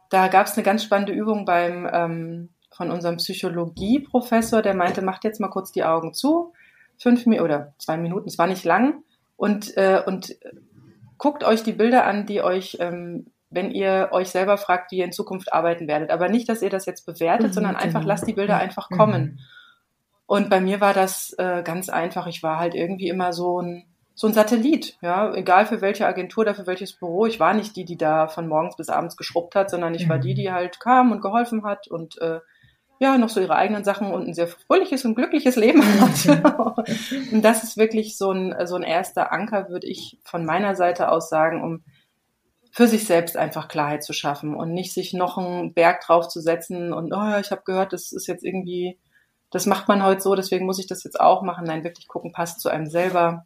da 0.10 0.30
gab 0.30 0.48
es 0.48 0.54
eine 0.54 0.64
ganz 0.64 0.86
spannende 0.86 1.12
Übung 1.12 1.44
beim 1.44 1.90
ähm, 1.92 2.50
von 2.72 2.90
unserem 2.90 3.18
Psychologieprofessor, 3.18 4.62
der 4.62 4.76
meinte, 4.76 5.02
macht 5.02 5.26
jetzt 5.26 5.42
mal 5.42 5.50
kurz 5.50 5.74
die 5.74 5.84
Augen 5.84 6.14
zu, 6.14 6.54
fünf 6.98 7.26
Minuten 7.26 7.44
oder 7.44 7.74
zwei 7.78 7.98
Minuten, 7.98 8.30
es 8.30 8.38
war 8.38 8.48
nicht 8.48 8.64
lang 8.64 9.04
und 9.36 9.76
äh, 9.76 10.02
und 10.06 10.38
guckt 11.18 11.44
euch 11.44 11.64
die 11.64 11.74
Bilder 11.74 12.06
an, 12.06 12.26
die 12.26 12.42
euch 12.42 12.78
ähm, 12.80 13.26
wenn 13.50 13.72
ihr 13.72 14.08
euch 14.12 14.30
selber 14.30 14.58
fragt, 14.58 14.94
wie 14.94 15.00
ihr 15.00 15.06
in 15.06 15.12
Zukunft 15.12 15.52
arbeiten 15.52 15.90
werdet. 15.90 16.12
Aber 16.12 16.30
nicht, 16.30 16.48
dass 16.48 16.62
ihr 16.62 16.70
das 16.70 16.86
jetzt 16.86 17.06
bewertet, 17.06 17.48
mhm, 17.48 17.54
sondern 17.54 17.76
einfach 17.76 18.02
genau. 18.02 18.14
lasst 18.14 18.28
die 18.28 18.34
Bilder 18.34 18.58
einfach 18.58 18.90
kommen. 18.90 19.24
Mhm. 19.24 19.40
Und 20.28 20.50
bei 20.50 20.62
mir 20.62 20.82
war 20.82 20.94
das 20.94 21.34
äh, 21.38 21.64
ganz 21.64 21.90
einfach. 21.90 22.28
Ich 22.28 22.44
war 22.44 22.60
halt 22.60 22.76
irgendwie 22.76 23.08
immer 23.08 23.34
so 23.34 23.62
ein 23.62 23.86
so 24.14 24.26
ein 24.26 24.34
Satellit, 24.34 24.98
ja, 25.02 25.32
egal 25.36 25.68
für 25.68 25.80
welche 25.80 26.08
Agentur 26.08 26.42
oder 26.42 26.56
für 26.56 26.66
welches 26.66 26.94
Büro. 26.94 27.28
Ich 27.28 27.40
war 27.40 27.54
nicht 27.54 27.76
die, 27.76 27.86
die 27.86 27.98
da 27.98 28.28
von 28.28 28.48
morgens 28.48 28.76
bis 28.76 28.90
abends 28.90 29.16
geschrubbt 29.16 29.54
hat, 29.54 29.70
sondern 29.70 29.94
ich 29.94 30.08
mhm. 30.08 30.10
war 30.10 30.18
die, 30.18 30.34
die 30.34 30.52
halt 30.52 30.80
kam 30.80 31.12
und 31.12 31.22
geholfen 31.22 31.64
hat 31.64 31.88
und 31.88 32.20
äh, 32.20 32.40
ja, 33.00 33.16
noch 33.20 33.30
so 33.30 33.40
ihre 33.40 33.56
eigenen 33.56 33.84
Sachen 33.84 34.12
und 34.12 34.28
ein 34.28 34.34
sehr 34.34 34.48
fröhliches 34.48 35.06
und 35.06 35.14
glückliches 35.14 35.56
Leben 35.56 35.84
hat. 36.02 36.88
und 37.32 37.44
das 37.44 37.64
ist 37.64 37.78
wirklich 37.78 38.18
so 38.18 38.32
ein, 38.32 38.56
so 38.66 38.76
ein 38.76 38.82
erster 38.82 39.32
Anker, 39.32 39.70
würde 39.70 39.86
ich 39.86 40.18
von 40.24 40.46
meiner 40.46 40.76
Seite 40.76 41.12
aus 41.12 41.30
sagen, 41.30 41.64
um 41.64 41.84
für 42.72 42.88
sich 42.88 43.06
selbst 43.06 43.38
einfach 43.38 43.68
Klarheit 43.68 44.04
zu 44.04 44.14
schaffen 44.14 44.56
und 44.56 44.74
nicht 44.74 44.94
sich 44.94 45.14
noch 45.14 45.38
einen 45.38 45.74
Berg 45.74 46.02
draufzusetzen 46.02 46.92
und, 46.92 47.14
oh, 47.14 47.38
ich 47.40 47.52
habe 47.52 47.62
gehört, 47.66 47.94
das 47.94 48.12
ist 48.12 48.28
jetzt 48.28 48.44
irgendwie, 48.44 48.98
das 49.52 49.66
macht 49.66 49.88
man 49.88 50.04
heute 50.04 50.22
so, 50.22 50.36
deswegen 50.36 50.66
muss 50.66 50.80
ich 50.80 50.88
das 50.88 51.04
jetzt 51.04 51.20
auch 51.20 51.42
machen. 51.42 51.66
Nein, 51.66 51.84
wirklich 51.84 52.08
gucken, 52.08 52.32
passt 52.32 52.60
zu 52.60 52.70
einem 52.70 52.88
selber 52.88 53.46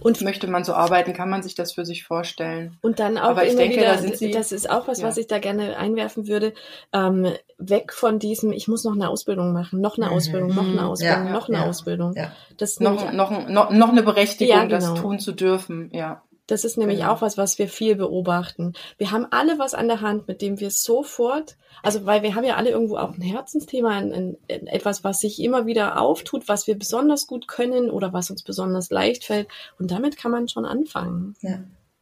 und 0.00 0.20
möchte 0.22 0.46
man 0.46 0.64
so 0.64 0.74
arbeiten, 0.74 1.12
kann 1.12 1.30
man 1.30 1.42
sich 1.42 1.54
das 1.54 1.72
für 1.72 1.84
sich 1.84 2.04
vorstellen. 2.04 2.76
Und 2.82 2.98
dann 2.98 3.18
auch 3.18 3.30
Aber 3.30 3.46
ich 3.46 3.56
denke, 3.56 3.76
wieder, 3.76 3.94
da 3.94 3.98
sind 3.98 4.16
Sie, 4.16 4.30
das 4.30 4.52
ist 4.52 4.68
auch 4.68 4.88
was, 4.88 5.00
ja. 5.00 5.06
was 5.06 5.16
ich 5.16 5.26
da 5.26 5.38
gerne 5.38 5.76
einwerfen 5.76 6.26
würde, 6.26 6.54
ähm, 6.92 7.32
weg 7.58 7.92
von 7.92 8.18
diesem, 8.18 8.52
ich 8.52 8.68
muss 8.68 8.84
noch 8.84 8.94
eine 8.94 9.08
Ausbildung 9.08 9.52
machen, 9.52 9.80
noch 9.80 9.96
eine 9.96 10.06
mhm. 10.06 10.12
Ausbildung, 10.12 10.54
noch 10.54 10.66
eine 10.66 10.86
Ausbildung, 10.86 11.26
ja, 11.26 11.32
noch 11.32 11.48
eine 11.48 11.58
ja, 11.58 11.66
Ausbildung. 11.66 12.14
Das 12.56 12.80
noch, 12.80 13.12
noch, 13.12 13.48
noch, 13.48 13.70
noch 13.70 13.88
eine 13.88 14.02
Berechtigung, 14.02 14.68
genau. 14.68 14.70
das 14.70 14.94
tun 14.94 15.18
zu 15.18 15.32
dürfen, 15.32 15.90
ja. 15.92 16.22
Das 16.50 16.64
ist 16.64 16.76
nämlich 16.76 16.98
genau. 16.98 17.12
auch 17.12 17.22
was, 17.22 17.38
was 17.38 17.58
wir 17.58 17.68
viel 17.68 17.94
beobachten. 17.94 18.72
Wir 18.98 19.12
haben 19.12 19.26
alle 19.30 19.58
was 19.60 19.72
an 19.72 19.86
der 19.86 20.00
Hand, 20.00 20.26
mit 20.26 20.42
dem 20.42 20.58
wir 20.58 20.70
sofort, 20.70 21.56
also 21.82 22.06
weil 22.06 22.22
wir 22.22 22.34
haben 22.34 22.44
ja 22.44 22.56
alle 22.56 22.70
irgendwo 22.70 22.96
auch 22.96 23.14
ein 23.14 23.22
Herzensthema, 23.22 23.90
ein, 23.90 24.12
ein, 24.12 24.36
ein, 24.50 24.66
etwas, 24.66 25.04
was 25.04 25.20
sich 25.20 25.40
immer 25.40 25.66
wieder 25.66 26.00
auftut, 26.00 26.48
was 26.48 26.66
wir 26.66 26.76
besonders 26.76 27.28
gut 27.28 27.46
können 27.46 27.88
oder 27.88 28.12
was 28.12 28.30
uns 28.30 28.42
besonders 28.42 28.90
leicht 28.90 29.24
fällt. 29.24 29.46
Und 29.78 29.92
damit 29.92 30.16
kann 30.16 30.32
man 30.32 30.48
schon 30.48 30.64
anfangen. 30.64 31.36
Ja. 31.40 31.60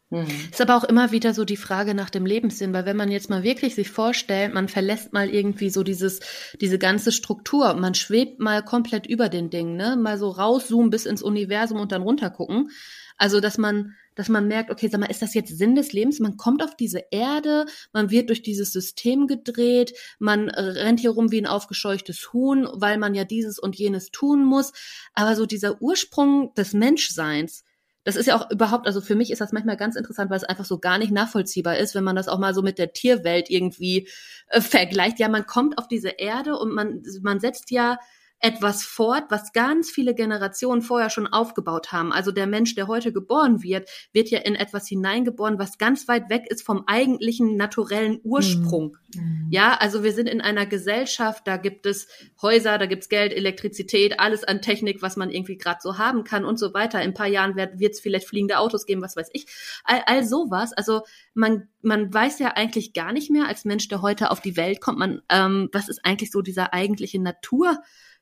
Mhm. 0.08 0.26
Ist 0.50 0.62
aber 0.62 0.76
auch 0.76 0.84
immer 0.84 1.12
wieder 1.12 1.34
so 1.34 1.44
die 1.44 1.58
Frage 1.58 1.92
nach 1.92 2.08
dem 2.08 2.24
Lebenssinn, 2.24 2.72
weil 2.72 2.86
wenn 2.86 2.96
man 2.96 3.10
jetzt 3.10 3.28
mal 3.28 3.42
wirklich 3.42 3.74
sich 3.74 3.90
vorstellt, 3.90 4.54
man 4.54 4.68
verlässt 4.68 5.12
mal 5.12 5.28
irgendwie 5.28 5.68
so 5.68 5.82
dieses, 5.82 6.20
diese 6.58 6.78
ganze 6.78 7.12
Struktur, 7.12 7.74
man 7.74 7.94
schwebt 7.94 8.40
mal 8.40 8.64
komplett 8.64 9.06
über 9.06 9.28
den 9.28 9.50
Dingen, 9.50 9.76
ne, 9.76 9.96
mal 9.96 10.16
so 10.16 10.30
rauszoomen 10.30 10.88
bis 10.88 11.04
ins 11.04 11.22
Universum 11.22 11.78
und 11.78 11.92
dann 11.92 12.00
runtergucken. 12.00 12.70
Also, 13.18 13.40
dass 13.40 13.58
man 13.58 13.96
dass 14.18 14.28
man 14.28 14.48
merkt, 14.48 14.72
okay, 14.72 14.88
sag 14.88 14.98
mal, 14.98 15.06
ist 15.06 15.22
das 15.22 15.32
jetzt 15.32 15.56
Sinn 15.56 15.76
des 15.76 15.92
Lebens? 15.92 16.18
Man 16.18 16.36
kommt 16.36 16.60
auf 16.64 16.74
diese 16.74 17.04
Erde, 17.12 17.66
man 17.92 18.10
wird 18.10 18.30
durch 18.30 18.42
dieses 18.42 18.72
System 18.72 19.28
gedreht, 19.28 19.92
man 20.18 20.48
rennt 20.50 20.98
hier 20.98 21.10
rum 21.10 21.30
wie 21.30 21.40
ein 21.40 21.46
aufgescheuchtes 21.46 22.32
Huhn, 22.32 22.68
weil 22.72 22.98
man 22.98 23.14
ja 23.14 23.22
dieses 23.22 23.60
und 23.60 23.76
jenes 23.76 24.10
tun 24.10 24.44
muss. 24.44 24.72
Aber 25.14 25.36
so 25.36 25.46
dieser 25.46 25.80
Ursprung 25.80 26.52
des 26.54 26.72
Menschseins, 26.72 27.62
das 28.02 28.16
ist 28.16 28.26
ja 28.26 28.36
auch 28.36 28.50
überhaupt, 28.50 28.88
also 28.88 29.00
für 29.00 29.14
mich 29.14 29.30
ist 29.30 29.40
das 29.40 29.52
manchmal 29.52 29.76
ganz 29.76 29.94
interessant, 29.94 30.30
weil 30.30 30.38
es 30.38 30.44
einfach 30.44 30.64
so 30.64 30.80
gar 30.80 30.98
nicht 30.98 31.12
nachvollziehbar 31.12 31.76
ist, 31.76 31.94
wenn 31.94 32.02
man 32.02 32.16
das 32.16 32.26
auch 32.26 32.40
mal 32.40 32.54
so 32.54 32.62
mit 32.62 32.78
der 32.78 32.92
Tierwelt 32.92 33.50
irgendwie 33.50 34.08
äh, 34.48 34.60
vergleicht. 34.60 35.20
Ja, 35.20 35.28
man 35.28 35.46
kommt 35.46 35.78
auf 35.78 35.86
diese 35.86 36.08
Erde 36.08 36.58
und 36.58 36.74
man, 36.74 37.04
man 37.22 37.38
setzt 37.38 37.70
ja 37.70 38.00
etwas 38.40 38.84
fort, 38.84 39.24
was 39.30 39.52
ganz 39.52 39.90
viele 39.90 40.14
Generationen 40.14 40.80
vorher 40.80 41.10
schon 41.10 41.26
aufgebaut 41.26 41.90
haben. 41.90 42.12
Also 42.12 42.30
der 42.30 42.46
Mensch, 42.46 42.74
der 42.76 42.86
heute 42.86 43.12
geboren 43.12 43.62
wird, 43.62 43.88
wird 44.12 44.30
ja 44.30 44.38
in 44.38 44.54
etwas 44.54 44.86
hineingeboren, 44.86 45.58
was 45.58 45.78
ganz 45.78 46.06
weit 46.06 46.30
weg 46.30 46.44
ist 46.48 46.62
vom 46.62 46.84
eigentlichen 46.86 47.56
naturellen 47.56 48.20
Ursprung. 48.22 48.96
Mhm. 49.14 49.48
Ja, 49.50 49.74
also 49.74 50.04
wir 50.04 50.12
sind 50.12 50.28
in 50.28 50.40
einer 50.40 50.66
Gesellschaft, 50.66 51.46
da 51.46 51.56
gibt 51.56 51.84
es 51.86 52.06
Häuser, 52.40 52.78
da 52.78 52.86
gibt's 52.86 53.08
Geld, 53.08 53.32
Elektrizität, 53.32 54.20
alles 54.20 54.44
an 54.44 54.62
Technik, 54.62 55.02
was 55.02 55.16
man 55.16 55.30
irgendwie 55.30 55.58
gerade 55.58 55.80
so 55.82 55.98
haben 55.98 56.22
kann 56.22 56.44
und 56.44 56.58
so 56.58 56.74
weiter. 56.74 57.02
In 57.02 57.10
ein 57.10 57.14
paar 57.14 57.26
Jahren 57.26 57.56
wird 57.56 57.94
es 57.94 58.00
vielleicht 58.00 58.28
fliegende 58.28 58.58
Autos 58.58 58.86
geben, 58.86 59.02
was 59.02 59.16
weiß 59.16 59.30
ich. 59.32 59.46
All, 59.82 60.02
all 60.06 60.24
sowas. 60.24 60.72
Also 60.72 61.02
man, 61.34 61.68
man 61.82 62.12
weiß 62.14 62.38
ja 62.38 62.52
eigentlich 62.54 62.92
gar 62.92 63.12
nicht 63.12 63.30
mehr 63.30 63.48
als 63.48 63.64
Mensch, 63.64 63.88
der 63.88 64.00
heute 64.00 64.30
auf 64.30 64.40
die 64.40 64.56
Welt 64.56 64.80
kommt, 64.80 64.98
man, 64.98 65.22
ähm, 65.28 65.68
was 65.72 65.88
ist 65.88 66.04
eigentlich 66.04 66.30
so 66.30 66.40
dieser 66.40 66.72
eigentliche 66.72 67.20
Natur 67.20 67.78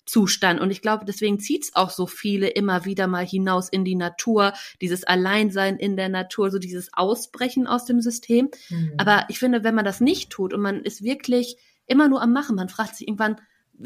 Zustand. 0.07 0.61
Und 0.61 0.71
ich 0.71 0.81
glaube, 0.81 1.05
deswegen 1.05 1.41
zieht's 1.41 1.75
auch 1.75 1.91
so 1.91 2.07
viele 2.07 2.49
immer 2.49 2.85
wieder 2.85 3.07
mal 3.09 3.27
hinaus 3.27 3.69
in 3.69 3.85
die 3.85 3.97
Natur, 3.97 4.53
dieses 4.81 5.05
Alleinsein 5.05 5.77
in 5.77 5.97
der 5.97 6.09
Natur, 6.09 6.51
so 6.51 6.59
dieses 6.59 6.93
Ausbrechen 6.95 7.67
aus 7.67 7.85
dem 7.85 8.01
System. 8.01 8.49
Mhm. 8.71 8.95
Aber 8.97 9.27
ich 9.29 9.39
finde, 9.39 9.65
wenn 9.65 9.75
man 9.75 9.85
das 9.85 10.01
nicht 10.01 10.31
tut 10.31 10.55
und 10.55 10.61
man 10.61 10.83
ist 10.83 11.03
wirklich 11.03 11.57
immer 11.87 12.09
nur 12.09 12.23
am 12.23 12.33
Machen, 12.33 12.57
man 12.57 12.69
fragt 12.69 12.97
sich 12.97 13.09
irgendwann, 13.09 13.37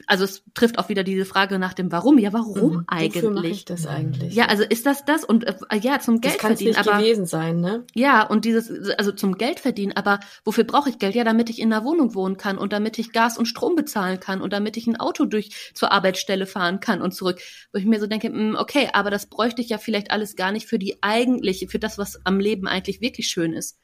also 0.07 0.25
es 0.25 0.43
trifft 0.55 0.79
auch 0.79 0.89
wieder 0.89 1.03
diese 1.03 1.25
Frage 1.25 1.59
nach 1.59 1.75
dem 1.75 1.91
Warum. 1.93 2.19
Ja, 2.19 2.33
warum 2.33 2.73
mhm. 2.73 2.85
eigentlich? 2.87 3.23
Wofür 3.23 3.31
mache 3.31 3.49
ich 3.49 3.65
das 3.65 3.87
eigentlich? 3.87 4.35
Ja, 4.35 4.47
also 4.47 4.63
ist 4.63 4.87
das 4.87 5.05
das 5.05 5.25
und 5.25 5.45
äh, 5.45 5.55
ja 5.81 5.99
zum 6.01 6.21
Geld 6.21 6.35
das 6.35 6.41
verdienen. 6.41 6.75
Das 6.75 6.87
aber 6.87 6.99
gewesen 6.99 7.27
sein, 7.27 7.61
ne? 7.61 7.85
Ja 7.95 8.27
und 8.27 8.45
dieses 8.45 8.91
also 8.91 9.13
zum 9.13 9.37
Geld 9.37 9.61
verdienen. 9.61 9.93
Aber 9.97 10.21
wofür 10.45 10.65
brauche 10.65 10.91
ich 10.91 10.99
Geld? 10.99 11.15
Ja, 11.15 11.25
damit 11.25 11.51
ich 11.51 11.61
in 11.61 11.73
einer 11.73 11.85
Wohnung 11.85 12.15
wohnen 12.15 12.37
kann 12.37 12.59
und 12.59 12.73
damit 12.73 12.99
ich 12.99 13.13
Gas 13.13 13.39
und 13.39 13.47
Strom 13.47 13.75
bezahlen 13.75 14.21
kann 14.21 14.41
und 14.41 14.53
damit 14.53 14.77
ich 14.77 14.87
ein 14.87 14.99
Auto 14.99 15.25
durch 15.25 15.51
zur 15.75 15.93
Arbeitsstelle 15.93 16.47
fahren 16.47 16.81
kann 16.81 17.03
und 17.03 17.13
zurück. 17.13 17.41
Wo 17.73 17.79
ich 17.79 17.85
mir 17.87 18.01
so 18.01 18.07
denke, 18.07 18.31
mh, 18.31 18.39
hm, 18.39 18.57
okay, 18.59 18.89
aber 18.93 19.11
das 19.11 19.27
bräuchte 19.27 19.63
ich 19.63 19.69
ja 19.69 19.79
vielleicht 19.79 20.11
alles 20.11 20.37
gar 20.37 20.53
nicht 20.53 20.67
für 20.67 20.79
die 20.79 21.03
eigentliche, 21.03 21.69
für 21.69 21.79
das, 21.79 21.99
was 21.99 22.25
am 22.25 22.41
Leben 22.41 22.67
eigentlich 22.67 23.01
wirklich 23.01 23.29
schön 23.29 23.53
ist. 23.53 23.79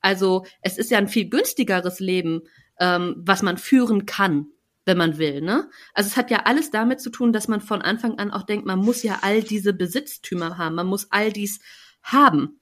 Also 0.00 0.44
es 0.60 0.78
ist 0.78 0.90
ja 0.90 0.98
ein 0.98 1.08
viel 1.08 1.28
günstigeres 1.28 2.00
Leben, 2.00 2.42
ähm, 2.80 3.14
was 3.18 3.42
man 3.42 3.56
führen 3.58 4.06
kann 4.06 4.46
wenn 4.84 4.98
man 4.98 5.18
will, 5.18 5.40
ne? 5.40 5.68
Also 5.94 6.08
es 6.08 6.16
hat 6.16 6.30
ja 6.30 6.40
alles 6.44 6.70
damit 6.70 7.00
zu 7.00 7.10
tun, 7.10 7.32
dass 7.32 7.48
man 7.48 7.60
von 7.60 7.82
Anfang 7.82 8.18
an 8.18 8.30
auch 8.30 8.42
denkt, 8.42 8.66
man 8.66 8.78
muss 8.78 9.02
ja 9.02 9.18
all 9.22 9.42
diese 9.42 9.72
Besitztümer 9.72 10.58
haben, 10.58 10.74
man 10.74 10.86
muss 10.86 11.08
all 11.10 11.32
dies 11.32 11.60
haben. 12.02 12.60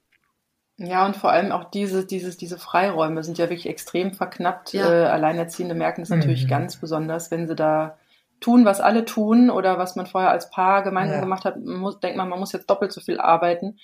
Ja, 0.76 1.04
und 1.04 1.16
vor 1.16 1.30
allem 1.30 1.52
auch 1.52 1.64
diese, 1.70 2.06
dieses, 2.06 2.38
diese 2.38 2.58
Freiräume 2.58 3.22
sind 3.22 3.36
ja 3.36 3.50
wirklich 3.50 3.68
extrem 3.68 4.14
verknappt. 4.14 4.72
Ja. 4.72 4.90
Äh, 4.90 5.06
Alleinerziehende 5.06 5.74
merken 5.74 6.00
es 6.02 6.08
natürlich 6.08 6.44
mhm. 6.44 6.48
ganz 6.48 6.76
besonders, 6.76 7.30
wenn 7.30 7.46
sie 7.46 7.54
da 7.54 7.98
tun, 8.40 8.64
was 8.64 8.80
alle 8.80 9.04
tun 9.04 9.50
oder 9.50 9.76
was 9.76 9.96
man 9.96 10.06
vorher 10.06 10.30
als 10.30 10.50
Paar 10.50 10.82
gemeinsam 10.82 11.16
ja. 11.16 11.20
gemacht 11.20 11.44
hat, 11.44 11.58
muss, 11.58 12.00
denkt 12.00 12.16
man, 12.16 12.30
man 12.30 12.40
muss 12.40 12.52
jetzt 12.52 12.70
doppelt 12.70 12.92
so 12.92 13.02
viel 13.02 13.20
arbeiten. 13.20 13.78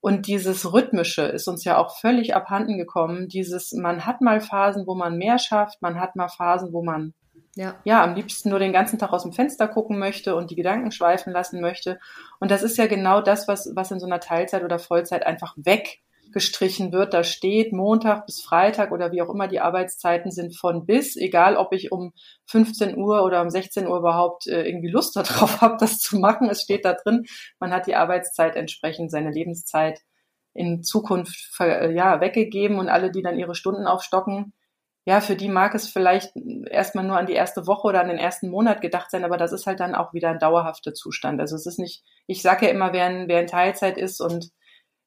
Und 0.00 0.26
dieses 0.26 0.70
Rhythmische 0.70 1.22
ist 1.22 1.48
uns 1.48 1.64
ja 1.64 1.78
auch 1.78 1.96
völlig 1.96 2.34
abhanden 2.34 2.76
gekommen. 2.76 3.28
Dieses, 3.28 3.72
man 3.72 4.04
hat 4.04 4.20
mal 4.20 4.42
Phasen, 4.42 4.86
wo 4.86 4.94
man 4.94 5.16
mehr 5.16 5.38
schafft, 5.38 5.80
man 5.80 5.98
hat 5.98 6.14
mal 6.14 6.28
Phasen, 6.28 6.74
wo 6.74 6.84
man 6.84 7.14
ja. 7.56 7.76
ja, 7.84 8.02
am 8.02 8.14
liebsten 8.14 8.50
nur 8.50 8.58
den 8.58 8.72
ganzen 8.72 8.98
Tag 8.98 9.12
aus 9.12 9.22
dem 9.22 9.32
Fenster 9.32 9.68
gucken 9.68 9.98
möchte 9.98 10.34
und 10.34 10.50
die 10.50 10.56
Gedanken 10.56 10.90
schweifen 10.90 11.32
lassen 11.32 11.60
möchte. 11.60 12.00
Und 12.40 12.50
das 12.50 12.62
ist 12.62 12.76
ja 12.78 12.86
genau 12.86 13.20
das, 13.20 13.46
was, 13.46 13.70
was 13.74 13.90
in 13.90 14.00
so 14.00 14.06
einer 14.06 14.20
Teilzeit 14.20 14.64
oder 14.64 14.78
Vollzeit 14.78 15.24
einfach 15.24 15.54
weggestrichen 15.56 16.92
wird. 16.92 17.14
Da 17.14 17.22
steht 17.22 17.72
Montag 17.72 18.26
bis 18.26 18.40
Freitag 18.40 18.90
oder 18.90 19.12
wie 19.12 19.22
auch 19.22 19.30
immer 19.30 19.46
die 19.46 19.60
Arbeitszeiten 19.60 20.32
sind 20.32 20.56
von 20.56 20.84
bis, 20.84 21.16
egal 21.16 21.56
ob 21.56 21.72
ich 21.72 21.92
um 21.92 22.12
15 22.46 22.96
Uhr 22.96 23.22
oder 23.24 23.40
um 23.40 23.50
16 23.50 23.86
Uhr 23.86 23.98
überhaupt 23.98 24.46
äh, 24.48 24.66
irgendwie 24.66 24.90
Lust 24.90 25.14
darauf 25.16 25.60
habe, 25.60 25.76
das 25.78 26.00
zu 26.00 26.18
machen. 26.18 26.50
Es 26.50 26.62
steht 26.62 26.84
da 26.84 26.94
drin, 26.94 27.24
man 27.60 27.72
hat 27.72 27.86
die 27.86 27.94
Arbeitszeit 27.94 28.56
entsprechend, 28.56 29.10
seine 29.10 29.30
Lebenszeit 29.30 30.00
in 30.54 30.82
Zukunft 30.82 31.50
äh, 31.60 31.92
ja, 31.92 32.20
weggegeben 32.20 32.78
und 32.78 32.88
alle, 32.88 33.10
die 33.10 33.22
dann 33.22 33.38
ihre 33.38 33.54
Stunden 33.54 33.86
aufstocken, 33.86 34.52
ja, 35.06 35.20
für 35.20 35.36
die 35.36 35.48
mag 35.48 35.74
es 35.74 35.88
vielleicht 35.88 36.32
erstmal 36.70 37.04
nur 37.04 37.18
an 37.18 37.26
die 37.26 37.34
erste 37.34 37.66
Woche 37.66 37.88
oder 37.88 38.00
an 38.00 38.08
den 38.08 38.18
ersten 38.18 38.48
Monat 38.48 38.80
gedacht 38.80 39.10
sein, 39.10 39.24
aber 39.24 39.36
das 39.36 39.52
ist 39.52 39.66
halt 39.66 39.80
dann 39.80 39.94
auch 39.94 40.14
wieder 40.14 40.30
ein 40.30 40.38
dauerhafter 40.38 40.94
Zustand. 40.94 41.40
Also 41.40 41.56
es 41.56 41.66
ist 41.66 41.78
nicht, 41.78 42.02
ich 42.26 42.40
sage 42.40 42.66
ja 42.66 42.72
immer, 42.72 42.92
wer 42.92 43.08
in, 43.08 43.28
wer 43.28 43.40
in 43.40 43.46
Teilzeit 43.46 43.98
ist 43.98 44.20
und 44.20 44.50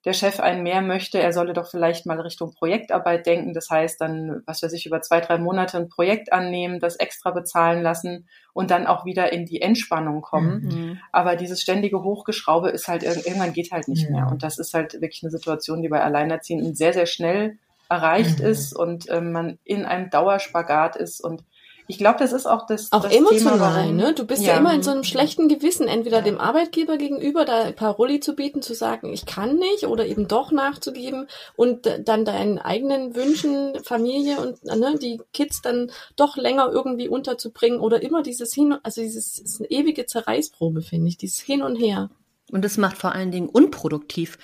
der 0.05 0.13
Chef 0.13 0.39
einen 0.39 0.63
mehr 0.63 0.81
möchte, 0.81 1.19
er 1.19 1.33
solle 1.33 1.53
doch 1.53 1.67
vielleicht 1.69 2.05
mal 2.05 2.21
Richtung 2.21 2.53
Projektarbeit 2.53 3.25
denken. 3.25 3.53
Das 3.53 3.69
heißt 3.69 3.99
dann, 3.99 4.41
was 4.45 4.61
weiß 4.61 4.71
ich, 4.73 4.85
über 4.85 5.01
zwei, 5.01 5.19
drei 5.19 5.37
Monate 5.37 5.77
ein 5.77 5.89
Projekt 5.89 6.31
annehmen, 6.31 6.79
das 6.79 6.95
extra 6.95 7.31
bezahlen 7.31 7.81
lassen 7.81 8.29
und 8.53 8.71
dann 8.71 8.87
auch 8.87 9.03
wieder 9.03 9.33
in 9.33 9.45
die 9.45 9.61
Entspannung 9.61 10.21
kommen. 10.21 10.61
Mhm. 10.61 10.99
Aber 11.11 11.35
dieses 11.35 11.61
ständige 11.61 12.03
Hochgeschraube 12.03 12.69
ist 12.69 12.87
halt, 12.87 13.03
irgendwann 13.03 13.51
geht 13.51 13.71
halt 13.71 13.87
nicht 13.87 14.07
mhm. 14.07 14.15
mehr. 14.15 14.27
Und 14.27 14.43
das 14.43 14.59
ist 14.59 14.73
halt 14.73 14.93
wirklich 14.93 15.23
eine 15.23 15.31
Situation, 15.31 15.81
die 15.81 15.89
bei 15.89 16.01
Alleinerziehenden 16.01 16.75
sehr, 16.75 16.93
sehr 16.93 17.07
schnell 17.07 17.57
erreicht 17.89 18.39
mhm. 18.39 18.45
ist 18.45 18.75
und 18.75 19.09
äh, 19.09 19.21
man 19.21 19.59
in 19.63 19.85
einem 19.85 20.09
Dauerspagat 20.09 20.95
ist 20.95 21.21
und 21.21 21.43
ich 21.89 21.97
glaube, 21.97 22.19
das 22.19 22.33
ist 22.33 22.45
auch 22.45 22.65
das. 22.65 22.91
Auch 22.91 23.03
das 23.03 23.15
emotional, 23.15 23.85
Thema, 23.85 23.91
ne? 23.93 24.13
Du 24.13 24.25
bist 24.25 24.43
ja. 24.43 24.53
ja. 24.53 24.59
immer 24.59 24.73
in 24.73 24.83
so 24.83 24.91
einem 24.91 25.05
schlechten 25.05 25.47
Gewissen, 25.47 25.87
entweder 25.87 26.17
ja. 26.17 26.23
dem 26.23 26.37
Arbeitgeber 26.37 26.97
gegenüber 26.97 27.45
da 27.45 27.71
Paroli 27.71 28.19
zu 28.19 28.35
bieten, 28.35 28.61
zu 28.61 28.73
sagen, 28.73 29.13
ich 29.13 29.25
kann 29.25 29.55
nicht, 29.55 29.85
oder 29.85 30.05
eben 30.05 30.27
doch 30.27 30.51
nachzugeben 30.51 31.27
und 31.55 31.89
dann 32.03 32.25
deinen 32.25 32.59
eigenen 32.59 33.15
Wünschen, 33.15 33.81
Familie 33.83 34.37
und 34.41 34.63
ne, 34.65 34.97
die 35.01 35.21
Kids 35.33 35.61
dann 35.61 35.89
doch 36.17 36.35
länger 36.35 36.69
irgendwie 36.69 37.07
unterzubringen 37.07 37.79
oder 37.79 38.01
immer 38.01 38.21
dieses 38.21 38.53
Hin, 38.53 38.75
also 38.83 39.01
dieses 39.01 39.39
ist 39.39 39.61
eine 39.61 39.71
ewige 39.71 40.05
Zerreißprobe, 40.05 40.81
finde 40.81 41.07
ich, 41.07 41.17
dieses 41.17 41.39
Hin 41.39 41.61
und 41.61 41.77
Her. 41.77 42.09
Und 42.51 42.63
das 42.63 42.77
macht 42.77 42.97
vor 42.97 43.13
allen 43.13 43.31
Dingen 43.31 43.49
unproduktiv, 43.49 44.37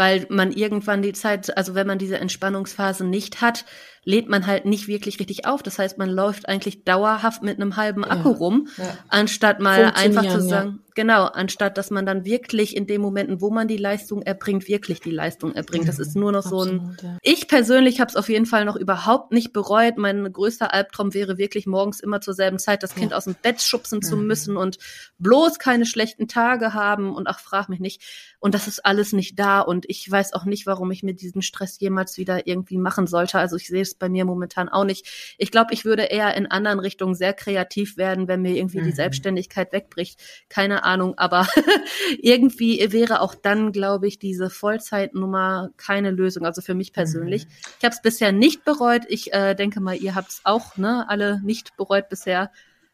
weil 0.00 0.24
man 0.30 0.50
irgendwann 0.50 1.02
die 1.02 1.12
Zeit, 1.12 1.54
also 1.58 1.74
wenn 1.74 1.86
man 1.86 1.98
diese 1.98 2.16
Entspannungsphase 2.16 3.04
nicht 3.04 3.42
hat, 3.42 3.66
lädt 4.04 4.28
man 4.28 4.46
halt 4.46 4.64
nicht 4.64 4.88
wirklich 4.88 5.20
richtig 5.20 5.46
auf. 5.46 5.62
Das 5.62 5.78
heißt, 5.78 5.98
man 5.98 6.08
läuft 6.08 6.48
eigentlich 6.48 6.84
dauerhaft 6.84 7.42
mit 7.42 7.60
einem 7.60 7.76
halben 7.76 8.04
Akku 8.04 8.30
ja, 8.30 8.36
rum, 8.36 8.68
ja. 8.78 8.96
anstatt 9.08 9.60
mal 9.60 9.92
einfach 9.94 10.26
zu 10.26 10.40
sagen, 10.40 10.80
ja. 10.86 10.92
genau, 10.94 11.24
anstatt 11.26 11.76
dass 11.76 11.90
man 11.90 12.06
dann 12.06 12.24
wirklich 12.24 12.76
in 12.76 12.86
den 12.86 13.02
Momenten, 13.02 13.42
wo 13.42 13.50
man 13.50 13.68
die 13.68 13.76
Leistung 13.76 14.22
erbringt, 14.22 14.68
wirklich 14.68 15.00
die 15.00 15.10
Leistung 15.10 15.54
erbringt. 15.54 15.86
Das 15.86 15.98
ist 15.98 16.16
nur 16.16 16.32
noch 16.32 16.46
Absolut, 16.46 17.00
so 17.00 17.06
ein. 17.06 17.18
Ich 17.22 17.46
persönlich 17.46 18.00
habe 18.00 18.08
es 18.08 18.16
auf 18.16 18.30
jeden 18.30 18.46
Fall 18.46 18.64
noch 18.64 18.76
überhaupt 18.76 19.32
nicht 19.32 19.52
bereut. 19.52 19.98
Mein 19.98 20.32
größter 20.32 20.72
Albtraum 20.72 21.12
wäre 21.12 21.36
wirklich 21.36 21.66
morgens 21.66 22.00
immer 22.00 22.22
zur 22.22 22.32
selben 22.32 22.58
Zeit 22.58 22.82
das 22.82 22.94
Kind 22.94 23.12
aus 23.12 23.24
dem 23.24 23.36
Bett 23.40 23.60
schubsen 23.60 24.00
zu 24.00 24.16
müssen 24.16 24.56
und 24.56 24.78
bloß 25.18 25.58
keine 25.58 25.84
schlechten 25.84 26.26
Tage 26.26 26.72
haben 26.72 27.14
und 27.14 27.26
ach, 27.26 27.38
frag 27.38 27.68
mich 27.68 27.80
nicht. 27.80 28.02
Und 28.38 28.54
das 28.54 28.66
ist 28.66 28.86
alles 28.86 29.12
nicht 29.12 29.38
da 29.38 29.60
und 29.60 29.84
ich 29.88 30.10
weiß 30.10 30.32
auch 30.32 30.46
nicht, 30.46 30.64
warum 30.64 30.90
ich 30.90 31.02
mir 31.02 31.12
diesen 31.12 31.42
Stress 31.42 31.78
jemals 31.78 32.16
wieder 32.16 32.46
irgendwie 32.46 32.78
machen 32.78 33.06
sollte. 33.06 33.38
Also 33.38 33.56
ich 33.56 33.68
sehe 33.68 33.89
es 33.90 33.94
bei 33.94 34.08
mir 34.08 34.24
momentan 34.24 34.68
auch 34.68 34.84
nicht. 34.84 35.06
Ich 35.38 35.50
glaube, 35.50 35.74
ich 35.74 35.84
würde 35.84 36.04
eher 36.04 36.36
in 36.36 36.46
anderen 36.46 36.80
Richtungen 36.80 37.14
sehr 37.14 37.32
kreativ 37.32 37.96
werden, 37.96 38.28
wenn 38.28 38.42
mir 38.42 38.54
irgendwie 38.56 38.80
mhm. 38.80 38.84
die 38.84 38.92
Selbstständigkeit 38.92 39.72
wegbricht. 39.72 40.20
Keine 40.48 40.84
Ahnung, 40.84 41.16
aber 41.16 41.46
irgendwie 42.20 42.92
wäre 42.92 43.20
auch 43.20 43.34
dann, 43.34 43.72
glaube 43.72 44.08
ich, 44.08 44.18
diese 44.18 44.50
Vollzeitnummer 44.50 45.70
keine 45.76 46.10
Lösung. 46.10 46.44
Also 46.44 46.62
für 46.62 46.74
mich 46.74 46.92
persönlich. 46.92 47.46
Mhm. 47.46 47.50
Ich 47.78 47.84
habe 47.84 47.94
es 47.94 48.02
bisher 48.02 48.32
nicht 48.32 48.64
bereut. 48.64 49.02
Ich 49.08 49.32
äh, 49.32 49.54
denke 49.54 49.80
mal, 49.80 49.96
ihr 49.96 50.14
habt 50.14 50.30
es 50.30 50.40
auch, 50.44 50.76
ne, 50.76 51.06
alle 51.08 51.40
nicht 51.44 51.76
bereut 51.76 52.08
bisher. 52.08 52.50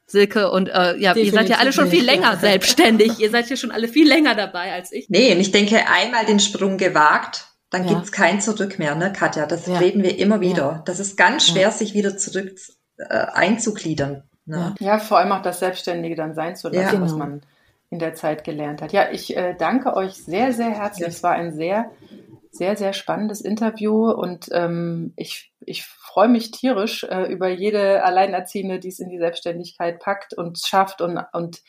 Silke 0.06 0.50
und 0.52 0.68
äh, 0.68 0.96
ja, 0.98 1.14
Definitiv 1.14 1.24
ihr 1.24 1.32
seid 1.32 1.48
ja 1.48 1.56
alle 1.58 1.72
schon 1.72 1.88
viel 1.88 2.04
länger 2.04 2.36
selbstständig. 2.36 3.18
ihr 3.18 3.30
seid 3.30 3.50
ja 3.50 3.56
schon 3.56 3.72
alle 3.72 3.88
viel 3.88 4.06
länger 4.06 4.36
dabei 4.36 4.72
als 4.72 4.92
ich. 4.92 5.08
Nee, 5.08 5.32
und 5.32 5.40
ich 5.40 5.50
denke, 5.50 5.88
einmal 5.88 6.24
den 6.24 6.38
Sprung 6.38 6.78
gewagt, 6.78 7.48
dann 7.70 7.86
ja. 7.86 7.94
gibt's 7.94 8.12
kein 8.12 8.40
Zurück 8.40 8.78
mehr, 8.78 8.94
ne, 8.94 9.12
Katja? 9.12 9.46
Das 9.46 9.66
ja. 9.66 9.78
reden 9.78 10.02
wir 10.02 10.18
immer 10.18 10.40
wieder. 10.40 10.62
Ja. 10.62 10.82
Das 10.84 11.00
ist 11.00 11.16
ganz 11.16 11.46
schwer, 11.46 11.70
sich 11.70 11.94
wieder 11.94 12.16
zurück 12.16 12.54
äh, 12.96 13.04
einzugliedern. 13.04 14.22
Ne? 14.44 14.74
Ja, 14.78 14.98
vor 14.98 15.18
allem 15.18 15.32
auch 15.32 15.42
das 15.42 15.58
Selbstständige 15.58 16.14
dann 16.14 16.34
sein 16.34 16.54
zu 16.54 16.68
lassen, 16.68 16.90
genau. 16.90 17.04
was 17.04 17.14
man 17.14 17.42
in 17.90 17.98
der 17.98 18.14
Zeit 18.14 18.44
gelernt 18.44 18.82
hat. 18.82 18.92
Ja, 18.92 19.10
ich 19.10 19.36
äh, 19.36 19.54
danke 19.58 19.94
euch 19.96 20.14
sehr, 20.14 20.52
sehr 20.52 20.70
herzlich. 20.70 21.08
Es 21.08 21.22
war 21.22 21.32
ein 21.32 21.52
sehr, 21.52 21.90
sehr, 22.50 22.76
sehr 22.76 22.92
spannendes 22.92 23.40
Interview 23.40 24.10
und 24.10 24.48
ähm, 24.52 25.12
ich, 25.16 25.52
ich 25.60 25.84
freue 25.84 26.28
mich 26.28 26.52
tierisch 26.52 27.04
äh, 27.04 27.24
über 27.24 27.48
jede 27.48 28.04
Alleinerziehende, 28.04 28.78
die 28.78 28.88
es 28.88 29.00
in 29.00 29.08
die 29.08 29.18
Selbstständigkeit 29.18 29.98
packt 29.98 30.34
und 30.34 30.58
schafft 30.58 31.00
und, 31.00 31.20
und 31.32 31.62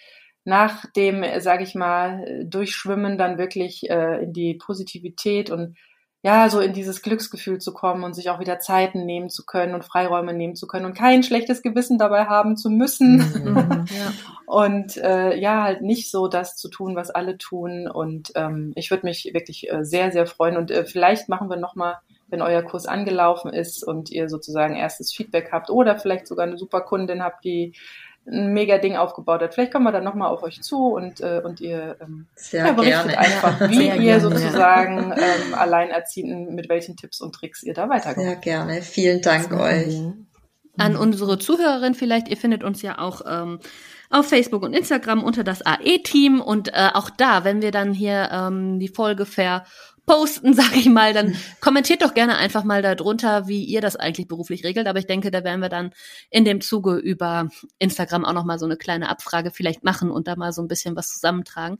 nach 0.43 0.85
dem, 0.95 1.25
sage 1.39 1.63
ich 1.63 1.75
mal, 1.75 2.45
Durchschwimmen 2.45 3.17
dann 3.17 3.37
wirklich 3.37 3.89
äh, 3.89 4.23
in 4.23 4.33
die 4.33 4.53
Positivität 4.53 5.49
und 5.49 5.77
ja, 6.23 6.49
so 6.49 6.59
in 6.59 6.73
dieses 6.73 7.03
Glücksgefühl 7.03 7.59
zu 7.59 7.73
kommen 7.73 8.03
und 8.03 8.15
sich 8.15 8.29
auch 8.29 8.39
wieder 8.39 8.59
Zeiten 8.59 9.05
nehmen 9.05 9.29
zu 9.29 9.45
können 9.45 9.75
und 9.75 9.85
Freiräume 9.85 10.33
nehmen 10.33 10.55
zu 10.55 10.65
können 10.65 10.85
und 10.85 10.97
kein 10.97 11.21
schlechtes 11.21 11.61
Gewissen 11.61 11.99
dabei 11.99 12.25
haben 12.25 12.57
zu 12.57 12.69
müssen. 12.69 13.17
Mhm. 13.17 13.85
ja. 13.87 14.13
Und 14.47 14.95
äh, 14.95 15.35
ja, 15.37 15.63
halt 15.63 15.81
nicht 15.81 16.09
so 16.09 16.29
das 16.29 16.55
zu 16.55 16.69
tun, 16.69 16.95
was 16.95 17.09
alle 17.09 17.37
tun. 17.37 17.85
Und 17.85 18.31
ähm, 18.35 18.71
ich 18.75 18.89
würde 18.91 19.05
mich 19.05 19.29
wirklich 19.33 19.69
äh, 19.69 19.83
sehr, 19.83 20.13
sehr 20.13 20.25
freuen. 20.25 20.55
Und 20.55 20.71
äh, 20.71 20.85
vielleicht 20.85 21.27
machen 21.27 21.49
wir 21.49 21.57
nochmal, 21.57 21.97
wenn 22.29 22.41
euer 22.41 22.63
Kurs 22.63 22.85
angelaufen 22.85 23.51
ist 23.51 23.83
und 23.83 24.09
ihr 24.09 24.29
sozusagen 24.29 24.77
erstes 24.77 25.13
Feedback 25.13 25.49
habt 25.51 25.69
oder 25.69 25.99
vielleicht 25.99 26.27
sogar 26.27 26.47
eine 26.47 26.57
super 26.57 26.79
Kundin 26.79 27.21
habt, 27.21 27.43
die 27.43 27.73
ein 28.29 28.53
mega 28.53 28.77
Ding 28.77 28.95
aufgebaut 28.95 29.41
hat. 29.41 29.53
Vielleicht 29.53 29.71
kommen 29.71 29.85
wir 29.85 29.91
dann 29.91 30.03
nochmal 30.03 30.29
auf 30.29 30.43
euch 30.43 30.61
zu 30.61 30.93
und, 30.93 31.21
äh, 31.21 31.41
und 31.43 31.61
ihr 31.61 31.95
ähm, 32.01 32.27
ja, 32.51 32.71
berichtet 32.71 33.07
gerne. 33.07 33.17
einfach, 33.17 33.69
wie 33.69 33.75
Sehr 33.75 33.95
ihr 33.95 34.01
gerne, 34.01 34.21
sozusagen 34.21 35.09
ja. 35.09 35.15
ähm, 35.15 35.53
Alleinerziehenden, 35.53 36.53
mit 36.53 36.67
welchen 36.69 36.97
Tipps 36.97 37.21
und 37.21 37.33
Tricks 37.33 37.63
ihr 37.63 37.73
da 37.73 37.89
weiterkommt. 37.89 38.25
Sehr 38.25 38.35
gerne. 38.35 38.81
Vielen 38.81 39.21
Dank 39.21 39.51
euch. 39.53 40.01
An 40.77 40.95
unsere 40.95 41.39
Zuhörerin 41.39 41.95
vielleicht, 41.95 42.27
ihr 42.27 42.37
findet 42.37 42.63
uns 42.63 42.81
ja 42.81 42.99
auch 42.99 43.21
ähm, 43.27 43.59
auf 44.09 44.27
Facebook 44.27 44.61
und 44.61 44.73
Instagram 44.73 45.23
unter 45.23 45.43
das 45.43 45.65
AE-Team 45.65 46.41
und 46.41 46.69
äh, 46.69 46.89
auch 46.93 47.09
da, 47.09 47.43
wenn 47.43 47.61
wir 47.61 47.71
dann 47.71 47.93
hier 47.93 48.29
ähm, 48.31 48.79
die 48.79 48.89
Folge 48.89 49.25
ver 49.25 49.65
posten, 50.07 50.53
sag 50.55 50.75
ich 50.75 50.89
mal, 50.89 51.13
dann 51.13 51.35
kommentiert 51.61 52.01
doch 52.01 52.15
gerne 52.15 52.37
einfach 52.37 52.63
mal 52.63 52.81
darunter, 52.81 53.47
wie 53.47 53.63
ihr 53.63 53.81
das 53.81 53.95
eigentlich 53.95 54.27
beruflich 54.27 54.63
regelt. 54.63 54.87
Aber 54.87 54.97
ich 54.97 55.05
denke, 55.05 55.29
da 55.29 55.43
werden 55.43 55.61
wir 55.61 55.69
dann 55.69 55.91
in 56.31 56.45
dem 56.45 56.61
Zuge 56.61 56.95
über 56.95 57.49
Instagram 57.77 58.25
auch 58.25 58.33
noch 58.33 58.45
mal 58.45 58.57
so 58.57 58.65
eine 58.65 58.77
kleine 58.77 59.09
Abfrage 59.09 59.51
vielleicht 59.51 59.83
machen 59.83 60.09
und 60.09 60.27
da 60.27 60.35
mal 60.35 60.51
so 60.51 60.63
ein 60.63 60.67
bisschen 60.67 60.95
was 60.95 61.09
zusammentragen. 61.09 61.77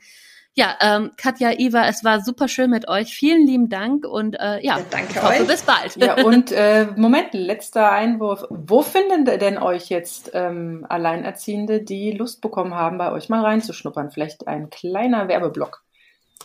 Ja, 0.53 0.75
ähm, 0.81 1.11
Katja, 1.17 1.51
Iva, 1.51 1.85
es 1.85 2.03
war 2.03 2.21
super 2.21 2.47
schön 2.47 2.71
mit 2.71 2.87
euch. 2.87 3.13
Vielen 3.13 3.45
lieben 3.45 3.69
Dank 3.69 4.07
und 4.07 4.33
äh, 4.39 4.55
ja, 4.65 4.79
ja 4.79 4.79
danke 4.89 5.11
ich 5.11 5.21
hoffe, 5.21 5.41
euch. 5.43 5.47
bis 5.47 5.61
bald. 5.61 5.95
Ja, 5.97 6.15
und 6.25 6.51
äh, 6.51 6.87
Moment, 6.95 7.35
letzter 7.35 7.91
Einwurf. 7.91 8.43
Wo 8.49 8.81
finden 8.81 9.25
denn 9.25 9.59
euch 9.59 9.89
jetzt 9.89 10.31
ähm, 10.33 10.83
Alleinerziehende, 10.89 11.83
die 11.83 12.09
Lust 12.09 12.41
bekommen 12.41 12.73
haben, 12.73 12.97
bei 12.97 13.11
euch 13.11 13.29
mal 13.29 13.43
reinzuschnuppern? 13.43 14.09
Vielleicht 14.09 14.47
ein 14.47 14.71
kleiner 14.71 15.27
Werbeblock. 15.27 15.83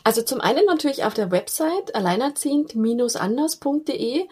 Also 0.04 0.22
zum 0.22 0.40
einen 0.40 0.64
natürlich 0.66 1.04
auf 1.04 1.14
der 1.14 1.30
Website 1.30 1.94
alleinerziehend-anders.de 1.94 4.24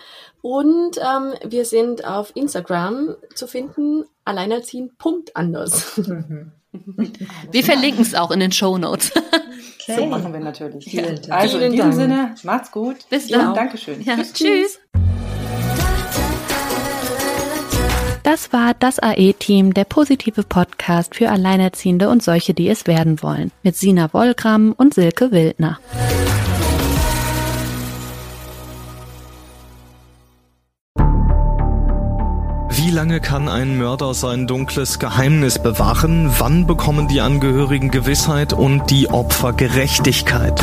und 0.43 0.99
ähm, 0.99 1.35
wir 1.45 1.65
sind 1.65 2.05
auf 2.05 2.35
Instagram 2.35 3.15
zu 3.35 3.47
finden, 3.47 4.05
alleinerziehend.anders. 4.25 5.99
Mhm. 5.99 6.51
Wir 7.51 7.65
verlinken 7.65 8.03
es 8.03 8.15
auch 8.15 8.31
in 8.31 8.39
den 8.41 8.53
Show 8.53 8.79
Notes. 8.79 9.13
Okay. 9.83 9.97
So 9.97 10.07
machen 10.07 10.33
wir 10.33 10.41
natürlich. 10.41 10.85
Vielen 10.85 11.19
also 11.31 11.59
Vielen 11.59 11.73
in 11.73 11.75
diesem 11.77 11.91
Dank. 11.91 12.01
Sinne, 12.01 12.35
macht's 12.45 12.71
gut. 12.71 12.97
Bis 13.09 13.29
dann. 13.29 13.41
Ja, 13.41 13.53
Dankeschön. 13.55 14.03
Ja, 14.03 14.17
tschüss. 14.17 14.33
tschüss. 14.35 14.79
Das 18.33 18.53
war 18.53 18.75
das 18.79 19.01
AE-Team, 19.01 19.75
der 19.75 19.83
positive 19.83 20.45
Podcast 20.45 21.17
für 21.17 21.31
Alleinerziehende 21.31 22.09
und 22.09 22.23
solche, 22.23 22.55
die 22.55 22.69
es 22.69 22.87
werden 22.87 23.25
wollen, 23.25 23.51
mit 23.65 23.75
Sina 23.75 24.13
Wollgramm 24.13 24.73
und 24.73 24.95
Silke 24.95 25.33
Wildner. 25.33 25.81
Wie 32.69 32.91
lange 32.93 33.19
kann 33.19 33.49
ein 33.49 33.77
Mörder 33.77 34.15
sein 34.15 34.47
dunkles 34.47 35.01
Geheimnis 35.01 35.61
bewahren? 35.61 36.31
Wann 36.39 36.69
bekommen 36.69 37.09
die 37.09 37.21
Angehörigen 37.21 37.91
Gewissheit 37.91 38.53
und 38.53 38.91
die 38.91 39.09
Opfer 39.09 39.55
Gerechtigkeit? 39.55 40.63